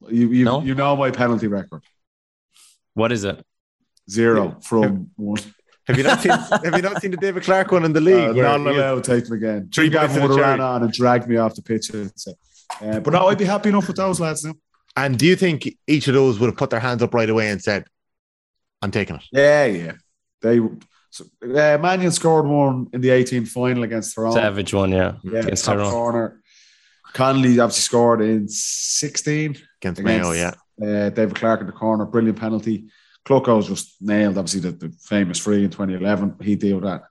You 0.09 0.29
you, 0.31 0.45
No? 0.45 0.61
you 0.61 0.75
know 0.75 0.95
my 0.95 1.11
penalty 1.11 1.47
record 1.47 1.83
What 2.93 3.11
is 3.11 3.23
it? 3.23 3.45
zero 4.09 4.57
from 4.61 5.11
one. 5.15 5.39
Have 5.87 5.97
you 5.97 6.03
not 6.03 6.19
seen? 6.21 6.31
have 6.31 6.75
you 6.75 6.81
not 6.81 7.01
seen 7.01 7.11
the 7.11 7.17
David 7.17 7.43
Clarke 7.43 7.71
one 7.71 7.85
in 7.85 7.93
the 7.93 7.99
Uh, 8.01 8.03
league? 8.03 8.35
where 8.35 8.43
no, 8.43 8.57
no, 8.57 8.71
allowed 8.71 9.03
to 9.03 9.15
take 9.15 9.27
him 9.29 9.33
again. 9.35 9.69
Three 9.73 9.89
Three 9.89 9.97
points 9.97 10.13
Gavin 10.13 10.21
to 10.23 10.27
the 10.27 10.33
would 10.35 10.39
have 10.43 10.49
ran 10.59 10.61
on 10.61 10.83
and 10.83 10.91
dragged 10.91 11.27
me 11.27 11.37
off 11.37 11.55
the 11.55 11.61
pitch. 11.61 11.89
and 11.91 12.11
so- 12.15 12.33
Uh, 12.81 12.99
but 12.99 13.11
no, 13.13 13.27
I'd 13.27 13.37
be 13.37 13.45
happy 13.45 13.69
enough 13.69 13.87
with 13.87 13.97
those 13.97 14.19
lads 14.19 14.43
now. 14.43 14.53
And 14.95 15.17
do 15.17 15.25
you 15.25 15.35
think 15.35 15.67
each 15.87 16.07
of 16.07 16.13
those 16.13 16.39
would 16.39 16.47
have 16.47 16.57
put 16.57 16.69
their 16.69 16.79
hands 16.79 17.01
up 17.01 17.13
right 17.13 17.29
away 17.29 17.49
and 17.49 17.61
said, 17.61 17.85
"I'm 18.81 18.91
taking 18.91 19.15
it"? 19.15 19.23
Yeah, 19.31 19.65
yeah. 19.65 19.91
They 20.41 20.59
so, 21.09 21.25
uh, 21.43 21.77
Mannion 21.79 22.11
scored 22.11 22.47
one 22.47 22.87
in 22.91 23.01
the 23.01 23.11
18 23.11 23.45
final 23.45 23.83
against 23.83 24.15
Tyrone. 24.15 24.33
Savage 24.33 24.73
one, 24.73 24.91
yeah. 24.91 25.13
Yeah, 25.23 25.39
against 25.41 25.65
top 25.65 25.75
Tyrone. 25.75 25.91
corner. 25.91 26.41
Connolly 27.13 27.59
obviously 27.59 27.81
scored 27.81 28.21
in 28.21 28.47
16 28.49 29.51
Against 29.79 29.99
against 29.99 30.03
Mayo, 30.03 30.31
yeah. 30.31 30.53
Uh, 30.81 31.09
David 31.11 31.35
Clarke 31.35 31.61
in 31.61 31.67
the 31.67 31.71
corner, 31.71 32.05
brilliant 32.05 32.39
penalty. 32.39 32.85
Clucko's 33.25 33.67
just 33.67 34.01
nailed, 34.01 34.39
obviously, 34.39 34.61
the, 34.61 34.71
the 34.71 34.91
famous 35.03 35.37
free 35.37 35.63
in 35.63 35.69
2011. 35.69 36.37
He 36.41 36.55
deal 36.55 36.77
with 36.77 36.85
that. 36.85 37.03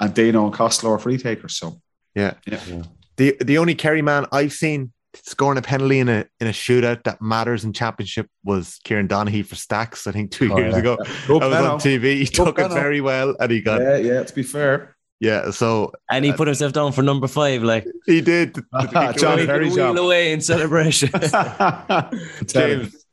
And 0.00 0.12
Dino 0.12 0.44
and 0.46 0.52
Costello 0.52 0.94
are 0.94 0.98
free 0.98 1.16
takers. 1.16 1.56
So, 1.56 1.80
Yeah. 2.16 2.34
yeah. 2.46 2.82
The 3.16 3.36
the 3.40 3.58
only 3.58 3.74
Kerry 3.76 4.02
man 4.02 4.26
I've 4.32 4.52
seen 4.52 4.92
scoring 5.24 5.58
a 5.58 5.62
penalty 5.62 5.98
in 6.00 6.08
a 6.08 6.24
in 6.40 6.46
a 6.46 6.50
shootout 6.52 7.04
that 7.04 7.20
matters 7.22 7.64
in 7.64 7.72
championship 7.72 8.28
was 8.44 8.78
Kieran 8.84 9.08
Donaghy 9.08 9.44
for 9.44 9.54
Stacks, 9.54 10.06
I 10.06 10.12
think 10.12 10.30
two 10.30 10.52
Oh, 10.52 10.58
years 10.58 10.72
yeah. 10.74 10.78
ago. 10.80 10.96
Good 11.26 11.42
I 11.42 11.46
was 11.48 11.56
on. 11.60 11.78
TV. 11.80 12.14
He 12.18 12.24
Good 12.24 12.34
took 12.34 12.58
it 12.58 12.68
very 12.72 13.00
well 13.00 13.34
and 13.40 13.50
he 13.50 13.60
got 13.60 13.80
Yeah, 13.80 13.96
yeah, 13.96 14.22
to 14.24 14.34
be 14.34 14.42
fair. 14.42 14.96
yeah, 15.20 15.50
so 15.50 15.92
And 16.10 16.24
he 16.24 16.32
put 16.32 16.46
himself 16.48 16.72
down 16.72 16.92
for 16.92 17.02
number 17.02 17.28
five, 17.28 17.62
like 17.62 17.86
he 18.06 18.20
did 18.20 18.54
John 19.16 19.38
he 19.38 19.46
Terry 19.46 19.68
could 19.68 19.76
job. 19.76 19.94
wheel 19.94 20.04
away 20.06 20.32
in 20.32 20.40
celebration. 20.40 21.10
James, 22.46 23.04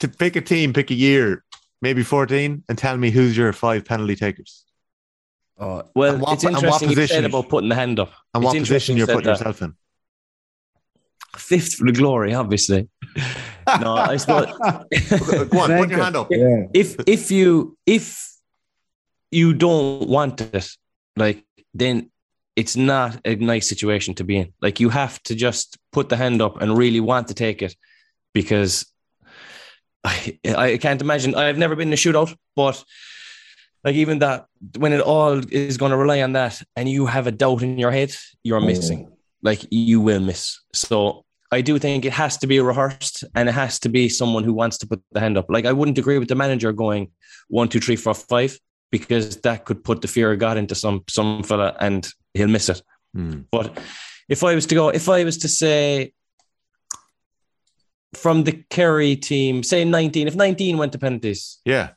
to 0.00 0.08
pick 0.08 0.36
a 0.36 0.40
team, 0.40 0.72
pick 0.72 0.90
a 0.90 0.94
year, 0.94 1.44
maybe 1.80 2.02
14, 2.02 2.64
and 2.68 2.78
tell 2.78 2.96
me 2.96 3.10
who's 3.10 3.36
your 3.36 3.52
five 3.52 3.84
penalty 3.84 4.16
takers. 4.16 4.64
Oh, 5.58 5.82
well, 5.94 6.14
And 6.14 6.22
what- 6.22 6.32
it's 6.34 6.44
and 6.44 6.54
what 6.54 6.62
interesting 6.64 6.90
you 6.90 7.06
said 7.06 7.24
about 7.24 7.48
putting 7.48 7.68
the 7.68 7.74
hand 7.74 8.00
up. 8.00 8.10
And 8.34 8.42
It's 8.42 8.52
what 8.52 8.58
position 8.58 8.96
you're 8.96 9.06
putting 9.06 9.24
that. 9.24 9.38
yourself 9.38 9.62
in. 9.62 9.74
Fifth 11.36 11.74
for 11.74 11.86
the 11.86 11.92
glory, 11.92 12.34
obviously. 12.34 12.88
no, 13.80 13.94
I 13.94 14.16
suppose 14.16 14.46
Go 15.48 15.58
on, 15.60 15.78
put 15.78 15.90
your 15.90 16.02
hand 16.02 16.16
up. 16.16 16.28
Yeah. 16.30 16.64
if 16.74 16.96
if 17.06 17.30
you 17.30 17.76
if 17.86 18.30
you 19.30 19.54
don't 19.54 20.08
want 20.08 20.40
it, 20.40 20.68
like 21.16 21.44
then 21.74 22.10
it's 22.54 22.76
not 22.76 23.18
a 23.24 23.34
nice 23.36 23.68
situation 23.68 24.14
to 24.14 24.24
be 24.24 24.36
in. 24.36 24.52
Like 24.60 24.78
you 24.78 24.90
have 24.90 25.22
to 25.24 25.34
just 25.34 25.78
put 25.90 26.08
the 26.08 26.16
hand 26.16 26.42
up 26.42 26.60
and 26.60 26.76
really 26.76 27.00
want 27.00 27.28
to 27.28 27.34
take 27.34 27.62
it 27.62 27.74
because 28.34 28.86
I, 30.04 30.38
I 30.56 30.76
can't 30.78 31.00
imagine. 31.00 31.34
I've 31.34 31.58
never 31.58 31.76
been 31.76 31.88
in 31.88 31.94
a 31.94 31.96
shootout, 31.96 32.36
but 32.56 32.84
like 33.84 33.94
even 33.94 34.18
that 34.20 34.46
when 34.76 34.92
it 34.92 35.00
all 35.00 35.40
is 35.50 35.76
going 35.76 35.90
to 35.90 35.96
rely 35.96 36.22
on 36.22 36.32
that 36.32 36.62
and 36.76 36.88
you 36.88 37.06
have 37.06 37.26
a 37.26 37.32
doubt 37.32 37.62
in 37.62 37.78
your 37.78 37.90
head, 37.90 38.14
you're 38.42 38.60
missing. 38.60 39.11
Like 39.42 39.66
you 39.70 40.00
will 40.00 40.20
miss. 40.20 40.60
So 40.72 41.24
I 41.50 41.60
do 41.60 41.78
think 41.78 42.04
it 42.04 42.12
has 42.12 42.38
to 42.38 42.46
be 42.46 42.60
rehearsed 42.60 43.24
and 43.34 43.48
it 43.48 43.52
has 43.52 43.78
to 43.80 43.88
be 43.88 44.08
someone 44.08 44.44
who 44.44 44.54
wants 44.54 44.78
to 44.78 44.86
put 44.86 45.02
the 45.12 45.20
hand 45.20 45.36
up. 45.36 45.46
Like 45.50 45.66
I 45.66 45.72
wouldn't 45.72 45.98
agree 45.98 46.18
with 46.18 46.28
the 46.28 46.34
manager 46.34 46.72
going 46.72 47.10
one, 47.48 47.68
two, 47.68 47.80
three, 47.80 47.96
four, 47.96 48.14
five, 48.14 48.58
because 48.90 49.36
that 49.40 49.64
could 49.64 49.82
put 49.84 50.00
the 50.00 50.08
fear 50.08 50.32
of 50.32 50.38
God 50.38 50.56
into 50.56 50.74
some 50.74 51.02
some 51.08 51.42
fella 51.42 51.76
and 51.80 52.08
he'll 52.34 52.48
miss 52.48 52.68
it. 52.68 52.82
Hmm. 53.14 53.40
But 53.50 53.78
if 54.28 54.44
I 54.44 54.54
was 54.54 54.66
to 54.66 54.74
go, 54.74 54.88
if 54.90 55.08
I 55.08 55.24
was 55.24 55.38
to 55.38 55.48
say 55.48 56.12
from 58.14 58.44
the 58.44 58.62
Kerry 58.70 59.16
team, 59.16 59.62
say 59.62 59.84
19, 59.84 60.28
if 60.28 60.34
19 60.36 60.78
went 60.78 60.92
to 60.92 60.98
penalties, 60.98 61.58
Yeah. 61.64 61.90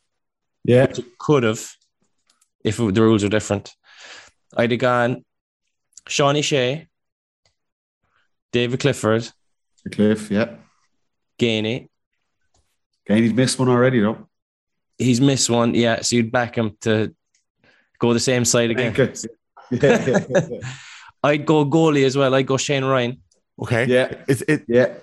Yeah. 0.64 0.88
which 0.88 1.00
it 1.00 1.18
could 1.20 1.44
have, 1.44 1.70
if 2.64 2.78
the 2.78 3.02
rules 3.02 3.24
are 3.24 3.30
different, 3.30 3.72
I'd 4.56 4.72
have 4.72 4.80
gone 4.80 5.26
Seánie 6.10 6.44
Shea, 6.44 6.88
David 8.56 8.80
Clifford, 8.80 9.30
Cliff, 9.92 10.32
yeah. 10.32 10.56
Geaney. 11.38 11.90
Geaney's 13.06 13.34
missed 13.34 13.60
one 13.60 13.68
already, 13.68 14.00
though. 14.00 14.30
He's 14.98 15.20
missed 15.20 15.50
one. 15.50 15.76
Yeah. 15.76 16.00
So 16.00 16.16
you'd 16.16 16.32
back 16.32 16.58
him 16.58 16.78
to 16.82 17.14
go 18.00 18.14
the 18.14 18.20
same 18.22 18.46
side 18.46 18.72
again. 18.72 18.94
Thank 18.94 19.24
you. 19.24 19.30
Yeah, 19.72 20.24
yeah, 20.30 20.60
I'd 21.22 21.46
go 21.46 21.66
goalie 21.66 22.06
as 22.06 22.16
well. 22.16 22.34
I'd 22.34 22.48
go 22.48 22.56
Shane 22.56 22.86
Ryan. 22.86 23.22
Okay. 23.62 23.88
yeah. 23.88 24.24
It's 24.26 24.42
it 24.44 24.64
yeah. 24.70 24.94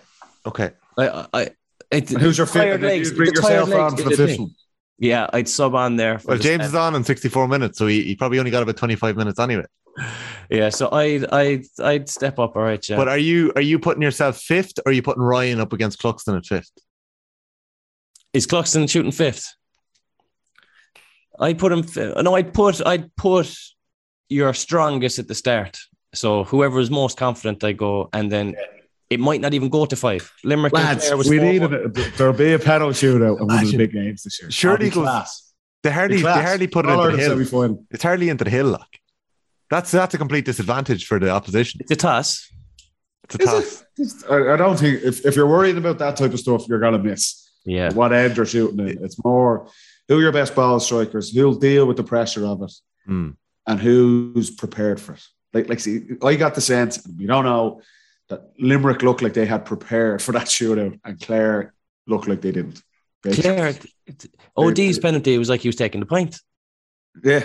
okay? 0.47 0.71
I, 0.97 1.27
I, 1.35 1.51
it, 1.91 2.09
who's 2.09 2.39
your 2.39 2.47
fifth? 2.47 2.63
tired 2.63 2.75
And 2.77 2.85
then 2.85 2.91
legs, 2.91 3.11
you 3.11 3.17
bring 3.17 3.35
yourself 3.35 3.75
on 3.75 3.97
for 3.99 4.03
the 4.05 4.17
the 4.17 4.29
fifth 4.29 4.39
one. 4.39 4.55
Yeah, 4.99 5.29
I'd 5.33 5.49
sub 5.49 5.75
on 5.75 5.97
there. 5.97 6.19
for 6.19 6.29
Well, 6.29 6.37
the 6.37 6.43
James 6.45 6.63
stand. 6.63 6.69
is 6.69 6.75
on 6.75 6.95
in 6.95 7.05
64 7.05 7.49
minutes, 7.49 7.79
so 7.79 7.87
he, 7.87 8.03
he 8.03 8.15
probably 8.17 8.39
only 8.39 8.51
got 8.51 8.63
about 8.63 8.77
25 8.77 9.17
minutes 9.17 9.39
anyway. 9.41 9.65
Yeah, 10.49 10.69
so 10.71 10.91
I'd 10.91 11.27
I'd 11.33 11.65
I'd 11.83 12.09
step 12.09 12.39
up. 12.39 12.57
All 12.57 12.63
right, 12.63 12.87
yeah. 12.89 12.97
But 12.97 13.09
are 13.09 13.19
you 13.19 13.53
are 13.57 13.61
you 13.63 13.79
putting 13.79 14.03
yourself 14.03 14.39
fifth 14.39 14.79
or 14.87 14.91
are 14.91 14.93
you 14.93 15.03
putting 15.03 15.23
Ryan 15.23 15.61
up 15.61 15.73
against 15.73 16.01
Cluxton 16.01 16.37
at 16.37 16.47
fifth? 16.47 16.71
is 18.33 18.47
Cluxton 18.47 18.89
shooting 18.89 19.13
fifth? 19.13 19.55
I'd 21.39 21.59
put 21.59 21.73
him. 21.73 21.83
fi- 21.83 22.15
No, 22.23 22.35
I'd 22.35 22.55
put 22.55 22.85
I'd 22.87 23.15
put 23.17 23.55
your 24.29 24.55
strongest 24.55 25.19
at 25.19 25.29
the 25.29 25.35
start. 25.35 25.79
So 26.15 26.45
whoever 26.45 26.79
is 26.81 26.91
most 26.91 27.19
confident, 27.19 27.65
I 27.65 27.73
go, 27.73 28.09
and 28.13 28.31
then 28.31 28.55
it 29.13 29.21
might 29.21 29.41
not 29.41 29.55
even 29.55 29.69
go 29.69 29.85
to 29.87 29.97
five. 29.97 30.31
Limerick 30.45 30.73
and 30.75 30.85
Lads, 30.85 31.11
was 31.15 31.29
we 31.29 31.39
four- 31.39 31.47
needed 31.47 31.73
it. 31.73 32.15
There'll 32.17 32.33
be 32.33 32.53
a 32.53 32.59
pedal 32.59 32.91
shootout 32.91 33.39
in 33.41 33.47
one 33.47 33.57
of 33.57 33.61
Imagine. 33.63 33.71
the 33.73 33.77
big 33.87 33.93
games 33.93 34.23
this 34.23 34.41
year. 34.41 34.51
Surely 34.51 34.89
That'll 34.89 34.91
be 34.91 34.95
goes- 34.95 35.05
class. 35.05 35.53
They 35.83 35.91
hardly 35.91 36.17
Be 36.19 36.23
they 36.23 36.33
class. 36.33 36.49
hardly 36.49 36.67
put 36.69 36.85
it 36.85 36.91
All 36.93 37.05
into 37.05 37.17
the 37.17 37.23
hill. 37.23 37.31
semi-final. 37.33 37.87
It's 37.91 38.03
hardly 38.05 38.29
into 38.29 38.45
the 38.45 38.51
hill, 38.51 38.67
like 38.67 39.01
that's 39.71 39.91
that's 39.91 40.15
a 40.15 40.19
complete 40.19 40.45
disadvantage 40.45 41.07
for 41.07 41.19
the 41.19 41.31
opposition. 41.31 41.81
It's 41.83 41.91
a 41.91 41.97
toss. 41.97 42.49
It's 43.25 43.35
a 43.35 43.39
toss. 43.39 43.85
Just- 43.97 44.25
I, 44.31 44.55
I 44.55 44.57
don't 44.57 44.79
think 44.79 45.03
if, 45.03 45.25
if 45.27 45.35
you're 45.37 45.47
worried 45.49 45.77
about 45.77 45.99
that 45.99 46.17
type 46.17 46.33
of 46.33 46.39
stuff, 46.41 46.67
you're 46.69 46.79
gonna 46.81 46.99
miss. 46.99 47.49
Yeah, 47.65 47.93
What 47.93 48.13
end 48.13 48.37
you're 48.37 48.47
shooting 48.47 48.81
in. 48.81 49.05
It's 49.05 49.23
more 49.25 49.69
who 50.09 50.19
are 50.19 50.21
your 50.21 50.33
best 50.33 50.55
ball 50.55 50.79
strikers, 50.81 51.31
who'll 51.33 51.55
deal 51.55 51.87
with 51.87 51.97
the 51.97 52.03
pressure 52.05 52.45
of 52.47 52.63
it, 52.63 52.73
Hmm. 53.07 53.31
and 53.67 53.81
who's 53.81 54.51
prepared 54.51 55.01
for 55.01 55.13
it. 55.15 55.23
Like, 55.55 55.69
like, 55.69 55.81
see, 55.81 56.01
I 56.25 56.35
got 56.37 56.55
the 56.55 56.61
sense 56.61 57.07
we 57.19 57.27
don't 57.27 57.45
know 57.45 57.81
that 58.33 58.53
Limerick 58.59 59.03
looked 59.03 59.23
like 59.23 59.35
they 59.35 59.47
had 59.47 59.65
prepared 59.65 60.21
for 60.23 60.33
that 60.33 60.47
shootout, 60.57 60.99
and 61.05 61.21
Clare 61.21 61.73
looked 62.07 62.29
like 62.29 62.41
they 62.41 62.53
didn't. 62.53 62.83
They- 63.23 63.35
Clare. 63.35 63.75
OD's 64.57 64.99
penalty 64.99 65.39
was 65.39 65.49
like 65.49 65.61
he 65.61 65.69
was 65.69 65.77
taking 65.77 66.01
the 66.01 66.07
point. 66.07 66.39
yeah, 67.25 67.45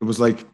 it 0.00 0.04
was 0.04 0.20
like 0.20 0.44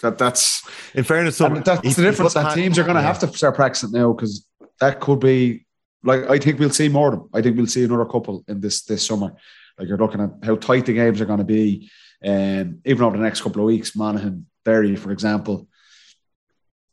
that. 0.00 0.16
That's 0.18 0.62
In 0.94 1.04
fairness, 1.04 1.36
so 1.36 1.48
that's 1.48 1.86
he- 1.86 1.92
the 1.94 2.02
difference. 2.02 2.34
That 2.34 2.54
teams 2.54 2.78
are 2.78 2.84
going 2.84 2.96
to 2.96 3.02
Yeah. 3.02 3.06
have 3.08 3.18
to 3.20 3.28
start 3.36 3.54
practicing 3.56 3.90
now 3.92 4.12
because 4.12 4.46
that 4.80 5.00
could 5.00 5.20
be 5.20 5.66
like 6.04 6.30
I 6.30 6.38
think 6.38 6.58
we'll 6.58 6.70
see 6.70 6.88
more 6.88 7.08
of 7.12 7.14
them. 7.18 7.28
I 7.34 7.42
think 7.42 7.56
we'll 7.56 7.66
see 7.66 7.84
another 7.84 8.06
couple 8.06 8.44
in 8.48 8.60
this 8.60 8.82
this 8.84 9.04
summer. 9.04 9.34
Like 9.78 9.88
you're 9.88 9.98
looking 9.98 10.20
at 10.20 10.30
how 10.42 10.56
tight 10.56 10.86
the 10.86 10.94
games 10.94 11.20
are 11.20 11.26
going 11.26 11.38
to 11.40 11.44
be, 11.44 11.90
and 12.22 12.80
even 12.84 13.02
over 13.04 13.16
the 13.16 13.22
next 13.22 13.42
couple 13.42 13.60
of 13.62 13.66
weeks, 13.66 13.94
Monaghan, 13.94 14.46
Derry, 14.64 14.96
for 14.96 15.10
example. 15.12 15.68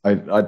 I 0.03 0.11
I 0.39 0.43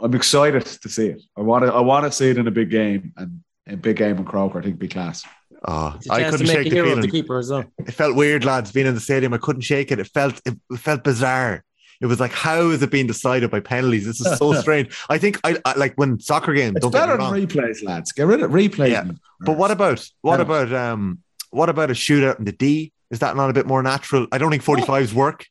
I'm 0.00 0.14
excited 0.14 0.64
to 0.66 0.88
see 0.88 1.06
it. 1.08 1.22
I 1.36 1.40
want 1.40 1.64
to 1.64 1.72
I 1.72 1.80
want 1.80 2.04
to 2.04 2.12
see 2.12 2.28
it 2.30 2.38
in 2.38 2.46
a 2.46 2.50
big 2.50 2.70
game 2.70 3.12
and 3.16 3.40
a 3.66 3.76
big 3.76 3.96
game 3.96 4.16
in 4.18 4.24
Croker. 4.24 4.58
I 4.58 4.62
think 4.62 4.72
it'd 4.72 4.78
be 4.78 4.88
class. 4.88 5.24
Oh, 5.66 5.94
It's 5.96 6.08
a 6.08 6.12
I 6.12 6.20
chance 6.20 6.36
couldn't 6.36 6.46
shake 6.54 6.64
the 6.68 6.74
hero 6.76 6.92
of 6.92 7.02
the 7.02 7.08
keeper 7.08 7.38
as 7.38 7.50
well. 7.50 7.64
It 7.78 7.92
felt 7.92 8.14
weird, 8.14 8.44
lads, 8.44 8.70
being 8.72 8.86
in 8.86 8.94
the 8.94 9.00
stadium. 9.00 9.32
I 9.32 9.38
couldn't 9.38 9.62
shake 9.62 9.90
it. 9.90 9.98
It 9.98 10.06
felt 10.08 10.40
it 10.44 10.54
felt 10.78 11.02
bizarre. 11.02 11.64
It 11.98 12.06
was 12.06 12.20
like, 12.20 12.32
how 12.32 12.68
is 12.68 12.82
it 12.82 12.90
being 12.90 13.06
decided 13.06 13.50
by 13.50 13.60
penalties? 13.60 14.04
This 14.04 14.20
is 14.20 14.36
so 14.38 14.52
strange. 14.60 14.94
I 15.08 15.16
think 15.16 15.40
I, 15.44 15.56
I 15.64 15.74
like 15.78 15.94
when 15.94 16.20
soccer 16.20 16.52
games. 16.52 16.76
It's 16.76 16.82
Don't 16.84 16.92
better 16.92 17.16
me 17.16 17.24
than 17.24 17.46
replays, 17.46 17.82
lads. 17.82 18.12
Get 18.12 18.26
rid 18.26 18.42
of 18.42 18.50
replays. 18.50 18.90
Yeah. 18.90 19.10
But 19.40 19.56
what 19.56 19.70
about 19.70 20.06
what 20.20 20.36
Yeah. 20.38 20.42
about 20.42 20.72
um 20.74 21.20
what 21.50 21.70
about 21.70 21.90
a 21.90 21.94
shootout 21.94 22.38
in 22.38 22.44
the 22.44 22.52
D? 22.52 22.92
Is 23.10 23.20
that 23.20 23.34
not 23.34 23.48
a 23.48 23.54
bit 23.54 23.66
more 23.66 23.82
natural? 23.82 24.26
I 24.30 24.36
don't 24.38 24.50
think 24.50 24.62
45s 24.62 25.14
work. 25.14 25.46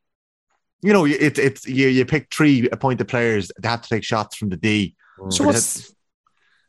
You 0.86 0.93
know, 0.93 1.05
it's 1.05 1.39
it's 1.39 1.61
you 1.67 1.88
you 1.88 2.05
pick 2.05 2.23
three 2.33 2.69
appointed 2.71 3.07
players 3.07 3.51
that 3.57 3.67
have 3.69 3.81
to 3.81 3.89
take 3.89 4.03
shots 4.03 4.36
from 4.38 4.49
the 4.49 4.57
D. 4.57 4.95
So 5.29 5.43
what's 5.45 5.93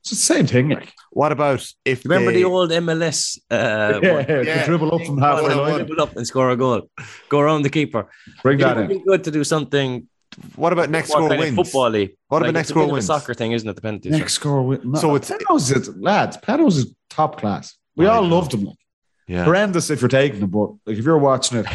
it's 0.00 0.10
the 0.10 0.16
same 0.34 0.46
thing. 0.46 0.68
Like 0.70 0.92
What 1.10 1.32
about 1.32 1.66
if 1.84 2.04
Remember 2.04 2.30
they, 2.30 2.38
the 2.38 2.44
old 2.44 2.70
MLS? 2.70 3.38
Uh, 3.50 4.00
yeah, 4.02 4.24
yeah, 4.28 4.40
Yeah. 4.42 4.64
dribble 4.66 4.94
up 4.94 5.02
from 5.04 5.18
halfway 5.18 5.42
One-on-one. 5.48 5.68
line. 5.70 5.78
Dribble 5.86 6.02
up 6.02 6.16
and 6.16 6.26
score 6.26 6.50
a 6.50 6.56
goal. 6.56 6.88
Go 7.28 7.40
around 7.40 7.62
the 7.62 7.70
keeper. 7.70 8.08
Bring 8.42 8.58
It 8.60 8.62
that 8.62 8.76
would 8.76 8.90
in. 8.90 8.98
be 8.98 9.04
good 9.04 9.24
to 9.24 9.30
do 9.30 9.42
something 9.44 10.08
what 10.54 10.72
about 10.72 10.90
next 10.90 11.08
more 11.10 11.18
score 11.18 11.28
kind 11.30 11.40
wins? 11.40 11.56
football-y. 11.56 12.10
What 12.28 12.38
about 12.38 12.46
Like, 12.48 12.54
next 12.54 12.68
it's 12.68 12.70
a 12.70 12.74
bit 12.74 12.78
score 12.80 12.82
of 12.84 12.90
a 12.90 12.92
wins? 12.92 13.06
soccer 13.06 13.34
thing, 13.34 13.52
isn't 13.52 13.68
it? 13.68 13.74
The 13.74 13.82
penalties. 13.82 14.12
Next 14.12 14.34
score 14.34 14.62
win. 14.62 14.80
No, 14.84 14.94
So 14.98 15.00
so 15.08 15.16
it's- 15.16 15.30
it's 15.30 15.44
Panos 15.44 15.76
is 15.76 15.96
lads. 15.96 16.36
Panos 16.36 16.76
is 16.80 16.94
top 17.10 17.38
class. 17.40 17.74
We 17.96 18.06
I 18.06 18.14
all 18.16 18.22
loved 18.36 18.54
him. 18.54 18.64
Like 18.64 18.76
Yeah. 19.26 19.44
horrendous 19.44 19.90
if 19.90 20.00
you're 20.02 20.08
taking 20.22 20.40
him, 20.40 20.50
but 20.50 20.68
like 20.86 20.98
if 20.98 21.04
you're 21.04 21.18
watching 21.18 21.58
it, 21.60 21.66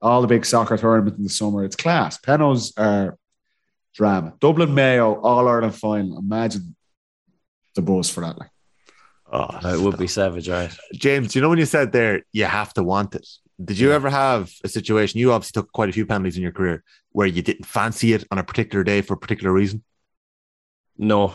all 0.00 0.20
the 0.20 0.28
big 0.28 0.44
soccer 0.44 0.76
tournaments 0.76 1.18
in 1.18 1.24
the 1.24 1.30
summer, 1.30 1.64
it's 1.64 1.76
class. 1.76 2.18
Panos 2.18 2.72
are 2.78 3.16
drama. 3.94 4.34
Dublin 4.40 4.74
Mayo 4.74 5.20
All 5.20 5.48
Ireland 5.48 5.74
final. 5.74 6.18
Imagine 6.18 6.76
the 7.74 7.82
buzz 7.82 8.10
for 8.10 8.20
that. 8.20 8.38
Like 8.38 8.50
Oh, 9.30 9.74
it 9.74 9.80
would 9.80 9.98
be 9.98 10.06
savage, 10.06 10.48
right? 10.48 10.74
James, 10.94 11.34
you 11.34 11.42
know 11.42 11.50
when 11.50 11.58
you 11.58 11.66
said 11.66 11.92
there 11.92 12.22
you 12.32 12.44
have 12.46 12.72
to 12.74 12.82
want 12.82 13.14
it. 13.14 13.26
Did 13.62 13.78
you 13.78 13.92
ever 13.92 14.08
have 14.08 14.50
a 14.64 14.68
situation? 14.68 15.20
You 15.20 15.32
obviously 15.32 15.60
took 15.60 15.72
quite 15.72 15.88
a 15.88 15.92
few 15.92 16.06
penalties 16.06 16.36
in 16.36 16.42
your 16.42 16.52
career 16.52 16.82
where 17.10 17.26
you 17.26 17.42
didn't 17.42 17.66
fancy 17.66 18.14
it 18.14 18.24
on 18.30 18.38
a 18.38 18.44
particular 18.44 18.84
day 18.84 19.02
for 19.02 19.14
a 19.14 19.18
particular 19.18 19.52
reason. 19.52 19.82
No, 20.96 21.34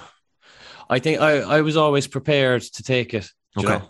I 0.90 1.00
think 1.00 1.22
I, 1.22 1.40
I 1.40 1.62
was 1.62 1.78
always 1.78 2.08
prepared 2.08 2.62
to 2.64 2.84
take 2.84 3.14
it. 3.14 3.30
Okay. 3.58 3.68
know? 3.68 3.88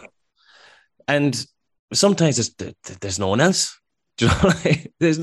and 1.08 1.46
sometimes 1.94 2.36
there's, 2.58 2.76
there's 3.00 3.20
no 3.20 3.30
one 3.30 3.40
else. 3.40 3.80
Do 4.18 4.26
you 4.26 4.32
know? 4.32 4.54
Like, 4.66 4.92
there's, 5.00 5.20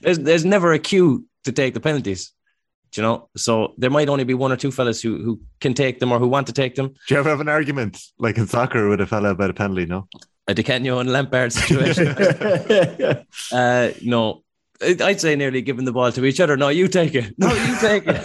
there's 0.00 0.18
there's 0.18 0.44
never 0.44 0.72
a 0.72 0.78
queue 0.78 1.26
to 1.44 1.52
take 1.52 1.74
the 1.74 1.80
penalties. 1.80 2.32
Do 2.92 3.00
you 3.00 3.06
know, 3.06 3.28
so 3.36 3.74
there 3.76 3.90
might 3.90 4.08
only 4.08 4.24
be 4.24 4.34
one 4.34 4.52
or 4.52 4.56
two 4.56 4.70
fellas 4.70 5.02
who 5.02 5.22
who 5.22 5.40
can 5.60 5.74
take 5.74 5.98
them 5.98 6.12
or 6.12 6.18
who 6.18 6.28
want 6.28 6.46
to 6.46 6.52
take 6.52 6.76
them. 6.76 6.94
Do 7.08 7.14
you 7.14 7.18
ever 7.20 7.28
have 7.28 7.40
an 7.40 7.48
argument 7.48 8.00
like 8.18 8.38
in 8.38 8.46
soccer 8.46 8.88
with 8.88 9.00
a 9.00 9.06
fella 9.06 9.30
about 9.30 9.50
a 9.50 9.54
penalty? 9.54 9.86
No. 9.86 10.06
A 10.46 10.54
Di 10.54 10.62
Canio 10.62 10.98
and 10.98 11.10
Lampard 11.10 11.52
situation. 11.52 12.08
uh, 13.52 13.90
no, 14.02 14.42
I'd 14.82 15.20
say 15.20 15.36
nearly 15.36 15.62
giving 15.62 15.86
the 15.86 15.92
ball 15.92 16.12
to 16.12 16.24
each 16.24 16.38
other. 16.38 16.56
No, 16.56 16.68
you 16.68 16.86
take 16.86 17.14
it. 17.14 17.34
No, 17.38 17.52
you 17.52 17.76
take 17.80 18.04
it. 18.06 18.22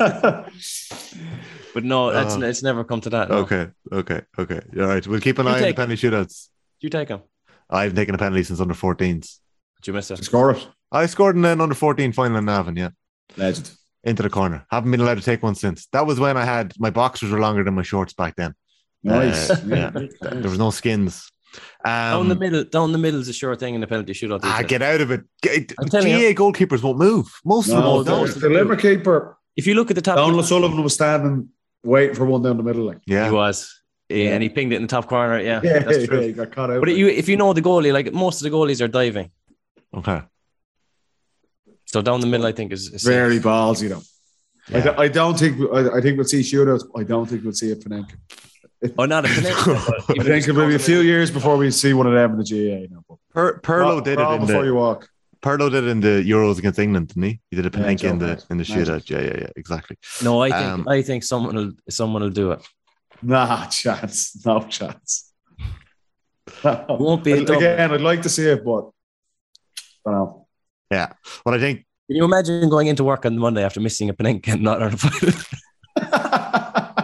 But 1.73 1.83
no, 1.83 2.11
that's 2.11 2.35
Uh, 2.35 2.41
it's 2.41 2.63
never 2.63 2.83
come 2.83 3.01
to 3.01 3.09
that. 3.11 3.29
no. 3.29 3.37
Okay. 3.37 3.67
Okay. 3.91 4.21
Okay. 4.37 4.59
All 4.77 4.87
right. 4.87 5.05
We'll 5.07 5.21
keep 5.21 5.39
an 5.39 5.45
You 5.45 5.51
eye 5.51 5.55
on 5.55 5.61
the 5.61 5.73
penalty 5.73 6.07
shootouts. 6.07 6.49
You 6.81 6.89
take 6.89 7.07
them. 7.07 7.21
I 7.69 7.83
haven't 7.83 7.95
taken 7.95 8.15
a 8.15 8.17
penalty 8.17 8.43
since 8.43 8.59
under 8.59 8.73
14s. 8.73 9.39
Did 9.81 9.87
you 9.87 9.93
miss 9.93 10.11
it? 10.11 10.23
Score 10.23 10.51
it. 10.51 10.67
I 10.91 11.05
scored 11.05 11.35
in 11.35 11.45
an 11.45 11.61
under 11.61 11.75
14 11.75 12.11
final 12.13 12.37
in 12.37 12.45
Navan, 12.45 12.75
yeah. 12.75 12.89
Legend. 13.37 13.71
Into 14.03 14.23
the 14.23 14.29
corner. 14.29 14.65
Haven't 14.71 14.91
been 14.91 15.01
allowed 15.01 15.17
to 15.17 15.23
take 15.23 15.43
one 15.43 15.55
since. 15.55 15.87
That 15.93 16.05
was 16.07 16.19
when 16.19 16.37
I 16.37 16.45
had 16.45 16.73
my 16.79 16.89
boxers 16.89 17.31
were 17.31 17.39
longer 17.39 17.63
than 17.63 17.73
my 17.75 17.81
shorts 17.83 18.13
back 18.13 18.35
then. 18.35 18.55
Nice. 19.03 19.49
Uh, 19.49 19.61
yeah. 19.67 19.89
There 20.21 20.49
was 20.49 20.57
no 20.57 20.71
skins. 20.71 21.31
down 21.85 22.21
Um, 22.21 22.29
the 22.29 22.35
middle, 22.35 22.63
down 22.63 22.91
the 22.91 22.97
middle 22.97 23.19
is 23.19 23.27
a 23.29 23.33
sure 23.33 23.55
thing 23.55 23.75
in 23.75 23.81
the 23.81 23.87
penalty 23.87 24.13
shootout. 24.13 24.41
these 24.41 24.51
ah, 24.51 24.61
get 24.63 24.81
out 24.81 25.01
of 25.01 25.11
it. 25.11 25.21
Get, 25.41 25.73
I'm 25.79 25.89
telling 25.89 26.11
GAA 26.11 26.31
goalkeepers 26.41 26.81
won't 26.81 26.97
move. 26.97 27.27
Most 27.45 27.67
of 27.69 27.75
them 27.75 27.81
No, 27.83 27.91
won't 27.95 28.05
the, 28.39 28.49
move. 28.65 28.79
keeper, 28.79 29.37
If 29.55 29.67
you 29.67 29.75
look 29.75 29.89
at 29.91 29.95
the 29.95 30.01
top, 30.01 30.15
Donal 30.17 30.39
O'Sullivan 30.39 30.81
was 30.83 30.93
standing 30.93 31.49
waiting 31.83 32.15
for 32.15 32.25
one 32.25 32.41
down 32.41 32.57
the 32.57 32.63
middle. 32.63 32.83
Like, 32.85 32.99
he 33.05 33.13
Yeah. 33.13 33.31
was, 33.31 33.81
yeah, 34.09 34.29
and 34.33 34.41
he 34.43 34.49
pinged 34.49 34.73
it 34.73 34.77
in 34.77 34.81
the 34.83 34.87
top 34.87 35.07
corner. 35.07 35.39
Yeah, 35.39 35.61
yeah, 35.63 35.79
that's 35.79 36.05
true. 36.07 36.19
yeah, 36.21 36.27
he 36.27 36.33
got 36.33 36.51
caught 36.51 36.69
out. 36.71 36.79
But 36.81 36.95
you, 36.95 37.07
if 37.07 37.27
you 37.29 37.35
know 37.37 37.51
the 37.53 37.61
goalie, 37.61 37.93
like 37.93 38.11
most 38.13 38.41
of 38.41 38.49
the 38.49 38.55
goalies 38.55 38.81
are 38.81 38.87
diving, 38.87 39.29
Okay. 39.95 40.21
so 41.85 42.01
down 42.01 42.21
the 42.21 42.27
middle, 42.27 42.45
I 42.45 42.51
think 42.51 42.71
is, 42.71 42.87
is 42.93 43.03
very 43.03 43.39
ballsy 43.39 43.89
though. 43.89 44.03
I, 44.71 44.77
Yeah. 44.77 44.83
don't- 44.85 44.99
I 44.99 45.07
don't 45.07 45.37
think 45.39 45.53
I, 45.73 45.97
I 45.97 46.01
think 46.01 46.17
we'll 46.17 46.25
see 46.35 46.41
shootouts. 46.41 46.83
I 46.95 47.03
don't 47.03 47.27
think 47.27 47.43
we'll 47.43 47.53
see 47.53 47.71
a 47.71 47.75
Panenka. 47.75 48.15
Oh, 48.97 49.03
not 49.05 49.25
a 49.25 49.27
Panenka, 49.27 50.19
I 50.19 50.23
think 50.23 50.47
it'll 50.47 50.67
be 50.67 50.75
a 50.75 50.79
few 50.91 50.99
years 51.01 51.29
before 51.31 51.57
we 51.57 51.69
see 51.71 51.93
one 51.93 52.07
of 52.07 52.13
them 52.13 52.31
in 52.33 52.37
the 52.41 52.47
GAA. 52.51 52.79
Now, 52.93 53.03
but 53.09 53.17
Per- 53.33 53.59
Pirlo 53.59 54.01
did 54.03 54.13
it 54.13 54.17
crawl 54.17 54.35
in 54.35 54.41
before 54.45 54.61
the 54.61 54.67
you 54.67 54.75
walk. 54.75 55.09
Pirlo 55.41 55.69
did 55.71 55.83
it 55.85 55.89
in 55.89 55.99
the 55.99 56.15
Euros 56.33 56.57
against 56.59 56.79
England, 56.79 57.07
didn't 57.09 57.23
he? 57.23 57.39
He 57.49 57.55
did 57.61 57.65
a 57.65 57.77
Yeah, 57.77 57.89
in 57.89 58.19
the 58.19 58.35
Joe 58.35 58.43
in 58.51 58.57
the 58.57 58.65
Magic. 58.69 58.75
shootout. 58.77 59.09
Yeah, 59.09 59.21
yeah, 59.21 59.37
yeah, 59.43 59.51
exactly. 59.57 59.97
No, 60.23 60.41
I 60.41 60.49
think 60.51 60.63
Um, 60.73 60.87
I 60.87 61.01
think 61.01 61.23
someone 61.23 61.55
will 61.59 61.71
someone 61.89 62.21
will 62.23 62.29
do 62.43 62.51
it. 62.51 62.61
Nah, 63.21 63.65
chance, 63.81 64.45
no 64.45 64.61
chance. 64.77 65.33
No. 66.63 66.85
won't 67.05 67.23
be 67.23 67.31
a 67.33 67.41
again. 67.57 67.91
I'd 67.93 68.01
like 68.11 68.21
to 68.21 68.29
see 68.29 68.47
it, 68.47 68.63
but 68.63 68.83
I 68.85 68.91
don't 70.05 70.13
know. 70.13 70.47
Yeah. 70.91 71.13
Well, 71.45 71.55
I 71.55 71.59
think 71.59 71.85
Can 72.07 72.17
you 72.17 72.25
imagine 72.25 72.69
going 72.69 72.87
into 72.87 73.03
work 73.03 73.25
on 73.25 73.37
Monday 73.37 73.63
after 73.63 73.79
missing 73.79 74.09
a 74.09 74.13
Panenka 74.13 74.53
and 74.53 74.61
not 74.63 74.81
on 74.81 74.93
a 74.93 74.97
final? 74.97 75.39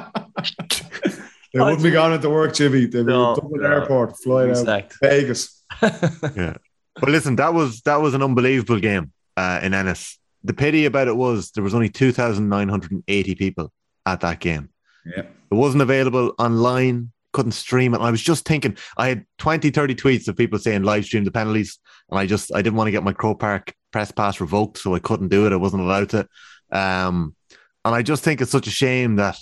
They 1.56 1.62
wouldn't 1.62 1.84
be 1.84 1.92
going 1.92 2.12
into 2.12 2.30
work, 2.30 2.54
Jimmy. 2.54 2.82
They'd 2.82 3.06
be 3.06 3.14
No, 3.14 3.30
in 3.30 3.36
Dublin 3.40 3.62
no. 3.62 3.68
Airport, 3.68 4.18
flying 4.18 4.52
out 4.52 4.92
Vegas. 5.02 5.64
yeah. 5.82 6.58
But 7.00 7.10
listen, 7.10 7.38
that 7.38 7.54
was 7.54 7.80
that 7.82 8.02
was 8.02 8.14
an 8.14 8.22
unbelievable 8.22 8.80
game 8.82 9.14
uh, 9.38 9.62
in 9.64 9.74
Ennis. 9.74 10.20
The 10.44 10.54
pity 10.54 10.84
about 10.84 11.08
it 11.08 11.16
was 11.16 11.52
there 11.52 11.64
was 11.64 11.74
only 11.74 11.88
two 11.88 12.12
thousand 12.12 12.50
nine 12.50 12.68
hundred 12.68 12.92
and 12.92 13.04
eighty 13.08 13.36
people 13.36 13.72
at 14.06 14.20
that 14.20 14.42
game. 14.42 14.70
Yeah. 15.06 15.24
It 15.24 15.56
wasn't 15.56 15.82
available 15.82 16.34
online, 16.38 17.14
couldn't 17.36 17.52
stream 17.52 17.94
it. 17.94 17.98
And 17.98 18.06
I 18.06 18.12
was 18.12 18.22
just 18.22 18.46
thinking, 18.46 18.78
I 18.98 19.10
had 19.10 19.26
20, 19.40 19.70
30 19.70 19.94
tweets 19.94 20.28
of 20.30 20.38
people 20.38 20.58
saying 20.58 20.84
live 20.84 21.04
stream 21.04 21.26
the 21.26 21.32
penalties. 21.32 21.78
And 22.10 22.18
I 22.18 22.26
just, 22.26 22.54
I 22.56 22.62
didn't 22.62 22.78
want 22.78 22.88
to 22.88 22.92
get 22.92 23.04
my 23.04 23.12
Croke 23.12 23.42
Park 23.42 23.74
press 23.92 24.10
pass 24.10 24.40
revoked. 24.40 24.78
So 24.78 24.96
I 24.96 25.00
couldn't 25.00 25.28
do 25.28 25.46
it. 25.46 25.52
I 25.52 25.58
wasn't 25.58 25.84
allowed 25.84 26.10
to. 26.12 26.28
Um, 26.72 27.36
and 27.84 27.94
I 27.94 28.02
just 28.02 28.24
think 28.24 28.40
it's 28.40 28.52
such 28.52 28.68
a 28.68 28.72
shame 28.72 29.18
that 29.18 29.38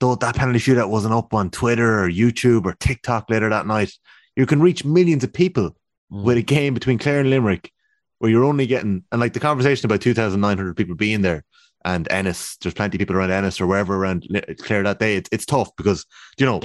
though 0.00 0.16
that 0.16 0.34
penalty 0.34 0.58
shootout 0.58 0.90
wasn't 0.90 1.14
up 1.14 1.32
on 1.32 1.50
Twitter 1.50 2.02
or 2.02 2.10
YouTube 2.10 2.66
or 2.66 2.74
TikTok 2.74 3.30
later 3.30 3.48
that 3.48 3.66
night, 3.66 3.92
you 4.34 4.44
can 4.44 4.60
reach 4.60 4.84
millions 4.84 5.22
of 5.22 5.32
people 5.32 5.76
with 6.10 6.38
a 6.38 6.42
game 6.42 6.74
between 6.74 6.98
Clare 6.98 7.20
and 7.20 7.30
Limerick 7.30 7.72
where 8.18 8.30
you're 8.32 8.44
only 8.44 8.66
getting, 8.66 9.04
and 9.12 9.20
like 9.20 9.32
the 9.32 9.40
conversation 9.40 9.86
about 9.86 10.00
2,900 10.00 10.76
people 10.76 10.96
being 10.96 11.22
there 11.22 11.44
and 11.84 12.10
Ennis, 12.10 12.56
there's 12.56 12.74
plenty 12.74 12.96
of 12.96 12.98
people 12.98 13.14
around 13.14 13.30
Ennis 13.30 13.60
or 13.60 13.66
wherever 13.68 13.94
around 13.94 14.26
Clare 14.58 14.82
that 14.82 14.98
day. 14.98 15.14
It's, 15.14 15.28
it's 15.30 15.46
tough 15.46 15.70
because, 15.76 16.04
you 16.36 16.46
know, 16.46 16.60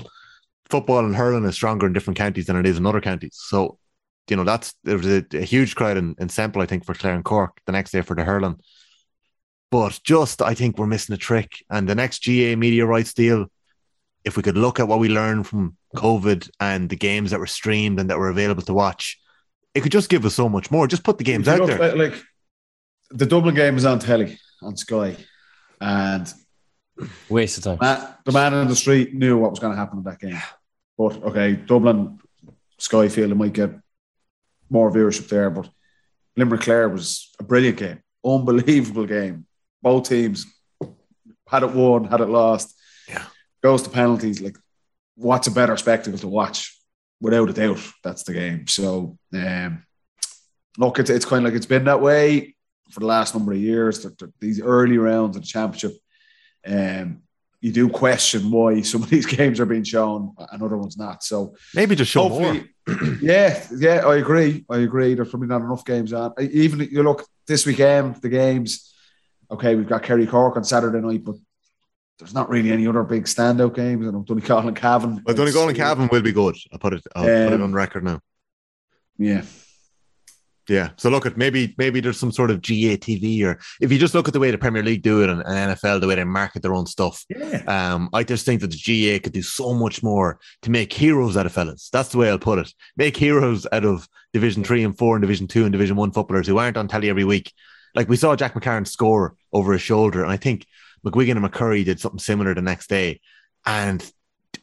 football 0.70 1.06
and 1.06 1.16
hurling 1.16 1.46
is 1.46 1.56
stronger 1.56 1.88
in 1.88 1.94
different 1.94 2.18
counties 2.18 2.46
than 2.46 2.56
it 2.56 2.66
is 2.66 2.78
in 2.78 2.86
other 2.86 3.02
counties. 3.02 3.36
So, 3.36 3.78
you 4.30 4.36
know, 4.36 4.44
that's, 4.44 4.74
there 4.84 4.98
was 4.98 5.08
a, 5.08 5.26
a 5.34 5.42
huge 5.42 5.76
crowd 5.76 5.98
in, 5.98 6.16
in 6.20 6.30
Semple, 6.30 6.62
I 6.62 6.66
think, 6.66 6.86
for 6.86 6.94
Clare 6.94 7.16
and 7.16 7.26
Cork 7.26 7.60
the 7.66 7.72
next 7.72 7.92
day 7.92 8.02
for 8.02 8.16
the 8.16 8.24
hurling. 8.24 8.60
But 9.70 10.00
just, 10.04 10.42
I 10.42 10.54
think 10.54 10.78
we're 10.78 10.88
missing 10.88 11.14
a 11.14 11.18
trick. 11.18 11.64
And 11.70 11.90
the 11.90 11.96
next 11.96 12.26
GAA 12.26 12.56
media 12.56 12.86
rights 12.86 13.14
deal, 13.14 13.48
if 14.24 14.38
we 14.38 14.44
could 14.44 14.58
look 14.58 14.80
at 14.80 14.88
what 14.88 15.00
we 15.00 15.10
learned 15.10 15.48
from 15.48 15.76
COVID 15.96 16.50
and 16.60 16.90
the 16.90 16.96
games 16.96 17.32
that 17.32 17.40
were 17.40 17.48
streamed 17.48 18.00
and 18.00 18.10
that 18.10 18.18
were 18.18 18.30
available 18.30 18.62
to 18.64 18.74
watch, 18.74 19.20
it 19.74 19.82
could 19.82 19.92
just 19.92 20.10
give 20.10 20.26
us 20.26 20.36
so 20.36 20.48
much 20.48 20.72
more. 20.72 20.88
Just 20.88 21.04
put 21.04 21.18
the 21.18 21.24
games 21.24 21.48
you 21.48 21.54
out 21.54 21.60
look 21.60 21.70
there. 21.70 21.96
Like 21.96 22.24
the 23.10 23.26
Dublin 23.26 23.56
game 23.56 23.76
is 23.76 23.86
on 23.86 24.00
telly 24.00 24.38
on 24.62 24.78
Sky, 24.78 25.16
and 25.82 26.32
Waste 27.30 27.58
of 27.58 27.64
time. 27.64 27.78
man, 27.82 28.14
the 28.26 28.32
man 28.32 28.54
in 28.54 28.68
the 28.68 28.76
street 28.76 29.14
knew 29.14 29.38
what 29.38 29.52
was 29.52 29.60
going 29.60 29.74
to 29.74 29.78
happen 29.78 30.00
in 30.00 30.04
that 30.06 30.20
game. 30.20 30.40
But 30.98 31.24
okay, 31.24 31.54
Dublin, 31.54 32.20
Skyfield, 32.80 33.36
might 33.36 33.54
get 33.54 33.72
more 34.70 34.92
viewership 34.92 35.28
there, 35.30 35.50
but 35.50 35.70
Limerick 36.38 36.62
Clare 36.62 36.90
was 36.90 37.32
a 37.40 37.44
brilliant 37.44 37.78
game, 37.78 38.00
unbelievable 38.26 39.06
game. 39.08 39.46
Both 39.82 40.10
teams 40.10 40.46
had 41.48 41.64
it 41.64 41.72
won, 41.72 42.06
had 42.06 42.22
it 42.22 42.30
lost. 42.30 42.76
Yeah. 43.10 43.24
goes 43.62 43.82
to 43.84 43.90
penalties. 43.90 44.42
Like, 44.42 44.56
what's 45.16 45.48
a 45.48 45.52
better 45.52 45.76
spectacle 45.78 46.20
to 46.20 46.28
watch? 46.28 46.80
Without 47.22 47.50
a 47.50 47.54
doubt, 47.54 47.80
that's 48.04 48.24
the 48.24 48.34
game. 48.34 48.68
So, 48.68 49.18
um, 49.34 49.84
look, 50.78 51.00
it's, 51.00 51.10
it's 51.10 51.26
kind 51.26 51.46
of 51.46 51.52
like 51.52 51.58
it's 51.58 51.66
been 51.66 51.86
that 51.86 52.02
way 52.02 52.56
for 52.92 53.00
the 53.00 53.06
last 53.06 53.34
number 53.36 53.52
of 53.54 53.58
years. 53.60 54.04
The, 54.04 54.10
the- 54.10 54.34
these 54.40 54.62
early 54.62 54.98
rounds 54.98 55.36
of 55.36 55.42
the 55.44 55.48
championship, 55.48 55.94
um, 56.68 57.22
you 57.62 57.72
do 57.72 57.88
question 57.90 58.52
why 58.52 58.82
some 58.82 59.04
of 59.04 59.10
these 59.10 59.26
games 59.38 59.60
are 59.60 59.66
being 59.66 59.84
shown 59.84 60.36
and 60.52 60.62
other 60.62 60.78
ones 60.78 60.98
not. 60.98 61.24
So, 61.24 61.56
Maybe 61.74 61.96
just 61.96 62.12
show 62.12 62.28
more. 62.28 62.62
yeah, 63.22 63.66
yeah, 63.78 64.06
I 64.06 64.18
agree. 64.18 64.66
I 64.70 64.78
agree. 64.80 65.14
There's 65.16 65.30
probably 65.30 65.48
not 65.48 65.62
enough 65.62 65.86
games 65.86 66.12
on. 66.12 66.34
Even 66.40 66.82
if 66.82 66.92
you 66.92 67.04
look 67.04 67.26
this 67.48 67.66
weekend, 67.66 68.18
the 68.18 68.30
games. 68.30 68.94
Okay, 69.50 69.76
we've 69.76 69.88
got 69.88 70.04
Kerry 70.04 70.28
Cork 70.28 70.58
on 70.58 70.64
Saturday 70.64 71.00
night, 71.00 71.24
but 71.24 71.36
there's 72.20 72.34
not 72.34 72.50
really 72.50 72.72
any 72.72 72.86
other 72.88 73.04
big 73.04 73.24
standout 73.26 73.76
games. 73.76 74.06
And 74.08 74.26
Donegal 74.26 74.68
and 74.68 74.76
Cavan. 74.76 75.22
But 75.26 75.36
Donegal 75.38 75.68
and 75.70 75.78
Cavan 75.78 76.10
will 76.12 76.22
be 76.22 76.32
good. 76.34 76.58
I'll 76.72 76.80
put 76.80 76.94
it. 76.94 77.04
I'll 77.16 77.24
put 77.24 77.30
it 77.32 77.54
Um, 77.54 77.64
on 77.64 77.74
record 77.74 78.04
now. 78.04 78.20
Yeah, 79.18 79.44
Yeah. 80.70 80.92
So 80.98 81.10
look 81.10 81.26
at 81.26 81.36
maybe 81.38 81.76
maybe 81.78 82.00
there's 82.00 82.20
some 82.20 82.32
sort 82.32 82.50
of 82.50 82.62
GAA 82.62 82.96
TV 82.96 83.44
or 83.44 83.60
if 83.82 83.92
you 83.92 84.00
just 84.00 84.14
look 84.14 84.28
at 84.28 84.34
the 84.34 84.40
way 84.40 84.50
the 84.50 84.58
Premier 84.58 84.84
League 84.84 85.02
do 85.02 85.22
it 85.22 85.30
and, 85.30 85.42
and 85.46 85.78
NFL 85.78 86.00
the 86.00 86.08
way 86.08 86.16
they 86.16 86.24
market 86.24 86.62
their 86.62 86.74
own 86.74 86.86
stuff. 86.86 87.26
yeah. 87.30 87.64
Um, 87.68 88.10
I 88.14 88.24
just 88.24 88.46
think 88.46 88.62
that 88.62 88.72
the 88.72 88.78
GAA 88.78 89.22
could 89.22 89.34
do 89.34 89.42
so 89.42 89.74
much 89.74 90.02
more 90.02 90.40
to 90.62 90.72
make 90.72 90.94
heroes 90.94 91.36
out 91.36 91.46
of 91.46 91.52
fellas. 91.52 91.90
That's 91.92 92.10
the 92.10 92.18
way 92.18 92.30
I'll 92.30 92.40
put 92.40 92.60
it. 92.60 92.74
Make 92.96 93.18
heroes 93.18 93.68
out 93.72 93.86
of 93.86 94.08
Division 94.32 94.64
Three 94.64 94.84
and 94.84 94.98
Four 94.98 95.16
and 95.16 95.22
Division 95.22 95.48
Two 95.48 95.64
and 95.64 95.72
Division 95.72 95.96
One 95.98 96.12
footballers 96.12 96.48
who 96.48 96.58
aren't 96.58 96.78
on 96.78 96.88
telly 96.88 97.10
every 97.10 97.26
week. 97.26 97.52
Like 97.96 98.10
we 98.10 98.16
saw 98.16 98.36
Jack 98.36 98.54
McCarron 98.54 98.88
score 98.88 99.36
over 99.52 99.74
his 99.74 99.82
shoulder, 99.82 100.24
and 100.24 100.32
I 100.32 100.38
think 100.38 100.66
McGuigan 101.06 101.38
and 101.38 101.46
McCurry 101.46 101.86
did 101.86 102.00
something 102.00 102.20
similar 102.20 102.56
the 102.56 102.62
next 102.62 102.88
day. 102.88 103.20
And 103.66 104.04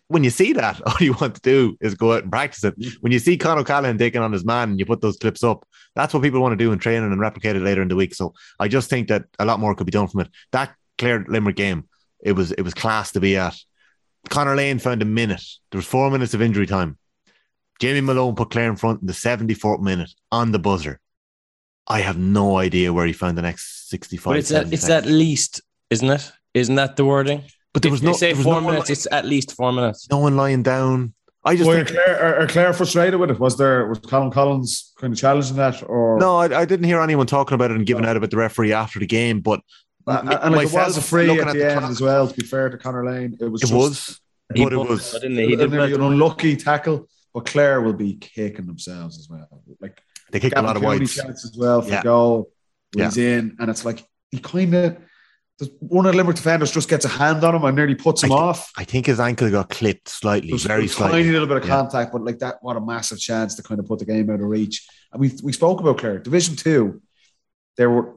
when 0.08 0.24
you 0.24 0.30
see 0.30 0.52
that, 0.54 0.80
all 0.86 0.96
you 1.00 1.14
want 1.14 1.36
to 1.36 1.40
do 1.40 1.76
is 1.80 1.94
go 1.94 2.12
out 2.12 2.22
and 2.22 2.32
practice 2.32 2.64
it. 2.64 2.74
When 3.00 3.12
you 3.12 3.18
see 3.18 3.36
Con 3.36 3.58
O'Callaghan 3.58 3.98
taking 3.98 4.22
on 4.22 4.32
his 4.32 4.44
man 4.44 4.70
and 4.70 4.78
you 4.78 4.86
put 4.86 5.00
those 5.00 5.16
clips 5.16 5.44
up, 5.44 5.66
that's 5.96 6.14
what 6.14 6.22
people 6.22 6.40
want 6.40 6.52
to 6.52 6.64
do 6.64 6.72
in 6.72 6.78
training 6.78 7.10
and 7.10 7.20
replicate 7.20 7.56
it 7.56 7.62
later 7.62 7.82
in 7.82 7.88
the 7.88 7.96
week. 7.96 8.14
So 8.14 8.34
I 8.58 8.68
just 8.68 8.88
think 8.90 9.08
that 9.08 9.24
a 9.38 9.44
lot 9.44 9.60
more 9.60 9.74
could 9.74 9.86
be 9.86 9.90
done 9.92 10.08
from 10.08 10.20
it. 10.22 10.28
That 10.52 10.74
Clare 10.98 11.24
Limerick 11.28 11.56
game, 11.56 11.88
it 12.22 12.32
was 12.32 12.52
it 12.52 12.62
was 12.62 12.74
class 12.74 13.12
to 13.12 13.20
be 13.20 13.36
at. 13.36 13.56
Conor 14.28 14.54
Lane 14.54 14.78
found 14.78 15.00
a 15.02 15.06
minute. 15.06 15.42
There 15.70 15.78
was 15.78 15.86
four 15.86 16.10
minutes 16.10 16.34
of 16.34 16.42
injury 16.42 16.66
time. 16.66 16.98
Jamie 17.80 18.02
Malone 18.02 18.34
put 18.34 18.50
Clare 18.50 18.68
in 18.68 18.76
front 18.76 19.00
in 19.00 19.06
the 19.06 19.14
74th 19.14 19.80
minute 19.80 20.10
on 20.30 20.52
the 20.52 20.58
buzzer. 20.58 21.00
I 21.88 22.00
have 22.00 22.18
no 22.18 22.58
idea 22.58 22.92
where 22.92 23.06
he 23.06 23.12
found 23.14 23.38
the 23.38 23.42
next 23.42 23.88
65. 23.88 24.24
But 24.30 24.36
it's 24.38 24.52
at, 24.52 24.72
it's 24.72 24.82
seconds. 24.86 25.06
at 25.06 25.12
least, 25.12 25.62
isn't 25.88 26.08
it? 26.10 26.30
Isn't 26.52 26.74
that 26.74 26.96
the 26.96 27.04
wording? 27.06 27.44
But 27.72 27.82
there 27.82 27.90
was 27.90 28.00
If 28.00 28.04
no 28.04 28.12
they 28.12 28.18
say 28.18 28.34
four 28.34 28.60
no 28.60 28.70
minutes. 28.70 28.88
li- 28.90 28.92
It's 28.92 29.08
at 29.10 29.24
least 29.24 29.54
four 29.56 29.72
minutes. 29.72 30.06
no 30.10 30.18
one 30.18 30.36
lying 30.36 30.62
down. 30.62 31.14
I 31.44 31.56
just 31.56 31.66
Were 31.68 31.84
Clare, 31.84 32.20
are, 32.22 32.42
are 32.42 32.46
Clare 32.46 32.72
frustrated 32.74 33.18
with 33.18 33.30
it? 33.30 33.38
Was 33.40 33.56
there 33.56 33.86
was 33.86 33.98
Colm 34.00 34.30
Collins 34.30 34.92
kind 34.98 35.12
of 35.12 35.18
challenging 35.18 35.56
that, 35.56 35.82
or 35.88 36.18
no, 36.18 36.36
I, 36.36 36.60
I 36.60 36.64
didn't 36.66 36.84
hear 36.84 37.00
anyone 37.00 37.26
talking 37.26 37.54
about 37.54 37.70
it 37.70 37.76
and 37.78 37.86
giving 37.86 38.04
out 38.04 38.16
about 38.16 38.30
the 38.30 38.36
referee 38.36 38.72
after 38.74 38.98
the 38.98 39.06
game. 39.06 39.40
But 39.40 39.60
uh, 40.06 40.18
And, 40.20 40.32
and 40.34 40.54
like 40.54 40.66
it 40.68 40.72
was 40.72 40.74
a 40.74 40.76
myself, 40.78 41.06
free 41.06 41.26
looking 41.28 41.48
at 41.48 41.54
the, 41.54 41.64
end 41.70 41.78
clock, 41.80 41.90
as 41.90 42.00
well. 42.00 42.28
To 42.28 42.34
be 42.34 42.44
fair 42.44 42.68
to 42.68 42.76
Conor 42.76 43.06
Lane, 43.10 43.38
it 43.40 43.46
was 43.46 43.62
It 43.62 43.68
just 43.68 43.74
was, 43.74 44.20
He 44.54 44.64
but 44.64 44.72
it 44.74 44.76
booked 44.76 44.90
was. 44.90 45.12
didn't 45.12 45.36
he? 45.38 45.46
He 45.46 45.56
did 45.56 45.72
an 45.72 46.02
unlucky 46.02 46.56
tackle. 46.56 47.08
But 47.32 47.46
Clare 47.46 47.80
will 47.80 47.92
be 47.92 48.14
kicking 48.16 48.66
themselves 48.66 49.16
as 49.18 49.28
well. 49.30 49.48
Like 49.80 50.02
They 50.32 50.40
kicked 50.40 50.58
a 50.58 50.62
lot 50.62 50.76
of 50.76 50.82
Cooney 50.82 50.98
whites. 50.98 51.18
as 51.18 51.54
well 51.56 51.80
for 51.80 51.88
Yeah. 51.90 52.02
goal. 52.02 52.50
Yeah. 52.94 53.04
He's 53.04 53.16
in, 53.18 53.56
and 53.60 53.70
it's 53.70 53.84
like 53.84 54.04
he 54.32 54.40
kind 54.40 54.74
of 54.74 54.96
there's 54.96 55.09
one 55.80 56.06
of 56.06 56.12
the 56.12 56.16
Limerick 56.16 56.36
defenders 56.36 56.70
just 56.72 56.88
gets 56.88 57.04
a 57.04 57.08
hand 57.08 57.44
on 57.44 57.54
him 57.54 57.64
and 57.64 57.76
nearly 57.76 57.94
puts 57.94 58.22
him 58.22 58.32
I 58.32 58.34
thi- 58.36 58.40
off. 58.40 58.72
I 58.76 58.84
think 58.84 59.06
his 59.06 59.20
ankle 59.20 59.50
got 59.50 59.68
clipped 59.68 60.08
slightly, 60.08 60.56
very 60.56 60.86
a 60.86 60.88
slightly. 60.88 61.22
tiny 61.22 61.32
little 61.32 61.46
bit 61.46 61.58
of 61.58 61.64
Yeah. 61.64 61.76
contact, 61.76 62.12
but 62.12 62.24
like 62.24 62.38
that, 62.38 62.56
what 62.62 62.76
a 62.76 62.80
massive 62.80 63.18
chance 63.18 63.54
to 63.56 63.62
kind 63.62 63.78
of 63.80 63.86
put 63.86 63.98
the 63.98 64.04
game 64.06 64.30
out 64.30 64.40
of 64.40 64.46
reach. 64.46 64.86
And 65.12 65.20
we 65.20 65.32
we 65.42 65.52
spoke 65.52 65.80
about 65.80 65.98
Clare 65.98 66.18
Division 66.18 66.56
Two. 66.56 67.02
They 67.76 67.86
were 67.86 68.14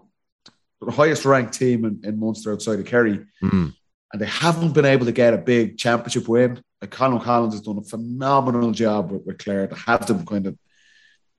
the 0.81 0.91
highest 0.91 1.25
ranked 1.25 1.53
team 1.53 1.85
in, 1.85 2.01
in 2.03 2.19
Munster 2.19 2.51
outside 2.53 2.79
of 2.79 2.85
Kerry, 2.85 3.25
Mm. 3.41 3.73
and 4.11 4.21
they 4.21 4.25
haven't 4.25 4.73
been 4.73 4.85
able 4.85 5.05
to 5.05 5.11
get 5.11 5.33
a 5.33 5.37
big 5.37 5.77
championship 5.77 6.27
win. 6.27 6.61
Like 6.81 6.91
Colm 6.91 7.21
Collins 7.23 7.53
has 7.53 7.61
done 7.61 7.77
a 7.77 7.81
phenomenal 7.83 8.71
job 8.71 9.11
with, 9.11 9.23
with 9.25 9.37
Clare 9.37 9.67
to 9.67 9.75
have 9.75 10.05
them 10.07 10.25
kind 10.25 10.47
of 10.47 10.57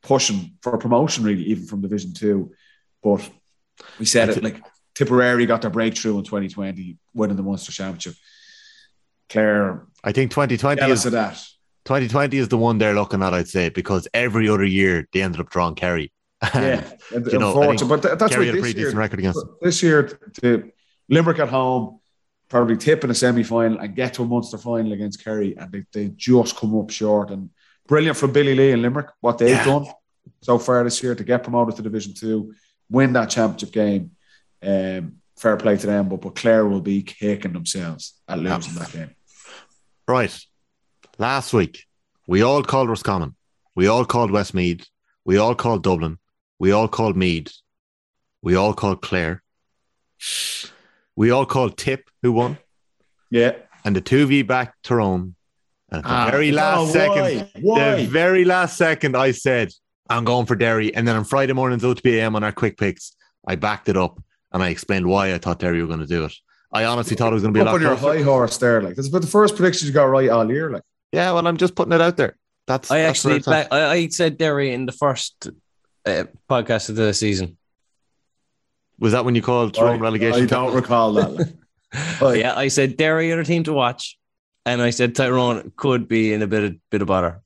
pushing 0.02 0.54
for 0.62 0.76
promotion, 0.78 1.24
really, 1.24 1.44
even 1.44 1.66
from 1.66 1.80
Division 1.82 2.12
Two. 2.14 2.52
But 3.02 3.28
we 3.98 4.06
said 4.06 4.30
it 4.30 4.42
like 4.42 4.62
Tipperary 4.94 5.46
got 5.46 5.62
their 5.62 5.70
breakthrough 5.70 6.18
in 6.18 6.24
2020, 6.24 6.96
winning 7.14 7.36
the 7.36 7.42
Munster 7.42 7.72
Championship. 7.72 8.14
Clare, 9.28 9.86
I 10.02 10.12
think 10.12 10.30
2020 10.30 10.82
is 10.90 11.04
that. 11.04 11.34
2020 11.86 12.36
is 12.38 12.48
the 12.48 12.56
one 12.58 12.78
they're 12.78 12.94
looking 12.94 13.22
at, 13.22 13.34
I'd 13.34 13.48
say, 13.48 13.68
because 13.68 14.08
every 14.14 14.48
other 14.48 14.64
year 14.64 15.08
they 15.12 15.22
ended 15.22 15.40
up 15.40 15.50
drawing 15.50 15.74
Kerry. 15.74 16.12
Yeah, 16.54 16.84
and 17.14 17.26
You 17.26 17.38
know, 17.38 17.74
but 17.88 18.02
that's 18.18 18.34
Kerry 18.34 18.48
a 18.50 18.52
this 18.52 18.60
pretty 18.60 18.78
year, 18.80 18.90
record 18.92 19.18
against 19.18 19.40
them. 19.40 19.56
this 19.62 19.82
year 19.82 20.18
to 20.42 20.70
Limerick 21.08 21.38
at 21.38 21.48
home, 21.48 22.00
probably 22.48 22.76
tip 22.76 23.02
in 23.02 23.10
a 23.10 23.14
semi 23.14 23.42
final 23.42 23.78
and 23.78 23.94
get 23.96 24.14
to 24.14 24.22
a 24.22 24.26
Munster 24.26 24.58
final 24.58 24.92
against 24.92 25.24
Kerry, 25.24 25.56
and 25.56 25.72
they, 25.72 25.84
they 25.92 26.08
just 26.16 26.56
come 26.56 26.78
up 26.78 26.90
short. 26.90 27.30
And 27.30 27.50
brilliant 27.88 28.16
from 28.18 28.32
Billy 28.32 28.54
Lee 28.54 28.72
and 28.72 28.82
Limerick 28.82 29.08
what 29.20 29.38
they've 29.38 29.50
Yeah. 29.50 29.64
done 29.64 29.86
so 30.42 30.58
far 30.58 30.84
this 30.84 31.02
year 31.02 31.14
to 31.14 31.24
get 31.24 31.42
promoted 31.42 31.76
to 31.76 31.82
Division 31.82 32.12
Two, 32.14 32.54
win 32.90 33.12
that 33.14 33.30
championship 33.30 33.72
game. 33.72 34.10
Um, 34.64 35.16
fair 35.36 35.56
play 35.56 35.76
to 35.76 35.86
them, 35.86 36.08
but 36.08 36.20
but 36.20 36.34
Clare 36.34 36.66
will 36.66 36.80
be 36.80 37.02
kicking 37.02 37.52
themselves 37.52 38.14
at 38.28 38.38
losing 38.38 38.74
that 38.74 38.92
game. 38.92 39.10
Right. 40.06 40.36
Last 41.18 41.52
week, 41.52 41.84
we 42.26 42.42
all 42.42 42.62
called 42.62 42.88
Roscommon. 42.88 43.36
We 43.74 43.86
all 43.86 44.04
called 44.04 44.30
Westmeath. 44.30 44.86
We 45.24 45.38
all 45.38 45.54
called 45.54 45.82
Dublin. 45.82 46.18
We 46.58 46.72
all 46.72 46.88
called 46.88 47.16
Meath. 47.16 47.52
We 48.42 48.54
all 48.54 48.74
called 48.74 49.02
Clare. 49.02 49.42
We 51.16 51.30
all 51.30 51.46
called 51.46 51.76
Tip, 51.76 52.08
who 52.22 52.32
won. 52.32 52.58
Yeah, 53.30 53.52
And 53.84 53.96
the 53.96 54.02
2v 54.02 54.46
back 54.46 54.74
Tyrone. 54.82 55.34
And 55.90 55.98
at 55.98 56.04
the 56.04 56.10
Ah, 56.10 56.30
very 56.30 56.52
last 56.52 56.90
oh, 56.90 56.92
second, 56.92 57.48
why? 57.60 57.90
Why? 57.92 57.94
the 58.02 58.06
very 58.06 58.44
last 58.44 58.76
second, 58.76 59.16
I 59.16 59.32
said, 59.32 59.72
I'm 60.08 60.24
going 60.24 60.46
for 60.46 60.56
Derry. 60.56 60.94
And 60.94 61.06
then 61.06 61.16
on 61.16 61.24
Friday 61.24 61.52
morning's 61.52 61.82
OTB 61.82 62.14
AM 62.14 62.36
on 62.36 62.44
our 62.44 62.52
quick 62.52 62.76
picks, 62.76 63.12
I 63.46 63.56
backed 63.56 63.88
it 63.88 63.96
up 63.96 64.20
and 64.54 64.62
I 64.62 64.68
explained 64.68 65.06
why 65.06 65.34
I 65.34 65.38
thought 65.38 65.58
Derry 65.58 65.82
were 65.82 65.88
going 65.88 66.00
to 66.00 66.06
do 66.06 66.24
it. 66.24 66.32
I 66.72 66.84
honestly 66.84 67.16
thought 67.16 67.32
it 67.32 67.34
was 67.34 67.42
going 67.42 67.52
to 67.52 67.58
be 67.58 67.60
a 67.60 67.64
up 67.64 67.72
lot 67.72 67.74
on 67.74 67.82
your 67.82 67.96
closer. 67.96 68.18
high 68.18 68.24
horse 68.24 68.56
there, 68.56 68.80
like 68.80 68.94
that's 68.94 69.08
about 69.08 69.20
the 69.20 69.28
first 69.28 69.56
predictions 69.56 69.88
you 69.88 69.92
got 69.92 70.04
right 70.04 70.30
all 70.30 70.50
year. 70.50 70.70
Like 70.70 70.82
Yeah, 71.12 71.32
well, 71.32 71.46
I'm 71.46 71.56
just 71.56 71.74
putting 71.74 71.92
it 71.92 72.00
out 72.00 72.16
there. 72.16 72.36
That's 72.66 72.90
I 72.90 73.02
that's 73.02 73.18
actually 73.24 73.40
back, 73.40 73.68
I, 73.70 73.90
I 73.90 74.08
said 74.08 74.38
Derry 74.38 74.72
in 74.72 74.86
the 74.86 74.92
first 74.92 75.48
uh, 76.06 76.24
podcast 76.48 76.88
of 76.88 76.96
the 76.96 77.12
season. 77.12 77.58
Was 78.98 79.12
that 79.12 79.24
when 79.24 79.34
you 79.34 79.42
called 79.42 79.74
Tyrone 79.74 80.00
relegation? 80.00 80.44
I 80.44 80.46
don't 80.46 80.74
recall 80.74 81.12
that. 81.14 81.34
like. 81.34 81.48
Like, 82.20 82.40
Yeah, 82.40 82.56
I 82.56 82.66
said 82.66 82.96
Derry 82.96 83.30
are 83.30 83.38
a 83.38 83.44
team 83.44 83.62
to 83.64 83.72
watch, 83.72 84.18
and 84.66 84.82
I 84.82 84.90
said 84.90 85.14
Tyrone 85.14 85.70
could 85.76 86.08
be 86.08 86.32
in 86.32 86.42
a 86.42 86.46
bit 86.48 86.64
of 86.64 86.76
bit 86.90 87.02
of 87.02 87.06
bother. 87.06 87.40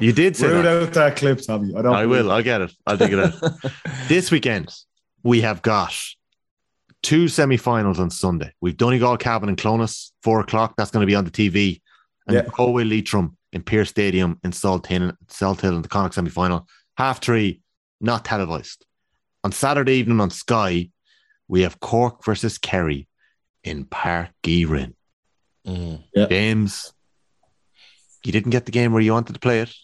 You 0.00 0.12
did 0.12 0.36
say 0.36 0.48
Root 0.48 0.62
that. 0.62 0.82
out 0.82 0.92
that 0.94 1.16
clip, 1.16 1.40
Tommy. 1.40 1.72
I 1.76 1.82
don't. 1.82 1.94
I 1.94 2.06
will. 2.06 2.32
I'll 2.32 2.42
get 2.42 2.62
it. 2.62 2.72
I'll 2.84 2.96
dig 2.96 3.12
it 3.12 3.20
out. 3.20 3.34
this 4.08 4.32
weekend, 4.32 4.74
we 5.22 5.42
have 5.42 5.62
got 5.62 5.94
two 7.02 7.28
semi-finals 7.28 7.98
on 8.00 8.10
Sunday. 8.10 8.52
We've 8.60 8.76
Donegal, 8.76 9.16
Cavan, 9.16 9.48
and 9.48 9.58
Clones, 9.58 10.12
four 10.22 10.40
o'clock. 10.40 10.74
That's 10.76 10.90
going 10.90 11.02
to 11.02 11.06
be 11.06 11.14
on 11.14 11.24
the 11.24 11.30
TV. 11.30 11.80
And 12.26 12.36
Yeah. 12.36 12.42
Galway, 12.52 12.84
Leitrim 12.84 13.36
in 13.52 13.62
Pearse 13.62 13.90
Stadium 13.90 14.38
in 14.44 14.52
Salt 14.52 14.86
Hill, 14.86 15.12
Salt 15.28 15.60
Hill 15.60 15.76
in 15.76 15.82
the 15.82 15.88
Connacht 15.88 16.14
semi-final. 16.14 16.66
Half 16.96 17.20
three, 17.20 17.60
not 18.00 18.24
televised. 18.24 18.84
On 19.44 19.50
Saturday 19.52 19.94
evening 19.94 20.20
on 20.20 20.30
Sky, 20.30 20.90
we 21.48 21.62
have 21.62 21.80
Cork 21.80 22.24
versus 22.24 22.58
Kerry 22.58 23.08
in 23.64 23.84
Park 23.84 24.30
Gearin. 24.42 24.94
Mm. 25.66 26.02
James, 26.28 26.92
you 28.24 28.32
didn't 28.32 28.50
get 28.50 28.66
the 28.66 28.72
game 28.72 28.92
where 28.92 29.02
you 29.02 29.12
wanted 29.12 29.32
to 29.34 29.40
play 29.40 29.60
it. 29.60 29.74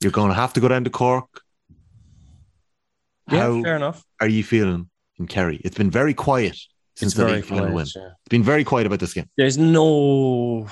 You're 0.00 0.12
going 0.12 0.28
to 0.28 0.34
have 0.34 0.52
to 0.54 0.60
go 0.60 0.68
down 0.68 0.84
to 0.84 0.90
Cork. 0.90 1.42
Yeah, 3.30 3.38
How 3.40 3.62
fair 3.62 3.76
enough. 3.76 4.04
are 4.20 4.28
you 4.28 4.42
feeling 4.42 4.89
in 5.20 5.26
Kerry? 5.28 5.60
It's 5.64 5.76
been 5.76 5.90
very 5.90 6.14
quiet 6.14 6.56
since 6.96 7.12
It's 7.12 7.14
the 7.14 7.26
league 7.26 7.44
final 7.44 7.72
win. 7.72 7.86
yeah. 7.94 8.08
It's 8.20 8.28
been 8.30 8.42
very 8.42 8.64
quiet 8.64 8.86
about 8.86 8.98
this 8.98 9.14
game. 9.14 9.28
There's 9.36 9.56
no, 9.58 10.66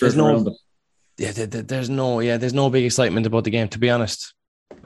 there's 0.00 0.16
no- 0.16 0.56
yeah, 1.18 1.32
there- 1.32 1.46
there- 1.46 1.62
there's 1.62 1.90
no, 1.90 2.20
yeah, 2.20 2.38
there's 2.38 2.54
no 2.54 2.70
big 2.70 2.84
excitement 2.84 3.26
about 3.26 3.44
the 3.44 3.50
game, 3.50 3.68
to 3.68 3.78
be 3.78 3.90
honest. 3.90 4.32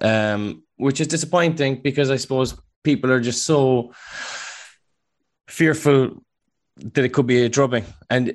Um, 0.00 0.62
which 0.76 1.00
is 1.00 1.06
disappointing 1.06 1.80
because 1.82 2.10
I 2.10 2.16
suppose 2.16 2.56
people 2.82 3.12
are 3.12 3.20
just 3.20 3.44
so 3.44 3.92
fearful 5.48 6.22
that 6.76 7.04
it 7.04 7.10
could 7.12 7.26
be 7.26 7.42
a 7.44 7.48
drubbing, 7.48 7.84
and 8.10 8.32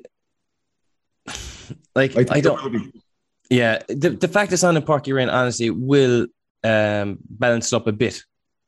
like 1.95 2.15
I, 2.15 2.25
I 2.29 2.39
don't. 2.41 2.57
it 2.59 2.63
will 2.63 2.69
be. 2.79 3.01
Yeah, 3.49 3.79
the, 3.89 4.11
the 4.11 4.27
fact 4.27 4.53
it's 4.53 4.63
on 4.63 4.77
in 4.77 4.83
Páirc 4.83 5.05
Uí 5.05 5.15
Rinn 5.15 5.29
honestly 5.29 5.69
will 5.71 6.27
um, 6.63 7.17
balance 7.29 7.73
it 7.73 7.75
up 7.75 7.87
a 7.87 7.91
bit 7.91 8.23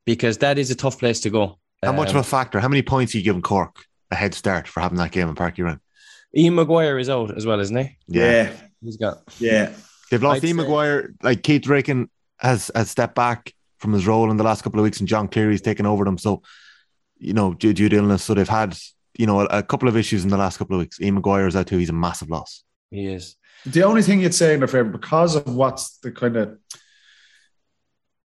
because 0.06 0.40
that 0.40 0.58
is 0.58 0.72
a 0.72 0.76
tough 0.76 1.00
place 1.00 1.20
to 1.22 1.30
go. 1.30 1.58
How 1.84 1.92
much 1.92 2.10
of 2.10 2.16
Um, 2.16 2.22
a 2.22 2.24
factor? 2.24 2.60
How 2.60 2.68
many 2.68 2.82
points 2.82 3.14
are 3.14 3.18
you 3.18 3.24
giving 3.24 3.42
Cork 3.42 3.86
a 4.12 4.16
head 4.16 4.34
start 4.34 4.68
for 4.68 4.82
having 4.82 4.98
that 5.00 5.12
game 5.12 5.28
in 5.30 5.36
Páirc 5.36 5.56
Uí 5.58 5.66
Rinn? 5.66 5.80
Ian 6.36 6.56
Maguire 6.56 6.98
is 7.00 7.10
out 7.10 7.36
as 7.36 7.46
well, 7.46 7.60
isn't 7.60 7.76
he? 7.76 7.98
Yeah, 8.08 8.52
He's 8.84 8.98
got 8.98 9.20
yeah. 9.40 9.72
They've 10.10 10.22
lost 10.22 10.38
I'd 10.38 10.46
Ian 10.48 10.58
say- 10.58 10.64
Maguire. 10.64 11.14
Like 11.24 11.44
Keith 11.44 11.68
Ricken 11.68 12.10
has, 12.40 12.72
has 12.76 12.90
stepped 12.92 13.16
back 13.16 13.54
from 13.80 13.94
his 13.94 14.06
role 14.08 14.30
in 14.32 14.38
the 14.38 14.44
last 14.44 14.62
couple 14.64 14.80
of 14.80 14.84
weeks, 14.84 15.00
and 15.00 15.08
John 15.08 15.28
Cleary's 15.28 15.62
taken 15.62 15.86
over 15.86 16.04
them. 16.06 16.18
So, 16.18 16.42
you 17.18 17.34
know, 17.34 17.54
due, 17.54 17.74
due 17.74 17.90
to 17.90 17.96
illness, 17.98 18.24
so 18.24 18.34
they've 18.34 18.48
had, 18.48 18.78
you 19.18 19.26
know, 19.26 19.42
a, 19.42 19.46
a 19.46 19.64
couple 19.64 19.90
of 19.90 19.98
issues 19.98 20.24
in 20.24 20.30
the 20.30 20.38
last 20.38 20.58
couple 20.58 20.76
of 20.76 20.80
weeks. 20.80 21.00
Ian 21.02 21.16
Maguire 21.16 21.48
is 21.48 21.56
out 21.56 21.68
too. 21.68 21.78
He's 21.78 21.90
a 21.90 21.94
massive 21.94 22.30
loss. 22.30 22.64
he 22.92 23.08
is. 23.08 23.36
The 23.66 23.84
only 23.84 24.02
thing 24.02 24.22
you'd 24.22 24.34
say 24.34 24.54
in 24.56 24.60
their 24.60 24.68
favor, 24.68 24.90
because 24.90 25.36
of 25.36 25.46
what's 25.54 25.98
the 26.00 26.12
kind 26.12 26.36
of 26.36 26.58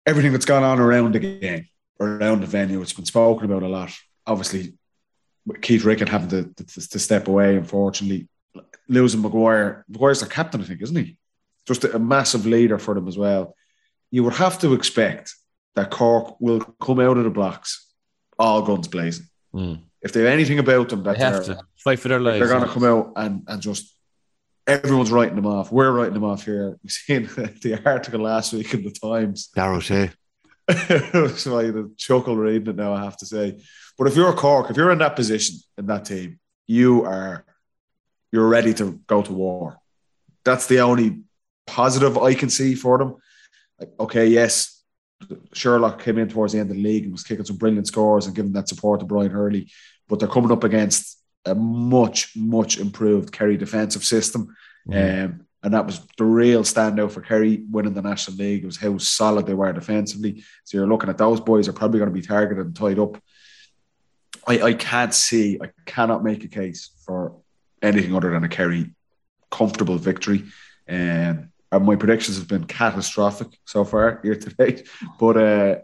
everything 0.06 0.32
that's 0.32 0.46
gone 0.46 0.64
on 0.64 0.80
around 0.80 1.14
the 1.14 1.20
game, 1.20 1.68
around 2.00 2.42
the 2.42 2.48
venue, 2.48 2.82
it's 2.82 2.94
been 2.94 3.06
spoken 3.06 3.46
about 3.46 3.64
a 3.64 3.68
lot. 3.68 3.92
Obviously, 4.28 4.74
Keith 5.62 5.84
Ricken 5.84 6.08
having 6.08 6.30
to, 6.30 6.64
to, 6.64 6.90
to 6.90 7.00
step 7.00 7.28
away, 7.28 7.56
unfortunately, 7.58 8.28
losing 8.88 9.22
Maguire. 9.22 9.86
Maguire's 9.88 10.20
their 10.22 10.30
captain, 10.30 10.62
I 10.62 10.66
think, 10.66 10.82
isn't 10.82 10.96
he? 10.96 11.18
Just 11.68 11.84
a, 11.84 11.96
a 11.96 12.00
massive 12.00 12.46
leader 12.46 12.78
for 12.78 12.94
them 12.94 13.08
as 13.08 13.18
well. 13.18 13.56
You 14.12 14.24
would 14.24 14.34
have 14.34 14.60
to 14.60 14.74
expect 14.74 15.34
that 15.76 15.92
Cork 15.92 16.40
will 16.40 16.62
come 16.82 17.00
out 17.00 17.18
of 17.18 17.24
the 17.24 17.30
blocks 17.30 17.92
all 18.38 18.62
guns 18.62 18.88
blazing. 18.88 19.28
Mm. 19.54 19.82
If 20.02 20.12
they 20.14 20.22
have 20.22 20.30
anything 20.30 20.60
about 20.60 20.90
them, 20.90 21.04
that 21.04 21.18
They 21.18 21.24
have 21.24 21.46
they're- 21.46 21.56
to 21.56 21.62
fight 21.78 22.00
for 22.00 22.10
their 22.10 22.20
lives. 22.20 22.40
they're 22.40 22.48
going 22.50 22.68
to 22.68 22.74
come 22.74 22.84
out 22.84 23.14
and, 23.16 23.44
and 23.48 23.62
just 23.62 23.95
everyone's 24.68 25.12
writing 25.12 25.36
them 25.36 25.46
off. 25.46 25.72
We're 25.72 25.92
writing 25.92 26.14
them 26.14 26.24
off 26.24 26.46
here. 26.46 26.78
We've 26.84 26.92
seen 26.92 27.24
the 27.26 27.82
article 27.86 28.22
last 28.22 28.54
week 28.54 28.74
in 28.74 28.84
the 28.84 28.92
Times. 28.92 29.48
Darrow 29.48 29.80
so 31.36 31.60
I 31.60 31.72
chuckle 31.98 32.36
reading 32.36 32.70
it 32.70 32.76
now, 32.76 32.94
I 32.94 33.04
have 33.04 33.18
to 33.18 33.26
say. 33.26 33.62
But 33.98 34.08
if 34.08 34.16
you're 34.16 34.34
Cork, 34.34 34.70
if 34.70 34.78
you're 34.78 34.92
in 34.92 34.98
that 34.98 35.16
position 35.16 35.58
in 35.78 35.86
that 35.88 36.06
team, 36.06 36.40
you 36.68 37.06
are 37.06 37.46
you're 38.32 38.48
ready 38.48 38.74
to 38.76 39.00
go 39.08 39.22
to 39.22 39.32
war. 39.32 39.78
That's 40.44 40.68
the 40.68 40.80
only 40.80 41.22
positive 41.68 42.18
I 42.18 42.34
can 42.34 42.50
see 42.50 42.76
for 42.76 42.98
them. 42.98 43.16
Like, 43.80 43.90
okay, 44.00 44.28
yes, 44.28 44.84
Sherlock 45.54 46.02
came 46.02 46.18
in 46.18 46.30
towards 46.30 46.54
the 46.54 46.60
end 46.60 46.70
of 46.70 46.76
the 46.76 46.84
league 46.84 47.04
and 47.04 47.12
was 47.12 47.24
kicking 47.24 47.46
some 47.46 47.58
brilliant 47.58 47.88
scores 47.88 48.26
and 48.26 48.36
giving 48.36 48.54
that 48.54 48.68
support 48.68 49.00
to 49.00 49.06
Brian 49.06 49.32
Hurley, 49.32 49.72
but 50.08 50.20
they're 50.20 50.28
coming 50.28 50.52
up 50.52 50.64
against 50.64 51.20
a 51.46 51.56
much, 51.56 52.36
much 52.36 52.78
improved 52.80 53.32
Kerry 53.32 53.58
defensive 53.58 54.04
system. 54.04 54.56
Um, 54.92 55.46
and 55.64 55.74
that 55.74 55.86
was 55.88 56.00
the 56.18 56.26
real 56.26 56.62
standout 56.62 57.12
for 57.12 57.22
Kerry 57.22 57.64
winning 57.72 57.96
the 57.96 58.02
National 58.02 58.38
League. 58.38 58.64
It 58.64 58.68
was 58.68 58.78
how 58.78 59.00
solid 59.00 59.48
they 59.48 59.56
were 59.56 59.74
defensively. 59.74 60.44
So 60.64 60.78
you're 60.78 60.88
looking 60.88 61.10
at 61.10 61.18
those 61.18 61.42
boys 61.42 61.68
are 61.68 61.74
probably 61.74 62.00
going 62.00 62.12
to 62.12 62.14
be 62.14 62.22
targeted 62.22 62.64
and 62.64 62.76
tied 62.76 63.00
up. 63.00 63.20
I, 64.48 64.62
I 64.62 64.74
can't 64.76 65.14
see, 65.14 65.58
I 65.60 65.72
cannot 65.88 66.24
make 66.24 66.44
a 66.44 66.48
case 66.48 66.92
for 67.04 67.38
anything 67.82 68.16
other 68.16 68.30
than 68.30 68.44
a 68.44 68.48
Kerry 68.48 68.92
comfortable 69.50 69.98
victory. 69.98 70.44
Um, 70.88 71.50
and 71.72 71.84
my 71.84 71.96
predictions 71.96 72.38
have 72.38 72.48
been 72.48 72.66
catastrophic 72.66 73.60
so 73.66 73.84
far 73.84 74.20
here 74.24 74.36
today. 74.36 74.84
But 75.20 75.38
uh, 75.38 75.76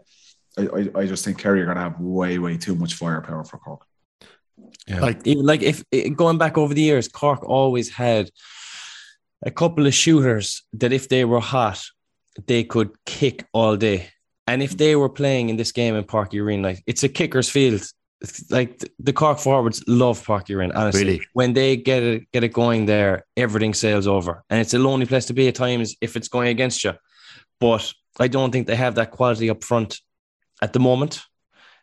I, 0.56 0.62
I, 0.62 1.00
I 1.00 1.06
just 1.06 1.24
think 1.24 1.38
Kerry 1.38 1.60
are 1.60 1.66
going 1.66 1.76
to 1.76 1.82
have 1.82 1.98
way, 1.98 2.38
way 2.38 2.56
too 2.56 2.76
much 2.76 2.94
firepower 2.94 3.42
for 3.42 3.58
Cork. 3.58 3.84
Like, 4.88 5.26
even 5.26 5.44
like 5.44 5.62
if 5.62 5.84
eh, 5.92 6.08
going 6.08 6.38
back 6.38 6.58
over 6.58 6.74
the 6.74 6.82
years, 6.82 7.08
Cork 7.08 7.44
always 7.44 7.88
had 7.90 8.30
a 9.44 9.50
couple 9.50 9.86
of 9.86 9.94
shooters 9.94 10.62
that 10.74 10.92
if 10.92 11.08
they 11.08 11.24
were 11.24 11.40
hot, 11.40 11.82
they 12.46 12.64
could 12.64 12.90
kick 13.04 13.46
all 13.52 13.76
day. 13.76 14.08
And 14.46 14.62
if 14.62 14.76
they 14.76 14.96
were 14.96 15.08
playing 15.08 15.48
in 15.48 15.56
this 15.56 15.72
game 15.72 15.94
in 15.94 16.04
Páirc 16.04 16.32
Uí 16.32 16.44
Rinn, 16.44 16.62
like 16.62 16.82
it's 16.86 17.02
a 17.02 17.08
kicker's 17.08 17.48
field. 17.48 17.74
it's 18.20 18.50
like 18.50 18.84
the 18.98 19.12
Cork 19.12 19.38
forwards 19.38 19.82
love 19.86 20.24
Páirc 20.24 20.46
Uí 20.46 20.58
Rinn, 20.58 20.72
honestly. 20.72 21.04
Really? 21.04 21.20
When 21.32 21.52
they 21.52 21.76
get 21.76 22.02
it 22.02 22.30
get 22.32 22.44
it 22.44 22.52
going 22.52 22.86
there, 22.86 23.24
everything 23.36 23.74
sails 23.74 24.06
over. 24.06 24.44
And 24.50 24.60
it's 24.60 24.74
a 24.74 24.78
lonely 24.78 25.06
place 25.06 25.26
to 25.26 25.32
be 25.32 25.48
at 25.48 25.54
times 25.54 25.96
if 26.00 26.16
it's 26.16 26.28
going 26.28 26.48
against 26.48 26.82
you. 26.84 26.94
But 27.60 27.92
I 28.18 28.28
don't 28.28 28.50
think 28.50 28.66
they 28.66 28.76
have 28.76 28.96
that 28.96 29.12
quality 29.12 29.48
up 29.48 29.62
front 29.64 30.00
at 30.60 30.72
the 30.72 30.80
moment. 30.80 31.22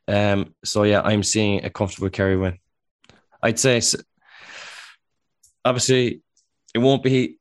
Um, 0.09 0.55
so 0.65 0.83
yeah, 0.83 1.01
I'm 1.01 1.21
seeing 1.21 1.63
a 1.63 1.69
comfortable 1.69 2.09
Kerry 2.09 2.35
win. 2.35 2.57
I'd 3.43 3.59
say 3.59 3.79
obviously 5.63 6.21
it 6.73 6.79
won't 6.79 7.03
be 7.03 7.37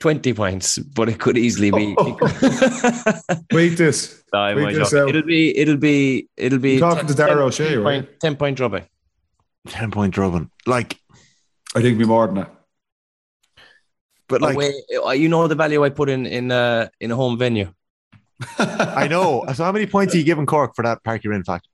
20 0.00 0.32
points, 0.32 0.78
but 0.78 1.08
it 1.08 1.18
could 1.18 1.36
easily 1.36 1.70
be. 1.70 1.94
Wait 3.52 3.76
this. 3.76 4.22
No, 4.32 4.54
Wait 4.56 4.74
this 4.74 4.92
It'll 4.92 5.22
be, 5.22 5.56
it'll 5.56 5.76
be, 5.76 6.28
it'll 6.36 6.58
be. 6.58 6.72
You're 6.76 6.80
talking 6.88 7.08
to 7.08 7.14
Darragh 7.14 7.38
Ó 7.38 7.48
Sé, 7.50 7.68
10 7.68 7.82
right? 7.82 8.02
point, 8.04 8.20
10 8.20 8.36
point 8.36 8.56
drubbing. 8.56 8.84
10 9.68 9.90
point 9.90 10.14
drubbing. 10.14 10.50
Like, 10.66 10.98
I 11.74 11.80
think 11.80 11.96
it'll 11.96 11.98
be 11.98 12.04
more 12.06 12.26
than 12.26 12.36
that. 12.36 12.54
but 14.28 14.40
like, 14.40 14.54
Away- 14.54 14.82
uh, 15.04 15.10
you 15.10 15.28
know 15.28 15.46
the 15.48 15.56
value 15.56 15.84
I 15.84 15.90
put 15.90 16.08
in 16.08 16.26
in 16.26 16.50
uh, 16.52 16.88
in 17.00 17.10
a 17.10 17.16
home 17.16 17.36
venue. 17.36 17.72
I 18.58 19.08
know. 19.08 19.44
So, 19.54 19.64
how 19.64 19.72
many 19.72 19.86
points 19.86 20.14
are 20.14 20.18
you 20.18 20.24
giving 20.24 20.46
Cork 20.46 20.74
for 20.76 20.82
that 20.82 21.02
Park 21.04 21.24
in 21.24 21.44
fact? 21.44 21.68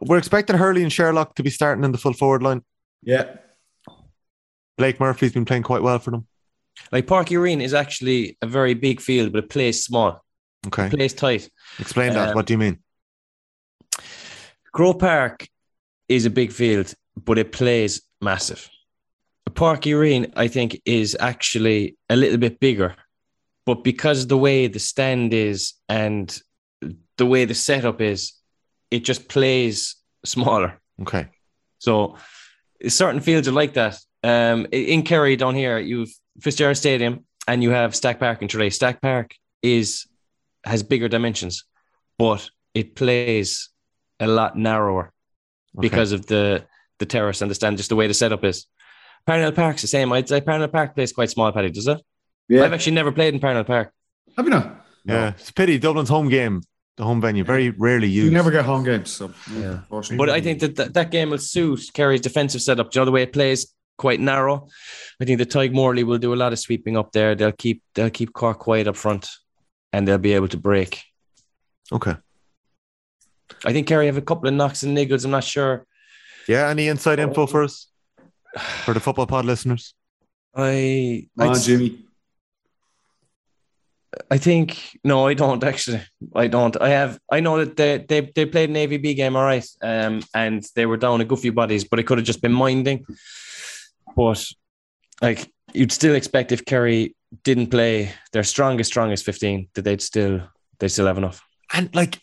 We're 0.00 0.18
expecting 0.18 0.56
Hurley 0.56 0.82
and 0.82 0.92
Sherlock 0.92 1.34
to 1.36 1.42
be 1.42 1.50
starting 1.50 1.84
in 1.84 1.92
the 1.92 1.98
full 1.98 2.12
forward 2.12 2.42
line. 2.42 2.62
Yeah. 3.02 3.36
Blake 4.78 5.00
Murphy's 5.00 5.32
been 5.32 5.44
playing 5.44 5.64
quite 5.64 5.82
well 5.82 5.98
for 5.98 6.12
them. 6.12 6.26
Like 6.92 7.06
Páirc 7.06 7.26
Uí 7.26 7.42
Rinn 7.42 7.60
is 7.60 7.74
actually 7.74 8.38
a 8.40 8.46
very 8.46 8.74
big 8.74 9.00
field, 9.00 9.32
but 9.32 9.44
it 9.44 9.50
plays 9.50 9.84
small. 9.84 10.24
Okay. 10.66 10.86
It 10.86 10.90
plays 10.92 11.12
tight. 11.12 11.50
Explain 11.78 12.12
that. 12.14 12.30
Um, 12.30 12.34
what 12.34 12.46
do 12.46 12.54
you 12.54 12.58
mean? 12.58 12.78
Croke 14.72 15.00
Park 15.00 15.48
is 16.08 16.26
a 16.26 16.30
big 16.30 16.52
field, 16.52 16.94
but 17.16 17.38
it 17.38 17.52
plays 17.52 18.02
massive. 18.20 18.68
Páirc 19.50 19.82
Uí 19.82 20.00
Rinn, 20.00 20.32
I 20.36 20.48
think, 20.48 20.80
is 20.84 21.16
actually 21.18 21.96
a 22.08 22.16
little 22.16 22.38
bit 22.38 22.60
bigger, 22.60 22.94
but 23.70 23.84
because 23.84 24.26
the 24.26 24.36
way 24.36 24.66
the 24.66 24.80
stand 24.80 25.32
is 25.32 25.74
and 25.88 26.26
the 27.18 27.24
way 27.24 27.44
the 27.44 27.54
setup 27.54 28.00
is, 28.00 28.32
it 28.90 29.04
just 29.04 29.28
plays 29.28 29.94
smaller. 30.24 30.80
Okay. 31.02 31.28
So 31.78 32.16
certain 32.88 33.20
fields 33.20 33.46
are 33.46 33.52
like 33.52 33.74
that. 33.74 33.96
Um, 34.24 34.66
in 34.72 35.02
Kerry 35.04 35.36
down 35.36 35.54
here, 35.54 35.78
you've 35.78 36.10
Fitzgerald 36.40 36.78
Stadium 36.78 37.24
and 37.46 37.62
you 37.62 37.70
have 37.70 37.94
Stack 37.94 38.18
Park 38.18 38.42
in 38.42 38.48
Tralee. 38.48 38.70
Stack 38.70 39.00
Park 39.00 39.36
is 39.62 40.04
has 40.64 40.82
bigger 40.82 41.06
dimensions, 41.08 41.62
but 42.18 42.50
it 42.74 42.96
plays 42.96 43.68
a 44.18 44.26
lot 44.26 44.56
narrower 44.56 45.12
Okay. 45.78 45.82
because 45.88 46.10
of 46.10 46.26
the 46.26 46.66
the 46.98 47.06
terrace 47.06 47.40
and 47.40 47.48
the 47.48 47.54
stand, 47.54 47.76
just 47.76 47.88
the 47.88 47.94
way 47.94 48.08
the 48.08 48.14
setup 48.14 48.42
is. 48.42 48.66
Parnell 49.28 49.52
Park's 49.52 49.82
the 49.82 49.86
same. 49.86 50.12
I'd 50.12 50.28
say 50.28 50.40
Parnell 50.40 50.66
Park 50.66 50.96
plays 50.96 51.12
quite 51.12 51.30
small, 51.30 51.52
Paddy, 51.52 51.70
does 51.70 51.86
it? 51.86 52.00
Yeah. 52.50 52.64
I've 52.64 52.72
actually 52.72 52.94
never 52.94 53.12
played 53.12 53.32
in 53.32 53.38
Parnell 53.38 53.62
Park. 53.62 53.92
Have 54.36 54.44
you 54.44 54.50
not? 54.50 54.84
Yeah. 55.04 55.30
It's 55.38 55.50
a 55.50 55.52
pity. 55.54 55.78
Dublin's 55.78 56.08
home 56.08 56.28
game, 56.28 56.62
the 56.96 57.04
home 57.04 57.20
venue, 57.20 57.44
very 57.44 57.70
rarely 57.70 58.08
used. 58.08 58.24
You 58.24 58.32
never 58.32 58.50
get 58.50 58.64
home 58.64 58.82
games, 58.84 59.10
so 59.10 59.32
Yeah. 59.54 59.82
But 59.88 60.30
I 60.30 60.40
think 60.40 60.58
that 60.60 60.74
that, 60.74 60.94
that 60.94 61.10
game 61.12 61.30
will 61.30 61.38
suit 61.38 61.80
Kerry's 61.94 62.20
defensive 62.20 62.60
setup. 62.60 62.90
Do 62.90 62.98
you 62.98 63.00
know 63.02 63.04
the 63.06 63.12
way 63.12 63.22
it 63.22 63.32
plays 63.32 63.72
quite 63.98 64.18
narrow? 64.18 64.66
I 65.20 65.24
think 65.24 65.38
the 65.38 65.46
Tadhg 65.46 65.72
Morley 65.72 66.02
will 66.02 66.18
do 66.18 66.34
a 66.34 66.40
lot 66.42 66.52
of 66.52 66.58
sweeping 66.58 66.96
up 66.96 67.12
there. 67.12 67.36
They'll 67.36 67.52
keep 67.52 67.84
they'll 67.94 68.10
keep 68.10 68.32
Cork 68.32 68.58
quiet 68.58 68.88
up 68.88 68.96
front 68.96 69.28
and 69.92 70.08
they'll 70.08 70.18
be 70.18 70.32
able 70.32 70.48
to 70.48 70.56
break. 70.56 71.02
Okay. 71.92 72.16
I 73.64 73.72
think 73.72 73.86
Kerry 73.86 74.06
have 74.06 74.16
a 74.16 74.22
couple 74.22 74.48
of 74.48 74.54
knocks 74.54 74.82
and 74.82 74.96
niggles. 74.96 75.24
I'm 75.24 75.30
not 75.30 75.44
sure. 75.44 75.86
Yeah. 76.48 76.68
Any 76.68 76.88
inside 76.88 77.20
info 77.20 77.46
for 77.46 77.62
us? 77.62 77.86
For 78.84 78.92
the 78.92 79.00
football 79.00 79.28
pod 79.28 79.44
listeners? 79.44 79.94
I 80.52 81.28
Come 81.38 81.48
on, 81.50 81.60
Jimmy. 81.60 82.04
I 84.30 84.38
think 84.38 84.98
no, 85.04 85.26
I 85.26 85.34
don't 85.34 85.62
actually. 85.62 86.02
I 86.34 86.48
don't. 86.48 86.76
I 86.80 86.88
have. 86.90 87.18
I 87.30 87.40
know 87.40 87.64
that 87.64 87.76
they 87.76 87.98
they, 87.98 88.32
they 88.34 88.46
played 88.46 88.70
an 88.70 88.76
AVB 88.76 89.14
game, 89.14 89.36
all 89.36 89.44
right, 89.44 89.66
um, 89.82 90.22
and 90.34 90.66
they 90.74 90.86
were 90.86 90.96
down 90.96 91.20
a 91.20 91.24
good 91.24 91.38
few 91.38 91.52
bodies, 91.52 91.84
but 91.84 91.98
it 91.98 92.04
could 92.04 92.18
have 92.18 92.26
just 92.26 92.42
been 92.42 92.52
minding. 92.52 93.06
But 94.16 94.44
like 95.22 95.50
you'd 95.72 95.92
still 95.92 96.14
expect 96.14 96.50
if 96.50 96.64
Kerry 96.64 97.14
didn't 97.44 97.68
play 97.68 98.12
their 98.32 98.42
strongest, 98.42 98.90
strongest 98.90 99.24
fifteen, 99.24 99.68
that 99.74 99.82
they'd 99.82 100.02
still 100.02 100.42
they 100.80 100.88
still 100.88 101.06
have 101.06 101.18
enough. 101.18 101.40
And 101.72 101.94
like, 101.94 102.18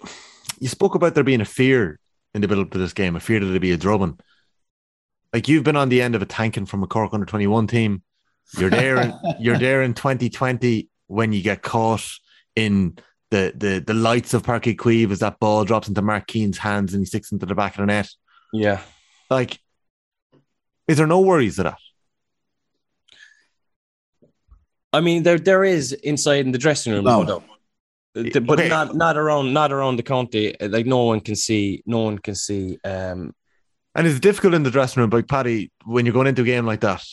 you 0.59 0.68
spoke 0.68 0.95
about 0.95 1.15
there 1.15 1.23
being 1.23 1.41
a 1.41 1.45
fear 1.45 1.99
in 2.34 2.41
the 2.41 2.49
build 2.49 2.68
up 2.68 2.72
to 2.72 2.77
this 2.77 2.93
game, 2.93 3.15
a 3.15 3.22
fear 3.22 3.39
that 3.39 3.47
it'd 3.47 3.61
be 3.61 3.72
a 3.72 3.77
drubbing. 3.77 4.19
Like 5.31 5.47
you've 5.47 5.64
been 5.64 5.77
on 5.77 5.88
the 5.88 6.01
end 6.01 6.15
of 6.15 6.22
a 6.22 6.26
tanking 6.26 6.65
from 6.65 6.84
a 6.84 6.88
Cork 6.88 7.14
under 7.14 7.26
twenty 7.26 7.47
one 7.47 7.68
team. 7.68 8.03
You're 8.57 8.69
there. 8.69 8.97
in, 8.97 9.14
you're 9.39 9.57
there 9.57 9.84
in 9.84 9.93
2020 9.93 10.89
when 11.07 11.34
you 11.34 11.41
get 11.41 11.61
caught 11.61 12.05
in 12.55 12.97
the 13.31 13.51
the 13.55 13.84
the 13.85 13.93
lights 13.93 14.34
of 14.34 14.43
Páirc 14.43 14.63
Uí 14.63 14.75
Chaoimh 14.77 15.11
as 15.11 15.19
that 15.19 15.39
ball 15.39 15.65
drops 15.65 15.88
into 15.88 16.01
Mark 16.01 16.27
Keane's 16.27 16.57
hands 16.57 16.93
and 16.93 17.01
he 17.01 17.05
sticks 17.05 17.31
into 17.31 17.45
the 17.45 17.55
back 17.55 17.73
of 17.75 17.79
the 17.81 17.85
net. 17.88 18.09
Yeah, 18.53 18.81
Like, 19.29 19.59
is 20.88 20.97
there 20.97 21.07
no 21.07 21.19
worries 21.19 21.59
of 21.59 21.65
that? 21.65 21.77
I 24.93 25.01
mean 25.01 25.23
there 25.23 25.38
there 25.38 25.63
is 25.63 25.91
inside 25.93 26.45
in 26.45 26.51
the 26.51 26.57
dressing 26.57 26.93
room, 26.93 27.03
No. 27.05 27.23
though. 27.23 27.43
The- 28.13 28.39
but 28.41 28.59
Okay. 28.59 28.69
not 28.69 28.95
not 28.95 29.17
around 29.17 29.53
not 29.53 29.71
around 29.71 29.97
the 29.97 30.03
county. 30.03 30.55
Like 30.59 30.85
no 30.85 31.03
one 31.03 31.19
can 31.19 31.35
see, 31.35 31.84
no 31.85 31.99
one 31.99 32.17
can 32.19 32.35
see. 32.35 32.79
Um, 32.84 33.35
And 33.93 34.07
it's 34.07 34.19
difficult 34.19 34.53
in 34.53 34.63
the 34.63 34.71
dressing 34.71 35.01
room, 35.01 35.09
like 35.09 35.27
Paddy, 35.27 35.71
when 35.85 36.05
you're 36.05 36.13
going 36.13 36.27
into 36.27 36.43
a 36.43 36.45
game 36.45 36.65
like 36.65 36.81
that 36.81 37.03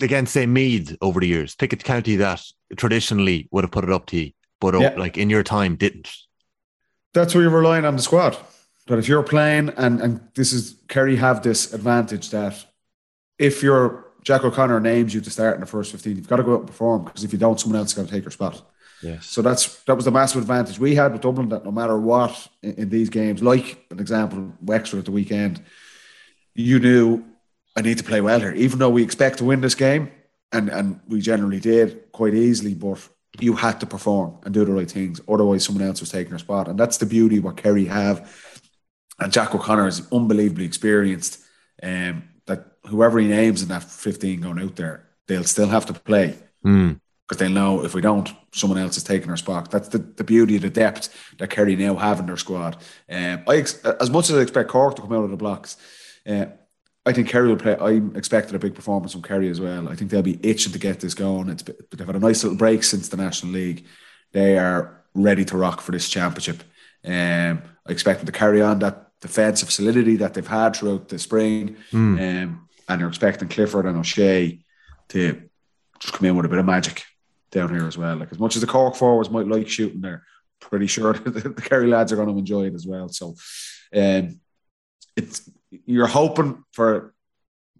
against, 0.00 0.32
say, 0.32 0.46
Meath 0.46 0.96
over 1.00 1.20
the 1.20 1.26
years, 1.26 1.54
pick 1.54 1.72
a 1.72 1.76
county 1.76 2.16
that 2.16 2.40
traditionally 2.76 3.48
would 3.50 3.64
have 3.64 3.70
put 3.70 3.84
it 3.84 3.90
up 3.90 4.06
to 4.06 4.16
you, 4.16 4.32
but 4.60 4.78
Yeah. 4.78 4.94
like 4.96 5.16
in 5.18 5.30
your 5.30 5.42
time 5.42 5.76
didn't. 5.76 6.10
That's 7.14 7.34
where 7.34 7.42
you're 7.42 7.52
relying 7.52 7.84
on 7.84 7.96
the 7.96 8.02
squad. 8.02 8.36
But 8.86 8.98
if 8.98 9.06
you're 9.08 9.22
playing, 9.22 9.70
and 9.76 10.00
and 10.00 10.20
this 10.34 10.52
is 10.52 10.76
Kerry 10.88 11.16
have 11.16 11.42
this 11.42 11.72
advantage 11.72 12.30
that 12.30 12.64
if 13.38 13.62
your 13.62 14.06
Jack 14.24 14.44
O'Connor 14.44 14.80
names 14.80 15.14
you 15.14 15.20
to 15.20 15.30
start 15.30 15.54
in 15.54 15.60
the 15.60 15.66
first 15.66 15.92
15, 15.92 16.16
you've 16.16 16.28
got 16.28 16.36
to 16.36 16.42
go 16.42 16.54
out 16.54 16.60
and 16.60 16.66
perform 16.68 17.04
because 17.04 17.24
if 17.24 17.32
you 17.32 17.38
don't, 17.38 17.58
someone 17.60 17.78
else 17.78 17.88
is 17.90 17.94
going 17.94 18.06
to 18.08 18.12
take 18.12 18.24
your 18.24 18.30
spot. 18.30 18.62
yes. 19.02 19.26
So 19.26 19.42
that's 19.42 19.82
that 19.84 19.94
was 19.94 20.04
the 20.04 20.10
massive 20.10 20.40
advantage 20.42 20.78
we 20.78 20.94
had 20.94 21.12
with 21.12 21.20
Dublin 21.22 21.48
that 21.50 21.64
no 21.64 21.70
matter 21.70 21.98
what 21.98 22.48
in, 22.62 22.74
in 22.74 22.88
these 22.88 23.08
games, 23.10 23.42
like 23.42 23.84
an 23.90 24.00
example, 24.00 24.52
Wexford 24.62 24.98
at 25.00 25.04
the 25.04 25.12
weekend, 25.12 25.62
you 26.54 26.78
knew 26.78 27.24
I 27.76 27.82
need 27.82 27.98
to 27.98 28.04
play 28.04 28.20
well 28.20 28.40
here, 28.40 28.52
even 28.52 28.78
though 28.78 28.90
we 28.90 29.02
expect 29.02 29.38
to 29.38 29.44
win 29.44 29.60
this 29.60 29.74
game, 29.74 30.10
and 30.52 30.68
and 30.68 31.00
we 31.08 31.20
generally 31.20 31.60
did 31.60 32.12
quite 32.12 32.34
easily, 32.34 32.74
but 32.74 33.08
you 33.40 33.54
had 33.54 33.80
to 33.80 33.86
perform 33.86 34.36
and 34.44 34.52
do 34.52 34.64
the 34.64 34.72
right 34.72 34.90
things, 34.90 35.20
otherwise 35.26 35.64
someone 35.64 35.86
else 35.86 36.00
was 36.00 36.10
taking 36.10 36.30
their 36.30 36.38
spot, 36.38 36.68
and 36.68 36.78
that's 36.78 36.98
the 36.98 37.06
beauty 37.06 37.38
of 37.38 37.44
what 37.44 37.56
Kerry 37.56 37.86
have, 37.86 38.30
and 39.18 39.32
Jack 39.32 39.54
O'Connor 39.54 39.88
is 39.88 40.06
unbelievably 40.12 40.64
experienced, 40.64 41.38
um, 41.82 42.24
that 42.46 42.76
whoever 42.86 43.18
he 43.18 43.26
names 43.28 43.62
in 43.62 43.68
that 43.68 43.84
fifteen 43.84 44.40
going 44.40 44.60
out 44.60 44.76
there, 44.76 45.08
they'll 45.28 45.44
still 45.44 45.68
have 45.68 45.86
to 45.86 45.94
play 45.94 46.34
Hmm. 46.62 46.92
because 47.26 47.38
they 47.38 47.48
know 47.48 47.84
if 47.84 47.94
we 47.94 48.02
don't, 48.02 48.30
someone 48.52 48.78
else 48.78 48.96
is 48.96 49.04
taking 49.04 49.30
our 49.30 49.36
spot. 49.36 49.70
That's 49.70 49.88
the, 49.88 49.98
the 49.98 50.24
beauty 50.24 50.56
of 50.56 50.62
the 50.62 50.70
depth 50.70 51.08
that 51.38 51.50
Kerry 51.50 51.74
now 51.74 51.96
have 51.96 52.20
in 52.20 52.26
their 52.26 52.36
squad. 52.36 52.76
Um, 53.10 53.42
I 53.48 53.56
ex- 53.56 53.82
as 53.84 54.10
much 54.10 54.28
as 54.28 54.36
I 54.36 54.42
expect 54.42 54.68
Cork 54.68 54.94
to 54.96 55.02
come 55.02 55.12
out 55.12 55.24
of 55.24 55.30
the 55.30 55.36
blocks, 55.36 55.76
uh, 56.28 56.46
I 57.04 57.12
think 57.12 57.28
Kerry 57.28 57.48
will 57.48 57.56
play. 57.56 57.76
I'm 57.80 58.14
expecting 58.14 58.54
a 58.54 58.60
big 58.60 58.74
performance 58.74 59.12
from 59.12 59.22
Kerry 59.22 59.48
as 59.48 59.60
well. 59.60 59.88
I 59.88 59.96
think 59.96 60.10
they'll 60.10 60.22
be 60.22 60.38
itching 60.42 60.72
to 60.72 60.78
get 60.78 61.00
this 61.00 61.14
going. 61.14 61.48
It's 61.48 61.62
they've 61.62 62.06
had 62.06 62.16
a 62.16 62.20
nice 62.20 62.44
little 62.44 62.58
break 62.58 62.84
since 62.84 63.08
the 63.08 63.16
National 63.16 63.52
League. 63.52 63.86
They 64.32 64.56
are 64.56 65.02
ready 65.14 65.44
to 65.46 65.56
rock 65.56 65.80
for 65.80 65.92
this 65.92 66.08
championship. 66.08 66.62
Um, 67.04 67.62
I 67.86 67.90
expect 67.90 68.20
them 68.20 68.26
to 68.26 68.32
carry 68.32 68.62
on 68.62 68.78
that 68.80 69.10
defensive 69.20 69.72
solidity 69.72 70.16
that 70.16 70.34
they've 70.34 70.46
had 70.46 70.76
throughout 70.76 71.08
the 71.08 71.18
spring. 71.18 71.76
Hmm. 71.90 72.18
Um, 72.18 72.68
and 72.88 73.00
they're 73.00 73.08
expecting 73.08 73.48
Clifford 73.48 73.86
and 73.86 73.98
O'Shea 73.98 74.60
to 75.08 75.42
just 75.98 76.14
come 76.14 76.26
in 76.26 76.36
with 76.36 76.46
a 76.46 76.48
bit 76.48 76.58
of 76.58 76.66
magic 76.66 77.04
down 77.50 77.70
here 77.70 77.86
as 77.86 77.98
well. 77.98 78.16
Like 78.16 78.32
as 78.32 78.38
much 78.38 78.56
as 78.56 78.60
the 78.60 78.68
Cork 78.68 78.94
forwards 78.94 79.30
might 79.30 79.46
like 79.46 79.68
shooting, 79.68 80.00
they're 80.00 80.24
pretty 80.60 80.86
sure 80.86 81.12
the, 81.14 81.30
the 81.48 81.62
Kerry 81.62 81.88
lads 81.88 82.12
are 82.12 82.16
going 82.16 82.28
to 82.28 82.38
enjoy 82.38 82.66
it 82.66 82.74
as 82.74 82.86
well. 82.86 83.08
So, 83.08 83.34
um, 83.94 84.40
it's 85.16 85.48
you're 85.86 86.06
hoping 86.06 86.64
for 86.72 87.14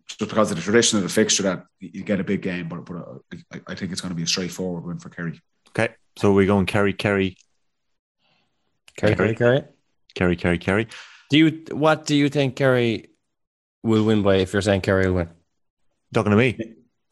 just 0.06 0.18
because 0.30 0.50
of 0.50 0.56
the 0.56 0.62
tradition 0.62 0.98
of 0.98 1.02
the 1.04 1.08
fixture 1.08 1.42
that 1.44 1.64
you 1.80 2.02
get 2.02 2.20
a 2.20 2.24
big 2.24 2.42
game, 2.42 2.68
but 2.68 2.84
but 2.84 2.96
uh, 2.96 3.18
I, 3.52 3.60
I 3.68 3.74
think 3.74 3.92
it's 3.92 4.00
going 4.00 4.10
to 4.10 4.16
be 4.16 4.24
a 4.24 4.26
straightforward 4.26 4.84
win 4.84 4.98
for 4.98 5.08
Kerry. 5.08 5.40
Okay. 5.70 5.94
So 6.18 6.32
we're 6.32 6.46
going 6.46 6.66
Kerry, 6.66 6.92
Kerry, 6.92 7.36
Kerry, 8.96 9.14
Kerry, 9.14 9.34
Kerry. 9.34 9.62
Kerry, 10.14 10.36
Kerry, 10.36 10.58
Kerry. 10.58 10.88
Do 11.30 11.38
you 11.38 11.64
what 11.72 12.04
do 12.06 12.14
you 12.14 12.28
think 12.28 12.56
Kerry 12.56 13.08
will 13.82 14.04
win 14.04 14.22
by? 14.22 14.36
If 14.36 14.52
you're 14.52 14.60
saying 14.62 14.82
Kerry 14.82 15.06
will 15.06 15.14
win, 15.14 15.30
Talking 16.12 16.30
to 16.32 16.36
me. 16.36 16.58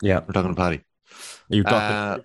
yeah, 0.02 0.20
We're 0.26 0.32
talking 0.34 0.54
to 0.54 0.56
Paddy. 0.56 0.82
you 1.48 1.64
Uh, 1.64 2.18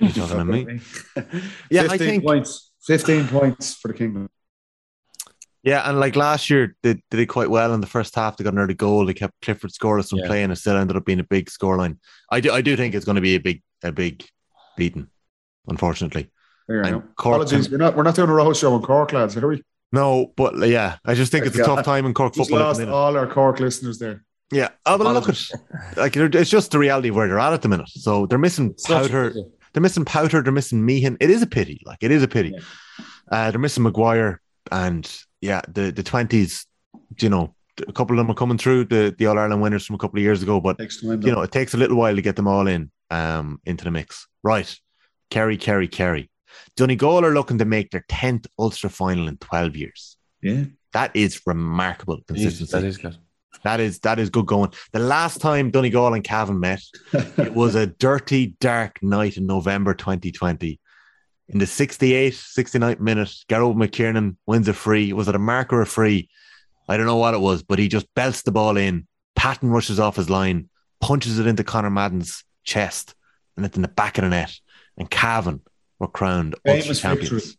you 0.00 0.08
talking 0.10 0.38
to 0.38 0.44
me? 0.44 0.80
Yeah, 1.70 1.86
I 1.88 1.96
think- 1.98 2.24
points. 2.24 2.72
Fifteen 2.82 3.26
points 3.26 3.74
for 3.74 3.88
the 3.88 3.94
Kingdom. 3.94 4.28
Yeah, 5.66 5.82
and 5.88 5.98
like 6.00 6.16
last 6.16 6.48
year, 6.48 6.74
they, 6.82 6.94
they 7.10 7.18
did 7.18 7.26
quite 7.28 7.50
well 7.50 7.74
in 7.74 7.80
the 7.80 7.86
first 7.88 8.14
half. 8.14 8.36
They 8.36 8.44
got 8.44 8.52
another 8.54 8.72
goal. 8.72 9.04
They 9.04 9.14
kept 9.14 9.34
Clifford 9.42 9.72
scoreless 9.72 10.08
from 10.10 10.20
Yeah. 10.20 10.28
playing. 10.28 10.50
It 10.52 10.56
still 10.56 10.76
ended 10.76 10.96
up 10.96 11.04
being 11.04 11.18
a 11.20 11.24
big 11.24 11.50
scoreline. 11.50 11.98
I 12.30 12.40
do, 12.40 12.52
I 12.52 12.60
do 12.62 12.76
think 12.76 12.94
it's 12.94 13.04
going 13.04 13.16
to 13.16 13.20
be 13.20 13.34
a 13.34 13.40
big, 13.40 13.62
a 13.82 13.90
big 13.92 14.24
beating. 14.76 15.08
Unfortunately, 15.68 16.30
There 16.68 16.86
you 16.86 17.00
Cork 17.16 17.42
Apologies, 17.42 17.68
we're 17.68 17.78
not 17.78 17.96
we're 17.96 18.04
not 18.04 18.14
doing 18.14 18.30
a 18.30 18.32
road 18.32 18.56
show 18.56 18.76
in 18.76 18.82
Cork, 18.82 19.12
lads, 19.12 19.36
are 19.36 19.48
we? 19.48 19.62
no, 19.90 20.32
but 20.36 20.56
yeah, 20.68 20.98
I 21.04 21.14
just 21.14 21.32
think 21.32 21.44
it's 21.44 21.58
a 21.58 21.64
tough 21.64 21.84
time 21.84 22.06
in 22.06 22.14
Cork 22.14 22.34
Just 22.34 22.48
football. 22.50 22.70
At 22.70 22.78
lost 22.78 22.88
all 22.88 23.16
our 23.16 23.26
Cork 23.26 23.58
listeners 23.58 23.98
there. 23.98 24.24
Yeah, 24.52 24.68
oh, 24.86 24.96
but 24.96 25.12
look 25.12 25.28
at 25.28 25.50
like 25.96 26.16
it's 26.16 26.48
just 26.50 26.70
the 26.70 26.78
reality 26.78 27.08
of 27.08 27.16
where 27.16 27.26
they're 27.26 27.40
at 27.40 27.52
at 27.52 27.62
the 27.62 27.68
minute. 27.68 27.88
So 27.88 28.26
they're 28.26 28.38
missing 28.38 28.70
It's 28.70 28.86
Powter. 28.86 29.34
They're 29.72 29.82
missing 29.82 30.04
Powter. 30.04 30.44
They're 30.44 30.52
missing 30.52 30.86
Meehan. 30.86 31.16
It 31.20 31.30
is 31.30 31.42
a 31.42 31.48
pity. 31.48 31.82
Like 31.84 31.98
it 32.02 32.12
is 32.12 32.22
a 32.22 32.28
pity. 32.28 32.50
Yeah. 32.54 33.04
Uh, 33.28 33.50
they're 33.50 33.58
missing 33.58 33.82
Maguire, 33.82 34.40
and 34.70 35.04
yeah, 35.40 35.60
the 35.68 35.90
the 35.90 36.02
twenties. 36.02 36.66
You 37.20 37.28
know, 37.28 37.54
a 37.86 37.92
couple 37.92 38.18
of 38.18 38.18
them 38.18 38.30
are 38.30 38.34
coming 38.38 38.58
through 38.58 38.86
the 38.86 39.14
the 39.16 39.26
All 39.26 39.38
Ireland 39.38 39.62
winners 39.62 39.86
from 39.86 39.96
a 39.96 39.98
couple 39.98 40.18
of 40.18 40.22
years 40.22 40.42
ago, 40.42 40.60
but 40.60 40.78
time, 40.78 41.22
you 41.22 41.32
know, 41.32 41.42
it 41.42 41.52
takes 41.52 41.74
a 41.74 41.76
little 41.76 41.96
while 41.96 42.14
to 42.14 42.22
get 42.22 42.36
them 42.36 42.48
all 42.48 42.66
in 42.66 42.90
um 43.10 43.60
into 43.64 43.84
the 43.84 43.90
mix. 43.90 44.26
Right, 44.42 44.74
Kerry, 45.30 45.56
Kerry, 45.56 45.88
Kerry. 45.88 46.30
Donegal 46.76 47.24
are 47.24 47.34
looking 47.34 47.58
to 47.58 47.64
make 47.64 47.90
their 47.90 48.04
tenth 48.08 48.46
Ulster 48.58 48.88
final 48.88 49.28
in 49.28 49.36
twelve 49.38 49.76
years. 49.76 50.16
yeah. 50.42 50.64
That 50.92 51.14
is 51.14 51.42
remarkable 51.44 52.20
consistency. 52.26 52.72
that 52.72 52.84
is 52.84 52.96
good. 52.96 53.18
That 53.64 53.80
is 53.80 53.98
that 54.00 54.18
is 54.18 54.30
good 54.30 54.46
going. 54.46 54.72
The 54.92 54.98
last 54.98 55.40
time 55.42 55.70
Donegal 55.70 56.14
and 56.14 56.24
Cavan 56.24 56.58
met, 56.60 56.80
it 57.12 57.52
was 57.52 57.74
a 57.74 57.86
dirty, 57.86 58.54
dark 58.60 59.02
night 59.02 59.36
in 59.36 59.46
November 59.46 59.92
2020. 59.92 60.80
In 61.48 61.58
the 61.60 61.66
68, 61.66 62.32
69th 62.32 62.98
minute, 63.00 63.28
Gearóid 63.48 63.76
McKiernan 63.76 64.36
wins 64.46 64.66
a 64.66 64.72
free. 64.74 65.12
Was 65.12 65.28
it 65.28 65.34
a 65.36 65.38
mark 65.38 65.72
or 65.72 65.80
a 65.80 65.86
free? 65.86 66.28
I 66.88 66.96
don't 66.96 67.06
know 67.06 67.16
what 67.16 67.34
it 67.34 67.40
was, 67.40 67.62
but 67.62 67.78
he 67.78 67.88
just 67.88 68.12
belts 68.14 68.42
the 68.42 68.52
ball 68.52 68.76
in. 68.76 69.06
Patton 69.36 69.70
rushes 69.70 70.00
off 70.00 70.16
his 70.16 70.30
line, 70.30 70.68
punches 71.00 71.38
it 71.38 71.46
into 71.46 71.62
Conor 71.62 71.90
Madden's 71.90 72.42
chest, 72.64 73.14
and 73.56 73.64
it's 73.64 73.76
in 73.76 73.82
the 73.82 73.88
back 73.88 74.18
of 74.18 74.24
the 74.24 74.30
net. 74.30 74.52
And 74.96 75.08
Cavan 75.10 75.60
were 75.98 76.08
crowned 76.08 76.54
Ulster 76.66 76.82
Famous 76.82 77.00
champions. 77.00 77.30
victory. 77.30 77.58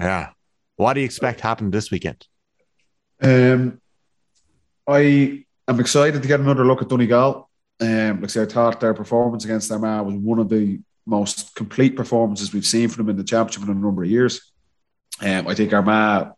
Yeah. 0.00 0.30
What 0.76 0.92
do 0.94 1.00
you 1.00 1.06
expect 1.06 1.40
happened 1.40 1.72
this 1.72 1.90
weekend? 1.90 2.26
Um, 3.20 3.80
I 4.86 5.44
am 5.66 5.80
excited 5.80 6.22
to 6.22 6.28
get 6.28 6.40
another 6.40 6.64
look 6.64 6.82
at 6.82 6.88
Donegal. 6.88 7.48
Um, 7.80 8.20
like 8.20 8.24
I 8.24 8.26
said, 8.26 8.48
I 8.50 8.52
thought 8.52 8.80
their 8.80 8.94
performance 8.94 9.44
against 9.44 9.72
Armagh 9.72 10.06
was 10.06 10.14
one 10.14 10.38
of 10.38 10.48
the 10.48 10.80
most 11.06 11.54
complete 11.54 11.96
performances 11.96 12.52
we've 12.52 12.66
seen 12.66 12.88
from 12.88 13.06
them 13.06 13.10
in 13.10 13.16
the 13.16 13.24
championship 13.24 13.62
in 13.62 13.76
a 13.76 13.80
number 13.80 14.02
of 14.02 14.10
years. 14.10 14.52
Um, 15.20 15.46
I 15.46 15.54
think 15.54 15.72
Armagh 15.72 16.32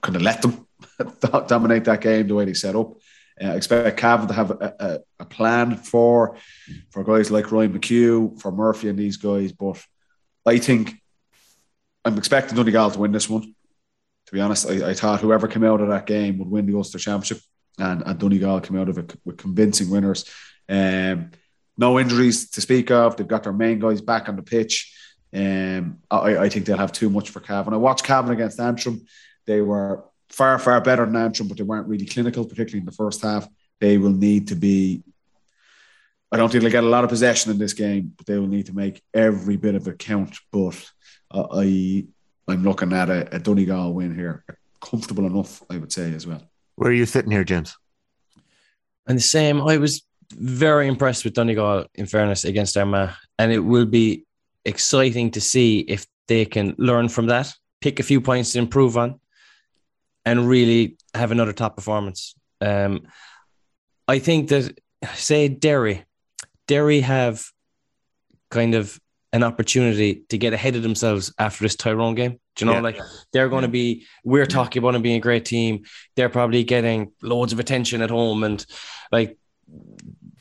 kind 0.00 0.16
of 0.16 0.22
let 0.22 0.42
them 0.42 0.66
dominate 1.46 1.84
that 1.84 2.00
game 2.00 2.28
the 2.28 2.34
way 2.34 2.44
they 2.44 2.54
set 2.54 2.76
up. 2.76 2.94
Uh, 3.42 3.48
expect 3.48 3.96
Cavan 3.96 4.28
to 4.28 4.34
have 4.34 4.50
a, 4.52 4.74
a, 4.78 4.98
a 5.20 5.24
plan 5.24 5.76
for 5.76 6.36
for 6.90 7.02
guys 7.02 7.32
like 7.32 7.50
Ryan 7.50 7.76
McHugh, 7.76 8.40
for 8.40 8.52
Murphy 8.52 8.88
and 8.88 8.98
these 8.98 9.16
guys, 9.16 9.50
but 9.50 9.82
I 10.46 10.58
think 10.58 10.94
I'm 12.04 12.16
expecting 12.16 12.56
Donegal 12.56 12.92
to 12.92 13.00
win 13.00 13.10
this 13.10 13.28
one 13.28 13.54
to 14.26 14.32
be 14.32 14.40
honest, 14.40 14.68
I, 14.68 14.90
I 14.90 14.94
thought 14.94 15.20
whoever 15.20 15.48
came 15.48 15.64
out 15.64 15.80
of 15.80 15.88
that 15.88 16.06
game 16.06 16.38
would 16.38 16.50
win 16.50 16.66
the 16.66 16.76
Ulster 16.76 16.98
Championship, 16.98 17.40
and, 17.78 18.02
and 18.04 18.18
Donegal 18.18 18.60
came 18.60 18.78
out 18.78 18.88
of 18.88 18.98
it 18.98 19.14
with 19.24 19.36
convincing 19.36 19.90
winners. 19.90 20.24
Um, 20.68 21.30
no 21.76 21.98
injuries 21.98 22.50
to 22.50 22.60
speak 22.60 22.90
of. 22.90 23.16
They've 23.16 23.26
got 23.26 23.42
their 23.42 23.52
main 23.52 23.78
guys 23.78 24.00
back 24.00 24.28
on 24.28 24.36
the 24.36 24.42
pitch. 24.42 24.92
Um, 25.34 25.98
I, 26.10 26.36
I 26.38 26.48
think 26.48 26.66
they'll 26.66 26.78
have 26.78 26.92
too 26.92 27.10
much 27.10 27.30
for 27.30 27.40
Cavan. 27.40 27.74
I 27.74 27.78
watched 27.78 28.04
Cavan 28.04 28.30
against 28.30 28.60
Antrim. 28.60 29.04
They 29.46 29.60
were 29.60 30.04
far, 30.28 30.58
far 30.58 30.80
better 30.80 31.04
than 31.04 31.16
Antrim, 31.16 31.48
but 31.48 31.56
they 31.56 31.64
weren't 31.64 31.88
really 31.88 32.06
clinical, 32.06 32.44
particularly 32.44 32.80
in 32.80 32.86
the 32.86 32.92
first 32.92 33.22
half. 33.22 33.48
They 33.80 33.98
will 33.98 34.12
need 34.12 34.48
to 34.48 34.54
be. 34.54 35.02
I 36.30 36.36
don't 36.36 36.50
think 36.50 36.62
they'll 36.62 36.72
get 36.72 36.84
a 36.84 36.88
lot 36.88 37.04
of 37.04 37.10
possession 37.10 37.50
in 37.50 37.58
this 37.58 37.74
game, 37.74 38.12
but 38.16 38.26
they 38.26 38.38
will 38.38 38.46
need 38.46 38.66
to 38.66 38.74
make 38.74 39.02
every 39.12 39.56
bit 39.56 39.74
of 39.74 39.86
it 39.88 39.98
count. 39.98 40.36
But 40.50 40.90
uh, 41.30 41.46
I 41.52 42.06
I'm 42.48 42.62
looking 42.62 42.92
at 42.92 43.10
a, 43.10 43.36
a 43.36 43.38
Donegal 43.38 43.92
win 43.92 44.14
here. 44.14 44.44
Comfortable 44.80 45.26
enough, 45.26 45.62
I 45.70 45.78
would 45.78 45.92
say, 45.92 46.12
as 46.12 46.26
well. 46.26 46.42
Where 46.76 46.90
are 46.90 46.94
you 46.94 47.06
sitting 47.06 47.30
here, 47.30 47.44
James? 47.44 47.76
And 49.06 49.18
the 49.18 49.22
same, 49.22 49.60
I 49.60 49.78
was 49.78 50.02
very 50.32 50.88
impressed 50.88 51.24
with 51.24 51.34
Donegal, 51.34 51.86
in 51.94 52.06
fairness, 52.06 52.44
against 52.44 52.76
Armagh. 52.76 53.10
And 53.38 53.52
it 53.52 53.60
will 53.60 53.86
be 53.86 54.24
exciting 54.64 55.30
to 55.32 55.40
see 55.40 55.80
if 55.80 56.06
they 56.28 56.44
can 56.44 56.74
learn 56.78 57.08
from 57.08 57.26
that, 57.26 57.52
pick 57.80 58.00
a 58.00 58.02
few 58.02 58.20
points 58.20 58.52
to 58.52 58.58
improve 58.58 58.96
on, 58.96 59.20
and 60.24 60.48
really 60.48 60.96
have 61.14 61.32
another 61.32 61.52
top 61.52 61.76
performance. 61.76 62.34
Um, 62.60 63.06
I 64.08 64.18
think 64.18 64.48
that, 64.48 64.78
say, 65.14 65.48
Derry, 65.48 66.04
Derry 66.66 67.00
have 67.00 67.44
kind 68.50 68.74
of 68.74 68.98
an 69.32 69.42
opportunity 69.42 70.24
to 70.28 70.38
get 70.38 70.52
ahead 70.52 70.76
of 70.76 70.82
themselves 70.82 71.34
after 71.38 71.64
this 71.64 71.74
Tyrone 71.74 72.14
game. 72.14 72.38
Do 72.54 72.64
you 72.64 72.70
know, 72.70 72.76
Yeah. 72.76 72.82
like 72.82 72.98
they're 73.32 73.48
going 73.48 73.62
to 73.62 73.68
be, 73.68 74.06
we're 74.22 74.46
talking 74.46 74.80
about 74.80 74.92
them 74.92 75.02
being 75.02 75.16
a 75.16 75.20
great 75.20 75.44
team. 75.44 75.82
They're 76.14 76.28
probably 76.28 76.62
getting 76.62 77.10
loads 77.20 77.52
of 77.52 77.58
attention 77.58 78.00
at 78.00 78.10
home. 78.10 78.44
And 78.44 78.64
like 79.10 79.36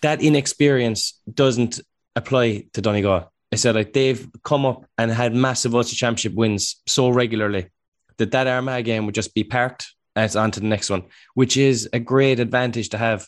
that 0.04 0.22
inexperience 0.22 1.20
doesn't 1.34 1.82
apply 2.16 2.66
to 2.74 2.82
Donegal. 2.82 3.32
I 3.52 3.56
said 3.56 3.76
like 3.76 3.94
they've 3.94 4.28
come 4.44 4.66
up 4.66 4.86
and 4.98 5.12
had 5.12 5.34
massive 5.34 5.76
Ulster 5.76 5.96
Championship 5.96 6.34
wins 6.34 6.82
so 6.88 7.10
regularly 7.10 7.70
that 8.18 8.32
that 8.32 8.48
Armagh 8.48 8.86
game 8.86 9.06
would 9.06 9.16
just 9.16 9.34
be 9.34 9.44
parked 9.44 9.88
as 10.16 10.36
on 10.36 10.52
to 10.52 10.60
the 10.60 10.68
next 10.68 10.90
one, 10.90 11.04
which 11.34 11.58
is 11.58 11.90
a 11.94 12.00
great 12.00 12.40
advantage 12.40 12.90
to 12.90 12.98
have. 12.98 13.28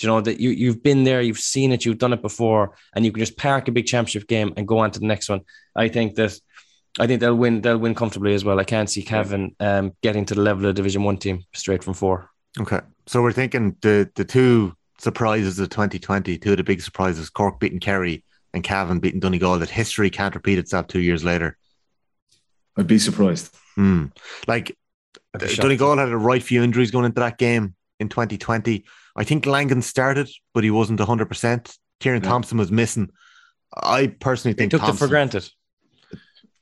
You 0.00 0.08
know 0.08 0.20
that 0.20 0.40
you 0.40 0.50
you've 0.50 0.82
been 0.82 1.04
there, 1.04 1.22
you've 1.22 1.38
seen 1.38 1.72
it, 1.72 1.84
you've 1.86 1.98
done 1.98 2.12
it 2.12 2.20
before, 2.20 2.76
and 2.94 3.04
you 3.04 3.12
can 3.12 3.20
just 3.20 3.38
park 3.38 3.66
a 3.68 3.72
big 3.72 3.86
championship 3.86 4.28
game 4.28 4.52
and 4.56 4.68
go 4.68 4.78
on 4.78 4.90
to 4.90 5.00
the 5.00 5.06
next 5.06 5.30
one. 5.30 5.40
I 5.74 5.88
think 5.88 6.16
that 6.16 6.38
I 6.98 7.06
think 7.06 7.20
they'll 7.20 7.34
win. 7.34 7.62
They'll 7.62 7.78
win 7.78 7.94
comfortably 7.94 8.34
as 8.34 8.44
well. 8.44 8.60
I 8.60 8.64
can't 8.64 8.90
see 8.90 9.02
Cavan 9.02 9.56
um, 9.58 9.92
getting 10.02 10.26
to 10.26 10.34
the 10.34 10.42
level 10.42 10.66
of 10.66 10.74
Division 10.74 11.02
One 11.02 11.16
team 11.16 11.44
straight 11.54 11.82
from 11.82 11.94
four. 11.94 12.30
Okay. 12.60 12.80
So 13.06 13.22
we're 13.22 13.32
thinking 13.32 13.76
the 13.80 14.10
the 14.14 14.24
two 14.24 14.74
surprises 14.98 15.58
of 15.58 15.68
2020, 15.70 16.38
two 16.38 16.50
of 16.52 16.56
the 16.56 16.64
big 16.64 16.80
surprises, 16.80 17.30
Cork 17.30 17.60
beating 17.60 17.80
Kerry 17.80 18.24
and 18.52 18.62
Cavan 18.64 19.00
beating 19.00 19.20
Donegal, 19.20 19.58
that 19.58 19.70
history 19.70 20.10
can't 20.10 20.34
repeat 20.34 20.58
itself 20.58 20.86
two 20.86 21.00
years 21.00 21.24
later. 21.24 21.56
I'd 22.76 22.86
be 22.86 22.98
surprised. 22.98 23.54
Hmm. 23.74 24.06
Like 24.46 24.76
I'd. 25.34 25.56
Donegal 25.56 25.98
had 25.98 26.08
a 26.08 26.16
right 26.16 26.42
few 26.42 26.62
injuries 26.62 26.90
going 26.90 27.04
into 27.04 27.20
that 27.20 27.38
game 27.38 27.74
in 28.00 28.08
2020. 28.08 28.84
I 29.16 29.24
think 29.24 29.46
Langan 29.46 29.82
started, 29.82 30.28
but 30.52 30.64
he 30.64 30.70
wasn't 30.70 31.00
100%. 31.00 31.76
Ciarán 32.00 32.22
Yeah. 32.22 32.28
Thompson 32.28 32.58
was 32.58 32.70
missing. 32.70 33.10
I 33.74 34.08
personally 34.08 34.54
They 34.54 34.68
think 34.68 34.72
took 34.72 34.88
it 34.88 34.92
for 34.94 35.08
granted. 35.08 35.48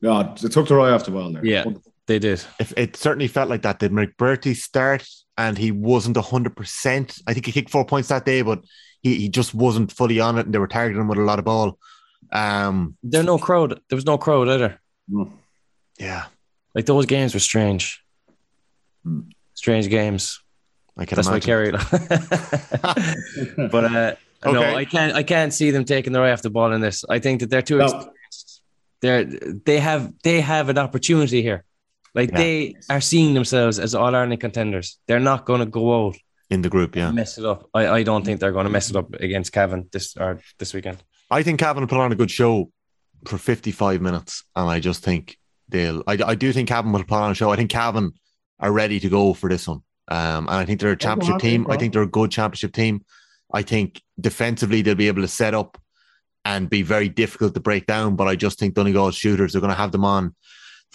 No, 0.00 0.20
it 0.20 0.36
took 0.52 0.68
the 0.68 0.74
eye 0.76 0.90
off 0.90 1.04
the 1.04 1.10
ball 1.10 1.32
there. 1.32 1.44
Yeah. 1.44 1.64
They 2.06 2.18
did. 2.18 2.44
if 2.60 2.72
it 2.76 2.96
certainly 2.96 3.28
felt 3.28 3.48
like 3.48 3.62
that. 3.62 3.78
Did 3.78 3.92
McBrearty 3.92 4.54
start 4.54 5.06
and 5.38 5.56
he 5.56 5.70
wasn't 5.70 6.16
100%? 6.16 7.22
I 7.26 7.32
think 7.32 7.46
he 7.46 7.52
kicked 7.52 7.70
four 7.70 7.84
points 7.86 8.08
that 8.08 8.24
day, 8.26 8.42
but 8.42 8.62
he, 9.02 9.14
he 9.16 9.28
just 9.28 9.54
wasn't 9.54 9.90
fully 9.90 10.20
on 10.20 10.36
it 10.38 10.44
and 10.46 10.54
they 10.54 10.58
were 10.58 10.68
targeting 10.68 11.00
him 11.00 11.08
with 11.08 11.18
a 11.18 11.22
lot 11.22 11.38
of 11.38 11.44
ball. 11.46 11.78
Um, 12.32 12.96
There 13.02 13.22
no 13.22 13.38
crowd. 13.38 13.80
There 13.88 13.96
was 13.96 14.04
no 14.06 14.18
crowd 14.18 14.48
either. 14.48 14.80
Yeah, 15.98 16.24
Like 16.74 16.86
those 16.86 17.06
games 17.06 17.32
were 17.34 17.40
strange. 17.40 18.02
Hmm. 19.04 19.20
Strange 19.54 19.88
games. 19.88 20.40
I 20.96 21.04
can 21.06 21.16
That's 21.16 21.28
imagine. 21.28 21.46
Kerry. 21.46 21.70
but 23.70 23.84
uh, 23.84 24.14
no, 24.44 24.50
Okay. 24.60 24.74
I 24.74 24.84
can't. 24.84 25.14
I 25.14 25.22
can't 25.22 25.52
see 25.54 25.70
them 25.70 25.84
taking 25.84 26.12
their 26.12 26.22
eye 26.22 26.32
off 26.32 26.42
the 26.42 26.50
ball 26.50 26.72
in 26.72 26.80
this. 26.80 27.04
I 27.08 27.18
think 27.18 27.40
that 27.40 27.50
they're 27.50 27.62
too 27.62 27.78
No. 27.78 27.84
experienced. 27.86 28.62
They're 29.00 29.24
they 29.24 29.78
have 29.80 30.12
they 30.22 30.40
have 30.40 30.68
an 30.68 30.78
opportunity 30.78 31.42
here. 31.42 31.64
Like 32.14 32.30
Yeah. 32.30 32.38
they 32.38 32.74
are 32.90 33.00
seeing 33.00 33.34
themselves 33.34 33.78
as 33.78 33.94
all 33.94 34.14
Ireland 34.14 34.40
contenders. 34.40 34.98
They're 35.06 35.20
not 35.20 35.46
going 35.46 35.60
to 35.60 35.66
go 35.66 36.06
out 36.06 36.16
in 36.50 36.62
the 36.62 36.68
group, 36.68 36.94
yeah. 36.94 37.06
and 37.08 37.16
mess 37.16 37.38
it 37.38 37.44
up. 37.44 37.68
I, 37.74 37.88
I 37.88 38.02
don't 38.02 38.24
think 38.24 38.38
they're 38.40 38.52
going 38.52 38.66
to 38.66 38.70
mess 38.70 38.90
it 38.90 38.96
up 38.96 39.12
against 39.14 39.52
Cavan 39.52 39.88
this 39.92 40.16
or 40.16 40.40
this 40.58 40.72
weekend. 40.74 41.02
I 41.30 41.42
think 41.42 41.58
Cavan 41.58 41.86
put 41.86 41.98
on 41.98 42.12
a 42.12 42.14
good 42.14 42.30
show 42.30 42.70
for 43.26 43.38
55 43.38 44.00
minutes, 44.00 44.44
and 44.54 44.68
I 44.68 44.78
just 44.80 45.02
think 45.02 45.36
they'll. 45.68 46.02
I, 46.06 46.18
I 46.24 46.34
do 46.34 46.52
think 46.52 46.68
Cavan 46.68 46.92
will 46.92 47.04
put 47.04 47.16
on 47.16 47.30
a 47.30 47.34
show. 47.34 47.50
I 47.50 47.56
think 47.56 47.70
Cavan 47.70 48.12
are 48.60 48.70
ready 48.72 49.00
to 49.00 49.08
go 49.08 49.34
for 49.34 49.48
this 49.48 49.66
one, 49.66 49.82
um, 50.08 50.46
and 50.46 50.50
I 50.50 50.64
think 50.64 50.80
they're 50.80 50.92
a 50.92 50.96
championship 50.96 51.40
team. 51.40 51.66
I 51.68 51.76
think 51.76 51.92
they're 51.92 52.02
a 52.02 52.06
good 52.06 52.30
championship 52.30 52.72
team. 52.72 53.04
I 53.52 53.62
think 53.62 54.02
defensively 54.20 54.82
they'll 54.82 54.94
be 54.94 55.08
able 55.08 55.22
to 55.22 55.28
set 55.28 55.54
up 55.54 55.78
and 56.44 56.68
be 56.68 56.82
very 56.82 57.08
difficult 57.08 57.54
to 57.54 57.60
break 57.60 57.86
down. 57.86 58.16
But 58.16 58.28
I 58.28 58.36
just 58.36 58.58
think 58.58 58.74
Donegal's 58.74 59.16
shooters 59.16 59.56
are 59.56 59.60
going 59.60 59.70
to 59.72 59.76
have 59.76 59.92
them 59.92 60.04
on 60.04 60.34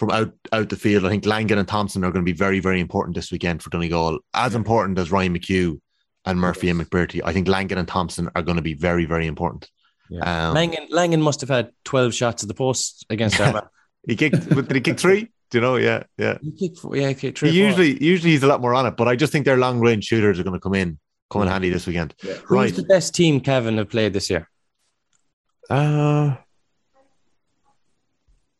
from 0.00 0.10
out 0.10 0.32
out 0.52 0.68
the 0.70 0.76
field. 0.76 1.04
I 1.04 1.10
think 1.10 1.26
Langan 1.26 1.58
and 1.58 1.68
Thompson 1.68 2.02
are 2.04 2.10
going 2.10 2.24
to 2.24 2.32
be 2.32 2.36
very 2.36 2.58
very 2.58 2.80
important 2.80 3.14
this 3.14 3.30
weekend 3.30 3.62
for 3.62 3.70
Donegal, 3.70 4.18
as 4.34 4.54
important 4.56 4.98
as 4.98 5.12
Ryan 5.12 5.38
McHugh 5.38 5.78
and 6.24 6.40
Murphy 6.40 6.68
and 6.70 6.80
McBrearty. 6.80 7.20
I 7.24 7.32
think 7.32 7.46
Langan 7.46 7.78
and 7.78 7.86
Thompson 7.86 8.28
are 8.34 8.42
going 8.42 8.56
to 8.56 8.62
be 8.62 8.74
very 8.74 9.04
very 9.04 9.26
important. 9.28 9.70
Um, 10.22 10.54
Langan 10.54 10.88
Langan 10.90 11.22
must 11.22 11.40
have 11.42 11.50
had 11.50 11.70
twelve 11.84 12.14
shots 12.14 12.42
at 12.42 12.48
the 12.48 12.54
post 12.54 13.06
against 13.10 13.38
Armagh. 13.42 13.68
He 14.08 14.16
kicked. 14.16 14.48
did 14.48 14.72
he 14.74 14.80
kick 14.80 14.98
three? 14.98 15.30
Do 15.50 15.58
you 15.58 15.60
know? 15.60 15.76
Yeah, 15.76 16.04
yeah. 16.16 16.38
You 16.40 16.52
kick 16.52 16.78
four, 16.78 16.96
yeah, 16.96 17.12
kick 17.12 17.36
three. 17.36 17.50
He 17.50 17.58
usually 17.58 18.02
usually 18.02 18.30
he's 18.32 18.42
a 18.42 18.46
lot 18.48 18.60
more 18.62 18.74
on 18.74 18.86
it, 18.86 18.96
but 18.96 19.06
I 19.06 19.14
just 19.16 19.30
think 19.32 19.44
their 19.44 19.58
long 19.58 19.80
range 19.80 20.04
shooters 20.04 20.40
are 20.40 20.42
going 20.44 20.54
to 20.54 20.60
come 20.60 20.74
in, 20.74 20.98
come 21.30 21.42
in 21.42 21.48
handy 21.48 21.68
this 21.70 21.86
weekend. 21.86 22.14
Yeah. 22.24 22.34
Who's 22.34 22.50
Right. 22.50 22.74
the 22.74 22.82
best 22.84 23.14
team 23.14 23.40
Cavan 23.40 23.76
have 23.78 23.90
played 23.90 24.12
this 24.14 24.30
year? 24.30 24.48
Uh, 25.68 26.36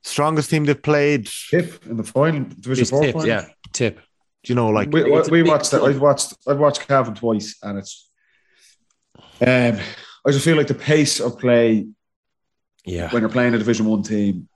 strongest 0.02 0.50
team 0.50 0.64
they've 0.64 0.80
played. 0.82 1.28
Tip 1.50 1.84
in 1.86 1.96
the 1.96 2.04
final, 2.04 2.44
division 2.44 2.82
It's 2.82 2.90
four 2.90 3.02
tip, 3.02 3.12
final. 3.14 3.28
yeah, 3.28 3.46
tip. 3.72 3.96
Do 4.42 4.50
you 4.50 4.54
know, 4.54 4.68
like 4.68 4.90
we, 4.90 5.02
it's 5.12 5.30
we 5.30 5.42
watched 5.42 5.70
that. 5.72 5.82
I've 5.82 6.00
watched. 6.00 6.34
I've 6.46 6.58
watched 6.58 6.86
Cavan 6.88 7.14
twice, 7.14 7.56
and 7.62 7.78
it's. 7.78 8.08
Um, 9.40 9.78
I 10.26 10.30
just 10.32 10.44
feel 10.44 10.56
like 10.56 10.66
the 10.66 10.74
pace 10.74 11.18
of 11.20 11.38
play 11.38 11.86
Yeah, 12.84 13.10
when 13.10 13.22
you're 13.22 13.30
playing 13.30 13.54
a 13.54 13.58
Division 13.58 13.86
One 13.86 14.02
team, 14.02 14.48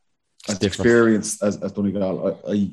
as 0.49 0.63
experienced 0.63 1.43
as, 1.43 1.57
as 1.63 1.73
Donegal, 1.73 2.39
I, 2.47 2.53
I 2.53 2.71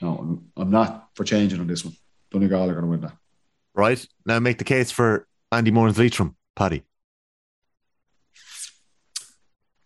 no, 0.00 0.16
I'm, 0.18 0.50
I'm 0.56 0.70
not 0.70 1.08
for 1.14 1.24
changing 1.24 1.60
on 1.60 1.66
this 1.66 1.84
one. 1.84 1.94
Donegal 2.30 2.68
are 2.68 2.72
going 2.72 2.84
to 2.84 2.90
win 2.90 3.00
that. 3.02 3.16
right 3.74 4.06
now, 4.26 4.38
make 4.40 4.58
the 4.58 4.64
case 4.64 4.90
for 4.90 5.26
Andy 5.52 5.70
Moran's 5.70 5.98
Leitrim, 5.98 6.36
Paddy. 6.56 6.82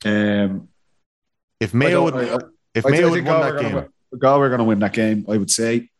Um, 0.05 0.68
If 1.61 1.75
Mayo 1.75 2.05
would, 2.05 2.15
I- 2.15 2.37
I- 2.37 2.39
if 2.75 2.87
I, 2.87 2.91
Mayo 2.91 3.09
I 3.09 3.11
would 3.11 3.15
think 3.17 3.27
won 3.29 3.41
Galway 3.41 3.51
that 3.51 3.59
are 3.59 3.63
gonna 3.63 3.81
game, 3.83 4.19
Galway 4.19 4.47
are 4.47 4.51
going 4.51 4.59
to 4.59 4.65
win 4.65 4.79
that 4.81 4.93
game. 4.93 5.27
I 5.29 5.37
would 5.37 5.51
say. 5.51 5.91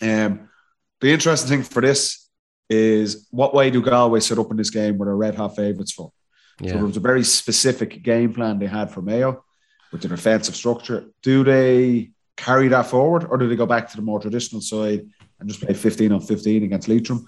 Um, 0.00 0.48
the 1.00 1.12
interesting 1.12 1.48
thing 1.48 1.62
for 1.62 1.82
this 1.82 2.28
is 2.70 3.26
what 3.30 3.54
way 3.54 3.70
do 3.70 3.82
Galway 3.82 4.20
set 4.20 4.38
up 4.38 4.50
in 4.50 4.56
this 4.56 4.70
game 4.70 4.98
where 4.98 5.06
they're 5.06 5.16
red 5.16 5.34
hot 5.34 5.56
favourites 5.56 5.92
for? 5.92 6.12
So 6.60 6.66
yeah. 6.66 6.72
there 6.74 6.84
was 6.84 6.96
a 6.96 7.00
very 7.00 7.24
specific 7.24 8.02
game 8.02 8.32
plan 8.32 8.58
they 8.58 8.66
had 8.66 8.90
for 8.90 9.02
Mayo 9.02 9.44
with 9.90 10.02
their 10.02 10.14
defensive 10.16 10.56
structure. 10.56 11.04
Do 11.22 11.44
they 11.44 12.10
carry 12.36 12.68
that 12.68 12.86
forward 12.86 13.26
or 13.28 13.36
do 13.36 13.48
they 13.48 13.56
go 13.56 13.66
back 13.66 13.90
to 13.90 13.96
the 13.96 14.02
more 14.02 14.20
traditional 14.20 14.60
side 14.60 15.06
and 15.38 15.48
just 15.48 15.60
play 15.60 15.74
15 15.74 16.12
on 16.12 16.20
15 16.20 16.62
against 16.64 16.88
Leitrim? 16.88 17.26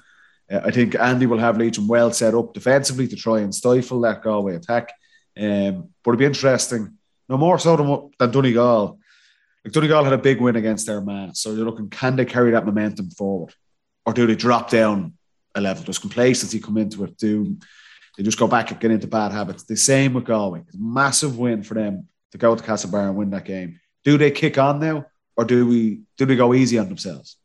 Uh, 0.51 0.61
I 0.65 0.71
think 0.71 0.95
Andy 0.99 1.27
will 1.27 1.39
have 1.39 1.59
Leitrim 1.59 1.89
well 1.89 2.13
set 2.13 2.35
up 2.35 2.55
defensively 2.55 3.09
to 3.09 3.17
try 3.17 3.41
and 3.41 3.55
stifle 3.55 4.01
that 4.03 4.23
Galway 4.23 4.57
attack. 4.57 4.93
Um, 5.37 5.91
but 6.03 6.13
it'd 6.13 6.21
be 6.21 6.27
interesting, 6.27 6.97
no 7.29 7.37
more 7.37 7.59
so 7.59 7.77
than, 7.77 8.11
than 8.19 8.31
Donegal. 8.31 8.99
Like 9.65 9.73
Donegal 9.73 10.05
had 10.05 10.13
a 10.13 10.19
big 10.19 10.41
win 10.41 10.57
against 10.57 10.87
their 10.87 11.01
man. 11.01 11.35
So 11.35 11.53
you're 11.53 11.65
looking, 11.65 11.89
can 11.89 12.17
they 12.17 12.25
carry 12.25 12.51
that 12.53 12.67
momentum 12.67 13.11
forward? 13.11 13.55
Or 14.07 14.13
do 14.13 14.27
they 14.27 14.35
drop 14.35 14.71
down 14.71 15.15
a 15.55 15.61
level? 15.61 15.85
Does 15.85 15.99
complacency 15.99 16.61
come 16.61 16.77
into 16.77 17.05
it? 17.05 17.17
Do 17.17 17.57
they 18.17 18.23
just 18.23 18.39
go 18.39 18.47
back 18.47 18.71
and 18.71 18.81
get 18.81 18.91
into 18.91 19.07
bad 19.07 19.33
habits? 19.33 19.65
The 19.65 19.77
same 19.77 20.13
with 20.13 20.25
Galway. 20.25 20.63
Massive 20.75 21.39
win 21.39 21.63
for 21.63 21.75
them 21.75 22.09
to 22.33 22.39
go 22.39 22.55
to 22.55 22.63
Castlebar 22.63 23.09
and 23.09 23.17
win 23.17 23.31
that 23.31 23.45
game. 23.45 23.81
Do 24.05 24.19
they 24.19 24.31
kick 24.31 24.59
on 24.59 24.81
now, 24.81 25.07
or 25.37 25.45
do 25.45 25.67
we 25.67 26.03
do 26.19 26.27
they 26.27 26.37
go 26.37 26.53
easy 26.53 26.79
on 26.79 26.89
themselves? 26.89 27.37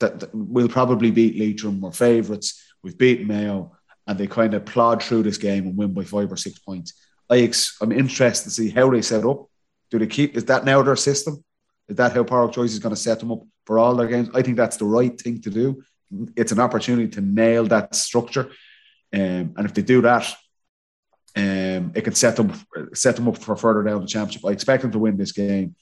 That, 0.00 0.18
that 0.18 0.34
we'll 0.34 0.68
probably 0.68 1.12
beat 1.12 1.38
Leitrim. 1.38 1.80
We're 1.80 1.92
favourites. 1.92 2.60
We've 2.82 2.98
beaten 2.98 3.28
Mayo, 3.28 3.76
and 4.06 4.18
they 4.18 4.26
kind 4.26 4.54
of 4.54 4.64
plod 4.64 5.02
through 5.02 5.22
this 5.22 5.38
game 5.38 5.66
and 5.66 5.76
win 5.76 5.94
by 5.94 6.02
five 6.02 6.32
or 6.32 6.36
six 6.36 6.58
points. 6.58 6.94
I 7.30 7.38
ex- 7.38 7.78
I'm 7.80 7.92
interested 7.92 8.44
to 8.48 8.54
see 8.54 8.70
how 8.70 8.90
they 8.90 9.02
set 9.02 9.24
up. 9.24 9.48
Do 9.90 9.98
they 9.98 10.06
keep? 10.06 10.36
Is 10.36 10.44
that 10.46 10.64
now 10.64 10.82
their 10.82 10.96
system? 10.96 11.44
Is 11.88 11.96
that 11.96 12.12
how 12.12 12.24
Pádraic 12.24 12.54
Joyce 12.54 12.72
is 12.72 12.78
going 12.78 12.94
to 12.94 13.00
set 13.00 13.20
them 13.20 13.32
up 13.32 13.42
for 13.66 13.78
all 13.78 13.94
their 13.94 14.06
games? 14.06 14.30
I 14.34 14.42
think 14.42 14.56
that's 14.56 14.76
the 14.76 14.84
right 14.84 15.18
thing 15.20 15.40
to 15.42 15.50
do. 15.50 15.82
It's 16.36 16.52
an 16.52 16.60
opportunity 16.60 17.08
to 17.08 17.20
nail 17.20 17.64
that 17.66 17.94
structure, 17.94 18.50
um, 19.12 19.54
and 19.56 19.64
if 19.64 19.74
they 19.74 19.82
do 19.82 20.02
that, 20.02 20.34
um, 21.36 21.92
it 21.94 22.02
can 22.04 22.14
set 22.14 22.36
them 22.36 22.52
set 22.94 23.16
them 23.16 23.28
up 23.28 23.38
for 23.38 23.56
further 23.56 23.82
down 23.82 24.02
the 24.02 24.06
championship. 24.06 24.44
I 24.44 24.52
expect 24.52 24.82
them 24.82 24.92
to 24.92 24.98
win 24.98 25.16
this 25.16 25.32
game. 25.32 25.74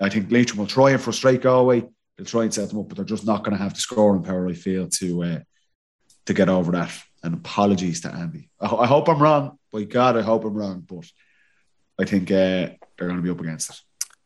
I 0.00 0.08
think 0.08 0.30
Leitrim 0.30 0.58
will 0.58 0.66
try 0.66 0.90
and 0.90 1.00
frustrate 1.00 1.42
Galway. 1.42 1.84
They'll 2.16 2.26
try 2.26 2.42
and 2.42 2.54
set 2.54 2.68
them 2.68 2.78
up, 2.78 2.88
but 2.88 2.96
they're 2.96 3.04
just 3.04 3.26
not 3.26 3.44
going 3.44 3.56
to 3.56 3.62
have 3.62 3.74
the 3.74 3.80
scoring 3.80 4.22
power. 4.22 4.48
I 4.48 4.54
feel 4.54 4.88
to 4.88 5.22
uh, 5.22 5.38
to 6.26 6.34
get 6.34 6.48
over 6.48 6.72
that. 6.72 6.90
And 7.22 7.34
apologies 7.34 8.02
to 8.02 8.12
Andy. 8.12 8.50
I, 8.60 8.66
I 8.66 8.86
hope 8.86 9.08
I'm 9.08 9.22
wrong. 9.22 9.58
By 9.74 9.82
God, 9.82 10.16
I 10.16 10.22
hope 10.22 10.44
I'm 10.44 10.54
wrong. 10.54 10.84
But 10.88 11.04
I 12.00 12.04
think 12.04 12.30
uh, 12.30 12.70
they're 12.96 13.08
going 13.08 13.16
to 13.16 13.22
be 13.22 13.30
up 13.30 13.40
against 13.40 13.70
it. 13.70 13.76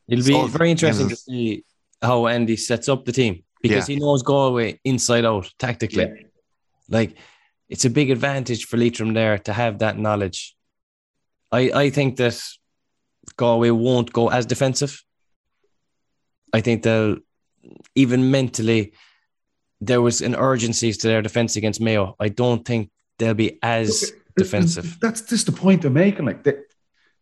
It'll 0.06 0.26
be 0.26 0.32
So- 0.32 0.46
very 0.58 0.70
interesting 0.70 1.06
Yeah. 1.08 1.14
to 1.14 1.16
see 1.16 1.64
how 2.02 2.26
Andy 2.26 2.56
sets 2.56 2.86
up 2.88 3.06
the 3.06 3.12
team 3.12 3.44
because 3.62 3.86
he 3.86 3.96
knows 3.96 4.22
Galway 4.22 4.78
inside 4.84 5.24
out 5.24 5.50
tactically. 5.58 6.04
Yeah. 6.04 6.26
Like 6.90 7.16
it's 7.70 7.86
a 7.86 7.90
big 7.90 8.10
advantage 8.10 8.66
for 8.66 8.76
Leitrim 8.76 9.14
there 9.14 9.38
to 9.38 9.52
have 9.54 9.78
that 9.78 9.96
knowledge. 9.98 10.54
I 11.50 11.62
I 11.84 11.90
think 11.90 12.16
that 12.16 12.36
Galway 13.36 13.70
won't 13.70 14.12
go 14.12 14.28
as 14.28 14.44
defensive. 14.46 15.02
I 16.52 16.60
think 16.60 16.82
they'll 16.82 17.16
even 17.94 18.30
mentally 18.30 18.92
there 19.80 20.02
was 20.02 20.20
an 20.22 20.34
urgency 20.34 20.92
to 20.92 21.06
their 21.08 21.22
defense 21.22 21.56
against 21.56 21.80
Mayo. 21.80 22.16
I 22.20 22.28
don't 22.28 22.64
think 22.64 22.90
they'll 23.18 23.34
be 23.46 23.58
as 23.62 24.12
defensive. 24.38 24.98
That's 25.00 25.22
just 25.22 25.46
the 25.46 25.52
point 25.52 25.82
they're 25.82 25.90
making. 25.90 26.26
Like 26.26 26.44
they, 26.44 26.54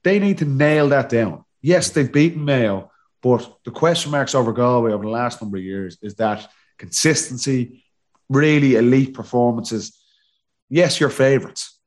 they 0.04 0.18
need 0.18 0.38
to 0.38 0.44
nail 0.44 0.88
that 0.90 1.08
down. 1.08 1.44
Yes, 1.62 1.90
they've 1.90 2.12
beaten 2.12 2.44
Mayo, 2.44 2.90
but 3.22 3.58
the 3.64 3.70
question 3.70 4.10
marks 4.12 4.34
over 4.34 4.52
Galway 4.52 4.92
over 4.92 5.04
the 5.04 5.10
last 5.10 5.42
number 5.42 5.56
of 5.56 5.64
years 5.64 5.98
is 6.02 6.14
that 6.16 6.48
consistency, 6.78 7.84
really 8.28 8.76
elite 8.76 9.14
performances. 9.14 9.98
Yes, 10.68 11.00
you're 11.00 11.10
favourites 11.10 11.78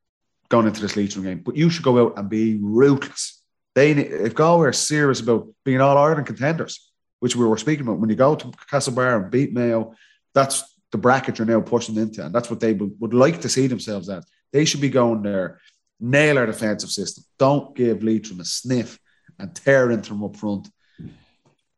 going 0.50 0.68
into 0.68 0.82
this 0.82 0.98
Leitrim 0.98 1.24
game, 1.24 1.42
but 1.46 1.56
you 1.56 1.70
should 1.70 1.84
go 1.84 2.08
out 2.08 2.18
and 2.18 2.30
be 2.30 2.58
ruthless. 2.62 3.42
They, 3.76 3.92
if 3.92 4.34
Galway 4.36 4.68
are 4.68 4.74
serious 4.74 5.22
about 5.22 5.48
being 5.64 5.80
all 5.80 5.98
Ireland 5.98 6.26
contenders, 6.26 6.92
which 7.20 7.36
we 7.36 7.46
were 7.46 7.58
speaking 7.58 7.86
about, 7.86 8.00
when 8.00 8.10
you 8.10 8.16
go 8.16 8.36
to 8.36 8.48
Castlebar 8.48 9.22
and 9.22 9.32
beat 9.32 9.54
Mayo, 9.54 9.94
that's 10.34 10.64
the 10.92 10.98
bracket 10.98 11.38
you're 11.38 11.46
now 11.46 11.62
pushing 11.62 11.98
into, 11.98 12.26
and 12.26 12.34
that's 12.34 12.50
what 12.50 12.60
they 12.60 12.74
would, 12.74 12.94
would 13.00 13.14
like 13.14 13.42
to 13.42 13.50
see 13.50 13.68
themselves 13.68 14.10
at. 14.10 14.24
They 14.52 14.66
should 14.66 14.82
be 14.82 14.90
going 14.90 15.22
there, 15.22 15.60
nail 16.00 16.38
our 16.38 16.46
defensive 16.46 16.90
system. 16.90 17.24
Don't 17.38 17.76
give 17.76 18.04
Leitrim 18.04 18.40
a 18.40 18.46
sniff 18.46 19.00
and 19.38 19.56
tear 19.56 19.92
into 19.92 20.10
them 20.10 20.24
up 20.24 20.36
front. 20.36 20.70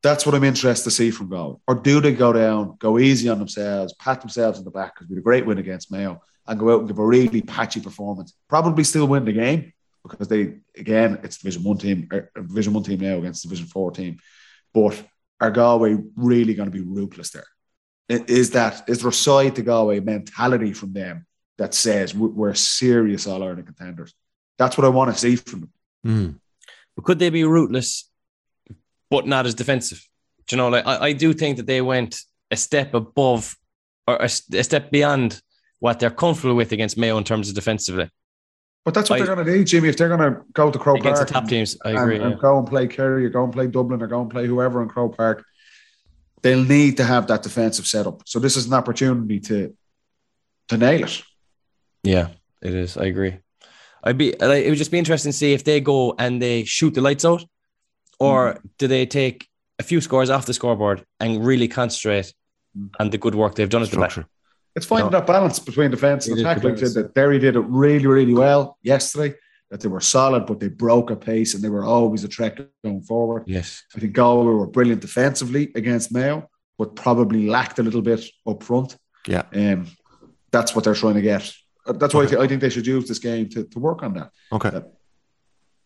That's 0.03 0.25
what 0.25 0.33
I'm 0.33 0.43
interested 0.43 0.85
to 0.85 0.91
see 0.91 1.11
from 1.11 1.29
Galway. 1.29 1.57
Or 1.67 1.75
do 1.75 2.01
they 2.01 2.13
go 2.13 2.33
down, 2.33 2.75
go 2.79 2.97
easy 2.97 3.29
on 3.29 3.37
themselves, 3.37 3.93
pat 3.99 4.19
themselves 4.19 4.57
in 4.57 4.65
the 4.65 4.71
back 4.71 4.95
because 4.95 5.07
we 5.07 5.15
had 5.15 5.19
a 5.19 5.23
great 5.23 5.45
win 5.45 5.59
against 5.59 5.91
Mayo, 5.91 6.21
and 6.47 6.59
go 6.59 6.73
out 6.73 6.79
and 6.79 6.87
give 6.87 6.97
a 6.97 7.05
really 7.05 7.41
patchy 7.41 7.81
performance? 7.81 8.33
Probably 8.49 8.83
still 8.83 9.07
win 9.07 9.25
the 9.25 9.33
game 9.33 9.73
because 10.03 10.27
they 10.27 10.55
again 10.75 11.19
it's 11.23 11.37
Division 11.37 11.63
One 11.63 11.77
team, 11.77 12.09
er, 12.11 12.31
Division 12.35 12.73
One 12.73 12.83
team 12.83 12.99
now 12.99 13.17
against 13.17 13.43
Division 13.43 13.67
Four 13.67 13.91
team. 13.91 14.17
But 14.73 15.01
are 15.39 15.51
Galway 15.51 15.97
really 16.15 16.55
going 16.55 16.71
to 16.71 16.75
be 16.75 16.83
ruthless 16.83 17.29
there? 17.29 17.45
Is 18.09 18.51
that 18.51 18.89
is 18.89 19.01
there 19.01 19.09
a 19.09 19.13
side 19.13 19.55
to 19.57 19.61
Galway 19.61 19.99
mentality 19.99 20.73
from 20.73 20.93
them 20.93 21.27
that 21.61 21.73
says 21.73 22.13
we- 22.13 22.27
we're 22.39 22.53
serious 22.55 23.27
All 23.27 23.43
Ireland 23.43 23.65
contenders? 23.67 24.13
That's 24.57 24.77
what 24.77 24.85
I 24.85 24.89
want 24.89 25.13
to 25.13 25.17
see 25.19 25.35
from 25.35 25.59
them. 25.61 25.71
Hmm. 26.03 26.29
But 26.95 27.05
could 27.05 27.19
they 27.19 27.29
be 27.29 27.43
rootless, 27.43 28.09
but 29.09 29.25
not 29.27 29.45
as 29.45 29.53
defensive? 29.55 30.01
Do 30.47 30.55
you 30.55 30.57
know, 30.57 30.69
like 30.69 30.85
I, 30.85 30.95
I 31.09 31.13
do 31.13 31.33
think 31.33 31.57
that 31.57 31.67
they 31.67 31.81
went 31.81 32.19
a 32.49 32.55
step 32.57 32.93
above 32.93 33.55
or 34.07 34.15
a 34.17 34.27
step 34.29 34.91
beyond 34.91 35.41
what 35.79 35.99
they're 35.99 36.09
comfortable 36.23 36.55
with 36.55 36.71
against 36.71 36.97
Mayo 36.97 37.17
in 37.17 37.23
terms 37.23 37.47
of 37.49 37.55
defensively 37.55 38.09
But 38.85 38.93
that's 38.95 39.09
what 39.09 39.21
I- 39.21 39.25
they're 39.25 39.35
going 39.35 39.45
to 39.47 39.53
do, 39.53 39.63
Jimmy. 39.63 39.89
If 39.89 39.97
they're 39.97 40.09
going 40.15 40.33
to 40.33 40.41
go 40.53 40.71
to 40.71 40.79
Croke 40.79 40.99
against 40.99 41.21
the 41.25 41.31
top 41.33 41.43
and- 41.43 41.49
teams. 41.49 41.77
I 41.85 41.91
agree. 41.91 42.17
and 42.19 42.31
yeah. 42.31 42.37
go 42.41 42.57
and 42.59 42.67
play 42.67 42.87
Kerry 42.87 43.25
or 43.25 43.29
go 43.29 43.43
and 43.43 43.53
play 43.53 43.67
Dublin 43.67 44.01
or 44.01 44.07
go 44.07 44.21
and 44.21 44.29
play 44.31 44.47
whoever 44.47 44.81
in 44.81 44.89
Croke 44.89 45.15
Park, 45.15 45.45
they'll 46.41 46.63
need 46.63 46.97
to 46.97 47.03
have 47.03 47.27
that 47.27 47.43
defensive 47.43 47.85
setup. 47.85 48.23
So 48.27 48.39
this 48.39 48.57
is 48.57 48.65
an 48.65 48.73
opportunity 48.73 49.39
to 49.49 49.75
to 50.69 50.77
nail 50.77 51.03
it. 51.05 51.23
Yeah, 52.03 52.27
it 52.61 52.73
is. 52.73 52.97
I 52.97 53.05
agree. 53.05 53.37
I'd 54.03 54.17
be. 54.17 54.33
Like, 54.39 54.65
it 54.65 54.69
would 54.69 54.77
just 54.77 54.91
be 54.91 54.97
interesting 54.99 55.31
to 55.31 55.37
see 55.37 55.53
if 55.53 55.63
they 55.63 55.79
go 55.79 56.15
and 56.17 56.41
they 56.41 56.63
shoot 56.63 56.93
the 56.93 57.01
lights 57.01 57.25
out, 57.25 57.45
or 58.19 58.59
do 58.77 58.87
they 58.87 59.05
take 59.05 59.47
a 59.79 59.83
few 59.83 60.01
scores 60.01 60.29
off 60.29 60.45
the 60.45 60.53
scoreboard 60.53 61.03
and 61.19 61.43
really 61.45 61.67
concentrate 61.67 62.33
on 62.99 63.09
the 63.09 63.17
good 63.17 63.35
work 63.35 63.55
they've 63.55 63.69
done 63.69 63.81
at 63.83 63.89
the 63.89 63.97
back. 63.97 64.17
It's 64.75 64.85
finding 64.85 65.11
No. 65.11 65.19
that 65.19 65.27
balance 65.27 65.59
between 65.59 65.91
defence 65.91 66.27
and 66.27 66.37
is 66.37 66.41
attack. 66.41 66.63
Like 66.63 66.73
I 66.73 66.75
said, 66.77 66.79
balance. 66.79 66.93
that 66.93 67.13
Derry 67.13 67.39
did 67.39 67.55
it 67.55 67.61
really, 67.61 68.07
really 68.07 68.33
well 68.33 68.77
yesterday. 68.81 69.35
That 69.69 69.79
they 69.81 69.87
were 69.89 70.01
solid, 70.01 70.45
but 70.45 70.59
they 70.59 70.67
broke 70.67 71.11
a 71.11 71.15
pace 71.15 71.53
and 71.55 71.63
they 71.63 71.69
were 71.69 71.83
always 71.83 72.23
a 72.23 72.27
threat 72.27 72.59
going 72.83 73.01
forward. 73.01 73.43
Yes. 73.47 73.83
I 73.95 73.99
think 73.99 74.13
Galway 74.13 74.45
were 74.53 74.67
brilliant 74.67 75.01
defensively 75.01 75.71
against 75.75 76.11
Mayo, 76.13 76.49
but 76.77 76.95
probably 76.95 77.47
lacked 77.47 77.79
a 77.79 77.83
little 77.83 78.01
bit 78.01 78.23
up 78.47 78.63
front. 78.63 78.97
Yeah. 79.27 79.43
Um, 79.53 79.87
that's 80.51 80.75
what 80.75 80.83
they're 80.85 80.93
trying 80.95 81.15
to 81.15 81.21
get. 81.21 81.51
Uh, 81.85 81.93
That's 81.93 82.13
why 82.13 82.21
I, 82.21 82.25
Okay. 82.25 82.37
I 82.37 82.47
think 82.47 82.61
they 82.61 82.69
should 82.69 82.87
use 82.87 83.07
this 83.07 83.19
game 83.19 83.49
to, 83.49 83.63
to 83.63 83.79
work 83.79 84.03
on 84.03 84.13
that. 84.13 84.31
Okay. 84.51 84.69
Yeah. 84.73 84.81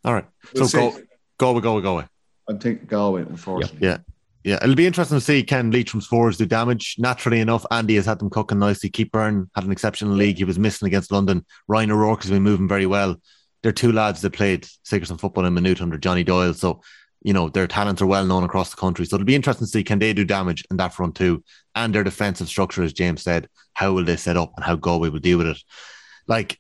All 0.04 0.14
right. 0.14 0.26
We'll 0.54 0.68
so 0.68 0.92
see. 0.92 1.02
go, 1.38 1.60
go, 1.60 1.82
go, 1.82 1.82
go. 1.82 2.04
I 2.48 2.54
think 2.60 2.88
Galway, 2.88 3.22
unfortunately. 3.22 3.80
Yeah. 3.82 3.98
Yeah, 4.44 4.60
it'll 4.62 4.76
be 4.76 4.86
interesting 4.86 5.18
to 5.18 5.26
see 5.26 5.42
can 5.42 5.72
Leitrim's 5.72 6.06
forwards 6.06 6.38
do 6.38 6.46
damage. 6.46 6.98
Naturally 7.00 7.40
enough, 7.40 7.66
Andy 7.72 7.96
has 7.96 8.06
had 8.06 8.20
them 8.20 8.30
cooking 8.30 8.60
nicely. 8.60 8.92
Keith 8.92 9.10
Beirne 9.12 9.50
had 9.56 9.64
an 9.64 9.72
exceptional 9.72 10.14
league. 10.14 10.38
He 10.38 10.44
was 10.44 10.60
missing 10.60 10.86
against 10.86 11.12
London. 11.12 11.44
Ryan 11.68 11.90
O'Rourke 11.90 12.22
has 12.22 12.30
been 12.30 12.44
moving 12.44 12.68
very 12.68 12.86
well. 12.86 13.20
They're 13.64 13.72
two 13.72 13.92
lads 13.92 14.22
that 14.22 14.34
played 14.34 14.68
Sigerson 14.84 15.18
football 15.18 15.46
in 15.46 15.54
minute 15.56 15.82
under 15.82 15.98
Johnny 15.98 16.24
Doyle. 16.24 16.54
So 16.54 16.82
you 17.26 17.34
know, 17.34 17.50
their 17.50 17.66
talents 17.66 18.04
are 18.04 18.06
well 18.06 18.24
known 18.24 18.44
across 18.44 18.70
the 18.70 18.76
country. 18.76 19.04
So 19.04 19.16
it'll 19.16 19.26
be 19.26 19.34
interesting 19.34 19.66
to 19.66 19.72
see 19.72 19.84
can 19.84 19.98
they 19.98 20.14
do 20.14 20.24
damage 20.24 20.64
in 20.70 20.78
that 20.78 20.94
front 20.94 21.16
too, 21.16 21.44
and 21.74 21.94
their 21.94 22.04
defensive 22.04 22.48
structure, 22.48 22.84
as 22.84 22.94
James 22.94 23.24
said, 23.24 23.50
how 23.74 23.94
will 23.94 24.06
they 24.06 24.16
set 24.16 24.38
up 24.38 24.54
and 24.56 24.64
how 24.64 24.76
Galway 24.76 25.10
will 25.10 25.20
deal 25.20 25.40
with 25.40 25.48
it. 25.48 25.58
Like 26.28 26.60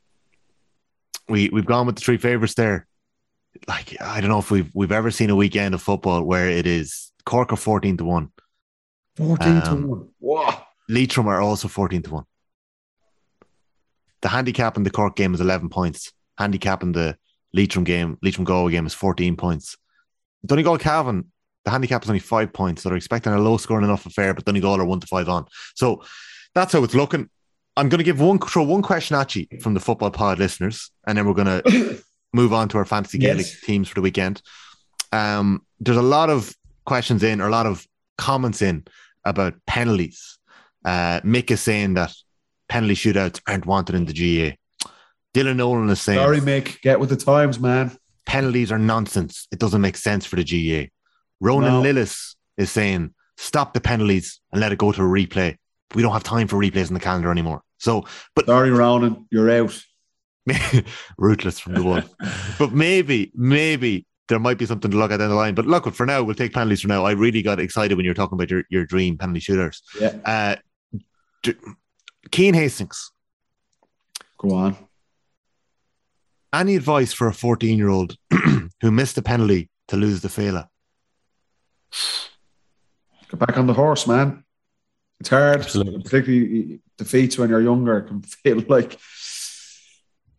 we 1.29 1.49
we've 1.49 1.67
gone 1.67 1.85
with 1.85 1.97
the 1.97 2.01
three 2.01 2.17
favourites 2.17 2.55
there. 2.55 2.87
Like 3.67 3.95
I 4.01 4.19
don't 4.19 4.31
know 4.31 4.39
if 4.39 4.49
we've 4.49 4.71
we've 4.73 4.91
ever 4.91 5.11
seen 5.11 5.29
a 5.29 5.35
weekend 5.35 5.75
of 5.75 5.83
football 5.83 6.23
where 6.23 6.49
it 6.49 6.65
is 6.65 7.11
Cork 7.25 7.53
are 7.53 7.57
fourteen 7.57 7.97
to 7.97 8.03
one, 8.03 8.31
14 9.17 9.61
to 9.61 9.71
Um, 9.71 9.87
1. 9.87 10.09
Wow. 10.19 10.63
Leitrim 10.89 11.27
are 11.27 11.41
also 11.41 11.67
fourteen 11.67 12.01
to 12.01 12.11
one. 12.11 12.25
The 14.21 14.29
handicap 14.29 14.77
in 14.77 14.83
the 14.83 14.89
Cork 14.89 15.15
game 15.15 15.35
is 15.35 15.41
eleven 15.41 15.69
points. 15.69 16.11
Handicap 16.39 16.81
in 16.81 16.91
the 16.91 17.17
Leitrim 17.53 17.83
game, 17.83 18.17
Leitrim 18.23 18.45
Galway 18.45 18.71
game 18.71 18.87
is 18.87 18.95
fourteen 18.95 19.35
points. 19.37 19.77
Donegal 20.45 20.77
Cavan, 20.77 21.31
the 21.63 21.71
handicap 21.71 22.03
is 22.03 22.09
only 22.09 22.19
five 22.19 22.53
points. 22.53 22.83
So 22.83 22.89
they're 22.89 22.97
expecting 22.97 23.33
a 23.33 23.39
low 23.39 23.57
scoring 23.57 23.85
enough 23.85 24.05
affair, 24.05 24.33
but 24.33 24.45
Donegal 24.45 24.79
are 24.79 24.85
one 24.85 24.99
to 24.99 25.07
five 25.07 25.27
on. 25.29 25.45
So 25.75 26.03
that's 26.53 26.73
how 26.73 26.83
it's 26.83 26.93
looking. 26.95 27.29
I'm 27.77 27.89
going 27.89 27.97
to 27.99 28.03
give 28.05 28.21
one 28.21 28.39
throw 28.39 28.63
one 28.63 28.81
question 28.81 29.15
at 29.17 29.35
you 29.35 29.47
from 29.61 29.73
the 29.73 29.79
football 29.79 30.11
pod 30.11 30.39
listeners, 30.39 30.91
and 31.07 31.17
then 31.17 31.25
we're 31.27 31.33
going 31.33 31.61
to 31.63 32.03
move 32.33 32.53
on 32.53 32.69
to 32.69 32.77
our 32.77 32.85
fantasy 32.85 33.17
Gaelic 33.17 33.45
Yes. 33.45 33.61
teams 33.61 33.89
for 33.89 33.95
the 33.95 34.01
weekend. 34.01 34.41
Um, 35.11 35.65
there's 35.79 35.97
a 35.97 36.01
lot 36.01 36.29
of 36.29 36.53
questions 36.85 37.23
in, 37.23 37.41
or 37.41 37.47
a 37.47 37.51
lot 37.51 37.65
of 37.65 37.85
comments 38.17 38.61
in 38.61 38.85
about 39.25 39.55
penalties. 39.67 40.37
Uh, 40.85 41.19
Mick 41.21 41.49
is 41.51 41.61
saying 41.61 41.95
that 41.95 42.13
penalty 42.69 42.93
shootouts 42.95 43.41
aren't 43.47 43.65
wanted 43.65 43.95
in 43.95 44.05
the 44.05 44.13
GAA. 44.13 44.55
Dylan 45.33 45.57
Nolan 45.57 45.89
is 45.89 45.99
saying 45.99 46.19
Sorry, 46.19 46.39
Mick. 46.39 46.79
Get 46.81 46.99
with 46.99 47.09
the 47.09 47.17
times, 47.17 47.59
man. 47.59 47.97
Penalties 48.25 48.71
are 48.71 48.79
nonsense. 48.79 49.47
It 49.51 49.59
doesn't 49.59 49.81
make 49.81 49.97
sense 49.97 50.25
for 50.25 50.35
the 50.35 50.43
GAA. 50.43 50.89
Ronan 51.39 51.73
No. 51.73 51.81
Lillis 51.83 52.35
is 52.57 52.71
saying 52.71 53.13
stop 53.37 53.73
the 53.73 53.81
penalties 53.81 54.39
and 54.51 54.61
let 54.61 54.71
it 54.71 54.77
go 54.77 54.91
to 54.91 55.01
a 55.01 55.05
replay. 55.05 55.57
We 55.93 56.01
don't 56.01 56.13
have 56.13 56.23
time 56.23 56.47
for 56.47 56.57
replays 56.57 56.87
in 56.87 56.93
the 56.93 56.99
calendar 56.99 57.31
anymore. 57.31 57.61
So, 57.77 58.05
but 58.35 58.45
Sorry, 58.45 58.71
Ronan. 58.71 59.27
You're 59.31 59.51
out. 59.51 59.79
ruthless 61.17 61.59
from 61.59 61.73
the 61.73 61.83
one. 61.83 62.09
but 62.59 62.71
maybe, 62.71 63.31
maybe 63.35 64.05
there 64.27 64.39
might 64.39 64.57
be 64.57 64.65
something 64.65 64.91
to 64.91 64.97
look 64.97 65.11
at 65.11 65.17
down 65.17 65.29
the 65.29 65.35
line. 65.35 65.55
But 65.55 65.67
look, 65.67 65.91
for 65.93 66.05
now, 66.05 66.23
we'll 66.23 66.35
take 66.35 66.53
penalties 66.53 66.81
for 66.81 66.87
now. 66.87 67.05
I 67.05 67.11
really 67.11 67.41
got 67.41 67.59
excited 67.59 67.95
when 67.95 68.05
you 68.05 68.11
were 68.11 68.15
talking 68.15 68.35
about 68.35 68.49
your, 68.49 68.63
your 68.69 68.85
dream 68.85 69.17
penalty 69.17 69.39
shooters. 69.39 69.81
Yeah. 69.99 70.15
Uh, 70.25 71.51
Keane 72.31 72.55
Hastings, 72.55 73.11
Go 74.37 74.55
on. 74.55 74.77
Any 76.53 76.75
advice 76.75 77.13
for 77.13 77.27
a 77.27 77.33
14 77.33 77.77
year 77.77 77.89
old 77.89 78.17
who 78.81 78.91
missed 78.91 79.17
a 79.17 79.21
penalty 79.21 79.69
to 79.87 79.97
lose 79.97 80.21
the 80.21 80.27
Féile? 80.27 80.67
Get 83.29 83.39
back 83.39 83.57
on 83.57 83.67
the 83.67 83.73
horse, 83.73 84.07
man. 84.07 84.43
It's 85.19 85.29
hard. 85.29 85.61
Absolutely. 85.61 86.03
Particularly 86.03 86.79
defeats 86.97 87.37
when 87.37 87.49
you're 87.49 87.61
younger 87.61 88.01
can 88.01 88.21
feel 88.43 88.63
like 88.67 88.99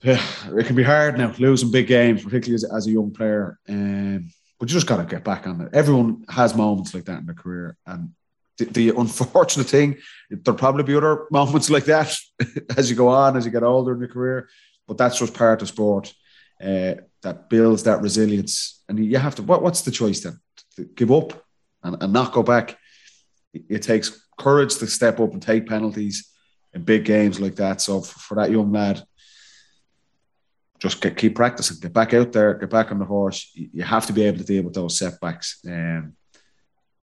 yeah, 0.03 0.23
it 0.57 0.67
can 0.67 0.77
be 0.77 0.83
hard 0.83 1.19
now 1.19 1.35
losing 1.39 1.71
big 1.71 1.87
games, 1.87 2.23
particularly 2.23 2.55
as, 2.55 2.65
as 2.65 2.87
a 2.87 2.91
young 2.91 3.11
player. 3.13 3.59
Um, 3.69 4.31
but 4.59 4.69
you 4.69 4.75
just 4.75 4.87
got 4.87 4.99
to 4.99 5.05
get 5.05 5.25
back 5.25 5.47
on 5.47 5.61
it. 5.61 5.71
Everyone 5.73 6.25
has 6.29 6.55
moments 6.55 6.95
like 6.95 7.07
that 7.07 7.19
in 7.19 7.27
their 7.27 7.35
career, 7.35 7.77
and 7.87 8.11
the, 8.59 8.67
the 8.67 8.89
unfortunate 8.91 9.67
thing, 9.67 9.99
there'll 10.31 10.59
probably 10.59 10.83
be 10.83 10.95
other 10.95 11.27
moments 11.31 11.71
like 11.71 11.87
that 11.87 12.15
as 12.77 12.89
you 12.89 12.97
go 12.97 13.09
on, 13.09 13.37
as 13.37 13.45
you 13.45 13.51
get 13.51 13.63
older 13.63 13.95
in 13.95 13.99
your 13.99 14.09
career. 14.09 14.49
But 14.87 14.99
that's 14.99 15.19
just 15.19 15.35
part 15.35 15.63
of 15.63 15.69
sport 15.69 16.13
uh, 16.61 16.95
that 17.23 17.49
builds 17.49 17.83
that 17.85 18.03
resilience. 18.03 18.83
And 18.89 19.05
you 19.05 19.19
have 19.19 19.35
to. 19.37 19.43
What, 19.43 19.63
what's 19.63 19.83
the 19.83 19.91
choice 19.91 20.21
then? 20.21 20.39
To 20.77 20.85
give 20.85 21.11
up 21.11 21.45
and, 21.83 22.03
and 22.03 22.13
not 22.13 22.33
go 22.33 22.43
back. 22.43 22.79
It, 23.53 23.83
takes 23.83 24.29
courage 24.39 24.77
to 24.77 24.87
step 24.87 25.19
up 25.19 25.33
and 25.33 25.41
take 25.41 25.67
penalties 25.67 26.31
in 26.75 26.83
big 26.83 27.05
games 27.05 27.41
like 27.41 27.57
that. 27.57 27.81
So 27.81 28.03
for, 28.03 28.19
for 28.19 28.35
that 28.37 28.51
young 28.51 28.71
lad, 28.71 29.03
just 30.79 31.01
get, 31.01 31.17
keep 31.17 31.35
practicing, 31.35 31.79
get 31.81 31.95
back 31.95 32.13
out 32.13 32.33
there, 32.33 32.53
get 32.55 32.69
back 32.69 32.93
on 32.93 32.99
the 32.99 33.07
horse. 33.07 33.51
You, 33.55 33.71
you 33.73 33.83
have 33.83 34.07
to 34.07 34.13
be 34.13 34.25
able 34.25 34.39
to 34.39 34.45
deal 34.45 34.63
with 34.63 34.75
those 34.75 34.99
setbacks. 34.99 35.61
Um, 35.67 36.17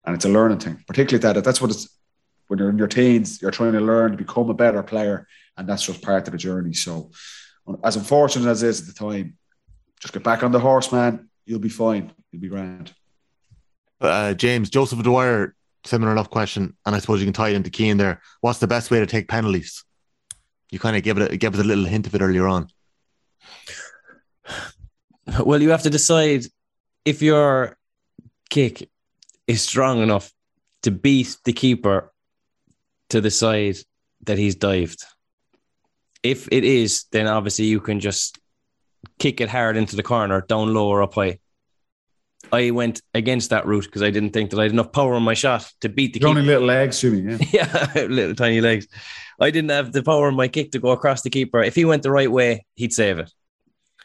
and 0.06 0.16
it's 0.16 0.26
a 0.26 0.30
learning 0.30 0.60
thing, 0.60 0.84
particularly 0.88 1.22
that. 1.34 1.44
That's 1.44 1.62
what 1.62 1.72
it's 1.72 1.90
when 2.48 2.60
you're 2.60 2.70
in 2.70 2.78
your 2.78 2.88
teens, 2.88 3.42
you're 3.42 3.52
trying 3.52 3.72
to 3.74 3.80
learn 3.80 4.12
to 4.12 4.18
become 4.18 4.50
a 4.50 4.54
better 4.54 4.84
player, 4.84 5.28
and 5.58 5.68
that's 5.68 5.86
just 5.86 6.02
part 6.02 6.28
of 6.28 6.32
the 6.32 6.38
journey. 6.38 6.74
So, 6.74 7.12
as 7.84 7.96
unfortunate 7.96 8.50
as 8.50 8.64
it 8.64 8.70
is 8.70 8.82
at 8.82 8.88
the 8.88 8.94
time, 8.94 9.38
just 10.00 10.14
get 10.14 10.24
back 10.24 10.44
on 10.44 10.52
the 10.52 10.60
horse, 10.60 10.92
man. 10.92 11.30
You'll 11.46 11.60
be 11.60 11.70
fine. 11.70 12.12
You'll 12.32 12.42
be 12.42 12.50
grand. 12.50 12.94
Uh, 14.02 14.34
James, 14.34 14.70
Joseph 14.70 15.02
Dwyer, 15.02 15.56
similar 15.86 16.12
enough 16.12 16.30
question, 16.30 16.76
and 16.86 16.96
I 16.96 17.00
suppose 17.00 17.20
you 17.20 17.26
can 17.26 17.34
tie 17.34 17.50
it 17.50 17.56
into 17.56 17.70
Keane 17.70 17.98
there. 17.98 18.22
What's 18.42 18.60
the 18.60 18.68
best 18.68 18.92
way 18.92 19.00
to 19.00 19.06
take 19.06 19.28
penalties? 19.28 19.84
You 20.72 20.80
kind 20.80 20.98
of 20.98 21.04
give 21.04 21.18
it 21.18 21.32
a, 21.32 21.38
give 21.38 21.54
us 21.54 21.60
a 21.60 21.64
little 21.64 21.86
hint 21.86 22.08
of 22.08 22.16
it 22.16 22.22
earlier 22.22 22.48
on. 22.48 22.68
Well, 25.46 25.62
you 25.62 25.70
have 25.70 25.84
to 25.84 25.90
decide 25.90 26.44
if 27.06 27.22
your 27.22 27.78
kick 28.50 28.90
is 29.48 29.62
strong 29.62 30.04
enough 30.04 30.30
to 30.82 30.92
beat 30.92 31.38
the 31.46 31.54
keeper 31.54 32.12
to 33.10 33.22
the 33.22 33.32
side 33.32 33.78
that 34.26 34.38
he's 34.38 34.56
dived. 34.56 35.02
If 36.24 36.48
it 36.52 36.64
is, 36.64 37.06
then 37.12 37.28
obviously 37.28 37.66
you 37.66 37.80
can 37.82 38.00
just 38.00 38.40
kick 39.20 39.42
it 39.42 39.50
hard 39.50 39.78
into 39.78 39.96
the 39.96 40.04
corner, 40.04 40.42
down 40.42 40.74
low 40.74 40.88
or 40.88 41.04
up 41.04 41.14
high. 41.16 41.40
I 42.52 42.72
went 42.72 43.02
against 43.14 43.50
that 43.50 43.66
route 43.66 43.86
because 43.86 44.04
I 44.04 44.10
didn't 44.10 44.32
think 44.32 44.52
that 44.52 44.60
I 44.60 44.64
had 44.64 44.72
enough 44.72 44.92
power 44.92 45.16
in 45.16 45.24
my 45.24 45.34
shot 45.34 45.72
to 45.82 45.90
beat 45.90 46.14
the 46.14 46.20
keeper. 46.20 46.30
only 46.30 46.44
little 46.44 46.68
legs, 46.68 47.02
Jimmy. 47.02 47.38
Yeah. 47.52 47.90
Yeah, 47.96 48.06
little 48.10 48.36
tiny 48.36 48.62
legs. 48.62 48.88
I 49.40 49.50
didn't 49.50 49.72
have 49.72 49.92
the 49.92 50.04
power 50.04 50.30
in 50.30 50.36
my 50.36 50.48
kick 50.48 50.72
to 50.72 50.80
go 50.80 50.90
across 50.90 51.22
the 51.22 51.30
keeper. 51.30 51.64
If 51.64 51.76
he 51.76 51.86
went 51.86 52.04
the 52.04 52.12
right 52.12 52.32
way, 52.32 52.66
he'd 52.76 52.94
save 52.94 53.20
it. 53.20 53.32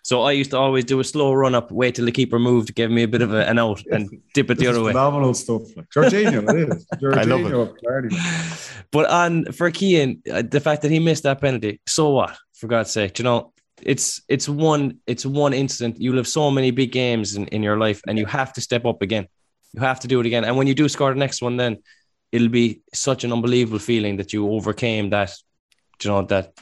So 0.02 0.22
I 0.22 0.32
used 0.32 0.50
to 0.52 0.58
always 0.58 0.84
do 0.84 1.00
a 1.00 1.04
slow 1.04 1.32
run 1.32 1.54
up, 1.54 1.70
wait 1.70 1.94
till 1.94 2.04
the 2.04 2.12
keeper 2.12 2.38
moved, 2.38 2.74
give 2.74 2.90
me 2.90 3.02
a 3.02 3.08
bit 3.08 3.22
of 3.22 3.32
a, 3.34 3.48
an 3.48 3.58
out, 3.58 3.82
and 3.86 4.20
dip 4.34 4.50
it 4.50 4.58
the 4.58 4.66
other 4.66 4.82
way. 4.82 4.92
Phenomenal 4.92 5.34
stuff. 5.34 5.62
Like 5.76 5.88
Jorginho, 5.90 6.48
it 6.48 6.68
is. 6.70 6.86
I 7.16 7.22
love 7.22 7.40
it. 7.40 7.76
Jorginho, 7.82 8.84
But 8.90 9.10
on 9.10 9.44
for 9.52 9.70
Keane, 9.70 10.22
uh, 10.32 10.42
the 10.42 10.60
fact 10.60 10.82
that 10.82 10.90
he 10.90 10.98
missed 10.98 11.24
that 11.24 11.40
penalty, 11.40 11.80
so 11.86 12.10
what? 12.10 12.36
For 12.54 12.66
God's 12.66 12.90
sake, 12.90 13.18
you 13.18 13.24
know, 13.24 13.52
it's 13.82 14.22
it's 14.28 14.48
one 14.48 14.98
it's 15.06 15.24
one 15.24 15.52
incident. 15.52 16.00
You'll 16.00 16.16
have 16.16 16.28
so 16.28 16.50
many 16.50 16.70
big 16.70 16.92
games 16.92 17.36
in, 17.36 17.46
in 17.48 17.62
your 17.62 17.78
life, 17.78 18.00
and 18.06 18.18
you 18.18 18.26
have 18.26 18.52
to 18.54 18.60
step 18.60 18.84
up 18.84 19.02
again. 19.02 19.28
You 19.74 19.80
have 19.80 20.00
to 20.00 20.08
do 20.08 20.20
it 20.20 20.26
again. 20.26 20.44
And 20.44 20.56
when 20.56 20.66
you 20.66 20.74
do 20.74 20.88
score 20.88 21.12
the 21.12 21.18
next 21.18 21.42
one, 21.42 21.56
then 21.56 21.78
it'll 22.32 22.48
be 22.48 22.82
such 22.92 23.24
an 23.24 23.32
unbelievable 23.32 23.78
feeling 23.78 24.16
that 24.16 24.32
you 24.32 24.50
overcame 24.50 25.10
that, 25.10 25.34
you 26.02 26.10
know, 26.10 26.22
that 26.22 26.52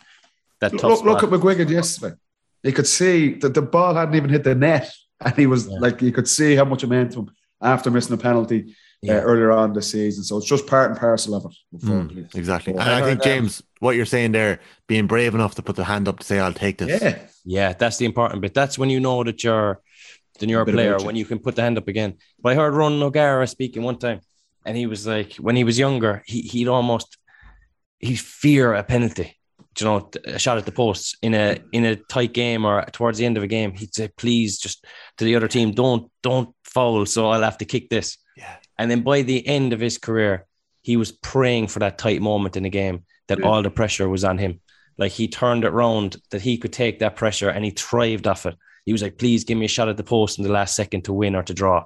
that 0.61 0.73
tough 0.73 1.05
Look, 1.05 1.05
look 1.05 1.23
at 1.23 1.29
McGuigan 1.29 1.69
yesterday. 1.71 2.17
You 2.67 2.73
could 2.73 2.87
see 2.87 3.35
that 3.35 3.55
the 3.55 3.63
ball 3.63 3.95
hadn't 3.95 4.15
even 4.15 4.31
hit 4.31 4.45
the 4.45 4.55
net, 4.55 4.91
and 5.25 5.35
he 5.37 5.47
was 5.47 5.67
Yeah. 5.69 5.79
like, 5.81 6.03
you 6.03 6.13
could 6.13 6.29
see 6.29 6.57
how 6.57 6.65
much 6.65 6.83
momentum 6.83 7.31
after 7.63 7.91
missing 7.91 8.15
a 8.15 8.19
penalty 8.19 8.75
uh, 9.09 9.13
earlier 9.13 9.53
on 9.53 9.73
this 9.73 9.91
season. 9.93 10.25
So 10.25 10.37
it's 10.39 10.47
just 10.47 10.67
part 10.67 10.91
and 10.91 10.99
parcel 10.99 11.35
of 11.35 11.45
it. 11.45 11.57
Unfortunately. 11.73 12.27
Exactly. 12.35 12.73
So- 12.75 12.81
And 12.81 12.91
I 12.91 13.03
think, 13.03 13.23
James, 13.23 13.63
what 13.79 13.95
you're 13.95 14.05
saying 14.05 14.33
there, 14.33 14.59
being 14.89 15.07
brave 15.07 15.35
enough 15.35 15.55
to 15.57 15.63
put 15.63 15.77
the 15.77 15.85
hand 15.85 16.09
up 16.09 16.19
to 16.19 16.27
say, 16.27 16.39
I'll 16.41 16.53
take 16.53 16.79
this. 16.79 17.01
Yeah, 17.01 17.19
Yeah, 17.45 17.73
that's 17.73 17.99
the 17.99 18.05
important 18.07 18.43
bit. 18.43 18.53
That's 18.53 18.77
when 18.79 18.91
you 18.91 18.99
know 19.01 19.23
that 19.25 19.45
you're 19.45 19.81
then 20.41 20.49
you're 20.51 20.63
a 20.63 20.67
player 20.67 20.99
when 20.99 21.17
you 21.17 21.25
can 21.25 21.39
put 21.39 21.55
the 21.57 21.63
hand 21.63 21.79
up 21.79 21.89
again. 21.89 22.15
But 22.43 22.53
I 22.53 22.55
heard 22.57 22.75
Ron 22.75 23.03
O'Gara 23.03 23.47
speaking 23.47 23.83
one 23.85 23.97
time, 23.99 24.21
and 24.67 24.77
he 24.77 24.87
was 24.87 25.07
like, 25.07 25.35
when 25.37 25.57
he 25.57 25.65
was 25.65 25.79
younger, 25.79 26.23
he 26.27 26.41
he'd 26.43 26.69
almost 26.69 27.17
he'd 28.01 28.19
fear 28.21 28.75
a 28.75 28.83
penalty. 28.83 29.36
You 29.79 29.87
know, 29.87 30.11
a 30.25 30.39
shot 30.39 30.57
at 30.59 30.65
the 30.65 30.73
posts 30.73 31.17
in 31.23 31.35
a 31.35 31.59
in 31.73 31.85
a 31.85 31.97
tight 31.97 32.33
game 32.33 32.65
or 32.65 32.85
towards 32.93 33.19
the 33.19 33.27
end 33.27 33.37
of 33.37 33.43
a 33.43 33.47
game, 33.47 33.75
he'd 33.75 33.95
say, 33.95 34.09
"Please, 34.17 34.59
just 34.59 34.85
to 35.19 35.25
the 35.25 35.37
other 35.37 35.49
team, 35.49 35.73
don't 35.73 36.11
don't 36.23 36.55
foul, 36.65 37.05
so 37.07 37.29
I'll 37.31 37.43
have 37.43 37.59
to 37.59 37.65
kick 37.65 37.91
this." 37.91 38.17
Yeah. 38.37 38.57
And 38.79 38.91
then 38.91 39.03
by 39.03 39.23
the 39.23 39.47
end 39.47 39.73
of 39.73 39.81
his 39.81 39.99
career, 39.99 40.47
he 40.83 40.97
was 40.97 41.13
praying 41.13 41.67
for 41.69 41.81
that 41.81 41.99
tight 41.99 42.23
moment 42.23 42.57
in 42.57 42.63
the 42.63 42.71
game 42.71 43.05
that 43.29 43.39
Yeah. 43.41 43.47
all 43.47 43.63
the 43.63 43.71
pressure 43.71 44.09
was 44.09 44.25
on 44.25 44.39
him. 44.39 44.61
Like 44.99 45.13
he 45.13 45.29
turned 45.29 45.65
it 45.65 45.71
round 45.71 46.17
that 46.31 46.41
he 46.43 46.57
could 46.59 46.73
take 46.73 47.01
that 47.01 47.17
pressure 47.17 47.51
and 47.51 47.65
he 47.65 47.71
thrived 47.71 48.27
off 48.27 48.47
it. 48.47 48.55
He 48.87 48.93
was 48.93 49.03
like, 49.03 49.19
please 49.19 49.45
give 49.45 49.59
me 49.59 49.67
a 49.67 49.69
shot 49.69 49.89
at 49.89 49.97
the 49.97 50.05
post 50.05 50.39
in 50.39 50.45
the 50.45 50.51
last 50.53 50.77
second 50.77 51.03
to 51.05 51.13
win 51.13 51.35
or 51.35 51.43
to 51.43 51.53
draw. 51.53 51.85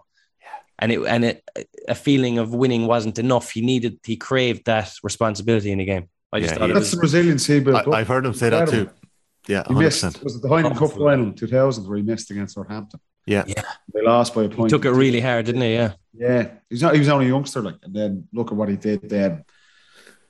And 0.79 0.93
it 0.93 1.01
and 1.07 1.25
it 1.25 1.43
a 1.89 1.95
feeling 1.95 2.39
of 2.39 2.55
winning 2.55 2.87
wasn't 2.87 3.19
enough. 3.19 3.51
He 3.51 3.63
needed 3.63 3.99
he 4.05 4.17
craved 4.17 4.67
that 4.67 4.93
responsibility 5.03 5.73
in 5.73 5.79
the 5.79 5.85
game. 5.85 6.09
I 6.33 6.41
just 6.41 6.53
Yeah, 6.53 6.59
thought 6.59 6.67
that's 6.69 6.79
was 6.81 6.91
the 6.93 6.99
resilience 7.01 7.47
he 7.47 7.61
built. 7.61 7.89
I, 7.89 7.99
I've 8.01 8.09
heard 8.09 8.25
him 8.27 8.35
say 8.35 8.51
that 8.51 8.69
too. 8.69 8.89
Yeah, 9.49 9.65
He 9.67 9.75
100%. 9.75 9.79
missed. 9.79 10.23
Was 10.25 10.37
it 10.37 10.43
the 10.43 10.49
Heineken 10.49 10.77
Cup 10.79 10.93
final 10.93 11.27
in 11.27 11.35
2000 11.35 11.89
where 11.89 11.97
he 11.97 12.03
missed 12.03 12.31
against 12.31 12.57
Northampton? 12.57 13.01
Yeah. 13.27 13.45
Yeah. 13.47 13.63
They 13.93 14.03
lost 14.03 14.35
by 14.35 14.43
a 14.45 14.49
he 14.49 14.55
point. 14.55 14.71
took 14.71 14.85
it 14.85 14.91
really 14.93 15.21
hard, 15.21 15.47
didn't 15.47 15.63
he? 15.63 15.75
Yeah. 15.75 15.93
Yeah, 16.13 16.49
he's 16.69 16.83
not. 16.83 16.93
He 16.95 16.99
was 17.01 17.09
only 17.09 17.27
a 17.27 17.29
youngster, 17.29 17.63
like, 17.63 17.77
and 17.83 17.95
then 17.95 18.29
look 18.33 18.49
at 18.51 18.57
what 18.57 18.69
he 18.69 18.77
did 18.77 19.09
then, 19.09 19.45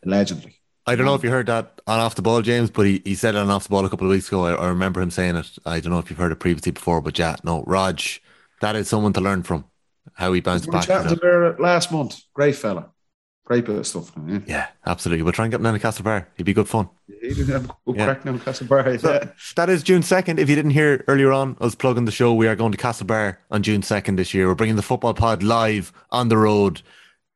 allegedly. 0.05 0.57
I 0.87 0.97
don't 0.97 1.07
know 1.07 1.15
if 1.15 1.23
you 1.25 1.31
heard 1.31 1.47
that 1.47 1.81
on 1.87 2.01
off 2.01 2.15
the 2.15 2.23
ball, 2.23 2.43
James, 2.43 2.71
but 2.71 2.87
he, 2.87 3.01
he 3.05 3.15
said 3.15 3.35
it 3.35 3.39
on 3.39 3.51
off 3.51 3.65
the 3.65 3.69
ball 3.71 3.85
a 3.85 3.91
couple 3.91 4.07
of 4.07 4.11
weeks 4.11 4.29
ago. 4.29 4.45
I, 4.45 4.53
I 4.55 4.69
remember 4.69 5.01
him 5.01 5.11
saying 5.11 5.37
it. 5.37 5.51
I 5.67 5.81
don't 5.81 5.93
know 5.93 5.99
if 5.99 6.11
you've 6.11 6.19
heard 6.19 6.33
it 6.33 6.37
previously 6.37 6.73
before, 6.73 7.01
but 7.01 7.19
yeah, 7.19 7.37
no, 7.45 7.63
ROG, 7.67 8.01
that 8.61 8.77
is 8.77 8.89
someone 8.89 9.13
to 9.15 9.21
learn 9.21 9.43
from. 9.43 9.65
how 10.15 10.33
he 10.33 10.41
bounced 10.41 10.71
back. 10.71 10.87
chatting 10.87 11.17
from 11.17 11.19
to 11.19 11.57
last 11.63 11.93
month. 11.93 12.21
Great 12.35 12.57
fella. 12.57 12.91
Great 13.51 13.65
bit 13.65 13.75
of 13.75 13.85
stuff. 13.85 14.13
Yeah. 14.29 14.39
Yeah, 14.47 14.67
absolutely. 14.87 15.25
We'll 15.25 15.33
try 15.33 15.45
and 15.45 15.51
get 15.51 15.57
him 15.57 15.65
down 15.65 15.75
to 15.75 15.81
Castlebar. 15.81 16.25
He'd 16.37 16.45
be 16.45 16.53
good 16.53 16.69
fun. 16.69 16.89
He 17.21 17.31
didn't 17.35 17.49
have 17.49 17.69
a 17.69 17.75
Yeah. 17.93 18.05
crack 18.05 18.25
now 18.25 18.31
in 18.31 18.39
Castlebar. 18.39 19.01
So 19.01 19.29
that 19.57 19.69
is 19.69 19.83
June 19.83 20.03
2nd. 20.03 20.39
If 20.39 20.49
you 20.49 20.55
didn't 20.55 20.71
hear 20.71 21.03
earlier 21.09 21.33
on, 21.33 21.57
us 21.61 21.75
plugging 21.75 22.05
the 22.05 22.13
show, 22.13 22.33
we 22.33 22.47
are 22.47 22.55
going 22.55 22.71
to 22.71 22.79
Castle 22.79 23.09
Castlebar 23.09 23.39
on 23.51 23.65
June 23.65 23.83
2nd 23.83 24.17
this 24.19 24.33
year. 24.33 24.47
We're 24.47 24.55
bringing 24.55 24.77
the 24.77 24.83
football 24.83 25.15
pod 25.15 25.43
live 25.43 25.93
on 26.13 26.29
the 26.29 26.37
road. 26.37 26.83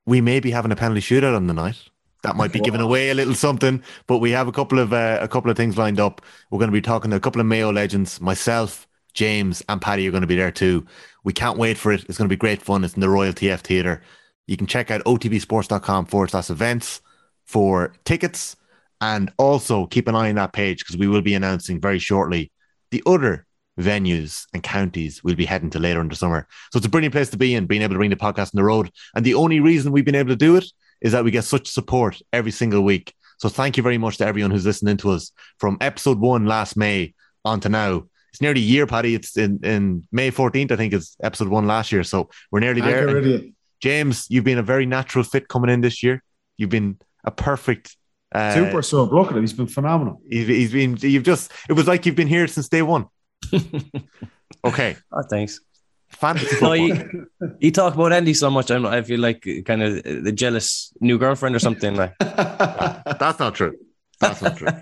We 0.06 0.20
may 0.20 0.38
be 0.38 0.52
having 0.52 0.70
a 0.70 0.76
penalty 0.76 1.00
shootout 1.00 1.34
on 1.34 1.48
the 1.48 1.52
night. 1.52 1.82
That 2.22 2.36
might 2.36 2.52
be 2.52 2.60
giving 2.60 2.80
away 2.80 3.10
a 3.10 3.14
little 3.14 3.34
something, 3.34 3.82
but 4.06 4.18
we 4.18 4.30
have 4.30 4.46
a 4.46 4.52
couple 4.52 4.78
of 4.78 4.92
uh, 4.92 5.18
a 5.20 5.26
couple 5.26 5.50
of 5.50 5.56
things 5.56 5.76
lined 5.76 5.98
up. 5.98 6.22
We're 6.48 6.60
going 6.60 6.70
to 6.70 6.72
be 6.72 6.80
talking 6.80 7.10
to 7.10 7.16
a 7.16 7.20
couple 7.20 7.40
of 7.40 7.46
Mayo 7.48 7.72
legends. 7.72 8.20
Myself, 8.20 8.86
James, 9.14 9.64
and 9.68 9.82
Paddy 9.82 10.06
are 10.06 10.12
going 10.12 10.20
to 10.20 10.28
be 10.28 10.36
there 10.36 10.52
too. 10.52 10.86
We 11.24 11.32
can't 11.32 11.58
wait 11.58 11.76
for 11.76 11.90
it. 11.90 12.04
It's 12.08 12.18
going 12.18 12.28
to 12.28 12.32
be 12.32 12.38
great 12.38 12.62
fun. 12.62 12.84
It's 12.84 12.94
in 12.94 13.00
the 13.00 13.08
Royal 13.10 13.32
TF 13.32 13.58
Theatre. 13.62 14.00
You 14.46 14.56
can 14.56 14.66
check 14.66 14.90
out 14.90 15.04
otbsports.com 15.04 16.06
forward 16.06 16.30
slash 16.30 16.50
events 16.50 17.00
for 17.44 17.94
tickets. 18.04 18.56
And 19.00 19.32
also 19.36 19.86
keep 19.86 20.08
an 20.08 20.14
eye 20.14 20.30
on 20.30 20.36
that 20.36 20.52
page 20.52 20.78
because 20.78 20.96
we 20.96 21.08
will 21.08 21.20
be 21.20 21.34
announcing 21.34 21.80
very 21.80 21.98
shortly 21.98 22.50
the 22.90 23.02
other 23.04 23.46
venues 23.78 24.46
and 24.54 24.62
counties 24.62 25.22
we'll 25.22 25.34
be 25.34 25.44
heading 25.44 25.70
to 25.70 25.78
later 25.78 26.00
in 26.00 26.08
the 26.08 26.16
summer. 26.16 26.46
So 26.72 26.78
it's 26.78 26.86
a 26.86 26.90
brilliant 26.90 27.12
place 27.12 27.28
to 27.30 27.36
be 27.36 27.54
in, 27.54 27.66
being 27.66 27.82
able 27.82 27.94
to 27.94 27.98
bring 27.98 28.10
the 28.10 28.16
podcast 28.16 28.54
on 28.54 28.56
the 28.58 28.64
road. 28.64 28.90
And 29.14 29.24
the 29.24 29.34
only 29.34 29.60
reason 29.60 29.92
we've 29.92 30.04
been 30.04 30.14
able 30.14 30.30
to 30.30 30.36
do 30.36 30.56
it 30.56 30.64
is 31.00 31.12
that 31.12 31.24
we 31.24 31.30
get 31.30 31.44
such 31.44 31.68
support 31.68 32.20
every 32.32 32.52
single 32.52 32.82
week. 32.82 33.14
So 33.38 33.48
thank 33.48 33.76
you 33.76 33.82
very 33.82 33.98
much 33.98 34.18
to 34.18 34.26
everyone 34.26 34.52
who's 34.52 34.64
listening 34.64 34.96
to 34.98 35.10
us 35.10 35.32
from 35.58 35.76
episode 35.80 36.18
one 36.18 36.46
last 36.46 36.76
May 36.76 37.14
on 37.44 37.60
to 37.60 37.68
now. 37.68 38.04
It's 38.32 38.40
nearly 38.40 38.60
a 38.60 38.64
year, 38.64 38.86
Paddy. 38.86 39.14
It's 39.14 39.36
in, 39.36 39.60
in 39.62 40.08
May 40.10 40.30
14th, 40.30 40.72
I 40.72 40.76
think, 40.76 40.92
is 40.92 41.16
episode 41.22 41.48
one 41.48 41.66
last 41.66 41.92
year. 41.92 42.02
So 42.04 42.30
we're 42.50 42.60
nearly 42.60 42.80
there. 42.80 43.08
Anchor 43.08 43.18
And 43.18 43.26
idiot. 43.26 43.53
James, 43.84 44.26
you've 44.30 44.44
been 44.50 44.58
a 44.58 44.62
very 44.62 44.86
natural 44.86 45.24
fit 45.32 45.46
coming 45.48 45.70
in 45.74 45.80
this 45.82 46.02
year. 46.02 46.22
You've 46.58 46.70
been 46.78 46.96
a 47.24 47.30
perfect 47.30 47.96
uh, 48.34 48.54
Super 48.54 48.82
sub. 48.82 49.12
Look 49.12 49.28
at 49.30 49.36
him. 49.36 49.42
He's 49.42 49.52
been 49.52 49.66
phenomenal. 49.78 50.20
He's, 50.28 50.48
he's 50.48 50.72
been. 50.72 50.96
You've 51.00 51.22
just. 51.32 51.52
It 51.68 51.74
was 51.74 51.86
like 51.86 52.06
you've 52.06 52.16
been 52.16 52.26
here 52.36 52.46
since 52.48 52.68
day 52.68 52.82
one. 52.82 53.04
okay, 54.64 54.96
Oh, 55.12 55.22
thanks. 55.30 55.60
fantasy 56.08 56.46
No, 56.46 56.70
football. 56.70 56.76
you, 56.78 57.26
you 57.60 57.70
talk 57.70 57.94
about 57.94 58.12
Andy 58.12 58.34
so 58.34 58.50
much. 58.50 58.70
I'm, 58.70 58.86
I 58.86 59.02
feel 59.02 59.20
like 59.20 59.46
kind 59.66 59.82
of 59.82 60.02
the 60.02 60.32
jealous 60.32 60.92
new 61.00 61.18
girlfriend 61.18 61.54
or 61.54 61.58
something. 61.58 61.94
Like, 61.96 62.14
That's 62.20 63.38
not 63.38 63.54
true. 63.54 63.76
That's 64.20 64.40
not 64.42 64.56
true. 64.56 64.68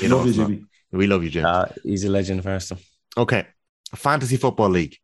You 0.00 0.08
know, 0.08 0.18
Love 0.18 0.26
you, 0.28 0.34
not. 0.40 0.48
Jimmy. 0.48 0.64
we 0.92 1.06
love 1.08 1.24
you, 1.24 1.30
James. 1.30 1.46
uh, 1.46 1.72
he's 1.82 2.04
a 2.04 2.08
legend 2.08 2.42
first. 2.44 2.72
Okay, 3.16 3.46
fantasy 3.96 4.36
football 4.36 4.68
league. 4.68 4.96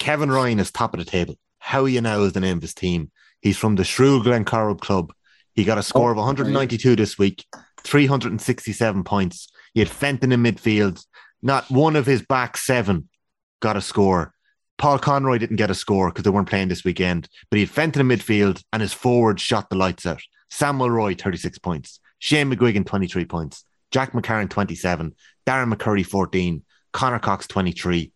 Kevin 0.00 0.30
Ryan 0.30 0.58
is 0.58 0.72
top 0.72 0.92
of 0.92 0.98
the 0.98 1.04
table. 1.08 1.36
Howie 1.64 1.98
now 1.98 2.20
is 2.20 2.34
the 2.34 2.40
name 2.40 2.58
of 2.58 2.62
his 2.62 2.74
team. 2.74 3.10
He's 3.40 3.56
from 3.56 3.74
the 3.74 3.84
Shrule 3.84 4.22
Glencorrib 4.22 4.80
club. 4.80 5.14
He 5.54 5.64
got 5.64 5.78
a 5.78 5.80
oh, 5.80 5.82
score 5.82 6.12
of 6.12 6.18
Oh, 6.18 6.20
192 6.20 6.94
this 6.94 7.18
week, 7.18 7.46
367 7.84 9.02
points. 9.02 9.48
He 9.72 9.80
had 9.80 9.88
Fenton 9.88 10.30
in 10.30 10.42
midfield. 10.42 11.02
Not 11.40 11.70
one 11.70 11.96
of 11.96 12.04
his 12.04 12.20
back 12.20 12.58
seven 12.58 13.08
got 13.60 13.78
a 13.78 13.80
score. 13.80 14.34
Paul 14.76 14.98
Conroy 14.98 15.38
didn't 15.38 15.56
get 15.56 15.70
a 15.70 15.74
score 15.74 16.10
because 16.10 16.24
they 16.24 16.30
weren't 16.30 16.50
playing 16.50 16.68
this 16.68 16.84
weekend, 16.84 17.30
but 17.50 17.56
he 17.56 17.62
had 17.62 17.70
Fenton 17.70 18.10
in 18.10 18.18
midfield 18.18 18.62
and 18.70 18.82
his 18.82 18.92
forward 18.92 19.40
shot 19.40 19.70
the 19.70 19.76
lights 19.76 20.04
out. 20.04 20.20
Sam 20.50 20.76
Mulroy, 20.76 21.14
36 21.14 21.58
points. 21.60 21.98
Shane 22.18 22.52
McGuigan, 22.52 22.84
23 22.84 23.24
points. 23.24 23.64
Jack 23.90 24.12
McCarron, 24.12 24.50
27. 24.50 25.14
Darren 25.46 25.72
McCurry, 25.72 26.04
14. 26.04 26.62
Conor 26.92 27.18
Cox, 27.20 27.46
23. 27.46 28.12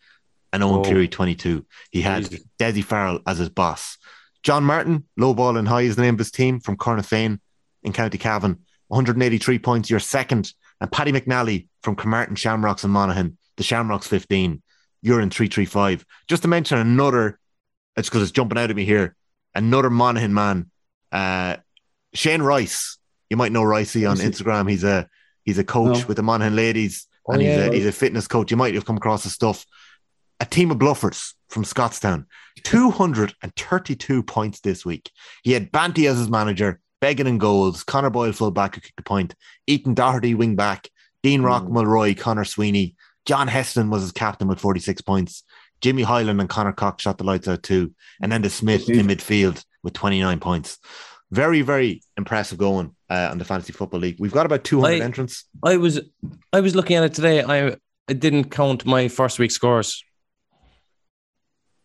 And 0.52 0.62
Owen 0.64 0.80
Oh. 0.80 0.82
Cleary, 0.84 1.08
22. 1.08 1.64
He 1.90 2.00
had 2.02 2.24
Jesus. 2.30 2.46
Dessie 2.58 2.82
Farrell 2.84 3.20
as 3.26 3.38
his 3.38 3.48
boss. 3.50 3.98
John 4.42 4.64
Martin, 4.64 5.04
low 5.16 5.34
ball 5.34 5.56
and 5.56 5.68
high 5.68 5.82
is 5.82 5.96
the 5.96 6.02
name 6.02 6.14
of 6.14 6.18
his 6.18 6.30
team 6.30 6.60
from 6.60 6.76
Cornafean 6.76 7.38
in 7.82 7.92
County 7.92 8.18
Cavan. 8.18 8.58
183 8.88 9.58
points, 9.58 9.90
your 9.90 10.00
second. 10.00 10.52
And 10.80 10.90
Paddy 10.90 11.12
McNally 11.12 11.66
from 11.82 11.96
Cremartin 11.96 12.36
Shamrocks 12.36 12.84
and 12.84 12.92
Monaghan, 12.92 13.36
the 13.56 13.62
Shamrocks 13.62 14.06
15. 14.06 14.62
You're 15.02 15.20
in 15.20 15.28
335. 15.30 16.04
Just 16.28 16.42
to 16.42 16.48
mention 16.48 16.78
another, 16.78 17.38
it's 17.96 18.08
because 18.08 18.22
it's 18.22 18.30
jumping 18.32 18.58
out 18.58 18.70
at 18.70 18.76
me 18.76 18.84
here, 18.84 19.16
another 19.54 19.90
Monaghan 19.90 20.32
man, 20.32 20.70
uh, 21.12 21.56
Shane 22.14 22.42
Rice. 22.42 22.96
You 23.28 23.36
might 23.36 23.52
know 23.52 23.62
Ricey 23.62 24.08
on 24.10 24.16
Instagram. 24.16 24.70
He's 24.70 24.84
a 24.84 25.08
he's 25.44 25.58
a 25.58 25.64
coach 25.64 26.00
No. 26.00 26.06
with 26.06 26.16
the 26.16 26.22
Monaghan 26.22 26.56
ladies, 26.56 27.06
Oh, 27.28 27.32
and 27.34 27.42
he's 27.42 27.50
yeah. 27.50 27.64
a 27.66 27.72
he's 27.72 27.86
a 27.86 27.92
fitness 27.92 28.26
coach. 28.26 28.50
You 28.50 28.56
might 28.56 28.74
have 28.74 28.86
come 28.86 28.96
across 28.96 29.24
his 29.24 29.34
stuff. 29.34 29.66
A 30.40 30.46
team 30.46 30.70
of 30.70 30.78
bluffers 30.78 31.34
from 31.48 31.64
Scottstown, 31.64 32.26
232 32.64 34.22
points 34.22 34.60
this 34.60 34.84
week. 34.84 35.10
He 35.42 35.52
had 35.52 35.72
Banty 35.72 36.06
as 36.06 36.18
his 36.18 36.28
manager, 36.30 36.80
Beggan 37.00 37.26
in 37.26 37.38
goals, 37.38 37.82
Connor 37.84 38.10
Boyle 38.10 38.32
fullback 38.32 38.74
who 38.74 38.80
kicked 38.80 39.00
a 39.00 39.02
point, 39.02 39.34
Ethan 39.66 39.94
Doherty 39.94 40.34
wing 40.34 40.56
back, 40.56 40.88
Dean 41.22 41.42
Rock 41.42 41.64
Mm. 41.64 41.70
Mulroy, 41.70 42.14
Conor 42.16 42.44
Sweeney, 42.44 42.94
John 43.26 43.48
Heslin 43.48 43.90
was 43.90 44.02
his 44.02 44.12
captain 44.12 44.48
with 44.48 44.60
46 44.60 45.02
points. 45.02 45.42
Jimmy 45.80 46.02
Hyland 46.02 46.40
and 46.40 46.48
Conor 46.48 46.72
Cox 46.72 47.02
shot 47.02 47.18
the 47.18 47.24
lights 47.24 47.46
out 47.46 47.62
too. 47.62 47.92
And 48.20 48.32
then 48.32 48.42
the 48.42 48.50
Smith 48.50 48.88
in 48.88 49.06
midfield 49.06 49.64
with 49.82 49.92
29 49.92 50.40
points. 50.40 50.78
Very, 51.30 51.60
very 51.62 52.02
impressive 52.16 52.58
going 52.58 52.96
uh, 53.10 53.28
on 53.30 53.38
the 53.38 53.44
Fantasy 53.44 53.72
Football 53.72 54.00
League. 54.00 54.16
We've 54.18 54.32
got 54.32 54.46
about 54.46 54.64
200 54.64 55.00
I- 55.00 55.04
entrants. 55.04 55.44
I 55.62 55.76
was 55.76 56.00
I 56.52 56.60
was 56.60 56.74
looking 56.74 56.96
at 56.96 57.04
it 57.04 57.14
today. 57.14 57.42
I, 57.42 57.76
I 58.08 58.12
didn't 58.14 58.44
count 58.50 58.86
my 58.86 59.08
first 59.08 59.38
week 59.38 59.50
scores. 59.50 60.02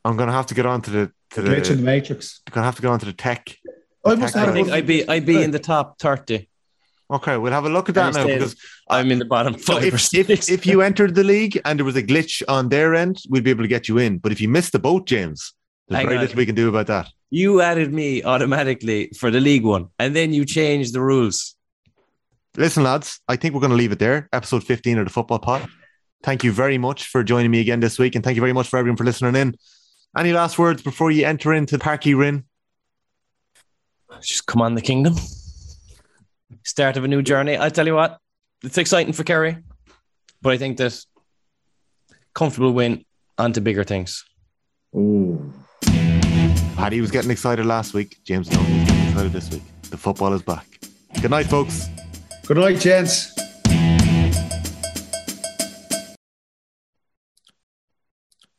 I'm 0.05 0.17
going 0.17 0.27
to 0.27 0.34
have 0.34 0.47
to 0.47 0.53
get 0.53 0.65
on 0.65 0.81
to 0.81 0.91
the, 0.91 1.11
to 1.31 1.41
the, 1.41 1.49
Glitch 1.49 1.71
in 1.71 1.77
the 1.77 1.84
Matrix. 1.84 2.41
going 2.51 2.63
to 2.63 2.65
have 2.65 2.75
to 2.75 2.81
get 2.81 2.89
on 2.89 2.99
to 2.99 3.05
the 3.05 3.13
tech. 3.13 3.55
I 4.05 4.15
must 4.15 4.35
I 4.35 4.39
have 4.45 4.53
think 4.53 4.69
I'd 4.69 4.85
be 4.85 5.07
I'd 5.07 5.25
be 5.25 5.41
in 5.41 5.51
the 5.51 5.59
top 5.59 5.97
thirty. 5.99 6.49
Okay, 7.09 7.38
we'll 7.38 7.53
have 7.53 7.65
a 7.65 7.69
look 7.69 7.89
at 7.89 7.95
that 7.95 8.15
I 8.15 8.17
now 8.17 8.23
stayed- 8.23 8.39
because 8.39 8.55
I'm 8.89 9.11
in 9.11 9.19
the 9.19 9.25
bottom 9.25 9.57
So 9.57 9.73
five 9.75 9.84
or 9.84 9.95
if, 9.95 10.13
if, 10.13 10.49
if 10.49 10.65
you 10.65 10.81
entered 10.81 11.15
the 11.15 11.23
league 11.23 11.61
and 11.63 11.80
there 11.80 11.85
was 11.85 11.95
a 11.95 12.03
glitch 12.03 12.41
on 12.47 12.69
their 12.69 12.95
end, 12.95 13.19
we'd 13.30 13.43
be 13.43 13.49
able 13.49 13.63
to 13.63 13.67
get 13.67 13.88
you 13.88 13.97
in. 13.97 14.17
But 14.17 14.31
if 14.31 14.41
you 14.41 14.49
missed 14.49 14.71
the 14.71 14.80
boat, 14.80 15.05
James, 15.05 15.53
there's 15.88 15.97
Hang 15.99 16.07
very 16.07 16.17
on. 16.17 16.23
little 16.23 16.38
we 16.38 16.45
can 16.45 16.55
do 16.55 16.69
about 16.69 16.88
that. 16.88 17.09
you 17.30 17.61
added 17.61 17.93
me 17.93 18.23
automatically 18.23 19.11
for 19.17 19.31
the 19.31 19.39
league 19.39 19.63
one, 19.63 19.88
and 19.99 20.15
then 20.15 20.34
you 20.34 20.43
changed 20.45 20.93
the 20.93 21.01
rules. 21.01 21.55
Listen, 22.57 22.84
lads, 22.84 23.19
I 23.27 23.35
think 23.35 23.53
we're 23.53 23.61
going 23.61 23.71
to 23.71 23.77
leave 23.77 23.91
it 23.91 23.99
there. 23.99 24.30
Episode 24.34 24.63
15 24.63 24.99
of 24.99 25.05
the 25.05 25.11
Football 25.11 25.39
Pod. 25.39 25.67
Thank 26.23 26.43
you 26.43 26.51
very 26.51 26.77
much 26.77 27.07
for 27.07 27.23
joining 27.23 27.51
me 27.51 27.59
again 27.59 27.80
this 27.80 27.97
week. 27.99 28.15
And 28.15 28.23
thank 28.23 28.35
you 28.35 28.41
very 28.41 28.53
much 28.53 28.67
for 28.67 28.77
everyone 28.77 28.97
for 28.97 29.03
listening 29.03 29.35
in. 29.35 29.55
Any 30.15 30.31
last 30.31 30.60
words 30.60 30.84
before 30.84 31.10
you 31.10 31.26
enter 31.26 31.53
into 31.53 31.77
the 31.77 31.84
Páirc 31.84 32.03
Uí 32.03 32.18
Rinn? 32.18 32.44
Just 34.22 34.45
come 34.45 34.61
on, 34.61 34.76
the 34.76 34.81
kingdom. 34.81 35.15
Start 36.64 36.98
of 36.98 37.03
a 37.03 37.07
new 37.07 37.23
journey. 37.23 37.57
I 37.57 37.69
tell 37.69 37.88
you 37.88 37.95
what, 37.95 38.19
it's 38.64 38.77
exciting 38.77 39.14
for 39.14 39.23
Kerry, 39.23 39.57
but 40.41 40.53
I 40.53 40.57
think 40.57 40.77
that 40.77 41.03
comfortable 42.35 42.73
win 42.73 43.06
onto 43.40 43.60
bigger 43.60 43.84
things. 43.84 44.23
Oh. 44.95 45.41
Paddy 46.76 47.02
was 47.02 47.10
getting 47.10 47.31
excited 47.31 47.65
last 47.65 47.95
week. 47.95 48.18
James 48.23 48.52
Nolan 48.52 48.72
was 48.72 48.88
getting 48.88 49.07
excited 49.07 49.34
this 49.34 49.49
week. 49.49 49.64
The 49.90 49.98
football 49.98 50.34
is 50.34 50.44
back. 50.44 50.68
Good 51.22 51.31
night, 51.31 51.48
folks. 51.48 51.90
Good 52.45 52.57
night, 52.57 52.80
gents. 52.80 53.34